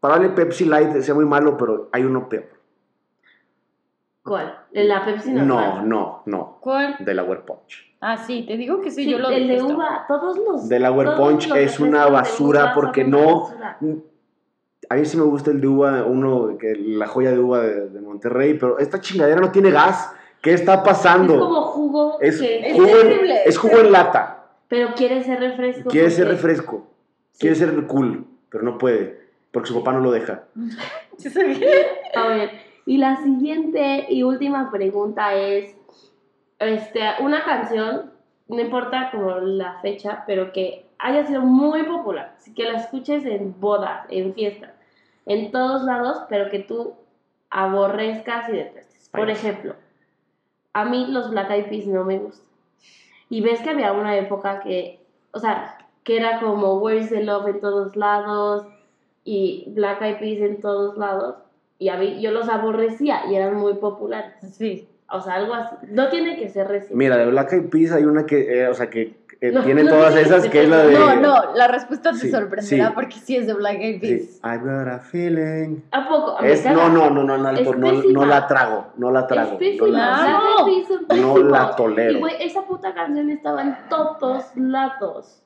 probable 0.00 0.30
Pepsi 0.30 0.64
Light 0.64 0.96
sea 1.00 1.14
muy 1.14 1.24
malo, 1.24 1.56
pero 1.56 1.88
hay 1.92 2.02
uno 2.04 2.28
peor. 2.28 2.46
¿Cuál? 4.22 4.58
¿En 4.72 4.88
la 4.88 5.04
Pepsi 5.04 5.30
No, 5.32 5.44
normal? 5.44 5.88
no, 5.88 6.22
no. 6.26 6.58
¿Cuál? 6.60 6.96
Delaware 6.98 7.42
Punch. 7.44 7.93
Ah, 8.06 8.18
sí, 8.18 8.44
te 8.46 8.58
digo 8.58 8.82
que 8.82 8.90
sí, 8.90 9.04
Sí, 9.04 9.10
yo 9.10 9.18
lo 9.18 9.30
el 9.30 9.48
de 9.48 9.62
uva, 9.62 10.04
todos 10.06 10.36
los. 10.36 10.68
Delaware 10.68 11.08
todos 11.10 11.20
Punch 11.46 11.56
es 11.56 11.80
una 11.80 12.04
basura 12.06 12.72
porque 12.74 13.02
no- 13.02 13.44
basura. 13.44 13.78
A 14.90 14.94
mí 14.96 15.04
sí 15.06 15.16
me 15.16 15.22
gusta 15.24 15.50
el 15.50 15.62
de 15.62 15.66
uva, 15.66 16.04
uno, 16.04 16.58
que 16.58 16.74
la 16.76 17.06
joya 17.06 17.30
de 17.32 17.38
uva 17.38 17.60
de, 17.60 17.88
de 17.88 18.00
Monterrey, 18.02 18.58
pero 18.58 18.78
esta 18.78 19.00
chingadera 19.00 19.40
no 19.40 19.50
tiene 19.50 19.70
gas. 19.70 20.12
¿Qué 20.42 20.52
está 20.52 20.74
Es 20.74 20.80
pasando? 20.80 21.40
como 21.40 21.62
jugo. 21.62 22.18
Es, 22.20 22.38
que- 22.38 22.58
Es 22.68 22.74
jugo, 22.74 22.88
en, 22.88 23.08
terrible. 23.08 23.40
es 23.46 23.56
jugo 23.56 23.78
en 23.78 23.90
lata. 23.92 24.44
Pero 24.68 24.92
quiere 24.94 25.24
ser 25.24 25.40
refresco. 25.40 25.88
Quiere 25.88 26.10
ser 26.10 26.28
refresco. 26.28 26.86
Quiere 27.38 27.56
ser 27.56 27.86
cool, 27.86 28.26
pero 28.50 28.62
no 28.62 28.76
puede. 28.76 29.24
Porque 29.50 29.68
su 29.68 29.74
papá 29.78 29.92
no 29.92 30.00
lo 30.00 30.10
deja. 30.10 30.42
A 32.14 32.26
ver, 32.28 32.50
y 32.84 32.98
la 32.98 33.16
siguiente 33.22 34.06
y 34.10 34.22
última 34.22 34.70
pregunta 34.70 35.34
es, 35.34 35.74
este, 36.58 37.00
una 37.20 37.44
canción, 37.44 38.12
no 38.48 38.60
importa 38.60 39.10
como 39.10 39.30
la 39.36 39.80
fecha, 39.80 40.24
pero 40.26 40.52
que 40.52 40.86
haya 40.98 41.26
sido 41.26 41.42
muy 41.42 41.82
popular, 41.84 42.36
que 42.54 42.64
la 42.64 42.78
escuches 42.78 43.24
en 43.24 43.58
bodas, 43.60 44.06
en 44.08 44.34
fiestas, 44.34 44.72
en 45.26 45.50
todos 45.50 45.84
lados, 45.84 46.22
pero 46.28 46.50
que 46.50 46.60
tú 46.60 46.94
aborrezcas 47.50 48.48
y 48.48 48.52
detestes. 48.52 49.08
Por 49.10 49.30
ejemplo, 49.30 49.74
a 50.72 50.84
mí 50.84 51.06
los 51.08 51.30
Black 51.30 51.50
Eyed 51.50 51.68
Peas 51.68 51.86
no 51.86 52.04
me 52.04 52.18
gustan. 52.18 52.48
Y 53.30 53.40
ves 53.40 53.60
que 53.60 53.70
había 53.70 53.92
una 53.92 54.16
época 54.16 54.60
que, 54.60 55.00
o 55.32 55.38
sea, 55.38 55.78
que 56.02 56.16
era 56.16 56.40
como 56.40 56.78
Where's 56.78 57.10
the 57.10 57.22
Love 57.22 57.48
en 57.48 57.60
todos 57.60 57.96
lados 57.96 58.66
y 59.24 59.64
Black 59.68 60.02
Eyed 60.02 60.18
Peas 60.18 60.40
en 60.40 60.60
todos 60.60 60.96
lados. 60.98 61.36
Y 61.78 61.88
a 61.88 61.96
mí, 61.96 62.20
yo 62.20 62.30
los 62.30 62.48
aborrecía 62.48 63.26
y 63.26 63.34
eran 63.34 63.56
muy 63.56 63.74
populares. 63.74 64.34
Sí. 64.52 64.88
O 65.14 65.20
sea, 65.20 65.34
algo 65.34 65.54
así. 65.54 65.76
No 65.90 66.08
tiene 66.08 66.36
que 66.36 66.48
ser 66.48 66.66
reciente. 66.68 66.96
Mira, 66.96 67.16
de 67.16 67.26
Black 67.26 67.52
Eyed 67.52 67.68
Peas 67.70 67.92
hay 67.92 68.04
una 68.04 68.26
que, 68.26 68.62
eh, 68.62 68.68
o 68.68 68.74
sea, 68.74 68.90
que 68.90 69.22
eh, 69.40 69.50
No, 69.52 69.62
tiene 69.62 69.84
no 69.84 69.90
todas 69.90 70.14
tiene 70.14 70.28
esas, 70.28 70.42
que 70.44 70.50
que 70.50 70.62
es 70.62 70.68
la 70.68 70.78
de... 70.84 70.92
No, 70.98 71.16
no, 71.16 71.54
la 71.54 71.68
respuesta 71.68 72.12
te 72.12 72.18
Sí, 72.18 72.30
sorprenderá 72.30 72.88
sí. 72.88 72.92
porque 72.94 73.14
sí 73.16 73.36
es 73.36 73.46
de 73.46 73.54
Black 73.54 73.76
Eyed 73.78 74.00
Sí, 74.00 74.16
Peas. 74.40 74.40
I 74.42 74.58
got 74.64 74.88
a 74.88 74.98
feeling. 75.00 75.82
¿A 75.92 76.08
poco? 76.08 76.38
Es, 76.42 76.64
no, 76.64 76.88
no, 76.88 77.10
no, 77.10 77.22
no, 77.24 77.36
no, 77.38 77.50
Es 77.50 77.64
no, 77.76 77.92
no, 77.92 78.02
no 78.02 78.24
la 78.26 78.46
trago, 78.46 78.86
no 78.96 79.10
la 79.10 79.20
Es 79.20 79.26
trago. 79.28 79.52
no 79.52 79.58
pésima. 79.58 79.88
la- 79.88 80.86
son 80.88 81.20
No 81.20 81.38
la 81.38 81.76
tolero. 81.76 82.12
Y 82.12 82.20
güey, 82.20 82.34
esa 82.40 82.62
puta 82.62 82.94
canción 82.94 83.30
estaba 83.30 83.62
en 83.62 83.76
todos 83.88 84.46
lados. 84.56 85.42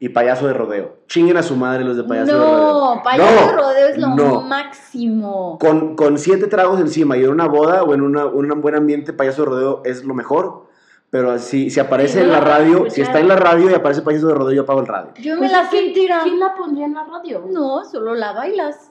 Y 0.00 0.08
payaso 0.10 0.46
de 0.46 0.52
rodeo. 0.52 0.96
Chinguen 1.06 1.36
a 1.36 1.42
su 1.42 1.56
madre 1.56 1.84
los 1.84 1.96
de 1.96 2.04
payaso 2.04 2.32
de 2.32 2.44
rodeo. 2.44 2.94
No, 2.96 3.02
payaso 3.02 3.46
de 3.46 3.52
No, 3.52 3.56
rodeo 3.62 3.88
es 3.88 3.98
lo 3.98 4.08
no. 4.08 4.40
máximo. 4.42 5.58
Con, 5.60 5.96
con 5.96 6.18
siete 6.18 6.46
tragos 6.48 6.80
encima 6.80 7.16
y 7.16 7.24
en 7.24 7.30
una 7.30 7.46
boda 7.46 7.82
o 7.84 7.94
en 7.94 8.02
una, 8.02 8.26
un 8.26 8.60
buen 8.60 8.74
ambiente, 8.74 9.12
payaso 9.12 9.42
de 9.42 9.48
rodeo 9.48 9.82
es 9.84 10.04
lo 10.04 10.14
mejor. 10.14 10.64
Pero 11.10 11.38
si, 11.38 11.70
si 11.70 11.78
aparece 11.78 12.14
Sí, 12.14 12.18
no 12.18 12.24
en 12.24 12.30
la 12.32 12.40
radio, 12.40 12.90
si 12.90 13.00
está 13.00 13.20
en 13.20 13.28
la 13.28 13.36
radio 13.36 13.70
y 13.70 13.74
aparece 13.74 14.02
payaso 14.02 14.26
de 14.26 14.34
rodeo, 14.34 14.52
yo 14.52 14.62
apago 14.62 14.80
el 14.80 14.86
radio. 14.88 15.12
Yo 15.20 15.34
me 15.34 15.38
Pues 15.38 15.52
la 15.52 15.70
sentirá. 15.70 16.20
¿Quién 16.24 16.40
la 16.40 16.54
pondría 16.54 16.86
en 16.86 16.94
la 16.94 17.04
radio? 17.04 17.44
No, 17.48 17.84
solo 17.84 18.14
la 18.14 18.32
bailas. 18.32 18.90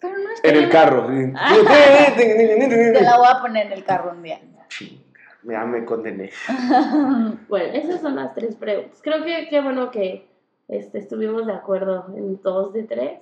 Pero 0.00 0.14
no 0.18 0.30
es 0.30 0.40
En 0.44 0.56
el 0.56 0.68
carro. 0.68 1.08
sí. 1.08 1.32
te 2.16 3.00
la 3.02 3.18
voy 3.18 3.26
a 3.28 3.40
poner 3.40 3.66
en 3.66 3.72
el 3.72 3.84
carro 3.84 4.12
un 4.12 4.22
día. 4.22 4.40
Chinga, 4.68 5.01
Ya 5.44 5.64
me 5.64 5.84
condené. 5.84 6.30
Bueno, 7.48 7.72
esas 7.74 8.00
son 8.00 8.16
las 8.16 8.34
tres 8.34 8.56
preguntas. 8.56 9.00
Creo 9.02 9.24
que 9.24 9.48
qué 9.48 9.60
bueno 9.60 9.90
que 9.90 10.26
este, 10.68 10.98
estuvimos 10.98 11.46
de 11.46 11.52
acuerdo 11.52 12.06
en 12.16 12.40
dos 12.42 12.72
de 12.72 12.84
tres. 12.84 13.20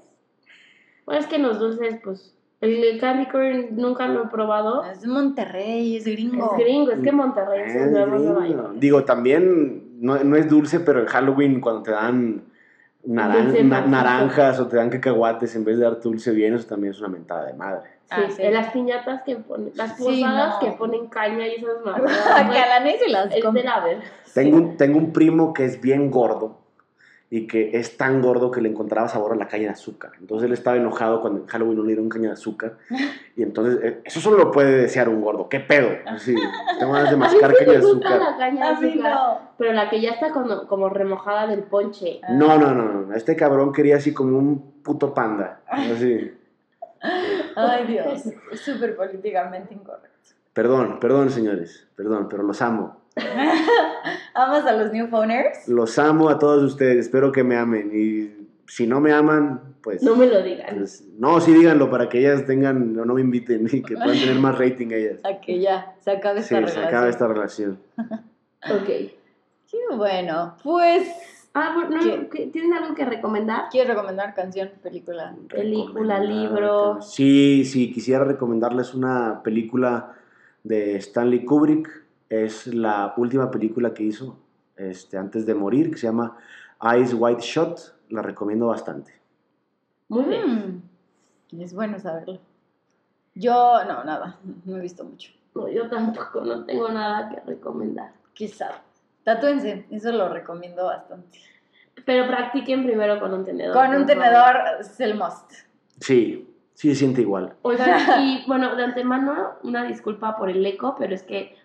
Bueno, 1.06 1.20
es 1.20 1.26
que 1.26 1.36
en 1.36 1.42
los 1.42 1.59
dulces, 1.59 1.98
pues, 2.05 2.36
el 2.60 3.01
candy 3.01 3.26
corn 3.26 3.68
nunca 3.76 4.06
lo 4.06 4.24
he 4.24 4.28
probado. 4.28 4.84
Es 4.84 5.01
de 5.01 5.09
Monterrey, 5.09 5.97
es 5.97 6.05
gringo. 6.05 6.52
Es 6.52 6.64
gringo, 6.64 6.90
es 6.92 7.01
que 7.01 7.12
Monterrey 7.12 7.62
es 7.66 7.74
Es 7.74 7.90
Nueva. 7.90 8.72
Digo, 8.74 9.05
también 9.05 10.01
no, 10.01 10.22
no 10.22 10.36
es 10.36 10.48
dulce, 10.48 10.80
pero 10.80 11.01
en 11.01 11.06
Halloween 11.06 11.60
cuando 11.60 11.82
te 11.82 11.90
dan 11.92 12.44
naran- 13.06 13.68
na- 13.68 13.86
naranjas 13.86 14.60
o 14.60 14.66
te 14.66 14.77
dan 14.77 14.90
cacahuates 14.90 15.55
en 15.56 15.64
vez 15.64 15.78
de 15.78 15.85
darte 15.85 16.02
dulce 16.02 16.31
bien, 16.32 16.55
eso 16.55 16.66
también 16.66 16.93
es 16.93 17.01
una 17.01 17.09
mentada 17.09 17.47
de 17.47 17.55
madre. 17.55 17.90
Sí, 18.05 18.16
Ah, 18.16 18.22
sí. 18.28 18.43
en 18.43 18.55
las 18.55 18.72
piñatas 18.72 19.22
que 19.22 19.36
ponen, 19.36 19.70
las 19.77 19.97
Sí, 19.97 20.02
posadas 20.05 20.55
no. 20.55 20.59
que 20.60 20.72
ponen 20.77 21.06
caña 21.06 21.47
y 21.47 21.55
esas 21.55 21.77
que 21.85 21.85
mamadas. 21.90 22.27
a 22.27 22.44
güey, 22.44 22.59
la 22.59 22.81
se 22.98 23.09
las 23.09 23.35
Es 23.35 23.52
de 23.55 23.62
la 23.62 23.81
ver. 23.81 23.98
Tengo, 24.35 24.56
un, 24.56 24.77
tengo 24.77 24.98
un 24.98 25.12
primo 25.12 25.52
que 25.55 25.64
es 25.64 25.81
bien 25.81 26.10
gordo 26.10 26.56
y 27.32 27.47
que 27.47 27.78
es 27.78 27.97
tan 27.97 28.20
gordo 28.20 28.51
que 28.51 28.61
le 28.61 28.69
encontraba 28.69 29.07
sabor 29.07 29.32
a 29.32 29.36
la 29.36 29.47
caña 29.47 29.66
de 29.66 29.70
azúcar. 29.70 30.11
Entonces 30.19 30.47
él 30.47 30.52
estaba 30.52 30.77
enojado 30.77 31.20
cuando 31.20 31.40
en 31.40 31.47
Halloween 31.47 31.77
no 31.77 31.82
le 31.85 31.89
dieron 31.89 32.09
caña 32.09 32.28
de 32.28 32.32
azúcar. 32.35 32.77
Y 33.36 33.43
entonces, 33.43 33.78
eh, 33.82 34.01
eso 34.05 34.20
solo 34.20 34.36
lo 34.36 34.51
puede 34.51 34.82
desear 34.82 35.09
un 35.09 35.23
gordo. 35.23 35.48
¿Qué 35.48 35.61
pedo? 35.61 35.89
Sí, 36.19 36.35
tengo 36.78 36.93
ganas 36.93 37.09
de 37.09 37.15
A 37.16 37.19
mí 37.19 37.20
mascar 37.20 37.52
sí 37.52 37.65
caña 37.65 37.73
de 37.73 37.78
azúcar. 37.78 38.19
la 38.20 38.36
caña 38.36 38.66
de 38.70 38.77
A 38.77 38.81
mí 38.81 38.90
azúcar, 38.90 39.15
no. 39.15 39.39
pero 39.57 39.73
la 39.73 39.89
que 39.89 40.01
ya 40.02 40.11
está 40.11 40.31
como, 40.32 40.66
como 40.66 40.89
remojada 40.90 41.47
del 41.47 41.62
ponche. 41.62 42.20
No, 42.28 42.59
no, 42.59 42.74
no, 42.74 42.85
no. 42.85 43.15
Este 43.15 43.36
cabrón 43.36 43.73
quería 43.73 43.97
así 43.97 44.12
como 44.12 44.36
un 44.36 44.82
puto 44.82 45.15
panda. 45.15 45.61
Así. 45.69 46.32
Ay, 47.57 47.86
Dios. 47.86 48.27
Es 48.52 48.61
súper 48.61 48.97
políticamente 48.97 49.73
incorrecto. 49.73 50.09
Perdón, 50.52 50.98
perdón, 51.01 51.31
señores. 51.31 51.89
Perdón, 51.97 52.27
pero 52.28 52.43
los 52.43 52.61
amo. 52.61 52.99
¿Amas 54.34 54.64
a 54.66 54.72
los 54.72 54.92
New 54.92 55.09
Phoners? 55.09 55.68
Los 55.68 55.98
amo 55.98 56.28
a 56.28 56.38
todos 56.38 56.62
ustedes. 56.62 56.97
Espero 56.98 57.32
que 57.32 57.44
me 57.44 57.56
amen. 57.56 57.90
Y 57.94 58.47
si 58.66 58.86
no 58.86 59.01
me 59.01 59.12
aman, 59.12 59.60
pues. 59.82 60.02
No 60.02 60.16
me 60.16 60.26
lo 60.26 60.42
digan. 60.42 60.76
pues, 60.78 61.05
no, 61.18 61.40
sí 61.40 61.52
díganlo 61.52 61.90
para 61.90 62.09
que 62.09 62.18
ellas 62.20 62.44
tengan, 62.47 62.98
o 62.98 63.05
no 63.05 63.14
me 63.14 63.20
inviten 63.20 63.66
y 63.70 63.82
que 63.82 63.94
puedan 63.94 64.18
tener 64.18 64.38
más 64.38 64.59
rating 64.59 64.88
ellas. 64.92 65.20
A 65.24 65.40
que 65.40 65.59
ya 65.60 65.94
se 66.01 66.10
acabe 66.12 66.42
Sí, 66.42 66.55
esta 66.55 66.56
se 66.56 66.60
relación. 66.60 66.84
acaba 66.86 67.09
esta 67.09 67.28
relación. 67.28 67.78
Ok. 68.62 68.86
Qué 68.86 69.78
bueno. 69.97 70.55
Pues, 70.62 71.09
Ah. 71.55 71.74
¿qué- 72.30 72.47
¿tienen 72.52 72.74
algo 72.74 72.94
que 72.94 73.05
recomendar? 73.06 73.64
¿quieres 73.72 73.88
recomendar 73.90 74.34
canción, 74.34 74.70
película? 74.82 75.34
Película, 75.48 76.20
libro. 76.20 77.01
Sí, 77.01 77.64
sí, 77.64 77.90
quisiera 77.90 78.22
recomendarles 78.22 78.94
una 78.94 79.42
película 79.42 80.12
de 80.62 80.97
Stanley 80.97 81.44
Kubrick. 81.47 81.88
Es 82.31 82.69
la 82.69 83.12
última 83.16 83.51
película 83.51 83.93
que 83.93 84.05
hizo 84.05 84.39
este, 84.77 85.19
antes 85.19 85.44
de 85.47 85.55
morir, 85.55 85.90
que 85.90 85.98
se 85.98 86.07
llama 86.07 86.39
Eyes 86.81 87.12
Wide 87.12 87.40
Shut. 87.40 87.78
La 88.09 88.23
recomiendo 88.23 88.69
bastante. 88.69 89.20
Muy 90.09 90.24
bien. 90.24 90.82
Mm, 91.52 91.61
es 91.61 91.74
bueno 91.74 91.98
saberlo. 91.98 92.40
Yo, 93.35 93.85
no, 93.85 94.05
nada. 94.05 94.39
No 94.65 94.77
he 94.77 94.81
visto 94.81 95.05
mucho. 95.05 95.32
No, 95.55 95.69
yo 95.69 95.89
tampoco, 95.89 96.43
no 96.43 96.65
tengo 96.65 96.89
nada 96.89 97.28
que 97.28 97.40
recomendar. 97.40 98.12
Quizá. 98.32 98.82
Tatúense, 99.24 99.86
eso 99.90 100.12
lo 100.12 100.28
recomiendo 100.28 100.85
bastante. 100.86 101.39
Pero 102.05 102.27
practiquen 102.27 102.85
primero 102.85 103.20
con 103.20 103.35
un 103.35 103.44
tenedor. 103.44 103.74
Con 103.74 103.94
un 103.94 104.07
tenedor 104.07 104.57
es 104.81 104.98
el 105.01 105.16
must. 105.16 105.52
Sí, 106.01 106.48
sí 106.74 106.89
se 106.90 106.94
siente 106.94 107.23
igual. 107.23 107.55
Oigan, 107.62 108.23
y 108.23 108.44
bueno, 108.47 108.74
de 108.77 108.85
antemano, 108.85 109.55
una 109.65 109.85
disculpa 109.85 110.36
por 110.36 110.48
el 110.48 110.65
eco, 110.65 110.94
pero 110.98 111.15
es 111.15 111.23
que 111.23 111.60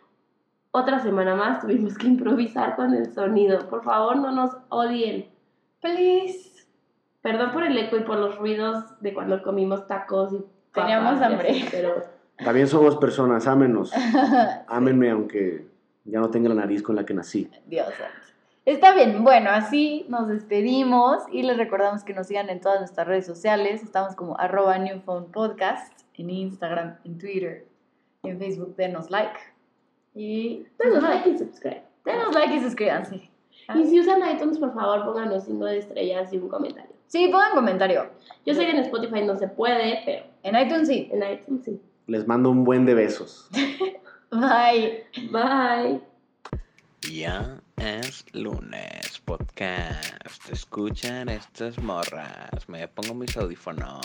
otra 0.76 1.00
semana 1.00 1.36
más 1.36 1.62
tuvimos 1.62 1.98
que 1.98 2.08
improvisar 2.08 2.76
con 2.76 2.94
el 2.94 3.14
sonido. 3.14 3.70
Por 3.70 3.82
favor, 3.82 4.18
no 4.18 4.32
nos 4.32 4.58
odien. 4.68 5.30
Please. 5.80 6.66
Perdón 7.22 7.54
por 7.54 7.64
el 7.64 7.78
eco 7.78 7.96
y 7.96 8.02
por 8.02 8.18
los 8.18 8.38
ruidos 8.38 8.84
de 9.00 9.14
cuando 9.14 9.42
comimos 9.42 9.88
tacos 9.88 10.34
y 10.34 10.38
papas 10.38 10.50
Teníamos 10.74 11.22
y 11.22 11.24
hambre. 11.24 11.50
así, 11.50 11.66
pero 11.72 12.04
También 12.44 12.68
somos 12.68 12.98
personas, 12.98 13.48
ámenos. 13.48 13.94
Ámenme 14.68 15.10
aunque 15.10 15.66
ya 16.04 16.20
no 16.20 16.30
tenga 16.30 16.50
la 16.50 16.56
nariz 16.56 16.84
con 16.84 16.98
la 16.98 17.06
que 17.06 17.14
nací. 17.14 17.50
Dios 17.66 17.88
santo. 17.88 18.14
Está 18.66 18.94
bien, 18.94 19.24
bueno, 19.24 19.52
así 19.52 20.06
nos 20.10 20.28
despedimos 20.28 21.20
y 21.32 21.44
les 21.44 21.56
recordamos 21.56 22.04
que 22.04 22.14
nos 22.14 22.28
sigan 22.28 22.50
en 22.50 22.60
todas 22.60 22.80
nuestras 22.80 23.08
redes 23.08 23.26
sociales. 23.26 23.82
Estamos 23.82 24.16
como 24.16 24.38
arroba 24.38 24.76
Podcast 25.32 25.98
en 26.16 26.30
Instagram, 26.32 26.98
en 27.06 27.18
Twitter, 27.18 27.66
en 28.24 28.40
Facebook. 28.40 28.76
Denos 28.76 29.10
like. 29.10 29.55
Y 30.16 30.66
denos 30.80 31.04
like 31.04 31.30
y 31.30 31.38
subscribe. 31.38 31.84
denos 32.06 32.34
like 32.34 32.56
y 32.56 32.60
suscríbanse. 32.62 33.30
Y 33.76 33.86
si 33.86 34.00
usan 34.00 34.22
iTunes, 34.34 34.58
por 34.60 34.74
favor, 34.74 35.04
pónganos 35.06 35.44
5 35.46 35.66
de 35.66 35.78
estrellas 35.80 36.32
y 36.32 36.38
un 36.38 36.48
comentario. 36.50 36.92
Sí, 37.08 37.28
pongan 37.32 37.54
comentario. 37.54 38.10
Yo 38.46 38.54
sé 38.54 38.66
que 38.66 38.72
en 38.72 38.78
Spotify 38.80 39.24
no 39.24 39.36
se 39.36 39.48
puede, 39.48 40.02
pero 40.06 40.26
En 40.44 40.56
iTunes 40.56 40.88
sí. 40.88 41.10
en 41.12 41.24
iTunes 41.32 41.66
sí. 41.66 41.82
Les 42.08 42.28
mando 42.28 42.50
un 42.50 42.64
buen 42.64 42.86
de 42.86 42.94
besos. 42.94 43.50
Bye. 44.32 45.04
Bye. 45.32 46.02
Ya 47.12 47.60
es 47.78 48.26
lunes, 48.34 49.20
podcast. 49.26 50.50
Escuchan 50.52 51.30
estas 51.30 51.78
morras. 51.80 52.68
Me 52.68 52.88
pongo 52.88 53.14
mis 53.14 53.36
audífonos. 53.38 54.02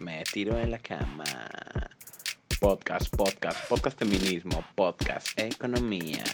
Me 0.00 0.22
tiro 0.32 0.58
en 0.58 0.70
la 0.70 0.78
cama. 0.78 1.24
Podcast, 2.60 3.14
podcast, 3.16 3.68
podcast 3.68 3.98
feminismo, 3.98 4.64
podcast 4.74 5.38
economía. 5.38 6.24